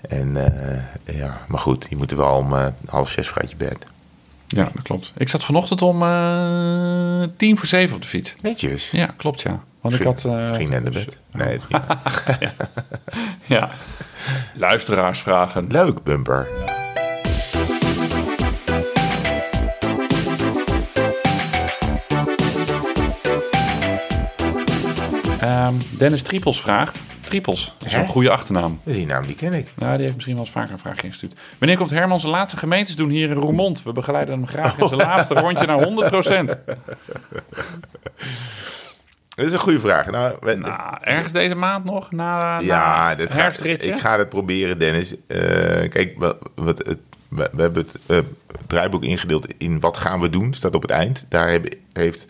En 0.10 0.38
eh, 1.06 1.16
ja, 1.18 1.42
maar 1.48 1.60
goed, 1.60 1.86
je 1.90 1.96
moet 1.96 2.12
er 2.12 2.18
wel 2.18 2.36
om 2.36 2.54
eh, 2.56 2.66
half 2.86 3.10
zes 3.10 3.34
uit 3.36 3.50
je 3.50 3.56
bed. 3.56 3.86
Ja, 4.48 4.70
dat 4.74 4.84
klopt. 4.84 5.14
Ik 5.18 5.30
zat 5.30 5.44
vanochtend 5.44 5.82
om 5.82 6.04
eh, 6.04 7.24
tien 7.38 7.58
voor 7.58 7.68
zeven 7.68 7.96
op 7.96 8.02
de 8.02 8.08
fiets. 8.08 8.36
Netjes. 8.42 8.92
Ja, 8.92 9.06
klopt 9.18 9.42
ja. 9.42 9.64
Want 9.82 9.94
ik 9.96 10.02
Ging- 10.02 10.22
had... 10.22 10.26
eh, 10.26 10.54
Ging 10.54 10.70
naar 10.70 10.82
bed. 10.82 11.22
Nee, 11.32 11.48
het 11.48 11.68
niet 11.70 11.82
waar. 11.88 12.38
Ja. 13.46 13.70
Luisteraarsvragen. 14.56 15.68
Leuk, 15.68 16.04
bumper. 16.04 16.48
Ehm, 25.42 25.74
Dennis 25.98 26.22
Triepels 26.22 26.62
vraagt. 26.62 27.00
Triepels, 27.20 27.74
dat 27.78 27.88
is 27.88 27.94
een 27.94 28.08
goede 28.08 28.30
achternaam. 28.30 28.80
Die 28.84 29.06
naam 29.06 29.26
die 29.26 29.36
ken 29.36 29.54
ik. 29.54 29.72
Nou, 29.76 29.92
die 29.94 30.02
heeft 30.02 30.14
misschien 30.14 30.36
wel 30.36 30.44
eens 30.44 30.54
vaker 30.54 30.72
een 30.72 30.80
vraag 30.80 31.02
ingestuurd. 31.02 31.34
Wanneer 31.58 31.78
komt 31.78 31.90
Herman 31.90 32.20
zijn 32.20 32.32
laatste 32.32 32.58
gemeentes 32.58 32.96
doen 32.96 33.10
hier 33.10 33.30
in 33.30 33.36
Roermond? 33.36 33.84
We 33.84 33.92
begeleiden 33.92 34.34
hem 34.36 34.48
graag 34.48 34.78
in 34.78 34.88
zijn 34.88 35.00
laatste 35.08 35.34
rondje 35.34 35.66
naar 35.66 35.88
100%. 36.58 36.60
Dat 39.40 39.48
is 39.48 39.54
een 39.54 39.60
goede 39.60 39.80
vraag. 39.80 40.12
Nou, 40.12 40.36
we- 40.42 40.54
Nou, 40.56 40.98
ergens 41.02 41.34
deze 41.34 41.56
maand 41.56 41.86
nog? 41.86 42.12
Na, 42.12 42.60
Ja, 42.60 43.16
na 43.18 43.26
ga, 43.26 43.34
herfstritje? 43.36 43.90
ik 43.92 43.98
ga 44.00 44.18
het 44.18 44.30
proberen, 44.30 44.80
Dennis. 44.80 45.16
Eh, 45.28 45.38
kijk, 45.90 46.14
wat, 46.18 46.38
wat 46.56 46.78
het, 46.78 46.98
we, 47.30 47.50
we 47.52 47.62
hebben 47.62 47.84
het 47.84 47.96
eh, 48.06 48.18
draaiboek 48.68 49.04
ingedeeld 49.04 49.48
in 49.58 49.80
wat 49.80 49.98
gaan 49.98 50.20
we 50.20 50.30
doen, 50.30 50.54
staat 50.54 50.76
op 50.76 50.82
het 50.82 50.92
eind. 50.92 51.26
Daar 51.30 51.50
heb, 51.52 51.74
heeft 51.94 52.26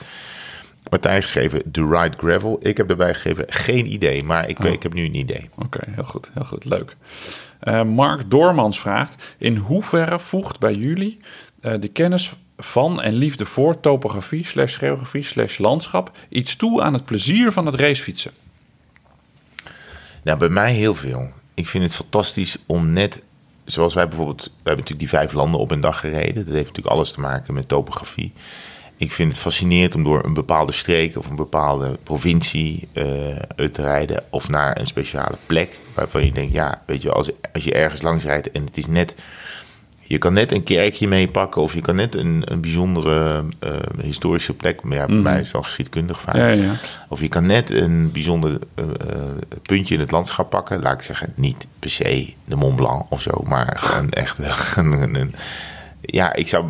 Martijn 0.89 1.22
geschreven, 1.22 1.72
The 1.72 1.88
Ride 1.88 2.18
Gravel. 2.18 2.60
Ik 2.62 2.78
heb 2.78 2.89
erbij 2.89 3.14
geschreven, 3.14 3.45
geen 3.47 3.93
idee, 3.93 4.24
maar 4.24 4.49
ik, 4.49 4.60
ik 4.60 4.84
heb 4.84 4.93
nu 4.93 5.05
een 5.05 5.16
idee. 5.16 5.49
Oké, 5.55 5.80
heel 5.91 6.03
goed, 6.03 6.32
heel 6.34 6.45
goed, 6.45 6.66
leuk. 6.66 6.95
Eh, 7.60 7.84
Mark 7.84 8.30
Doormans 8.30 8.80
vraagt: 8.80 9.36
In 9.38 9.55
hoeverre 9.55 10.20
voegt 10.20 10.60
bij 10.60 10.74
jullie 10.74 11.20
de 11.80 11.88
kennis 11.93 12.34
van 12.60 13.01
en 13.01 13.14
liefde 13.14 13.45
voor 13.45 13.80
topografie, 13.80 14.45
slash 14.45 14.78
geografie, 14.78 15.24
slash 15.24 15.57
landschap 15.57 16.18
iets 16.30 16.55
toe 16.55 16.82
aan 16.82 16.93
het 16.93 17.05
plezier 17.05 17.51
van 17.51 17.66
het 17.66 17.76
racefietsen? 17.76 18.32
Nou, 20.24 20.38
bij 20.38 20.49
mij 20.49 20.74
heel 20.74 20.95
veel. 20.95 21.30
Ik 21.53 21.68
vind 21.68 21.84
het 21.84 21.95
fantastisch 21.95 22.57
om 22.66 22.91
net, 22.91 23.22
zoals 23.66 23.93
wij 23.93 24.07
bijvoorbeeld, 24.07 24.43
we 24.43 24.49
hebben 24.53 24.84
natuurlijk 24.84 24.99
die 24.99 25.20
vijf 25.20 25.32
landen 25.32 25.60
op 25.60 25.72
een 25.72 25.80
dag 25.80 25.99
gereden. 25.99 26.45
Dat 26.45 26.53
heeft 26.53 26.68
natuurlijk 26.68 26.95
alles 26.95 27.12
te 27.12 27.20
maken 27.20 27.53
met 27.53 27.68
topografie. 27.68 28.34
Ik 28.97 29.12
vind 29.12 29.32
het 29.32 29.41
fascinerend 29.41 29.95
om 29.95 30.03
door 30.03 30.26
een 30.26 30.34
bepaalde 30.34 30.72
streek 30.72 31.18
of 31.18 31.30
een 31.30 31.36
bepaalde 31.36 31.97
provincie 32.03 32.88
uit 33.55 33.74
te 33.74 33.82
rijden. 33.82 34.24
Of 34.30 34.49
naar 34.49 34.80
een 34.80 34.88
speciale 34.88 35.38
plek 35.45 35.80
waarvan 35.93 36.26
je 36.26 36.32
denkt, 36.32 36.53
ja, 36.53 36.82
weet 36.86 37.01
je, 37.01 37.12
als, 37.12 37.32
als 37.53 37.64
je 37.64 37.74
ergens 37.74 38.01
langs 38.01 38.24
rijdt 38.24 38.51
en 38.51 38.66
het 38.66 38.78
is 38.78 38.88
net... 38.88 39.16
Je 40.10 40.18
kan 40.18 40.34
net 40.34 40.51
een 40.51 40.64
kerkje 40.64 41.07
meepakken 41.07 41.62
of 41.62 41.74
je 41.74 41.82
kan 41.82 41.95
net 41.95 42.16
een, 42.16 42.41
een 42.45 42.62
bijzondere 42.62 43.43
eh, 43.60 43.70
historische 44.01 44.53
plek. 44.53 44.84
Maar 44.84 44.97
ja, 44.97 45.05
voor 45.07 45.16
mij 45.16 45.39
is 45.39 45.43
het 45.45 45.51
dan 45.53 45.64
geschiedkundig 45.64 46.22
vaak. 46.22 46.36
Ja, 46.36 46.47
ja. 46.47 46.74
Of 47.10 47.22
je 47.22 47.28
kan 47.28 47.45
net 47.45 47.70
een 47.70 48.12
bijzonder 48.12 48.60
eh, 48.76 48.84
eh, 48.86 49.16
puntje 49.62 49.93
in 49.93 49.99
het 49.99 50.12
landschap 50.12 50.49
pakken. 50.49 50.82
Laat 50.82 50.93
ik 50.93 51.01
zeggen, 51.01 51.34
niet 51.36 51.68
per 51.80 51.89
se 51.89 52.34
de 52.45 52.55
Mont 52.55 52.76
Blanc 52.76 53.05
of 53.12 53.22
zo, 53.22 53.43
maar 53.47 53.78
gewoon 53.80 54.10
echt 54.10 54.38
een, 54.78 54.91
een, 54.91 55.16
een- 55.16 55.36
ja, 56.01 56.34
ik 56.34 56.47
zou 56.47 56.66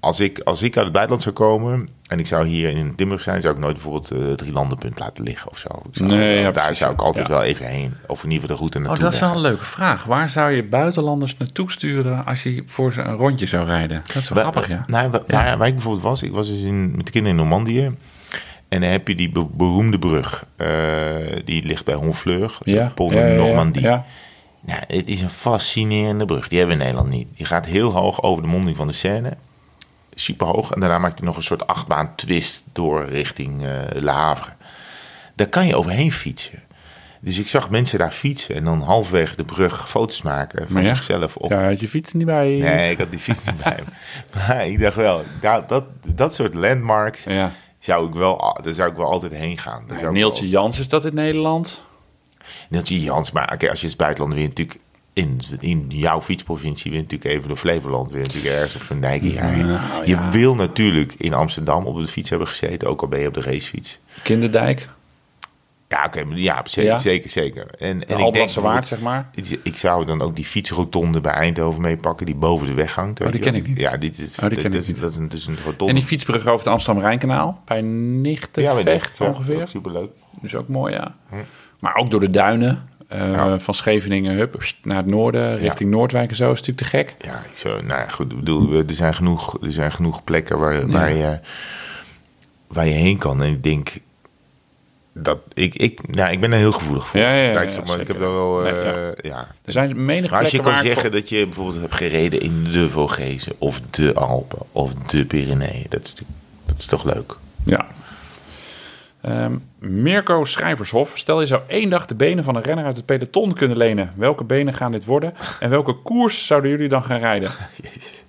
als 0.00 0.20
ik 0.20 0.40
als 0.44 0.62
ik 0.62 0.74
uit 0.76 0.84
het 0.84 0.92
buitenland 0.94 1.22
zou 1.22 1.34
komen 1.34 1.88
en 2.06 2.18
ik 2.18 2.26
zou 2.26 2.46
hier 2.46 2.68
in 2.70 2.92
Limburg 2.96 3.20
zijn, 3.20 3.40
zou 3.40 3.54
ik 3.54 3.60
nooit 3.60 3.72
bijvoorbeeld 3.72 4.10
eh, 4.10 4.18
het 4.18 4.38
drielandenpunt 4.38 4.98
laten 4.98 5.24
liggen 5.24 5.50
of 5.50 5.58
zo. 5.58 5.68
Ik 5.68 5.96
zou, 5.96 6.08
Nee, 6.10 6.36
ja, 6.38 6.42
daar 6.42 6.52
precies, 6.52 6.78
zou 6.78 6.92
ik 6.92 7.00
altijd 7.02 7.26
Ja. 7.28 7.32
wel 7.34 7.42
even 7.42 7.66
heen, 7.66 7.94
of 8.06 8.24
in 8.24 8.30
ieder 8.30 8.48
geval 8.48 8.56
de 8.56 8.60
route 8.62 8.78
Oh, 8.78 8.84
naartoe. 8.84 9.04
dat 9.04 9.14
is 9.14 9.20
wel 9.20 9.30
een 9.30 9.40
leuke 9.40 9.64
vraag. 9.64 10.04
Waar 10.04 10.30
zou 10.30 10.50
je 10.50 10.64
buitenlanders 10.64 11.36
naartoe 11.36 11.70
sturen 11.70 12.24
als 12.26 12.42
je 12.42 12.62
voor 12.66 12.92
ze 12.92 13.00
een 13.00 13.16
rondje 13.16 13.46
zou 13.46 13.66
rijden? 13.66 14.02
Dat 14.06 14.16
is 14.22 14.28
wel 14.28 14.42
grappig, 14.42 14.68
ja. 14.68 14.84
Nou, 14.86 15.10
wa- 15.10 15.22
waar, 15.26 15.58
waar 15.58 15.66
ik 15.68 15.74
bijvoorbeeld 15.74 16.04
was, 16.04 16.22
ik 16.22 16.32
was 16.32 16.48
dus 16.48 16.60
in, 16.62 16.96
met 16.96 17.06
de 17.06 17.12
kinderen 17.12 17.38
in 17.38 17.44
Normandië. 17.48 17.90
En 18.68 18.80
dan 18.80 18.90
heb 18.90 19.08
je 19.08 19.14
die 19.14 19.30
be- 19.30 19.46
beroemde 19.52 19.98
brug. 19.98 20.46
eh, 20.56 20.66
die 21.44 21.64
ligt 21.64 21.84
bij 21.84 21.94
Honfleur, 21.94 22.58
Ja, 22.64 22.84
de 22.84 22.90
Pont 22.94 23.12
ja, 23.12 23.20
ja, 23.20 23.26
ja, 23.26 23.36
Normandie. 23.36 23.82
ja. 23.82 24.04
Nou, 24.60 24.80
het 24.86 25.08
is 25.08 25.20
een 25.20 25.30
fascinerende 25.30 26.24
brug. 26.24 26.48
Die 26.48 26.58
hebben 26.58 26.76
we 26.76 26.82
in 26.82 26.88
Nederland 26.88 27.16
niet. 27.16 27.28
Die 27.36 27.46
gaat 27.46 27.66
heel 27.66 27.90
hoog 27.92 28.22
over 28.22 28.42
de 28.42 28.48
monding 28.48 28.76
van 28.76 28.86
de 28.86 28.92
Seine. 28.92 29.36
Super 30.20 30.46
hoog. 30.46 30.70
En 30.72 30.80
daarna 30.80 30.98
maakt 30.98 31.18
hij 31.18 31.26
nog 31.26 31.36
een 31.36 31.42
soort 31.42 31.66
achtbaan 31.66 32.14
twist 32.14 32.64
door 32.72 33.04
richting 33.08 33.64
eh 33.64 33.70
Le 33.92 34.10
Havre. 34.10 34.50
Daar 35.34 35.48
kan 35.48 35.66
je 35.66 35.76
overheen 35.76 36.12
fietsen. 36.12 36.62
Dus 37.20 37.38
ik 37.38 37.48
zag 37.48 37.70
mensen 37.70 37.98
daar 37.98 38.10
fietsen 38.10 38.54
en 38.54 38.64
dan 38.64 38.80
halverwege 38.80 39.36
de 39.36 39.44
brug 39.44 39.88
foto's 39.88 40.22
maken 40.22 40.68
van 40.68 40.82
ja? 40.82 40.94
zichzelf 40.94 41.36
op. 41.36 41.50
Ja, 41.50 41.64
had 41.68 41.80
je 41.80 41.88
fiets 41.88 42.12
niet 42.12 42.26
bij? 42.26 42.46
Nee, 42.48 42.90
ik 42.90 42.98
had 42.98 43.10
die 43.10 43.18
fiets 43.18 43.44
niet 43.44 43.62
bij 43.62 43.78
me. 43.86 43.92
Maar 44.48 44.66
ik 44.66 44.80
dacht 44.80 44.96
wel, 44.96 45.22
dat, 45.40 45.68
dat, 45.68 45.84
dat 46.06 46.34
soort 46.34 46.54
landmarks 46.54 47.24
Ja. 47.24 47.52
zou 47.78 48.08
ik 48.08 48.14
wel, 48.14 48.58
daar 48.62 48.74
zou 48.74 48.90
ik 48.90 48.96
wel 48.96 49.10
altijd 49.10 49.32
heen 49.32 49.58
gaan. 49.58 49.84
Ik 49.90 50.10
Neeltje 50.10 50.48
Jans 50.48 50.78
is 50.78 50.88
dat 50.88 51.04
in 51.04 51.14
Nederland? 51.14 51.82
Neeltje 52.68 53.00
Jans, 53.00 53.30
maar 53.30 53.52
oké, 53.52 53.70
als 53.70 53.80
je 53.80 53.86
het 53.86 53.96
buitenland 53.96 54.34
weer 54.34 54.48
natuurlijk... 54.48 54.78
in, 55.18 55.40
in 55.60 55.84
jouw 55.88 56.22
fietsprovincie 56.22 56.90
weer 56.90 57.00
natuurlijk 57.00 57.30
even 57.30 57.48
door 57.48 57.56
Flevoland 57.56 58.10
weer 58.12 58.22
natuurlijk 58.22 58.54
ergens 58.54 58.74
op 58.74 58.82
zo'n 58.82 59.00
dijkje. 59.00 59.32
Ja, 59.32 59.50
Nou, 59.50 59.80
je 60.04 60.10
ja. 60.10 60.30
wil 60.30 60.54
natuurlijk 60.54 61.14
in 61.18 61.34
Amsterdam 61.34 61.86
op 61.86 61.96
de 61.98 62.06
fiets 62.06 62.30
hebben 62.30 62.48
gezeten, 62.48 62.88
ook 62.88 63.00
al 63.02 63.08
ben 63.08 63.20
je 63.20 63.26
op 63.28 63.34
de 63.34 63.40
racefiets. 63.40 64.00
Kinderdijk, 64.22 64.88
Ja, 65.88 66.04
oké, 66.06 66.22
ja, 66.34 66.62
zeker, 66.64 66.90
Ja? 66.90 66.98
zeker, 66.98 67.30
zeker. 67.30 67.66
En, 67.78 67.98
de 67.98 68.06
en 68.06 68.18
ik 68.18 68.32
denk 68.32 68.50
Waard, 68.50 68.86
zeg 68.86 69.00
maar. 69.00 69.30
ik- 69.62 69.76
zou 69.76 70.04
dan 70.06 70.22
ook 70.22 70.36
die 70.36 70.44
fietsrotonde 70.44 71.20
bij 71.20 71.32
Eindhoven 71.32 71.80
meepakken, 71.80 72.26
die 72.26 72.34
boven 72.34 72.66
de 72.66 72.72
weg 72.74 72.94
hangt. 72.94 73.18
weet 73.18 73.32
die 73.32 73.40
ken 73.40 73.54
ik 73.54 73.66
niet. 73.66 73.80
Ja, 73.80 73.96
dit 73.96 74.18
is, 74.18 74.38
Oh, 74.38 74.48
die 74.48 74.48
ken 74.48 74.56
dat, 74.56 74.64
ik 74.64 74.72
dat 74.72 74.80
is- 74.82 74.86
niet. 74.88 75.00
dat 75.00 75.10
is 75.10 75.16
een, 75.16 75.28
dat 75.28 75.38
is 75.38 75.46
een 75.46 75.56
rotonde. 75.64 75.86
En 75.92 75.94
die 75.98 76.04
fietsbrug 76.08 76.46
over 76.46 76.58
het 76.58 76.66
Amsterdam-Rijnkanaal, 76.66 77.60
bij 77.64 77.76
ja, 77.76 77.82
Nichtenvecht 77.82 79.18
ja, 79.18 79.26
ongeveer. 79.26 79.60
ook 79.60 79.68
Superleuk. 79.68 80.10
Dus 80.40 80.54
ook 80.54 80.68
mooi, 80.68 80.94
ja. 80.94 81.14
Maar 81.78 81.94
ook 81.94 82.10
door 82.10 82.20
de 82.20 82.30
duinen. 82.30 82.88
Eh. 83.08 83.54
Van 83.58 83.74
Scheveningen 83.74 84.34
hup, 84.34 84.62
naar 84.82 84.96
het 84.96 85.06
noorden, 85.06 85.58
richting 85.58 85.90
Noordwijk 85.90 86.30
en 86.30 86.36
zo. 86.36 86.52
Is 86.52 86.60
natuurlijk 86.60 86.90
te 86.90 86.96
gek. 86.96 87.14
Ja, 87.20 87.42
zou, 87.54 87.82
nou 87.82 88.00
ja, 88.00 88.08
goed, 88.08 88.28
bedoel, 88.28 88.72
er 88.72 88.84
zijn 88.94 89.14
genoeg, 89.14 89.58
er 89.62 89.72
zijn 89.72 89.92
genoeg 89.92 90.24
plekken 90.24 90.58
waar, 90.58 90.88
waar, 90.88 91.12
je, 91.12 91.38
waar 92.66 92.86
je 92.86 92.92
heen 92.92 93.18
kan. 93.18 93.42
En 93.42 93.52
ik 93.52 93.62
denk 93.62 93.92
dat 95.22 95.38
ik, 95.54 95.74
ik, 95.74 96.14
nou, 96.14 96.32
ik 96.32 96.40
ben 96.40 96.52
er 96.52 96.58
heel 96.58 96.72
gevoelig 96.72 97.08
voor. 97.08 97.20
Ja, 97.20 97.34
ja, 97.34 97.42
ja, 97.42 97.52
Kijk, 97.52 97.70
ja, 97.70 97.82
maar 97.86 98.00
ik 98.00 98.06
heb 98.06 98.18
daar 98.18 98.32
wel, 98.32 98.60
Nee, 98.60 98.72
eh, 98.72 98.94
ja. 98.94 99.12
ja. 99.22 99.48
Er 99.64 99.72
zijn 99.72 100.04
menig 100.04 100.30
Maar 100.30 100.40
als 100.40 100.50
je 100.50 100.60
kan 100.60 100.76
zeggen 100.76 101.10
dat 101.12 101.28
je 101.28 101.44
bijvoorbeeld 101.44 101.80
hebt 101.80 101.94
gereden 101.94 102.40
in 102.40 102.64
de 102.64 102.88
Vogezen 102.88 103.52
of 103.58 103.80
de 103.90 104.14
Alpen 104.14 104.58
of 104.72 104.94
de 104.94 105.24
Pyreneeën, 105.24 105.86
dat 105.88 106.04
is, 106.04 106.14
dat 106.66 106.78
is 106.78 106.86
toch 106.86 107.04
leuk? 107.04 107.36
Ja. 107.64 107.86
Ehm, 109.28 109.56
Mirko 109.78 110.44
Schrijvershof, 110.44 111.12
stel 111.18 111.40
je 111.40 111.46
zou 111.46 111.62
één 111.66 111.90
dag 111.90 112.06
de 112.06 112.14
benen 112.14 112.44
van 112.44 112.56
een 112.56 112.62
renner 112.62 112.84
uit 112.84 112.96
het 112.96 113.06
peloton 113.06 113.54
kunnen 113.54 113.76
lenen. 113.76 114.12
Welke 114.16 114.44
benen 114.44 114.74
gaan 114.74 114.92
dit 114.92 115.04
worden? 115.04 115.34
En 115.60 115.70
welke 115.70 115.92
koers 115.94 116.46
zouden 116.46 116.70
jullie 116.70 116.88
dan 116.88 117.04
gaan 117.04 117.18
rijden? 117.18 117.50
Jezus. 117.82 118.24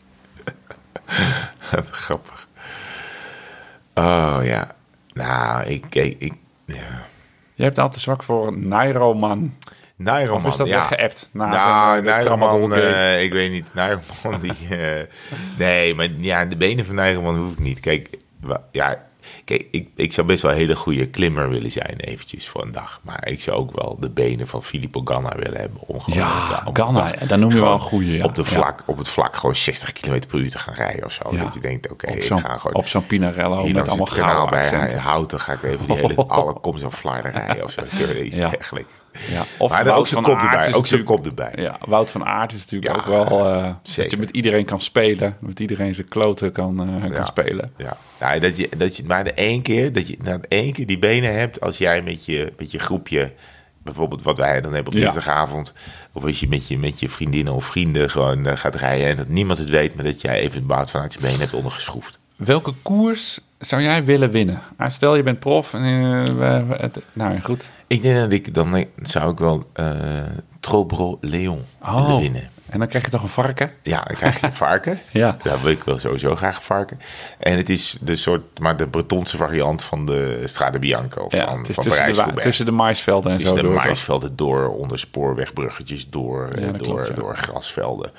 Wat 1.71 1.89
grappig. 1.89 2.47
Oh 3.93 4.39
ja. 4.41 4.75
Nou, 5.13 5.63
ik, 5.65 5.95
ik, 5.95 6.15
ik 6.19 6.33
ja. 6.65 7.05
Je 7.53 7.63
hebt 7.63 7.79
altijd 7.79 8.01
zwak 8.01 8.23
voor 8.23 8.57
Nairoman. 8.57 9.53
Nairo, 9.95 10.35
Of 10.35 10.45
is 10.45 10.55
dat 10.55 10.67
ja. 10.67 10.83
geappt? 10.83 11.29
Na 11.33 11.47
Nou, 11.47 11.97
uh, 11.97 12.03
Nijgerman, 12.03 12.49
Tramadol-gate? 12.49 12.81
eh, 12.87 13.23
ik 13.23 13.31
weet 13.31 13.51
niet. 13.51 13.73
Nijgerman, 13.73 14.39
die... 14.41 14.77
eh, 14.77 15.05
nee, 15.57 15.95
maar 15.95 16.09
ja, 16.17 16.45
de 16.45 16.57
benen 16.57 16.85
van 16.85 16.95
Nijgerman 16.95 17.37
hoef 17.37 17.51
ik 17.51 17.59
niet. 17.59 17.79
Kijk, 17.79 18.09
ja, 18.71 18.97
kijk 19.45 19.67
ik, 19.71 19.87
ik 19.95 20.13
zou 20.13 20.27
best 20.27 20.41
wel 20.41 20.51
een 20.51 20.57
hele 20.57 20.75
goede 20.75 21.07
klimmer 21.07 21.49
willen 21.49 21.71
zijn 21.71 21.95
eventjes 21.97 22.47
voor 22.47 22.61
een 22.61 22.71
dag. 22.71 22.99
Maar 23.03 23.27
ik 23.27 23.41
zou 23.41 23.57
ook 23.57 23.75
wel 23.81 23.97
de 23.99 24.09
benen 24.09 24.47
van 24.47 24.63
Filippo 24.63 25.01
Ganna 25.03 25.35
willen 25.35 25.59
hebben. 25.59 25.79
Om 25.85 25.99
gewoon, 25.99 26.19
Ja, 26.19 26.63
Ganna, 26.73 27.11
dan 27.27 27.39
noem 27.39 27.51
je 27.51 27.61
wel 27.61 27.73
een 27.73 27.79
goeie, 27.79 28.17
ja. 28.17 28.23
Op, 28.23 28.35
de 28.35 28.41
Ja. 28.41 28.47
vlak, 28.47 28.83
op 28.85 28.97
het 28.97 29.07
vlak 29.09 29.35
gewoon 29.35 29.55
60 29.55 29.91
km 29.93 30.19
per 30.27 30.39
uur 30.39 30.49
te 30.49 30.59
gaan 30.59 30.73
rijden 30.73 31.05
of 31.05 31.11
zo. 31.11 31.27
Ja. 31.31 31.43
Dat 31.43 31.53
je 31.53 31.59
denkt, 31.59 31.91
oké, 31.91 32.07
ik 32.11 32.23
ga 32.23 32.57
gewoon... 32.57 32.73
op 32.73 32.87
zo'n 32.87 33.05
Pinarello 33.05 33.67
met 33.67 33.87
allemaal 33.87 34.05
gouden 34.05 34.49
bij. 34.69 34.99
Houten 34.99 35.39
ga 35.39 35.53
ik 35.53 35.63
even 35.63 35.85
die 35.85 35.95
hele 35.95 36.15
alle 36.27 36.53
kom 36.53 36.77
zo'n 36.77 36.91
flarden 36.91 37.31
rijden 37.31 37.63
of 37.63 37.71
zo. 37.71 37.81
Iets 38.23 38.35
dergelijks. 38.35 38.93
Ja. 39.31 39.45
Of 39.57 39.71
Maar 39.71 39.83
Wout 39.85 39.97
ook 39.99 40.07
zijn 40.07 40.23
van 40.23 40.33
kop 40.33 40.41
erbij. 40.43 40.67
is 40.67 40.73
Ook 40.73 40.87
zijn 40.87 41.03
kop 41.03 41.25
erbij. 41.25 41.53
Ja, 41.55 41.77
Wout 41.87 42.11
van 42.11 42.25
Aert 42.25 42.53
is 42.53 42.59
natuurlijk 42.59 42.91
Ja, 42.91 42.97
ook 42.97 43.05
wel... 43.29 43.45
eh, 43.45 43.73
dat 43.95 44.11
je 44.11 44.17
met 44.17 44.29
iedereen 44.29 44.65
kan 44.65 44.81
spelen. 44.81 45.37
Met 45.39 45.59
iedereen 45.59 45.93
zijn 45.93 46.07
kloten 46.07 46.51
kan, 46.51 46.79
eh, 47.03 47.09
Ja. 47.09 47.15
kan 47.15 47.25
spelen. 47.25 47.71
Ja, 47.77 47.97
ja 48.19 48.39
dat, 48.39 48.57
je, 48.57 48.69
dat 48.77 48.97
je 48.97 49.03
maar 49.05 49.23
de 49.23 49.33
één 49.33 49.61
keer, 49.61 49.93
dat 49.93 50.07
je 50.07 50.17
na 50.23 50.39
één 50.47 50.73
keer 50.73 50.85
die 50.85 50.99
benen 50.99 51.33
hebt 51.39 51.61
als 51.61 51.77
jij 51.77 52.01
met 52.01 52.25
je, 52.25 52.53
met 52.57 52.71
je 52.71 52.79
groepje, 52.79 53.33
bijvoorbeeld 53.83 54.23
wat 54.23 54.37
wij 54.37 54.61
dan 54.61 54.73
hebben 54.73 54.93
op 54.93 54.99
dinsdagavond, 54.99 55.73
of 56.13 56.23
als 56.23 56.39
je 56.39 56.47
met 56.47 56.67
je, 56.67 56.77
met 56.77 56.99
je 56.99 57.09
vriendinnen 57.09 57.53
of 57.53 57.65
vrienden 57.65 58.09
gewoon 58.09 58.45
eh, 58.45 58.55
gaat 58.57 58.75
rijden 58.75 59.07
en 59.07 59.15
dat 59.15 59.27
niemand 59.27 59.59
het 59.59 59.69
weet, 59.69 59.95
maar 59.95 60.05
dat 60.05 60.21
jij 60.21 60.39
even 60.39 60.65
bout 60.65 60.91
vanuit 60.91 61.13
je 61.13 61.19
benen 61.19 61.39
hebt 61.39 61.53
ondergeschroefd. 61.53 62.18
Welke 62.45 62.73
koers 62.81 63.39
zou 63.57 63.81
jij 63.81 64.05
willen 64.05 64.31
winnen? 64.31 64.61
Ah, 64.77 64.89
stel 64.89 65.15
je 65.15 65.23
bent 65.23 65.39
prof. 65.39 65.73
En, 65.73 65.83
eh, 65.83 66.23
we- 66.25 66.65
we- 66.67 66.75
het- 66.75 66.99
nou, 67.13 67.39
goed. 67.39 67.69
Ik 67.87 68.01
denk 68.01 68.17
dat 68.17 68.31
ik, 68.31 68.53
dan 68.53 68.85
zou 69.01 69.31
ik 69.31 69.37
wel 69.37 69.69
eh 69.73 69.85
Trobro 70.59 71.17
Leon 71.21 71.61
willen 71.83 72.19
winnen. 72.19 72.49
En 72.69 72.79
dan 72.79 72.87
krijg 72.87 73.05
je 73.05 73.11
toch 73.11 73.23
een 73.23 73.29
varken? 73.29 73.71
Ja, 73.83 74.03
dan 74.03 74.15
krijg 74.15 74.39
je 74.39 74.45
een 74.45 74.53
varken. 74.53 74.99
Ja. 75.11 75.37
Daar 75.43 75.61
wil 75.61 75.71
ik 75.71 75.83
wel 75.83 75.99
sowieso 75.99 76.35
graag 76.35 76.55
een 76.55 76.61
varken. 76.61 76.99
En 77.39 77.57
het 77.57 77.69
is 77.69 77.97
de 78.01 78.15
soort, 78.15 78.59
maar 78.59 78.77
de 78.77 78.87
Bretonse 78.87 79.37
variant 79.37 79.83
van 79.83 80.05
de 80.05 80.41
Strade 80.45 80.79
Bianca 80.79 81.21
of 81.21 81.31
Ja, 81.33 81.45
van, 81.47 81.57
het 81.59 81.69
is 81.69 81.75
van 81.75 81.83
tussen 81.83 82.13
de, 82.35 82.41
tussen 82.41 82.65
de 82.65 82.71
maisvelden 82.71 83.31
en 83.31 83.37
Tussen 83.37 83.57
zo. 83.57 83.63
de 83.63 83.69
door, 83.69 83.83
maisvelden 83.83 84.35
door, 84.35 84.69
onder 84.69 84.99
spoorwegbruggetjes 84.99 86.09
door, 86.09 86.49
Ja, 86.59 86.65
door, 86.71 86.77
klopt, 86.77 87.07
ja. 87.07 87.13
door 87.13 87.37
grasvelden. 87.37 88.11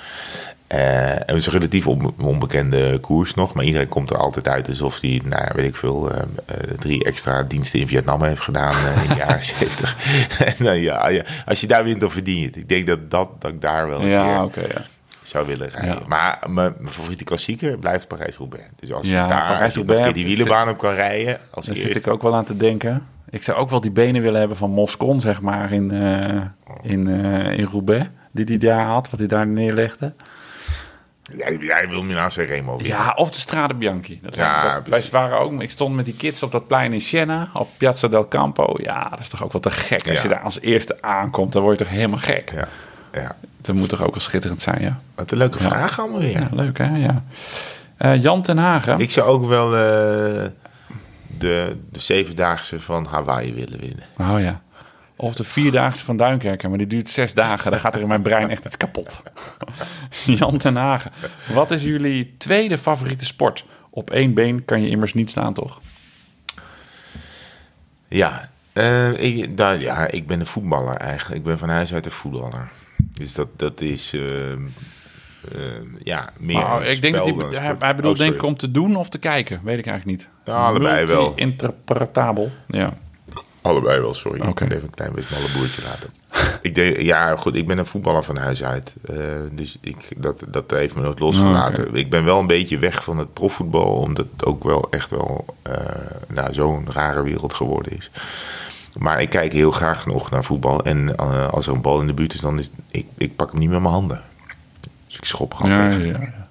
Eh, 0.67 1.11
en 1.11 1.23
het 1.27 1.37
is 1.37 1.47
een 1.47 1.53
relatief 1.53 1.87
on- 1.87 2.15
onbekende 2.21 2.99
koers 2.99 3.35
nog, 3.35 3.55
maar 3.55 3.65
iedereen 3.65 3.89
komt 3.89 4.11
er 4.11 4.17
altijd 4.17 4.49
uit 4.49 4.69
alsof 4.69 5.01
hij, 5.01 5.21
nou 5.25 5.45
ja, 5.45 5.51
weet 5.55 5.67
ik 5.67 5.77
veel, 5.77 6.11
eh, 6.11 6.19
eh, 6.47 6.57
drie 6.79 7.05
extra 7.05 7.43
diensten 7.43 7.81
in 7.81 7.87
Vietnam 7.89 8.23
heeft 8.23 8.41
gedaan 8.41 8.75
in 9.03 9.09
de 9.09 9.15
jaren 9.25 9.45
zeventig. 9.45 9.97
en 10.39 10.55
dan, 10.65 10.81
ja, 10.81 11.09
ja, 11.09 11.23
als 11.47 11.61
je 11.61 11.67
daar 11.67 11.85
wint, 11.85 12.01
dan 12.01 12.11
verdien 12.11 12.39
je 12.39 12.47
het. 12.47 12.57
Ik 12.57 12.69
denk 12.69 12.87
dat, 12.87 13.11
dat, 13.11 13.29
dat 13.39 13.51
ik 13.51 13.61
daar 13.61 13.89
wel 13.89 14.01
een 14.01 14.09
Ja, 14.09 14.39
keer 14.39 14.39
oké. 14.45 14.61
ja. 14.61 14.82
zou 15.22 15.47
willen 15.47 15.68
rijden. 15.68 15.95
Ja. 15.95 16.01
Maar 16.07 16.38
mijn 16.49 16.74
mijn 16.78 16.93
favoriete 16.93 17.24
klassieker 17.24 17.78
blijft 17.78 18.09
Parijs-Roubaix. 18.09 18.64
Dus 18.76 18.93
als 18.93 19.07
je 19.07 19.12
daar 19.12 19.62
een 19.76 19.86
keer 19.86 20.12
die 20.12 20.24
wielenbaan 20.24 20.68
op 20.68 20.78
kan 20.78 20.95
rijden, 20.95 21.38
als 21.51 21.66
Daar 21.66 21.76
zit 21.76 21.97
ik 21.97 22.07
ook 22.07 22.22
wel 22.22 22.34
aan 22.34 22.45
te 22.45 22.57
denken. 22.57 23.07
Ik 23.30 23.43
zou 23.43 23.59
ook 23.59 23.70
wel 23.70 23.80
die 23.80 23.91
benen 23.91 24.22
willen 24.22 24.38
hebben 24.38 24.57
van 24.57 24.70
Moscon, 24.70 25.20
zeg 25.20 25.41
maar, 25.41 25.72
in, 25.72 25.91
eh, 25.91 26.41
in, 26.82 27.09
eh, 27.09 27.59
in 27.59 27.64
Roubaix. 27.64 28.07
Die 28.32 28.45
hij 28.45 28.59
daar 28.59 28.84
had, 28.84 29.11
wat 29.11 29.18
hij 29.18 29.28
daar 29.28 29.47
neerlegde. 29.47 30.12
Jij, 31.36 31.57
jij 31.61 31.88
wil 31.88 32.03
Milan 32.03 32.28
Remo. 32.28 32.78
Ja, 32.82 33.12
of 33.16 33.30
de 33.30 33.38
Strade 33.38 33.74
Bianchi. 33.74 34.20
Dat 34.22 34.34
Ja, 34.34 34.82
wij 34.88 35.03
waren 35.11 35.38
ook, 35.38 35.62
ik 35.62 35.70
stond 35.70 35.95
met 35.95 36.05
die 36.05 36.16
kids 36.16 36.43
op 36.43 36.53
dat 36.53 36.66
plein 36.66 36.93
in 36.93 37.01
Siena, 37.01 37.51
op 37.55 37.68
Piazza 37.76 38.09
del 38.09 38.28
Campo. 38.28 38.74
Ja, 38.76 39.09
dat 39.09 39.18
is 39.18 39.28
toch 39.28 39.45
ook 39.45 39.53
wel 39.53 39.61
te 39.61 39.70
gek. 39.70 40.09
Als 40.09 40.16
Ja. 40.16 40.22
je 40.22 40.28
daar 40.28 40.41
als 40.41 40.61
eerste 40.61 41.03
aankomt, 41.03 41.53
dan 41.53 41.62
word 41.62 41.78
je 41.78 41.84
toch 41.84 41.95
helemaal 41.95 42.18
gek. 42.18 42.51
Ja, 42.55 42.68
ja. 43.13 43.37
Dat 43.61 43.75
moet 43.75 43.89
toch 43.89 44.03
ook 44.03 44.11
wel 44.11 44.21
schitterend 44.21 44.61
zijn, 44.61 44.83
ja. 44.83 45.01
Wat 45.15 45.31
een 45.31 45.39
leuke 45.39 45.59
vraag 45.59 46.01
allemaal 46.01 46.21
weer. 46.21 46.41
Ja, 46.41 46.49
leuk 46.53 46.79
hè, 46.79 46.97
ja. 46.97 47.25
Eh, 47.97 48.23
Jan 48.23 48.43
ten 48.43 48.59
Hagen. 48.59 48.99
Ik 48.99 49.11
zou 49.11 49.29
ook 49.29 49.47
wel 49.47 49.67
eh, 49.67 50.51
de, 51.39 51.77
de 51.91 52.01
zevendaagse 52.01 52.81
van 52.81 53.07
Hawaii 53.07 53.55
willen 53.55 53.81
winnen. 53.81 54.05
Oh 54.19 54.41
ja. 54.41 54.61
Of 55.17 55.35
de 55.35 55.45
vierdaagse 55.45 56.05
van 56.05 56.17
Duinkerken, 56.17 56.69
maar 56.69 56.79
die 56.79 56.87
duurt 56.87 57.11
zes 57.11 57.35
dagen. 57.35 57.71
Dan 57.71 57.81
gaat 57.81 57.95
er 57.95 58.01
in 58.01 58.09
mijn 58.09 58.23
brein 58.23 58.51
echt 58.51 58.65
iets 58.65 58.77
kapot. 58.77 59.23
Jan 60.39 60.59
ten 60.59 60.77
Hagen. 60.77 61.13
Wat 61.53 61.71
is 61.71 61.83
jullie 61.83 62.35
tweede 62.39 62.79
favoriete 62.79 63.27
sport? 63.27 63.65
Op 63.91 64.11
één 64.11 64.35
been 64.35 64.65
kan 64.65 64.83
je 64.83 64.89
immers 64.89 65.15
niet 65.15 65.31
staan, 65.31 65.55
toch? 65.55 65.81
Ja, 68.09 68.49
ik, 69.17 69.57
daar, 69.57 69.81
ja, 69.81 70.07
ik 70.07 70.27
ben 70.27 70.41
een 70.41 70.47
voetballer 70.47 70.97
eigenlijk. 70.97 71.39
Ik 71.39 71.47
ben 71.47 71.59
van 71.59 71.69
huis 71.69 71.95
uit 71.95 72.07
een 72.07 72.13
voetballer. 72.13 72.69
Dus 73.13 73.33
dat, 73.33 73.49
dat 73.57 73.81
is 73.81 74.15
eh, 74.15 74.53
eh, 74.53 74.59
ja, 76.03 76.31
meer 76.39 76.57
Nou, 76.57 76.85
een 76.85 76.91
ik 76.91 77.03
denk 77.03 77.15
dat 77.15 77.25
hij, 77.25 77.35
een 77.35 77.77
hij, 77.79 77.95
bedoelt 77.95 78.19
Oh, 78.19 78.25
denk 78.25 78.35
ik 78.35 78.43
om 78.43 78.57
te 78.57 78.71
doen 78.71 78.97
of 78.97 79.09
te 79.09 79.19
kijken. 79.19 79.61
Weet 79.65 79.79
ik 79.79 79.87
eigenlijk 79.87 80.19
niet. 80.19 80.29
Ja, 80.45 80.67
allebei 80.67 81.07
wel. 81.07 81.23
Multi-interpretabel. 81.23 82.51
Ja. 82.69 82.95
Allebei 83.63 84.01
wel, 84.01 84.15
sorry. 84.15 84.39
Ik 84.39 84.45
moet 84.45 84.61
even 84.61 84.83
een 84.83 84.95
klein 84.95 85.13
beetje 85.15 85.37
mijn 85.39 85.53
boertje 85.59 85.83
laten. 85.83 86.11
ik 86.69 86.75
denk, 86.75 86.97
ja, 86.97 87.37
goed, 87.37 87.57
ik 87.57 87.67
ben 87.67 87.79
een 87.79 87.87
voetballer 87.87 88.25
van 88.25 88.37
huis 88.37 88.65
uit. 88.65 88.95
Eh, 89.09 89.17
dus 89.53 89.79
ik, 89.81 89.97
dat, 90.17 90.45
dat 90.49 90.71
heeft 90.71 90.95
me 90.95 91.03
nooit 91.03 91.19
losgelaten. 91.19 91.85
Oh, 91.85 91.89
oké. 91.89 91.99
Ik 91.99 92.11
ben 92.11 92.25
wel 92.25 92.39
een 92.39 92.47
beetje 92.47 92.79
weg 92.79 93.05
van 93.05 93.19
het 93.19 93.33
profvoetbal, 93.33 93.95
omdat 93.95 94.27
het 94.33 94.45
ook 94.45 94.65
wel 94.65 94.87
echt 94.91 95.11
wel 95.11 95.45
eh, 95.63 95.75
nou, 96.29 96.55
zo'n 96.55 96.87
rare 96.91 97.23
wereld 97.23 97.55
geworden 97.55 97.97
is. 97.97 98.11
Maar 98.99 99.20
ik 99.20 99.30
kijk 99.30 99.53
heel 99.53 99.70
graag 99.70 100.07
nog 100.07 100.30
naar 100.30 100.45
voetbal. 100.45 100.84
En 100.84 101.16
eh, 101.16 101.49
als 101.49 101.66
er 101.66 101.72
een 101.74 101.80
bal 101.80 102.01
in 102.01 102.07
de 102.07 102.12
buurt 102.14 102.34
is, 102.34 102.41
dan 102.41 102.59
is 102.59 102.70
ik, 102.91 103.07
ik 103.16 103.36
pak 103.36 103.51
hem 103.51 103.61
niet 103.61 103.70
met 103.70 103.80
mijn 103.80 103.93
handen. 103.93 104.20
Dus 105.07 105.16
ik 105.16 105.24
schop 105.24 105.55
gewoon 105.55 105.76
Ja, 105.76 105.91
tegen. 105.91 106.07
ja, 106.07 106.18
ja. 106.20 106.49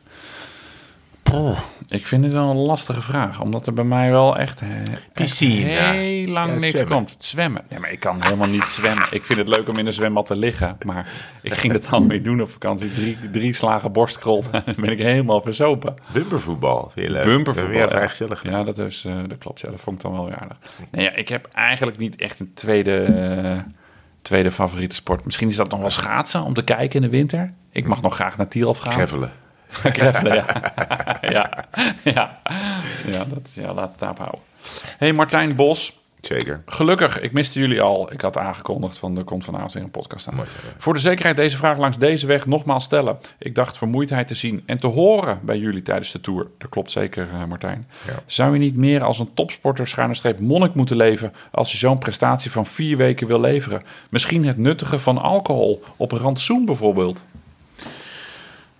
Poh, 1.23 1.57
ik 1.89 2.05
vind 2.05 2.23
het 2.23 2.33
wel 2.33 2.49
een 2.49 2.55
lastige 2.57 3.01
vraag, 3.01 3.41
omdat 3.41 3.67
er 3.67 3.73
bij 3.73 3.83
mij 3.83 4.09
wel 4.11 4.37
echt, 4.37 4.61
eh, 4.61 4.67
echt 5.13 5.39
heel 5.39 6.25
lang 6.31 6.47
Ja, 6.47 6.53
niks 6.53 6.67
zwemmen. 6.67 6.93
komt. 6.95 7.15
Zwemmen. 7.19 7.63
Nee, 7.69 7.79
maar 7.79 7.91
ik 7.91 7.99
kan 7.99 8.21
helemaal 8.23 8.47
niet 8.47 8.63
zwemmen. 8.63 9.07
Ik 9.11 9.23
vind 9.25 9.39
het 9.39 9.47
leuk 9.47 9.67
om 9.69 9.77
in 9.77 9.85
een 9.85 9.93
zwembad 9.93 10.25
te 10.25 10.35
liggen, 10.35 10.77
maar 10.85 11.07
ik 11.41 11.53
ging 11.53 11.73
het 11.73 11.91
al 11.91 12.01
mee 12.01 12.21
doen 12.21 12.41
op 12.41 12.51
vakantie. 12.51 12.93
Drie, 12.93 13.17
drie 13.31 13.53
slagen 13.53 13.91
borstkrol, 13.91 14.43
dan 14.51 14.61
ben 14.75 14.89
ik 14.89 14.99
helemaal 14.99 15.41
verzopen. 15.41 15.95
Bumpervoetbal, 16.13 16.89
vind 16.93 17.05
je 17.05 17.11
leuk? 17.11 17.23
Bumpervoetbal. 17.23 17.79
Ja. 17.79 17.87
vrij 17.87 18.09
gezellig. 18.09 18.43
Ja, 18.43 18.63
dat, 18.63 18.77
is, 18.77 19.05
eh, 19.05 19.13
dat 19.27 19.37
klopt. 19.37 19.59
Ja, 19.61 19.69
dat 19.69 19.81
vond 19.81 19.95
ik 19.95 20.01
dan 20.01 20.11
wel 20.11 20.25
weer 20.25 20.37
aardig. 20.37 20.57
Nee, 20.91 21.03
ja, 21.05 21.11
ik 21.15 21.29
heb 21.29 21.47
eigenlijk 21.51 21.97
niet 21.97 22.15
echt 22.15 22.39
een 22.39 22.51
tweede, 22.53 22.95
eh, 23.03 23.57
tweede 24.21 24.51
favoriete 24.51 24.95
sport. 24.95 25.25
Misschien 25.25 25.47
is 25.47 25.55
dat 25.55 25.69
nog 25.69 25.79
wel 25.79 25.89
schaatsen 25.89 26.43
om 26.43 26.53
te 26.53 26.63
kijken 26.63 26.95
in 26.95 27.09
de 27.09 27.17
winter. 27.17 27.53
Ik 27.71 27.87
mag 27.87 28.01
nog 28.01 28.15
graag 28.15 28.37
naar 28.37 28.47
Tielf 28.47 28.77
gaan. 28.77 28.91
Gravelen. 28.91 29.31
Ja. 29.93 30.21
ja. 31.21 31.65
Ja. 32.03 32.39
Ja, 33.05 33.25
dat, 33.25 33.51
ja, 33.53 33.61
laten 33.61 33.75
we 33.75 33.81
het 33.81 33.99
daarop 33.99 34.17
houden. 34.17 34.39
hey 34.97 35.13
Martijn 35.13 35.55
Bos. 35.55 35.97
Zeker. 36.21 36.61
Gelukkig, 36.65 37.19
ik 37.19 37.31
miste 37.31 37.59
jullie 37.59 37.81
al. 37.81 38.11
Ik 38.11 38.21
had 38.21 38.37
aangekondigd 38.37 38.97
van 38.97 39.17
er 39.17 39.23
komt 39.23 39.45
vanavond 39.45 39.73
weer 39.73 39.83
een 39.83 39.91
podcast 39.91 40.27
aan. 40.27 40.35
Mooi. 40.35 40.47
Voor 40.77 40.93
de 40.93 40.99
zekerheid 40.99 41.35
deze 41.35 41.57
vraag 41.57 41.77
langs 41.77 41.97
deze 41.97 42.27
weg 42.27 42.45
nogmaals 42.45 42.83
stellen. 42.83 43.17
Ik 43.37 43.55
dacht 43.55 43.77
vermoeidheid 43.77 44.27
te 44.27 44.35
zien 44.35 44.63
en 44.65 44.77
te 44.77 44.87
horen 44.87 45.39
bij 45.41 45.57
jullie 45.57 45.81
tijdens 45.81 46.11
de 46.11 46.21
tour. 46.21 46.47
Dat 46.57 46.69
klopt 46.69 46.91
zeker, 46.91 47.27
eh, 47.33 47.43
Martijn. 47.43 47.87
Ja. 48.07 48.13
Zou 48.25 48.53
je 48.53 48.59
niet 48.59 48.75
meer 48.75 49.03
als 49.03 49.19
een 49.19 49.33
topsporter 49.33 49.87
schuine 49.87 50.13
streep 50.13 50.39
monnik 50.39 50.73
moeten 50.73 50.95
leven 50.95 51.33
als 51.51 51.71
je 51.71 51.77
zo'n 51.77 51.97
prestatie 51.97 52.51
van 52.51 52.65
vier 52.65 52.97
weken 52.97 53.27
wil 53.27 53.39
leveren? 53.39 53.83
Misschien 54.09 54.45
het 54.45 54.57
nuttige 54.57 54.99
van 54.99 55.17
alcohol 55.17 55.83
op 55.97 56.11
rantsoen 56.11 56.65
bijvoorbeeld. 56.65 57.23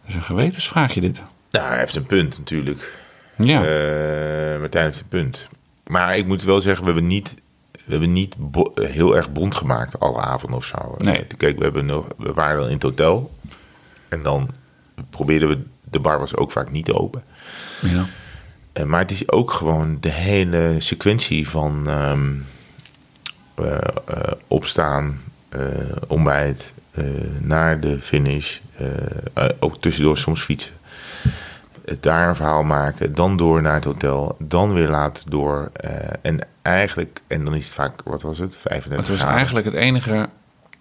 Is 0.09 0.15
een 0.15 0.21
gewetensvraagje 0.21 1.01
dit. 1.01 1.21
Nou, 1.51 1.67
hij 1.67 1.77
heeft 1.79 1.95
een 1.95 2.05
punt 2.05 2.37
natuurlijk. 2.37 2.97
Ja, 3.37 3.63
Eh, 3.63 4.59
Martijn 4.59 4.85
heeft 4.85 4.99
een 4.99 5.07
punt. 5.07 5.47
Maar 5.87 6.17
ik 6.17 6.25
moet 6.25 6.43
wel 6.43 6.61
zeggen, 6.61 6.83
we 6.85 6.91
hebben 6.91 7.07
niet, 7.09 7.35
we 7.71 7.79
hebben 7.91 8.13
niet 8.13 8.35
heel 8.75 9.15
erg 9.15 9.31
bond 9.31 9.55
gemaakt 9.55 9.99
alle 9.99 10.21
avonden 10.21 10.57
of 10.57 10.65
zo. 10.65 10.95
Nee. 10.97 11.25
Kijk, 11.37 11.57
we, 11.57 11.63
hebben 11.63 11.85
nog, 11.85 12.07
we 12.17 12.33
waren 12.33 12.65
in 12.67 12.73
het 12.73 12.83
hotel. 12.83 13.31
En 14.07 14.23
dan 14.23 14.49
probeerden 15.09 15.49
we, 15.49 15.61
de 15.83 15.99
bar 15.99 16.19
was 16.19 16.35
ook 16.35 16.51
vaak 16.51 16.71
niet 16.71 16.91
open. 16.91 17.23
ja. 17.81 18.05
Eh, 18.73 18.83
maar 18.83 18.99
het 18.99 19.11
is 19.11 19.29
ook 19.31 19.51
gewoon 19.51 19.97
de 19.99 20.11
hele 20.11 20.75
sequentie 20.77 21.49
van 21.49 21.83
ehm, 21.87 22.33
eh, 23.55 24.31
opstaan, 24.47 25.21
ontbijt, 26.07 26.73
naar 27.39 27.79
de 27.79 27.97
finish. 28.01 28.57
eh, 28.77 28.87
eh, 29.33 29.49
ook 29.59 29.81
tussendoor 29.81 30.17
soms 30.17 30.41
fietsen. 30.41 30.73
Het 31.85 32.03
daar 32.03 32.29
een 32.29 32.35
verhaal 32.35 32.63
maken, 32.63 33.15
dan 33.15 33.37
door 33.37 33.61
naar 33.61 33.73
het 33.73 33.83
hotel, 33.83 34.35
dan 34.39 34.73
weer 34.73 34.87
laat 34.89 35.25
door. 35.29 35.69
eh, 35.73 35.91
en 36.21 36.39
eigenlijk, 36.61 37.21
en 37.27 37.45
dan 37.45 37.55
is 37.55 37.65
het 37.65 37.73
vaak, 37.73 38.01
wat 38.03 38.21
was 38.21 38.37
het, 38.37 38.57
35 38.57 38.97
Het 38.97 39.07
was 39.07 39.17
graden. 39.17 39.35
eigenlijk 39.35 39.65
het 39.65 39.75
enige. 39.75 40.29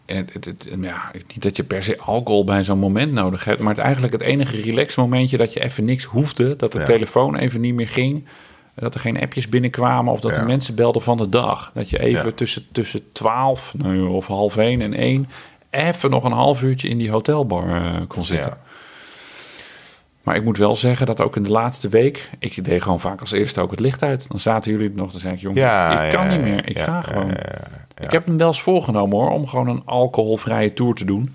Het, 0.06 0.32
het, 0.32 0.44
het- 0.44 0.68
ja, 0.80 1.10
niet 1.12 1.42
dat 1.42 1.56
je 1.56 1.64
per 1.64 1.82
se 1.82 1.98
alcohol 1.98 2.44
bij 2.44 2.64
zo'n 2.64 2.78
moment 2.78 3.12
nodig 3.12 3.44
hebt, 3.44 3.60
maar 3.60 3.74
het 3.74 3.82
eigenlijk 3.82 4.12
het 4.12 4.22
enige 4.22 4.60
relax 4.60 4.94
momentje 4.94 5.36
dat 5.36 5.52
je 5.52 5.60
even 5.64 5.84
niks 5.84 6.04
hoefde, 6.04 6.56
dat 6.56 6.72
de 6.72 6.78
Ja. 6.78 6.84
telefoon 6.84 7.36
even 7.36 7.60
niet 7.60 7.74
meer 7.74 7.88
ging, 7.88 8.26
dat 8.74 8.94
er 8.94 9.00
geen 9.00 9.20
appjes 9.20 9.48
binnenkwamen 9.48 10.12
of 10.12 10.20
dat 10.20 10.34
Ja. 10.34 10.40
de 10.40 10.46
mensen 10.46 10.74
belden 10.74 11.02
van 11.02 11.16
de 11.16 11.28
dag. 11.28 11.70
Dat 11.74 11.90
je 11.90 11.98
even 12.00 12.34
tussen, 12.34 12.66
tussen 12.72 13.12
12 13.12 13.74
nou, 13.76 14.08
of 14.08 14.26
half 14.26 14.56
1 14.56 14.80
en 14.80 14.94
1 14.94 15.28
even 15.70 16.10
nog 16.10 16.24
een 16.24 16.32
half 16.32 16.62
uurtje 16.62 16.88
in 16.88 16.98
die 16.98 17.10
hotelbar 17.10 17.84
eh, 17.84 18.00
kon 18.06 18.24
zitten. 18.24 18.50
Ja. 18.50 18.66
Maar 20.22 20.36
ik 20.36 20.44
moet 20.44 20.58
wel 20.58 20.76
zeggen 20.76 21.06
dat 21.06 21.20
ook 21.20 21.36
in 21.36 21.42
de 21.42 21.50
laatste 21.50 21.88
week, 21.88 22.30
ik 22.38 22.64
deed 22.64 22.82
gewoon 22.82 23.00
vaak 23.00 23.20
als 23.20 23.32
eerste 23.32 23.60
ook 23.60 23.70
het 23.70 23.80
licht 23.80 24.02
uit. 24.02 24.28
Dan 24.28 24.40
zaten 24.40 24.72
jullie 24.72 24.90
nog, 24.94 25.10
dan 25.10 25.20
zei 25.20 25.34
ik, 25.34 25.40
jongens, 25.40 25.60
Ja, 25.60 26.02
ik 26.02 26.12
kan 26.12 26.24
ja, 26.24 26.30
niet 26.30 26.42
meer, 26.42 26.68
ik 26.68 26.78
ga 26.78 27.02
gewoon. 27.02 27.30
Ik 28.00 28.10
heb 28.10 28.26
hem 28.26 28.36
wel 28.36 28.46
eens 28.46 28.62
voorgenomen 28.62 29.18
hoor, 29.18 29.30
om 29.30 29.46
gewoon 29.46 29.68
een 29.68 29.82
alcoholvrije 29.84 30.72
tour 30.72 30.94
te 30.94 31.04
doen. 31.04 31.34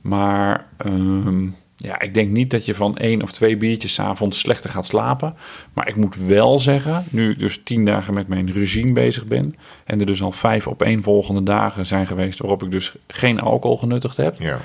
Maar 0.00 0.66
ehm, 0.76 1.46
ja, 1.80 2.00
ik 2.00 2.14
denk 2.14 2.30
niet 2.30 2.50
dat 2.50 2.64
je 2.64 2.74
van 2.74 2.96
één 2.96 3.22
of 3.22 3.32
twee 3.32 3.56
biertjes 3.56 3.92
's 3.94 3.98
avonds 3.98 4.38
slechter 4.38 4.70
gaat 4.70 4.86
slapen. 4.86 5.34
Maar 5.72 5.88
ik 5.88 5.96
moet 5.96 6.16
wel 6.16 6.58
zeggen, 6.58 7.04
nu 7.10 7.30
ik 7.30 7.38
dus 7.38 7.60
tien 7.64 7.84
dagen 7.84 8.14
met 8.14 8.28
mijn 8.28 8.52
regime 8.52 8.92
bezig 8.92 9.26
ben... 9.26 9.54
en 9.84 10.00
er 10.00 10.06
dus 10.06 10.22
al 10.22 10.32
vijf 10.32 10.66
op 10.66 10.82
één 10.82 11.02
volgende 11.02 11.42
dagen 11.42 11.86
zijn 11.86 12.06
geweest... 12.06 12.38
waarop 12.38 12.62
ik 12.62 12.70
dus 12.70 12.94
geen 13.06 13.40
alcohol 13.40 13.76
genuttigd 13.76 14.16
heb... 14.16 14.40
Ja. 14.40 14.58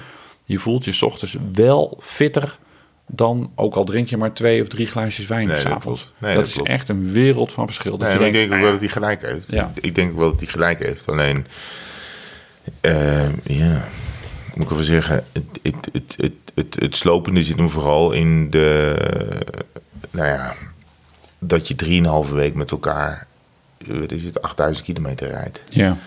je 0.45 0.59
voelt 0.59 0.86
je 0.86 0.91
's 0.91 1.01
ochtends 1.01 1.38
wel 1.53 1.99
fitter 2.01 2.57
dan, 3.07 3.51
ook 3.55 3.76
al 3.76 3.84
drink 3.84 4.07
je 4.07 4.18
maar 4.18 4.34
twee 4.34 4.61
of 4.61 4.68
drie 4.68 4.86
glaasjes 4.86 5.28
wijn 5.28 5.47
Nee, 5.47 5.59
s 5.59 5.64
dat 5.64 5.74
avonds. 5.74 6.01
klopt. 6.01 6.16
Nee, 6.22 6.30
dat, 6.34 6.39
dat 6.39 6.49
is 6.49 6.53
klopt. 6.53 6.70
echt 6.70 6.89
een 6.89 7.11
wereld 7.11 7.51
van 7.51 7.66
verschil. 7.66 7.91
Dat 7.91 7.99
Nee, 7.99 8.11
je 8.11 8.18
maar 8.18 8.28
ik 8.28 8.34
denk 8.34 8.45
ook 8.45 8.49
nou 8.51 8.61
wel 8.61 8.72
dat 8.72 8.80
hij 8.82 8.89
gelijk 8.89 9.22
heeft. 9.22 9.51
Ja. 9.51 9.72
Ik 9.82 9.95
denk 9.95 10.16
wel 10.18 10.30
dat 10.32 10.39
hij 10.39 10.49
gelijk 10.49 10.80
heeft. 10.80 11.07
Alleen, 11.07 11.45
eh, 12.82 13.36
ja, 13.43 13.88
moet 14.56 14.66
ik 14.66 14.72
even 14.72 14.84
zeggen, 14.84 15.26
het, 15.32 15.60
het, 15.62 15.89
het, 15.91 16.16
het, 16.18 16.51
het, 16.56 16.76
het 16.80 16.95
slopende 16.95 17.43
zit 17.43 17.58
hem 17.58 17.70
vooral 17.70 18.12
in 18.12 18.49
de, 18.49 18.95
nou 20.12 20.28
ja, 20.28 20.54
dat 21.39 21.68
je 21.68 21.76
drieënhalve 21.76 22.36
week 22.36 22.54
met 22.56 22.72
elkaar, 22.72 23.28
wat 23.88 24.12
is 24.12 24.24
het, 24.24 24.41
8000 24.41 24.86
kilometer 24.86 25.28
rijdt. 25.28 25.64
ja, 25.70 25.97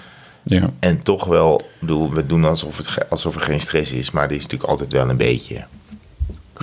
ja. 0.43 0.71
En 0.79 1.03
toch 1.03 1.25
wel, 1.25 1.61
bedoel, 1.79 2.13
we 2.13 2.27
doen 2.27 2.45
alsof, 2.45 2.77
het, 2.77 3.11
alsof 3.11 3.35
er 3.35 3.41
geen 3.41 3.61
stress 3.61 3.93
is, 3.93 4.11
maar 4.11 4.25
er 4.25 4.33
is 4.33 4.43
natuurlijk 4.43 4.71
altijd 4.71 4.93
wel 4.93 5.09
een 5.09 5.17
beetje. 5.17 5.65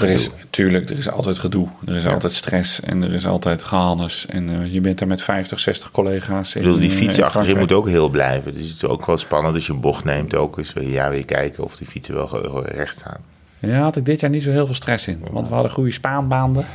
Er 0.01 0.09
is, 0.09 0.23
gedoe. 0.23 0.37
tuurlijk, 0.49 0.89
er 0.89 0.97
is 0.97 1.09
altijd 1.09 1.37
gedoe. 1.39 1.67
Er 1.85 1.95
is 1.95 2.03
Ja. 2.03 2.09
altijd 2.11 2.33
stress 2.33 2.79
en 2.79 3.03
er 3.03 3.13
is 3.13 3.25
altijd 3.27 3.63
gehannes. 3.63 4.25
En 4.25 4.49
eh, 4.61 4.73
je 4.73 4.81
bent 4.81 4.99
daar 4.99 5.07
met 5.07 5.21
50, 5.21 5.59
60 5.59 5.91
collega's. 5.91 6.55
Ik 6.55 6.61
bedoel, 6.61 6.79
die 6.79 6.89
fiets 6.89 7.11
eh, 7.13 7.17
in 7.17 7.23
achterin 7.23 7.57
moet 7.57 7.71
ook 7.71 7.87
heel 7.87 8.09
blijven. 8.09 8.53
Dus 8.53 8.67
het 8.67 8.75
is 8.75 8.83
ook 8.85 9.05
wel 9.05 9.17
spannend 9.17 9.55
als 9.55 9.65
je 9.67 9.73
een 9.73 9.79
bocht 9.81 10.03
neemt. 10.03 10.35
Ook 10.35 10.57
eens 10.57 10.73
weer, 10.73 10.89
ja, 10.89 11.09
weer 11.09 11.25
kijken 11.25 11.63
of 11.63 11.75
die 11.75 11.87
fietsen 11.87 12.15
wel 12.15 12.65
recht 12.65 12.97
staan. 12.97 13.17
Ja, 13.59 13.81
had 13.81 13.95
ik 13.95 14.05
dit 14.05 14.19
jaar 14.19 14.29
niet 14.29 14.43
zo 14.43 14.51
heel 14.51 14.65
veel 14.65 14.75
stress 14.75 15.07
in. 15.07 15.21
Want 15.31 15.47
we 15.47 15.53
hadden 15.53 15.71
goede 15.71 15.91
spaanbaanden. 15.91 16.65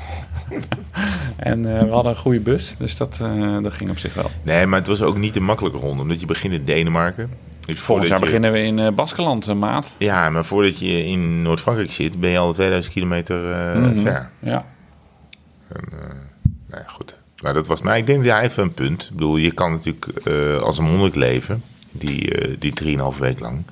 en 1.36 1.76
eh, 1.76 1.82
we 1.82 1.90
hadden 1.90 2.12
een 2.12 2.18
goede 2.18 2.40
bus. 2.40 2.74
Dus 2.78 2.96
dat, 2.96 3.24
dat 3.62 3.72
ging 3.72 3.90
op 3.90 3.98
zich 3.98 4.14
wel. 4.14 4.30
Nee, 4.42 4.66
maar 4.66 4.78
het 4.78 4.88
was 4.88 5.02
ook 5.02 5.16
niet 5.18 5.36
een 5.36 5.44
makkelijke 5.44 5.78
ronde. 5.78 6.02
Omdat 6.02 6.20
je 6.20 6.26
begint 6.26 6.52
in 6.54 6.64
Denemarken. 6.64 7.30
Dus 7.74 7.80
Volgend 7.80 8.08
jaar 8.08 8.18
je- 8.18 8.24
beginnen 8.24 8.52
we 8.52 8.62
in 8.62 8.78
eh 8.78 8.92
Baskeland, 8.92 9.48
eh, 9.48 9.54
maat. 9.54 9.94
Ja, 9.98 10.30
maar 10.30 10.44
voordat 10.44 10.78
je 10.78 11.04
in 11.04 11.42
Noord-Frankrijk 11.42 11.90
zit, 11.90 12.20
ben 12.20 12.30
je 12.30 12.38
al 12.38 12.52
2000 12.52 12.94
kilometer 12.94 13.52
eh, 13.52 13.76
Mhm. 13.76 13.98
ver. 13.98 14.30
Ja. 14.38 14.64
Nou 16.68 16.82
ja, 16.82 16.84
goed. 16.86 17.16
Maar 17.42 17.54
dat 17.54 17.66
was 17.66 17.80
mij. 17.80 17.98
Ik 17.98 18.06
denk 18.06 18.24
dat 18.24 18.32
hij 18.32 18.40
heeft 18.42 18.56
een 18.56 18.72
punt. 18.74 19.02
Ik 19.04 19.10
bedoel, 19.10 19.36
je 19.36 19.52
kan 19.52 19.72
natuurlijk 19.72 20.06
als 20.62 20.78
een 20.78 20.84
monnik 20.84 21.14
leven. 21.14 21.62
Die, 21.90 22.34
eh 22.34 22.54
die 22.58 22.72
3,5 23.12 23.18
week 23.18 23.40
lang. 23.40 23.62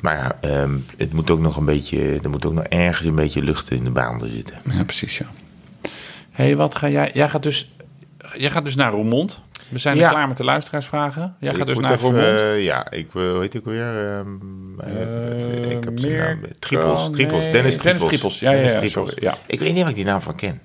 Maar 0.00 0.16
ja, 0.16 0.36
ehm, 0.50 0.70
het 0.96 1.12
moet 1.12 1.30
ook 1.30 1.40
nog 1.40 1.56
een 1.56 1.64
beetje. 1.64 2.18
Er 2.22 2.30
moet 2.30 2.46
ook 2.46 2.52
nog 2.52 2.64
ergens 2.64 3.06
een 3.06 3.14
beetje 3.14 3.42
lucht 3.42 3.70
in 3.70 3.84
de 3.84 3.90
baan 3.90 4.20
zitten. 4.32 4.56
ja, 4.70 4.84
precies 4.84 5.18
ja. 5.18 5.26
hey, 6.30 6.56
wat 6.56 6.74
ga 6.74 6.88
jij... 6.88 7.10
Jij 7.14 7.28
gaat 7.28 7.42
dus, 7.42 7.70
jij 8.36 8.50
gaat 8.50 8.64
dus 8.64 8.74
naar 8.76 8.92
Roermond. 8.92 9.42
We 9.68 9.78
zijn 9.78 9.96
Ja. 9.96 10.10
klaar 10.10 10.28
met 10.28 10.36
de 10.36 10.44
luisteraarsvragen. 10.44 11.36
Jij 11.40 11.50
Ik 11.50 11.56
gaat 11.56 11.66
dus 11.66 11.78
naar 11.78 11.92
even, 11.92 12.38
eh, 12.38 12.64
ja, 12.64 12.90
ik 12.90 13.06
eh, 13.14 13.30
hoe 13.30 13.40
heet 13.40 13.54
ik 13.54 13.64
weer? 13.64 14.16
Eh, 14.78 15.70
ik 15.70 15.84
heb 15.84 15.98
zijn 15.98 16.16
naam. 16.16 16.38
Trippels, 16.58 17.02
nee, 17.02 17.10
Trippels. 17.10 17.44
Dennis 17.44 17.52
Dennis 17.52 17.76
Trippels. 17.76 18.08
Trippels. 18.08 18.38
Ja, 18.40 18.50
ja, 18.50 18.56
Dennis 18.56 18.82
ja, 18.82 18.88
sorry, 18.88 19.12
ja. 19.16 19.34
Ik 19.46 19.60
weet 19.60 19.72
niet 19.72 19.80
waar 19.80 19.90
ik 19.90 19.96
die 19.96 20.04
naam 20.04 20.20
van 20.20 20.34
ken. 20.34 20.60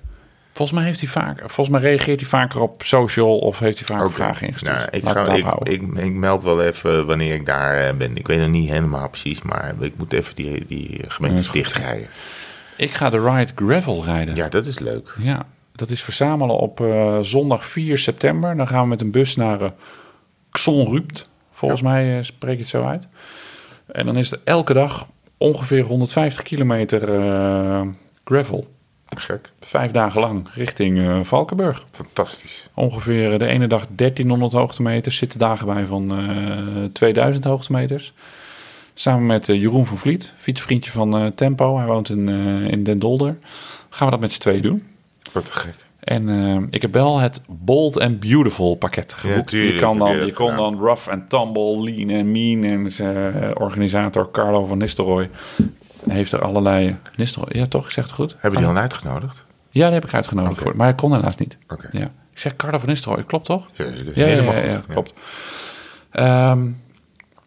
Volgens 0.52 0.78
mij 0.78 0.86
heeft 0.86 1.00
hij 1.00 1.08
vaak, 1.08 1.38
volgens 1.38 1.68
mij 1.68 1.80
reageert 1.80 2.20
hij 2.20 2.28
vaker 2.28 2.60
op 2.60 2.82
social 2.84 3.38
of 3.38 3.58
heeft 3.58 3.78
hij 3.78 3.86
vaker 3.86 4.04
Oké. 4.04 4.14
vragen 4.14 4.46
ingestuurd. 4.46 4.76
Nou, 4.76 4.88
ik, 4.90 5.08
ga, 5.08 5.34
ik, 5.62 5.72
ik, 5.72 5.98
ik 5.98 6.12
meld 6.12 6.42
wel 6.42 6.62
even 6.62 7.06
wanneer 7.06 7.34
ik 7.34 7.46
daar 7.46 7.76
eh, 7.88 7.94
ben. 7.94 8.16
Ik 8.16 8.26
weet 8.26 8.38
nog 8.38 8.48
niet 8.48 8.68
helemaal 8.70 9.08
precies, 9.08 9.42
maar 9.42 9.74
ik 9.80 9.92
moet 9.96 10.12
even 10.12 10.34
die, 10.34 10.64
die 10.66 11.04
gemeentes 11.08 11.50
dichtrijden. 11.50 12.06
Ik 12.76 12.94
ga 12.94 13.10
de 13.10 13.20
Ride 13.30 13.52
Gravel 13.54 14.04
rijden. 14.04 14.34
Ja, 14.34 14.48
dat 14.48 14.66
is 14.66 14.78
leuk. 14.78 15.14
Ja, 15.18 15.46
dat 15.82 15.90
is 15.90 16.02
verzamelen 16.02 16.56
op 16.56 16.80
eh, 16.80 17.18
zondag 17.20 17.66
4 17.66 17.98
september. 17.98 18.56
Dan 18.56 18.68
gaan 18.68 18.82
we 18.82 18.88
met 18.88 19.00
een 19.00 19.10
bus 19.10 19.36
naar 19.36 19.60
eh 19.60 19.70
Xonrupt. 20.50 21.28
Volgens 21.52 21.82
mij 21.82 22.18
eh, 22.18 22.24
spreek 22.24 22.54
je 22.54 22.60
het 22.60 22.68
zo 22.68 22.84
uit. 22.84 23.08
En 23.86 24.06
dan 24.06 24.16
is 24.16 24.32
er 24.32 24.40
elke 24.44 24.72
dag 24.72 25.06
ongeveer 25.36 25.84
150 25.84 26.42
kilometer 26.42 27.00
gravel. 28.24 28.66
Gek. 29.16 29.50
Vijf 29.60 29.90
dagen 29.90 30.20
lang 30.20 30.48
richting 30.54 31.26
Valkenburg. 31.26 31.84
Fantastisch. 31.90 32.68
Ongeveer 32.74 33.38
de 33.38 33.46
ene 33.46 33.66
dag 33.66 33.86
1300 33.94 34.52
hoogtemeters. 34.52 35.16
Zitten 35.16 35.38
dagen 35.38 35.66
bij 35.66 35.86
van 35.86 36.12
eh 36.12 36.84
2000 36.92 37.44
hoogtemeters. 37.44 38.12
Samen 38.94 39.26
met 39.26 39.46
Jeroen 39.46 39.86
van 39.86 39.98
Vliet, 39.98 40.32
fietsvriendje 40.36 40.90
van 40.90 41.34
Tempo. 41.34 41.76
Hij 41.76 41.86
woont 41.86 42.08
in, 42.08 42.28
in 42.68 42.82
Den 42.82 42.98
Dolder. 42.98 43.38
Gaan 43.88 44.06
we 44.06 44.12
dat 44.12 44.20
met 44.20 44.32
z'n 44.32 44.40
tweeën 44.40 44.62
doen. 44.62 44.91
Wat 45.32 45.50
gek. 45.50 45.74
En 46.00 46.28
eh, 46.28 46.56
ik 46.70 46.82
heb 46.82 46.92
wel 46.92 47.18
het 47.18 47.40
Bold 47.48 48.00
and 48.00 48.20
Beautiful 48.20 48.74
pakket 48.74 49.12
geboekt. 49.12 49.48
tuurlijk 49.48 49.74
je 49.74 49.80
kan 49.80 49.98
dan, 49.98 50.26
je 50.26 50.32
kon 50.32 50.56
dan 50.56 50.78
rough 50.78 51.08
and 51.08 51.28
tumble, 51.30 51.82
lean 51.82 52.10
and 52.20 52.26
mean. 52.26 52.64
En 52.64 52.92
zijn 52.92 53.56
organisator 53.58 54.30
Carlo 54.30 54.64
van 54.64 54.78
Nistelrooy 54.78 55.30
heeft 56.08 56.32
er 56.32 56.42
allerlei... 56.44 56.96
Nistelrooy, 57.16 57.58
ja 57.58 57.66
toch? 57.66 57.84
Ik 57.84 57.90
zeg 57.90 58.04
het 58.04 58.12
goed? 58.12 58.36
Hebben 58.38 58.60
die 58.60 58.68
al 58.68 58.76
uitgenodigd? 58.76 59.46
Ja, 59.70 59.84
die 59.84 59.94
heb 59.94 60.04
ik 60.04 60.14
uitgenodigd 60.14 60.58
voor. 60.60 60.76
Maar 60.76 60.86
hij 60.86 60.94
kon 60.96 61.12
helaas 61.14 61.36
niet. 61.36 61.58
Oké. 61.68 61.88
Ja. 61.90 62.10
Ik 62.32 62.38
zeg 62.38 62.56
Carlo 62.56 62.78
van 62.78 62.88
Nistelrooy, 62.88 63.24
klopt 63.24 63.44
toch? 63.44 63.68
Ja, 63.72 63.84
Helemaal 64.12 64.54
ja, 64.54 64.60
ja, 64.64 64.72
goed. 64.72 64.84
ja, 64.86 64.92
klopt. 64.92 65.14
Ehm, 66.10 66.68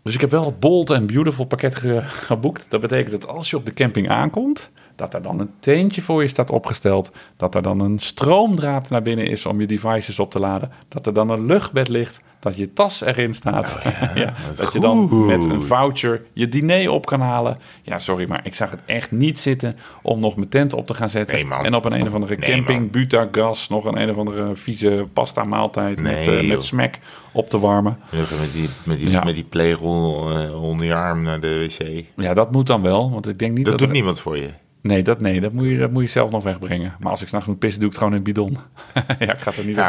dus 0.03 0.13
ik 0.13 0.21
heb 0.21 0.31
wel 0.31 0.45
het 0.45 0.59
Bold 0.59 0.89
and 0.91 1.07
Beautiful 1.07 1.45
pakket 1.45 1.75
ge- 1.75 2.01
geboekt. 2.29 2.65
Dat 2.69 2.81
betekent 2.81 3.11
dat 3.21 3.27
als 3.27 3.49
je 3.49 3.57
op 3.57 3.65
de 3.65 3.73
camping 3.73 4.09
aankomt, 4.09 4.71
dat 4.95 5.13
er 5.13 5.21
dan 5.21 5.39
een 5.39 5.51
tentje 5.59 6.01
voor 6.01 6.21
je 6.21 6.27
staat 6.27 6.49
opgesteld, 6.51 7.11
dat 7.37 7.55
er 7.55 7.61
dan 7.61 7.79
een 7.79 7.99
stroomdraad 7.99 8.89
naar 8.89 9.01
binnen 9.01 9.27
is 9.27 9.45
om 9.45 9.59
je 9.59 9.67
devices 9.67 10.19
op 10.19 10.31
te 10.31 10.39
laden, 10.39 10.71
dat 10.87 11.05
er 11.07 11.13
dan 11.13 11.29
een 11.29 11.45
luchtbed 11.45 11.87
ligt, 11.87 12.21
dat 12.39 12.57
je 12.57 12.73
tas 12.73 13.01
erin 13.01 13.33
staat, 13.33 13.77
ja, 14.15 14.33
wat 14.47 14.57
dat 14.57 14.73
je 14.73 14.79
dan 14.79 15.25
met 15.25 15.43
een 15.43 15.61
voucher 15.61 16.21
je 16.33 16.49
diner 16.49 16.89
op 16.91 17.05
kan 17.05 17.21
halen. 17.21 17.57
Ja, 17.81 17.99
sorry, 17.99 18.27
maar 18.27 18.39
ik 18.43 18.55
zag 18.55 18.71
het 18.71 18.79
echt 18.85 19.11
niet 19.11 19.39
zitten 19.39 19.77
om 20.01 20.19
nog 20.19 20.35
mijn 20.35 20.49
tent 20.49 20.73
op 20.73 20.87
te 20.87 20.93
gaan 20.93 21.09
zetten 21.09 21.47
Nee, 21.49 21.59
en 21.59 21.75
op 21.75 21.85
een 21.85 21.93
een 21.93 22.07
of 22.07 22.13
andere 22.13 22.35
Nee, 22.37 22.49
camping 22.49 22.79
man. 22.79 22.89
butagas 22.89 23.69
nog 23.69 23.85
een 23.85 24.01
een 24.01 24.09
of 24.09 24.17
andere 24.17 24.55
vieze 24.55 25.07
pasta 25.13 25.43
maaltijd 25.43 26.01
met, 26.01 26.25
Nee, 26.25 26.39
eh, 26.39 26.47
met 26.47 26.63
smack 26.63 26.95
op 27.31 27.49
te 27.49 27.59
warmen. 27.59 27.97
Even 28.13 28.39
Met 28.39 28.53
die, 28.53 28.69
met 28.83 28.97
die, 28.97 29.09
Ja. 29.09 29.23
met 29.23 29.35
die 29.35 29.43
pleegel 29.43 30.29
eh, 30.31 30.63
onder 30.63 30.85
je 30.87 30.95
arm 30.95 31.21
naar 31.23 31.39
de 31.39 31.59
wc. 31.79 32.03
Ja, 32.15 32.33
dat 32.33 32.51
moet 32.51 32.67
dan 32.67 32.81
wel, 32.81 33.11
want 33.11 33.27
ik 33.27 33.39
denk 33.39 33.53
niet 33.55 33.65
Dat 33.65 33.71
dat... 33.73 33.79
doet 33.79 33.87
er- 33.89 33.93
niemand 33.95 34.19
voor 34.19 34.37
je. 34.37 34.49
Nee, 34.85 35.03
dat, 35.03 35.19
nee 35.19 35.41
dat, 35.41 35.53
moet 35.53 35.65
je, 35.65 35.77
dat 35.77 35.91
moet 35.91 36.03
je 36.03 36.09
zelf 36.09 36.29
nog 36.31 36.43
wegbrengen. 36.43 36.95
Maar 36.99 37.11
als 37.11 37.21
ik 37.21 37.27
s'nachts 37.27 37.47
moet 37.47 37.59
pissen, 37.59 37.79
doe 37.79 37.89
ik 37.89 37.95
het 37.95 38.03
gewoon 38.03 38.19
in 38.19 38.25
een 38.25 38.33
bidon. 38.33 38.57
ja, 39.19 39.33
ik 39.33 39.41
ga 39.41 39.51
toch 39.51 39.65
niet, 39.65 39.77
ik 39.77 39.83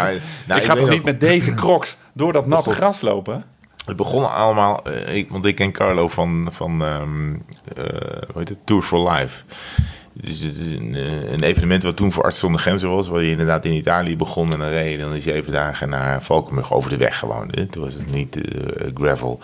nou, 0.46 0.60
ik 0.60 0.64
ga 0.64 0.74
toch 0.74 0.88
niet 0.88 1.04
met 1.04 1.20
deze 1.20 1.54
crocs 1.54 1.96
door 2.12 2.32
dat 2.32 2.46
natte 2.56 2.70
gras 2.70 3.00
lopen? 3.00 3.44
Het 3.86 3.96
begon 3.96 4.34
allemaal, 4.34 4.84
eh, 4.84 5.16
ik, 5.16 5.30
want 5.30 5.44
ik 5.44 5.54
ken 5.54 5.72
Carlo 5.72 6.08
van, 6.08 6.48
van 6.52 6.84
ehm, 6.84 7.34
eh, 7.34 7.84
hoe 8.32 8.38
heet 8.38 8.48
het, 8.48 8.58
Tour 8.64 8.82
for 8.82 9.10
Life. 9.10 9.44
Dus 10.12 10.40
het 10.40 10.58
is 10.58 10.72
een, 10.72 10.94
eh, 10.94 11.32
een 11.32 11.42
evenement 11.42 11.82
wat 11.82 11.96
toen 11.96 12.12
voor 12.12 12.24
Arts 12.24 12.38
zonder 12.38 12.60
Grenzen 12.60 12.90
was, 12.90 13.08
waar 13.08 13.22
je 13.22 13.30
inderdaad 13.30 13.64
in 13.64 13.72
Italië 13.72 14.16
begon 14.16 14.48
en 14.52 14.58
dan 14.58 14.68
reed 14.68 14.90
je 14.90 14.98
dan 14.98 15.12
die 15.12 15.22
zeven 15.22 15.52
dagen 15.52 15.88
naar 15.88 16.22
Valkenburg 16.22 16.72
over 16.72 16.90
de 16.90 16.96
weg 16.96 17.18
gewoon. 17.18 17.48
hè. 17.50 17.66
Toen 17.66 17.82
was 17.82 17.94
het 17.94 18.12
niet 18.12 18.40
gravel. 18.94 19.40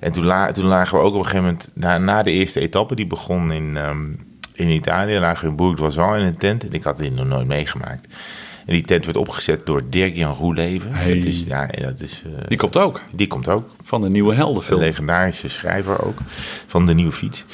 En 0.00 0.12
toen, 0.12 0.24
la, 0.24 0.52
toen 0.52 0.64
lagen 0.64 0.98
we 0.98 1.04
ook 1.04 1.14
op 1.14 1.18
een 1.18 1.24
gegeven 1.24 1.44
moment, 1.44 1.70
na, 1.74 1.98
na 1.98 2.22
de 2.22 2.30
eerste 2.30 2.60
etappe, 2.60 2.94
die 2.94 3.06
begon 3.06 3.52
in, 3.52 3.76
ehm, 3.76 4.06
in 4.58 4.68
Italië, 4.68 5.18
lagen 5.18 5.48
in 5.48 5.56
Bourg 5.56 5.76
d'Oisans 5.76 6.16
in 6.18 6.24
een 6.24 6.36
tent. 6.38 6.64
En 6.66 6.72
ik 6.72 6.82
had 6.82 6.96
dit 6.96 7.14
nog 7.14 7.26
nooit 7.26 7.46
meegemaakt. 7.46 8.06
En 8.66 8.74
die 8.74 8.84
tent 8.84 9.04
werd 9.04 9.16
opgezet 9.16 9.66
door 9.66 9.82
Dirk-Jan 9.90 10.32
Roeleven. 10.34 10.92
Hey. 10.92 11.14
Dat 11.14 11.24
is, 11.24 11.44
ja, 11.44 11.66
dat 11.66 12.00
is, 12.00 12.22
eh, 12.26 12.48
Die 12.48 12.58
komt 12.58 12.76
ook 12.76 13.00
die 13.12 13.26
komt 13.26 13.48
ook. 13.48 13.70
van 13.82 14.00
de 14.00 14.10
nieuwe 14.10 14.30
Een 14.30 14.36
heldenfilm. 14.36 14.80
legendarische 14.80 15.48
schrijver 15.48 16.04
ook. 16.04 16.18
Van 16.66 16.86
de 16.86 16.94
nieuwe 16.94 17.12
fiets. 17.12 17.44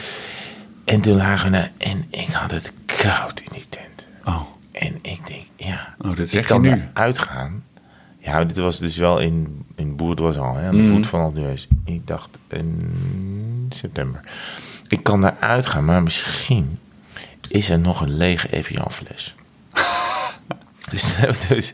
En 0.85 1.01
toen 1.01 1.17
lagen 1.17 1.51
we... 1.51 1.69
En 1.79 2.05
ik 2.11 2.29
had 2.33 2.51
het 2.51 2.73
koud 2.87 3.41
in 3.41 3.49
die 3.53 3.65
tent. 3.69 4.07
Oh, 4.25 4.41
En 4.73 4.99
ik 5.03 5.27
denk, 5.27 5.43
ja... 5.57 5.95
oh 5.99 6.11
ik 6.19 6.29
zeg 6.29 6.31
je 6.43 6.49
kan 6.49 6.61
nu. 6.61 6.71
er 6.71 6.89
uitgaan. 6.93 7.65
Ja, 8.19 8.45
dit 8.45 8.57
was 8.57 8.79
dus 8.79 8.97
wel 8.97 9.19
in, 9.19 9.65
in 9.77 9.97
Bourdoisan, 9.97 10.57
hè, 10.57 10.67
aan 10.69 10.77
de 10.77 10.83
Mhm. 10.83 10.91
voet 10.93 11.07
van 11.07 11.35
d'Huez. 11.35 11.67
Ik 11.85 12.07
dacht 12.07 12.29
in 12.49 13.67
september. 13.69 14.21
Ik 14.89 15.03
kan 15.03 15.21
daar 15.21 15.37
uitgaan, 15.41 15.85
maar 15.85 16.03
misschien 16.03 16.79
is 17.55 17.69
er 17.71 17.79
nog 17.79 18.01
een 18.01 18.17
lege 18.17 18.49
Evian-fles. 18.51 19.35
Dus, 20.91 21.15
dus 21.49 21.73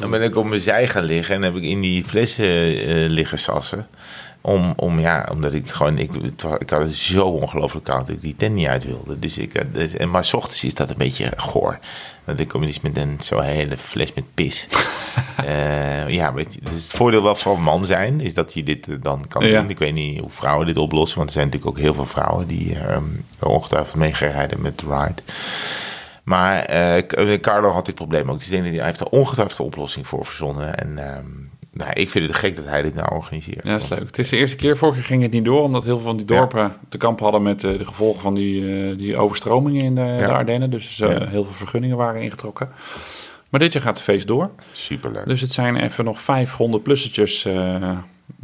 ben 0.00 0.10
ben 0.10 0.22
ik 0.22 0.36
op 0.36 0.44
mijn 0.44 0.60
zij 0.60 0.88
gaan 0.88 1.04
liggen 1.04 1.34
en 1.34 1.42
heb 1.42 1.56
ik 1.56 1.62
in 1.62 1.80
die 1.80 2.04
flessen 2.04 2.46
eh, 2.46 3.08
liggen 3.08 3.38
sassen. 3.38 3.88
Om, 4.42 4.72
om, 4.76 4.98
ja, 5.00 5.28
omdat 5.30 5.52
ik 5.52 5.68
gewoon, 5.70 5.98
ik, 5.98 6.10
het 6.22 6.44
ik 6.58 6.70
had 6.70 6.80
het 6.80 6.96
zo 6.96 7.24
ongelooflijk 7.26 7.84
koud 7.84 8.06
dat 8.06 8.16
ik 8.16 8.20
die 8.20 8.36
tent 8.36 8.54
niet 8.54 8.66
uit 8.66 8.84
wilde. 8.84 9.18
Dus 9.18 9.38
ik, 9.38 9.54
eh, 9.54 9.64
dus, 9.72 9.94
en, 9.94 10.10
maar 10.10 10.24
s 10.24 10.34
ochtends 10.34 10.64
is 10.64 10.74
dat 10.74 10.90
een 10.90 10.98
beetje 10.98 11.32
goor. 11.36 11.78
Want 12.24 12.40
ik 12.40 12.48
kom 12.48 12.66
dus 12.66 12.80
met 12.80 12.96
een 12.96 13.16
zo'n 13.20 13.42
hele 13.42 13.76
fles 13.78 14.12
met 14.12 14.24
pis. 14.34 14.66
Eh, 15.46 16.08
ja, 16.08 16.32
weet 16.32 16.54
je, 16.54 16.60
dus 16.62 16.82
het 16.82 16.92
voordeel 16.92 17.22
wel 17.22 17.36
van 17.36 17.62
man 17.62 17.84
zijn 17.84 18.20
is 18.20 18.34
dat 18.34 18.54
je 18.54 18.62
dit 18.62 18.88
eh, 18.88 18.96
dan 19.02 19.24
kan 19.28 19.46
Ja. 19.46 19.60
doen. 19.60 19.70
Ik 19.70 19.78
weet 19.78 19.94
niet 19.94 20.20
hoe 20.20 20.30
vrouwen 20.30 20.66
dit 20.66 20.76
oplossen, 20.76 21.16
want 21.18 21.28
er 21.30 21.34
zijn 21.34 21.46
natuurlijk 21.46 21.76
ook 21.76 21.82
heel 21.82 21.94
veel 21.94 22.06
vrouwen 22.06 22.46
die 22.46 22.78
ehm 22.78 23.04
ongetwijfeld 23.38 23.94
meegerijden 23.94 24.60
met 24.60 24.78
de 24.78 24.86
ride. 24.86 25.22
Maar 26.24 26.66
Carlo 27.40 27.70
had 27.70 27.86
dit 27.86 27.94
probleem 27.94 28.30
ook. 28.30 28.36
Dus 28.38 28.46
ik 28.46 28.50
denk 28.50 28.62
dat 28.62 28.72
hij 28.72 28.80
hij 28.82 28.88
heeft 28.90 29.00
er 29.00 29.18
ongetwijfeld 29.18 29.58
een 29.58 29.64
oplossing 29.64 30.08
voor 30.08 30.26
verzonnen. 30.26 30.78
En 30.78 30.98
ehm, 30.98 31.26
nou, 31.72 31.90
ik 31.92 32.10
vind 32.10 32.26
het 32.26 32.36
gek 32.36 32.56
dat 32.56 32.64
hij 32.64 32.82
dit 32.82 32.94
nou 32.94 33.14
organiseert. 33.14 33.64
Ja, 33.64 33.70
dat 33.72 33.82
is 33.82 33.88
leuk. 33.88 33.98
Het 33.98 34.18
is 34.18 34.28
de 34.28 34.36
eerste 34.36 34.56
keer. 34.56 34.76
Vorige 34.76 34.98
keer 34.98 35.06
ging 35.08 35.22
het 35.22 35.30
niet 35.32 35.44
door, 35.44 35.62
omdat 35.62 35.84
heel 35.84 35.96
veel 35.96 36.06
van 36.08 36.16
die 36.16 36.26
dorpen 36.26 36.76
te 36.88 36.98
kamp 36.98 37.20
hadden 37.20 37.42
met 37.42 37.64
eh, 37.64 37.78
de 37.78 37.86
gevolgen 37.86 38.20
van 38.20 38.34
die, 38.34 38.88
eh, 38.90 38.98
die 38.98 39.16
overstromingen 39.16 39.84
in 39.84 39.94
de, 39.94 40.16
de 40.18 40.32
Ardennen. 40.32 40.70
Dus 40.70 41.00
eh, 41.00 41.10
Ja. 41.10 41.26
heel 41.28 41.44
veel 41.44 41.52
vergunningen 41.54 41.96
waren 41.96 42.22
ingetrokken. 42.22 42.68
Maar 43.50 43.60
dit 43.60 43.72
jaar 43.72 43.82
gaat 43.82 43.94
het 43.96 44.04
feest 44.04 44.26
door. 44.26 44.50
Superleuk. 44.72 45.26
Dus 45.26 45.40
het 45.40 45.52
zijn 45.52 45.76
even 45.76 46.04
nog 46.04 46.20
500 46.20 46.82
plussetjes 46.82 47.44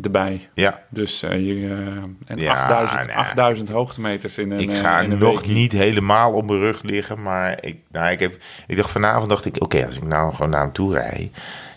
erbij. 0.02 0.48
ja, 0.54 0.82
Dus 0.88 1.20
je, 1.20 1.98
en 2.26 2.38
Ja, 2.38 2.52
8000, 2.52 3.06
nou, 3.06 3.18
8000 3.18 3.68
hoogtemeters 3.68 4.38
in 4.38 4.50
een 4.50 4.58
ik 4.60 4.76
ga 4.76 5.00
in 5.00 5.10
een 5.10 5.18
nog 5.18 5.46
niet 5.46 5.72
helemaal 5.72 6.32
op 6.32 6.46
mijn 6.46 6.58
rug 6.58 6.82
liggen. 6.82 7.22
Maar 7.22 7.64
ik, 7.64 7.76
nou, 7.90 8.10
ik, 8.10 8.20
heb, 8.20 8.36
ik 8.66 8.76
dacht 8.76 8.90
vanavond, 8.90 9.28
dacht 9.28 9.44
ik, 9.44 9.62
oké, 9.62 9.86
als 9.86 9.96
ik 9.96 10.02
nou 10.02 10.34
gewoon 10.34 10.50
naar 10.50 10.60
hem 10.62 10.72
toe 10.72 10.92
rijd. 10.92 11.30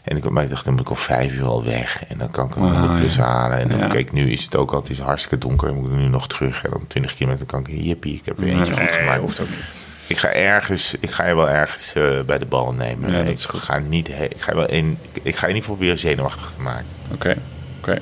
En 0.10 0.18
ik, 0.18 0.30
maar 0.30 0.44
ik 0.44 0.50
dacht, 0.50 0.66
dan 0.66 0.74
moet 0.74 0.82
ik 0.82 0.90
om 0.90 0.96
vijf 0.98 1.34
uur 1.34 1.46
al 1.46 1.64
weg. 1.64 2.04
En 2.08 2.18
dan 2.18 2.32
kan 2.32 2.48
ik 2.48 2.54
hem 2.54 2.64
aan 2.64 2.96
de 2.98 3.12
ja. 3.16 3.24
halen. 3.24 3.58
En 3.60 3.68
dan, 3.68 3.78
Ja. 3.78 3.88
kijk, 3.88 4.12
nu 4.12 4.32
is 4.32 4.44
het 4.44 4.56
ook 4.56 4.72
al, 4.72 4.80
het 4.80 4.90
is 4.90 5.00
hartstikke 5.00 5.38
donker. 5.48 5.68
Dan 5.68 5.78
moet 5.78 5.90
ik 5.92 5.96
nu 5.98 6.08
nog 6.08 6.28
terug. 6.28 6.64
En 6.64 6.70
dan 6.70 6.88
20 6.88 7.16
kilometer 7.16 7.46
kan 7.46 7.60
ik, 7.60 7.68
jippie, 7.68 8.14
ik 8.16 8.26
heb 8.26 8.40
er 8.40 8.48
eentje 8.48 8.74
goed 8.74 8.82
Nee, 8.82 8.90
gemaakt. 8.90 9.20
hoeft 9.20 9.40
ook 9.40 9.50
niet. 9.50 9.72
Ik 10.08 10.18
ga 10.18 10.28
ergens, 10.28 10.96
ik 11.00 11.12
ga 11.12 11.28
je 11.28 11.36
wel 11.36 11.50
ergens 11.50 11.94
eh, 11.94 12.22
bij 12.26 12.38
de 12.38 12.46
bal 12.46 12.72
nemen. 12.72 13.28
Ik 13.28 13.40
ga 13.40 13.78
niet, 13.78 14.10
ik 14.10 14.42
ga 14.42 14.56
wel 14.56 14.70
in, 14.70 14.98
ik 15.22 15.36
ga 15.36 15.48
je 15.48 15.54
niet 15.54 15.64
proberen 15.64 16.00
zenuwachtig 16.00 16.52
te 16.56 16.62
maken. 16.62 16.86
Oké, 17.14 17.36
oké. 17.80 18.00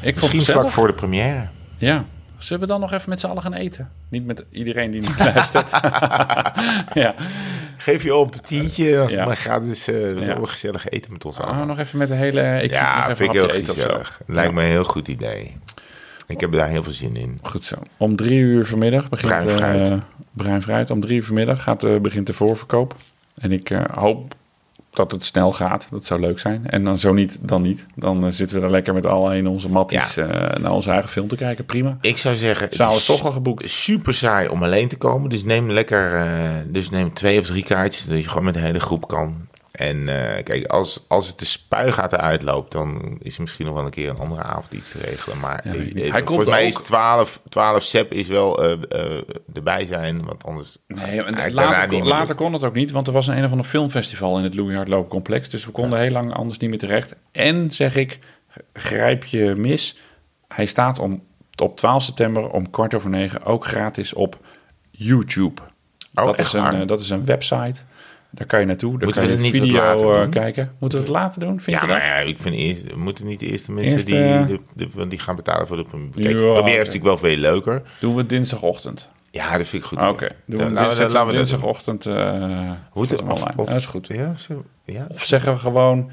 Ik 0.00 0.14
Misschien 0.16 0.42
vlak 0.42 0.70
voor 0.70 0.86
de 0.86 0.92
première. 0.92 1.48
Ja. 1.76 2.04
Zullen 2.42 2.62
we 2.62 2.68
dan 2.68 2.80
nog 2.80 2.92
even 2.92 3.08
met 3.08 3.20
z'n 3.20 3.26
allen 3.26 3.42
gaan 3.42 3.54
eten? 3.54 3.90
Niet 4.08 4.26
met 4.26 4.44
iedereen 4.50 4.90
die 4.90 5.00
niet 5.00 5.18
luistert. 5.34 5.70
ja. 7.02 7.14
Geef 7.76 8.02
je 8.02 8.14
op 8.14 8.34
een 8.34 8.40
tientje, 8.40 9.04
Ja. 9.08 9.24
maar 9.26 9.36
ga 9.36 9.60
dus 9.60 9.88
eh 9.88 10.26
Ja. 10.26 10.38
gezellig 10.42 10.88
eten 10.88 11.12
met 11.12 11.24
ons 11.24 11.38
Oh, 11.38 11.44
allemaal. 11.46 11.66
nog 11.66 11.78
even 11.78 11.98
met 11.98 12.08
de 12.08 12.14
hele... 12.14 12.62
Ik 12.62 12.70
ja, 12.70 13.04
even 13.04 13.16
vind 13.16 13.34
ik 13.34 13.40
heel 13.40 13.64
gezellig. 13.64 14.20
Lijkt 14.26 14.48
Ja. 14.50 14.54
me 14.56 14.62
een 14.62 14.68
heel 14.68 14.84
goed 14.84 15.08
idee. 15.08 15.56
Ik 16.26 16.40
heb 16.40 16.52
daar 16.52 16.68
heel 16.68 16.82
veel 16.82 16.92
zin 16.92 17.16
in. 17.16 17.38
Goed 17.42 17.64
zo. 17.64 17.76
Om 17.96 18.16
drie 18.16 18.38
uur 18.38 18.66
vanmiddag 18.66 19.08
begint... 19.08 19.28
Bruin 19.44 19.48
eh, 19.48 19.56
fruit. 19.56 20.00
bruin 20.32 20.62
fruit. 20.62 20.90
Om 20.90 21.00
drie 21.00 21.16
uur 21.16 21.24
vanmiddag 21.24 21.62
gaat, 21.62 21.84
eh, 21.84 21.96
begint 22.00 22.26
de 22.26 22.32
voorverkoop. 22.32 22.94
En 23.34 23.52
ik 23.52 23.68
hoop 23.94 24.34
dat 24.94 25.12
het 25.12 25.24
snel 25.24 25.52
gaat. 25.52 25.88
Dat 25.90 26.04
zou 26.04 26.20
leuk 26.20 26.38
zijn. 26.38 26.66
En 26.66 26.84
dan 26.84 26.98
zo 26.98 27.12
niet, 27.12 27.38
dan 27.48 27.62
niet. 27.62 27.86
Dan 27.94 28.26
eh, 28.26 28.32
zitten 28.32 28.58
we 28.58 28.64
er 28.64 28.70
lekker 28.70 28.94
met 28.94 29.06
alle 29.06 29.36
in 29.36 29.46
onze 29.46 29.68
matties 29.68 30.16
eh, 30.16 30.26
naar 30.60 30.72
onze 30.72 30.90
eigen 30.90 31.08
film 31.10 31.28
te 31.28 31.36
kijken. 31.36 31.64
Prima. 31.64 31.98
Ik 32.00 32.16
zou 32.16 32.36
zeggen, 32.36 32.66
het 32.66 32.74
Zaal 32.76 32.92
is 32.92 32.98
is 32.98 33.06
toch 33.06 33.24
al 33.24 33.32
geboekt. 33.32 33.70
super 33.70 34.14
saai 34.14 34.48
om 34.48 34.62
alleen 34.62 34.88
te 34.88 34.96
komen. 34.96 35.30
Dus 35.30 35.44
neem 35.44 35.70
lekker, 35.70 36.14
eh, 36.14 36.26
dus 36.66 36.90
neem 36.90 37.12
twee 37.12 37.38
of 37.38 37.46
drie 37.46 37.62
kaartjes, 37.62 38.04
dat 38.04 38.22
je 38.22 38.28
gewoon 38.28 38.44
met 38.44 38.54
de 38.54 38.60
hele 38.60 38.80
groep 38.80 39.08
kan. 39.08 39.46
En 39.72 40.08
eh, 40.08 40.42
kijk, 40.44 40.66
als, 40.66 41.04
als 41.08 41.28
het 41.28 41.38
de 41.38 41.44
spuigaten 41.44 42.20
uitloopt, 42.20 42.72
dan 42.72 43.16
is 43.20 43.34
er 43.34 43.40
misschien 43.40 43.66
nog 43.66 43.74
wel 43.74 43.84
een 43.84 43.90
keer 43.90 44.08
een 44.08 44.18
andere 44.18 44.42
avond 44.42 44.72
iets 44.72 44.90
te 44.90 44.98
regelen. 44.98 45.38
Maar 45.38 45.60
Ja, 45.64 45.72
eh. 45.72 45.92
Hij 45.94 46.10
volgens 46.10 46.24
komt 46.24 46.46
mij 46.46 46.62
ook. 46.62 46.68
is 46.68 46.74
12, 46.74 47.40
12 47.48 47.82
sep 47.82 48.12
is 48.12 48.28
wel 48.28 48.62
eh, 48.62 48.72
eh, 48.72 49.22
erbij 49.52 49.84
zijn, 49.84 50.24
want 50.24 50.44
anders... 50.44 50.78
Nee, 50.86 51.22
en 51.22 51.52
later, 51.52 51.88
kon, 51.88 51.98
meer 51.98 52.08
later 52.08 52.34
kon 52.34 52.52
het 52.52 52.64
ook 52.64 52.74
niet, 52.74 52.90
want 52.90 53.06
er 53.06 53.12
was 53.12 53.26
een, 53.26 53.36
een 53.36 53.44
of 53.44 53.50
ander 53.50 53.66
filmfestival 53.66 54.38
in 54.38 54.44
het 54.44 54.54
Louis 54.54 54.76
Hardloopcomplex. 54.76 55.48
Dus 55.48 55.64
we 55.64 55.70
konden 55.70 55.98
heel 55.98 56.10
lang 56.10 56.34
anders 56.34 56.58
niet 56.58 56.70
meer 56.70 56.78
terecht. 56.78 57.14
En 57.30 57.70
zeg 57.70 57.96
ik, 57.96 58.18
grijp 58.72 59.24
je 59.24 59.54
mis, 59.56 59.98
hij 60.48 60.66
staat 60.66 60.98
om, 60.98 61.22
op 61.62 61.76
12 61.76 62.02
september 62.02 62.50
om 62.50 62.70
kwart 62.70 62.94
over 62.94 63.10
negen 63.10 63.44
ook 63.44 63.66
gratis 63.66 64.14
op 64.14 64.38
YouTube. 64.90 65.62
Oh, 66.14 66.24
dat, 66.24 66.38
is 66.38 66.52
een, 66.52 66.86
dat 66.86 67.00
is 67.00 67.10
een 67.10 67.24
website. 67.24 67.82
Daar 68.34 68.46
kan 68.46 68.60
je 68.60 68.66
naartoe. 68.66 68.90
Daar 68.98 69.04
Moeten 69.04 69.22
kan 69.22 69.30
we 69.30 69.38
je 69.38 69.42
het 69.44 69.52
niet 69.52 69.62
video 69.62 69.82
later 69.82 70.12
eh, 70.14 70.20
doen? 70.20 70.30
kijken. 70.30 70.72
Moeten 70.78 70.98
we 70.98 71.04
het 71.04 71.14
later 71.14 71.40
doen? 71.40 71.60
Vind 71.60 71.76
Ja, 71.76 71.80
je 71.82 71.88
dat? 71.92 71.96
maar 71.96 72.06
ja, 72.06 72.14
ik 72.28 72.38
vind 72.38 72.54
eerst, 72.54 72.94
moeten 72.94 73.26
niet 73.26 73.40
de 73.40 73.46
eerste 73.46 73.72
mensen 73.72 73.92
Eerst, 73.92 74.06
die, 74.06 74.16
eh, 74.16 74.46
de, 74.74 75.08
die 75.08 75.18
gaan 75.18 75.36
betalen 75.36 75.66
voor 75.66 75.76
de. 75.76 75.84
Kijk, 76.14 76.24
Ja, 76.24 76.30
première 76.52 76.68
is 76.70 76.76
natuurlijk 76.76 77.04
wel 77.04 77.16
veel 77.18 77.36
leuker. 77.36 77.82
Doen 78.00 78.14
we 78.14 78.26
dinsdagochtend. 78.26 79.10
Ja, 79.30 79.56
dat 79.56 79.66
vind 79.66 79.82
ik 79.82 79.88
goed. 79.88 79.98
Oké, 80.08 80.28
doen 80.46 80.58
we 80.58 80.70
laten 80.70 81.06
we- 81.06 81.12
laten 81.12 81.34
dinsdagochtend. 81.34 82.06
eh 82.06 82.70
Hoe 82.90 83.02
of, 83.04 83.20
online. 83.20 83.52
of- 83.56 83.66
Ja, 83.66 83.72
dat 83.72 83.80
is 83.80 83.86
goed. 83.86 84.06
Ja, 84.06 84.34
zo, 84.36 84.64
ja. 84.84 85.06
Of 85.12 85.24
zeggen 85.24 85.52
we 85.52 85.58
gewoon 85.58 86.10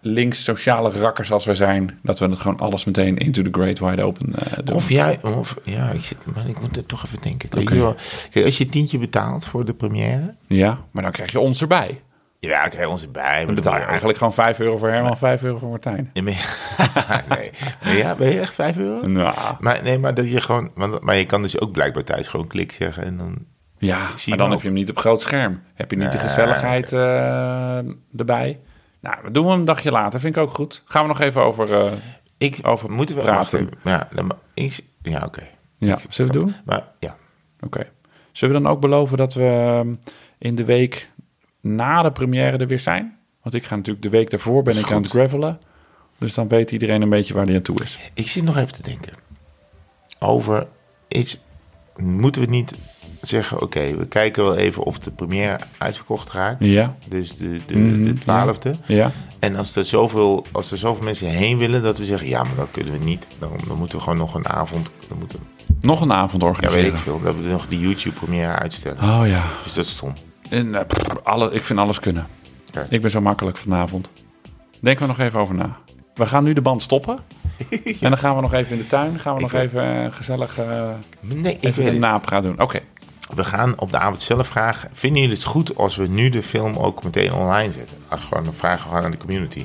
links 0.00 0.44
sociale 0.44 0.90
rakkers 0.90 1.32
als 1.32 1.44
wij 1.44 1.54
zijn, 1.54 1.98
dat 2.02 2.18
we 2.18 2.26
het 2.26 2.38
gewoon 2.38 2.58
alles 2.58 2.84
meteen 2.84 3.16
into 3.16 3.42
the 3.42 3.48
great 3.52 3.78
wide 3.78 4.02
open 4.02 4.34
eh, 4.34 4.58
doen. 4.64 4.74
Of 4.76 4.88
jij, 4.88 5.18
of, 5.22 5.56
ja, 5.64 5.90
ik, 5.90 6.00
zit, 6.00 6.18
maar 6.34 6.48
ik 6.48 6.60
moet 6.60 6.76
er 6.76 6.86
toch 6.86 7.04
even 7.04 7.18
denken. 7.22 7.74
Joh, 7.76 7.96
kijk, 8.30 8.44
als 8.44 8.58
je 8.58 8.64
een 8.64 8.70
tientje 8.70 8.98
betaalt 8.98 9.44
voor 9.46 9.64
de 9.64 9.74
première, 9.74 10.34
ja, 10.46 10.78
maar 10.90 11.02
dan 11.02 11.12
krijg 11.12 11.32
je 11.32 11.40
ons 11.40 11.60
erbij. 11.60 12.00
ja, 12.38 12.68
krijg 12.68 12.84
je 12.84 12.90
ons 12.90 13.02
erbij. 13.02 13.44
Dan 13.44 13.54
betaal 13.54 13.76
je 13.76 13.84
eigenlijk 13.84 14.18
gewoon 14.18 14.34
5 14.34 14.60
euro 14.60 14.76
voor 14.78 14.88
Herman, 14.88 15.16
5 15.16 15.42
euro 15.42 15.58
voor 15.58 15.68
Martijn. 15.68 16.10
Nee. 16.14 17.50
Maar 17.84 17.96
ja, 17.96 18.14
ben 18.14 18.28
je 18.32 18.40
echt 18.40 18.54
5 18.54 18.78
euro? 18.78 19.06
Nou, 19.06 19.34
Maar 19.58 19.82
nee, 19.82 19.98
maar 19.98 20.14
dat 20.14 20.30
je 20.30 20.40
gewoon, 20.40 20.70
want, 20.74 21.00
maar 21.00 21.16
je 21.16 21.24
kan 21.26 21.42
dus 21.42 21.60
ook 21.60 21.72
blijkbaar 21.72 22.04
thuis 22.04 22.28
gewoon 22.28 22.46
klik 22.46 22.72
zeggen 22.72 23.02
en 23.04 23.16
dan. 23.16 23.36
ja, 23.78 23.98
zie 24.16 24.28
maar 24.28 24.38
dan 24.38 24.46
ook. 24.46 24.52
heb 24.52 24.62
je 24.62 24.68
hem 24.68 24.76
niet 24.76 24.90
op 24.90 24.98
groot 24.98 25.20
scherm. 25.22 25.60
Heb 25.74 25.90
je 25.90 25.96
niet 25.96 26.10
de 26.12 26.16
Nee, 26.18 26.26
gezelligheid 26.26 26.92
eh, 26.92 27.76
erbij. 28.16 28.58
Nou, 29.00 29.16
we 29.22 29.30
doen 29.30 29.48
hem 29.50 29.58
een 29.58 29.64
dagje 29.64 29.90
later, 29.90 30.20
vind 30.20 30.36
ik 30.36 30.42
ook 30.42 30.54
goed. 30.54 30.82
Gaan 30.84 31.02
we 31.02 31.08
nog 31.08 31.20
even 31.20 31.42
over... 31.42 31.72
eh, 31.86 31.92
Ik 32.38 32.58
Over 32.62 32.90
moeten 32.90 33.16
we 33.16 33.22
praten. 33.22 33.68
Ja, 33.84 34.08
dan, 34.14 34.26
maar 34.26 34.36
ik, 34.54 34.80
ja, 35.02 35.22
oké. 35.24 35.42
ja, 35.78 35.98
zullen 35.98 36.32
we 36.32 36.38
het 36.38 36.46
doen? 36.46 36.54
Maar 36.64 36.84
ja, 36.98 37.16
Oké. 37.60 37.86
Zullen 38.32 38.54
we 38.56 38.62
dan 38.62 38.72
ook 38.72 38.80
beloven 38.80 39.16
dat 39.16 39.34
we 39.34 39.44
ehm, 39.44 39.94
in 40.38 40.54
de 40.54 40.64
week 40.64 41.10
na 41.60 42.02
de 42.02 42.12
première 42.12 42.56
er 42.56 42.66
weer 42.66 42.78
zijn? 42.78 43.18
Want 43.42 43.54
ik 43.54 43.64
ga 43.64 43.76
natuurlijk 43.76 44.02
de 44.04 44.10
week 44.10 44.30
daarvoor 44.30 44.62
ben 44.62 44.78
ik 44.78 44.92
aan 44.92 45.02
het 45.02 45.10
gravelen. 45.10 45.58
Dus 46.18 46.34
dan 46.34 46.48
weet 46.48 46.70
iedereen 46.72 47.02
een 47.02 47.08
beetje 47.08 47.34
waar 47.34 47.46
hij 47.46 47.54
aan 47.54 47.62
toe 47.62 47.82
is. 47.82 47.98
Ik 48.14 48.28
zit 48.28 48.44
nog 48.44 48.56
even 48.56 48.72
te 48.72 48.82
denken. 48.82 49.12
Over 50.18 50.66
iets. 51.08 51.40
Moeten 51.96 52.42
we 52.42 52.48
niet 52.48 52.78
zeggen: 53.20 53.60
oké, 53.62 53.96
we 53.96 54.06
kijken 54.06 54.42
wel 54.42 54.56
even 54.56 54.82
of 54.82 54.98
de 54.98 55.10
première 55.10 55.58
uitverkocht 55.78 56.30
raakt. 56.32 56.64
Ja, 56.64 56.94
Dus 57.08 57.36
de, 57.36 57.56
de, 57.66 58.04
de 58.04 58.12
twaalfde. 58.12 58.74
ja. 58.86 59.10
En 59.38 59.56
als 59.56 59.76
er, 59.76 59.84
zoveel, 59.84 60.44
als 60.52 60.70
er 60.70 60.78
zoveel 60.78 61.04
mensen 61.04 61.26
heen 61.28 61.58
willen, 61.58 61.82
dat 61.82 61.98
we 61.98 62.04
zeggen: 62.04 62.28
ja, 62.28 62.42
maar 62.42 62.54
dat 62.56 62.68
kunnen 62.70 62.98
we 62.98 63.04
niet. 63.04 63.26
Dan, 63.38 63.50
dan 63.68 63.78
moeten 63.78 63.96
we 63.96 64.02
gewoon 64.02 64.18
nog 64.18 64.34
een 64.34 64.48
avond. 64.48 64.90
Dan 65.08 65.18
moeten, 65.18 65.38
Nog 65.80 66.00
een 66.00 66.12
avond 66.12 66.42
ja, 66.42 66.48
organiseren. 66.48 66.82
weet 66.84 66.92
ik 66.92 66.98
veel. 66.98 67.20
Dat 67.22 67.34
we 67.36 67.42
nog 67.42 67.68
die 67.68 67.80
YouTube-première 67.80 68.52
uitstellen. 68.52 69.02
Oh 69.02 69.22
ja. 69.26 69.42
Dus 69.64 69.72
dat 69.74 69.84
is 69.84 69.90
stom. 69.90 70.12
En, 70.50 70.74
eh, 70.74 70.80
alle, 71.22 71.50
ik 71.52 71.62
vind 71.62 71.78
alles 71.78 72.00
kunnen. 72.00 72.26
Ik 72.88 73.00
ben 73.00 73.10
zo 73.10 73.20
makkelijk 73.20 73.56
vanavond. 73.56 74.10
Denken 74.80 75.02
we 75.02 75.08
nog 75.08 75.18
even 75.20 75.40
over 75.40 75.54
na. 75.54 75.76
We 76.14 76.26
gaan 76.26 76.44
nu 76.44 76.52
de 76.52 76.60
band 76.60 76.82
stoppen. 76.82 77.18
En 78.00 78.08
dan 78.08 78.18
gaan 78.18 78.34
we 78.36 78.40
nog 78.40 78.54
even 78.54 78.72
in 78.72 78.78
de 78.78 78.86
tuin. 78.86 79.18
Gaan 79.18 79.34
we 79.36 79.40
Ik 79.40 79.44
nog 79.52 79.52
weet- 79.60 79.62
even 79.68 80.04
eh, 80.04 80.12
gezellig 80.12 80.58
eh, 80.58 80.88
Nee, 81.20 81.54
ik 81.54 81.64
even 81.64 82.00
de 82.00 82.18
gaan 82.24 82.42
doen. 82.42 82.60
Oké. 82.60 82.80
We 83.34 83.44
gaan 83.44 83.78
op 83.80 83.90
de 83.90 83.98
avond 83.98 84.22
zelf 84.22 84.46
vragen: 84.46 84.88
vinden 84.92 85.20
jullie 85.22 85.36
het 85.36 85.44
goed 85.44 85.76
als 85.76 85.96
we 85.96 86.06
nu 86.06 86.28
de 86.28 86.42
film 86.42 86.74
ook 86.76 87.04
meteen 87.04 87.32
online 87.32 87.72
zetten? 87.72 87.96
Als 88.08 88.20
gewoon 88.20 88.46
een 88.46 88.54
vraag 88.54 88.82
gewoon 88.82 89.02
aan 89.04 89.10
de 89.10 89.16
community. 89.16 89.64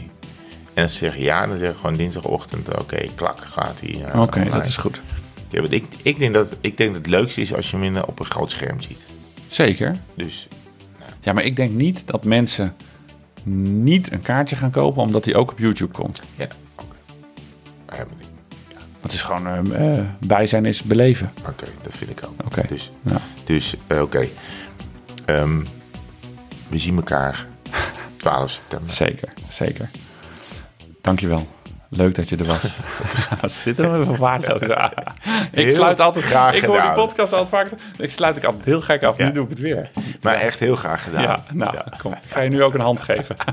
En 0.74 0.84
als 0.84 0.92
ze 0.94 0.98
zeggen 0.98 1.22
ja, 1.22 1.48
dan 1.48 1.58
zeggen 1.58 1.78
gewoon 1.78 1.96
dinsdagochtend: 1.96 2.80
oké, 2.80 3.06
klak, 3.16 3.40
gaat 3.40 3.80
hij. 3.80 4.06
eh, 4.06 4.22
Oké, 4.22 4.50
dat 4.50 4.66
is 4.66 4.78
goed. 4.78 5.02
Ja, 5.50 5.62
want 5.62 5.74
ik, 5.74 5.86
ik, 6.02 6.20
denk 6.20 6.34
dat, 6.34 6.58
ik 6.62 6.78
denk 6.78 6.90
dat 6.94 7.02
het 7.02 7.12
leukste 7.12 7.42
is 7.42 7.54
als 7.54 7.72
je 7.72 7.78
hem 7.78 7.86
in, 7.86 8.06
op 8.06 8.20
een 8.20 8.26
groot 8.26 8.52
scherm 8.52 8.80
ziet. 8.82 9.00
Zeker. 9.48 9.96
Dus 10.14 10.48
Ja, 11.22 11.34
maar 11.34 11.44
ik 11.44 11.56
denk 11.56 11.72
niet 11.72 12.08
dat 12.08 12.24
mensen 12.24 12.76
niet 13.54 14.12
een 14.12 14.22
kaartje 14.22 14.56
gaan 14.56 14.72
kopen 14.72 15.02
omdat 15.02 15.26
hij 15.26 15.36
ook 15.36 15.52
op 15.52 15.60
YouTube 15.60 15.92
komt. 15.94 16.22
ja, 16.36 16.48
oké. 16.76 16.96
Maar 17.86 18.06
ja, 19.06 19.11
ik- 19.11 19.11
Dat 19.11 19.11
is 19.14 19.22
gewoon 19.22 19.73
eh, 19.73 19.99
bij 20.27 20.48
zijn 20.48 20.65
is 20.65 20.82
beleven. 20.82 21.32
Oké, 21.48 21.65
dat 21.84 21.94
vind 21.95 22.11
ik 22.11 22.19
ook. 22.27 22.45
Oké. 22.45 22.64
Dus, 22.68 22.91
Ja. 23.02 23.18
dus 23.45 23.76
eh, 23.88 24.02
oké. 24.02 24.26
Ehm, 25.26 25.60
we 26.69 26.77
zien 26.77 26.95
elkaar 26.95 27.45
12 28.18 28.49
september. 28.52 28.90
Zeker, 28.91 29.34
zeker. 29.49 29.90
Dankjewel. 31.02 31.48
Leuk 31.90 32.15
dat 32.15 32.30
je 32.30 32.38
er 32.38 32.45
was. 32.45 32.77
Zit 33.64 33.80
er 33.80 33.99
even 34.02 34.15
vaak 34.15 34.41
Ik 34.44 34.68
Heel 35.52 35.72
sluit 35.76 35.99
altijd 35.99 36.26
graag 36.26 36.56
Ik 36.56 36.64
hoor 36.64 36.82
die 36.82 36.91
podcast 36.91 37.34
altijd 37.34 37.49
vaak. 37.69 37.80
Ik 37.98 38.11
sluit 38.11 38.38
ik 38.38 38.44
altijd 38.44 38.65
heel 38.65 38.82
gek 38.82 39.03
af. 39.03 39.18
Ja. 39.18 39.26
Nu 39.26 39.32
doe 39.32 39.44
ik 39.44 39.49
het 39.49 39.60
weer. 39.60 39.90
Maar 40.22 40.34
echt 40.36 40.60
heel 40.60 40.76
graag 40.76 41.03
gedaan. 41.03 41.22
Ja, 41.22 41.40
nou, 41.53 41.76
kom. 41.98 42.11
Ik 42.14 42.18
ga 42.30 42.41
je 42.41 42.49
nu 42.49 42.64
ook 42.64 42.73
een 42.73 42.80
hand 42.82 43.02
geven. 43.02 43.36